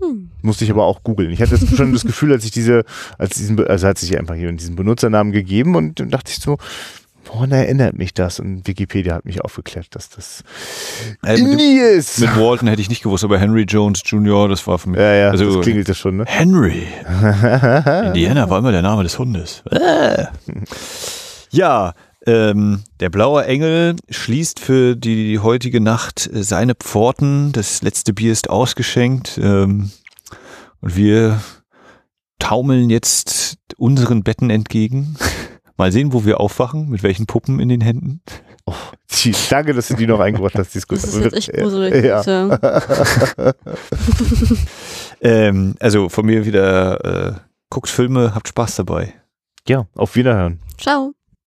Hm. 0.01 0.31
Musste 0.43 0.65
ich 0.65 0.71
aber 0.71 0.85
auch 0.85 1.03
googeln. 1.03 1.31
Ich 1.31 1.41
hatte 1.41 1.59
schon 1.59 1.93
das 1.93 2.05
Gefühl, 2.05 2.33
als 2.33 2.45
ich 2.45 2.51
diese, 2.51 2.85
als 3.19 3.37
diesen, 3.37 3.65
also 3.67 3.87
hat 3.89 3.99
sich 3.99 4.19
einfach 4.19 4.35
hier 4.35 4.51
diesen 4.53 4.77
Benutzernamen 4.77 5.33
gegeben 5.33 5.75
und 5.77 6.01
dann 6.01 6.11
dachte 6.11 6.31
ich 6.33 6.39
so, 6.39 6.59
woran 7.27 7.51
erinnert 7.51 7.97
mich 7.99 8.15
das? 8.15 8.39
Und 8.39 8.67
Wikipedia 8.69 9.15
hat 9.15 9.25
mich 9.25 9.41
aufgeklärt, 9.43 9.89
dass 9.91 10.09
das 10.11 10.45
Äh, 11.25 11.39
Indie 11.39 11.79
ist. 11.79 12.21
mit 12.21 12.37
Walton 12.37 12.69
hätte 12.69 12.81
ich 12.83 12.89
nicht 12.89 13.03
gewusst, 13.03 13.25
aber 13.25 13.39
Henry 13.39 13.63
Jones 13.63 14.03
Jr., 14.05 14.49
das 14.49 14.67
war 14.67 14.79
für 14.79 14.91
mich. 14.91 15.01
Ja, 15.01 15.13
ja, 15.15 15.31
also, 15.31 15.57
das 15.57 15.63
klingelte 15.65 15.95
schon, 15.95 16.19
ne? 16.19 16.25
Henry. 16.27 16.87
Indiana 18.07 18.49
war 18.49 18.59
immer 18.61 18.73
der 18.73 18.83
Name 18.83 19.03
des 19.03 19.19
Hundes. 19.19 19.63
Äh. 19.71 20.27
Ja, 21.51 21.95
ähm, 22.27 22.83
der 23.01 23.09
blaue 23.11 23.45
Engel 23.45 23.97
schließt 24.11 24.59
für 24.61 24.97
die 24.97 25.39
heutige 25.39 25.81
Nacht 25.81 26.29
äh, 26.33 26.43
seine 26.43 26.75
Pforten. 26.75 27.53
Das 27.53 27.83
letzte 27.83 28.13
Bier 28.13 28.33
ist 28.33 28.51
ausgeschenkt. 28.51 29.39
Ähm, 29.43 29.91
und 30.81 30.97
wir 30.97 31.41
taumeln 32.39 32.91
jetzt 32.91 33.57
unseren 33.79 34.23
Betten 34.23 34.51
entgegen. 34.51 35.17
Mal 35.79 35.93
sehen, 35.93 36.13
wo 36.13 36.25
wir 36.25 36.41
aufwachen, 36.41 36.89
mit 36.89 37.03
welchen 37.03 37.27
Puppen 37.27 37.61
in 37.61 37.69
den 37.69 37.81
Händen. 37.83 38.23
Die- 39.23 39.35
Danke, 39.51 39.75
dass 39.75 39.89
du 39.89 39.95
die 39.95 40.07
noch 40.07 40.19
eingebracht 40.21 40.55
hast. 40.57 40.75
Die 40.75 40.81
Das 40.81 41.05
ist 41.05 41.15
jetzt 41.23 41.35
echt 41.37 41.53
gruselig. 41.53 42.05
Ja. 42.05 42.23
Ja. 42.23 43.53
Ähm, 45.21 45.75
also 45.81 46.09
von 46.09 46.27
mir 46.27 46.45
wieder, 46.45 47.05
äh, 47.05 47.33
guckt 47.71 47.89
Filme, 47.89 48.35
habt 48.35 48.49
Spaß 48.49 48.77
dabei. 48.77 49.15
ja, 49.67 49.87
auf 49.95 50.15
Wiederhören. 50.15 50.61
Ciao. 50.79 51.15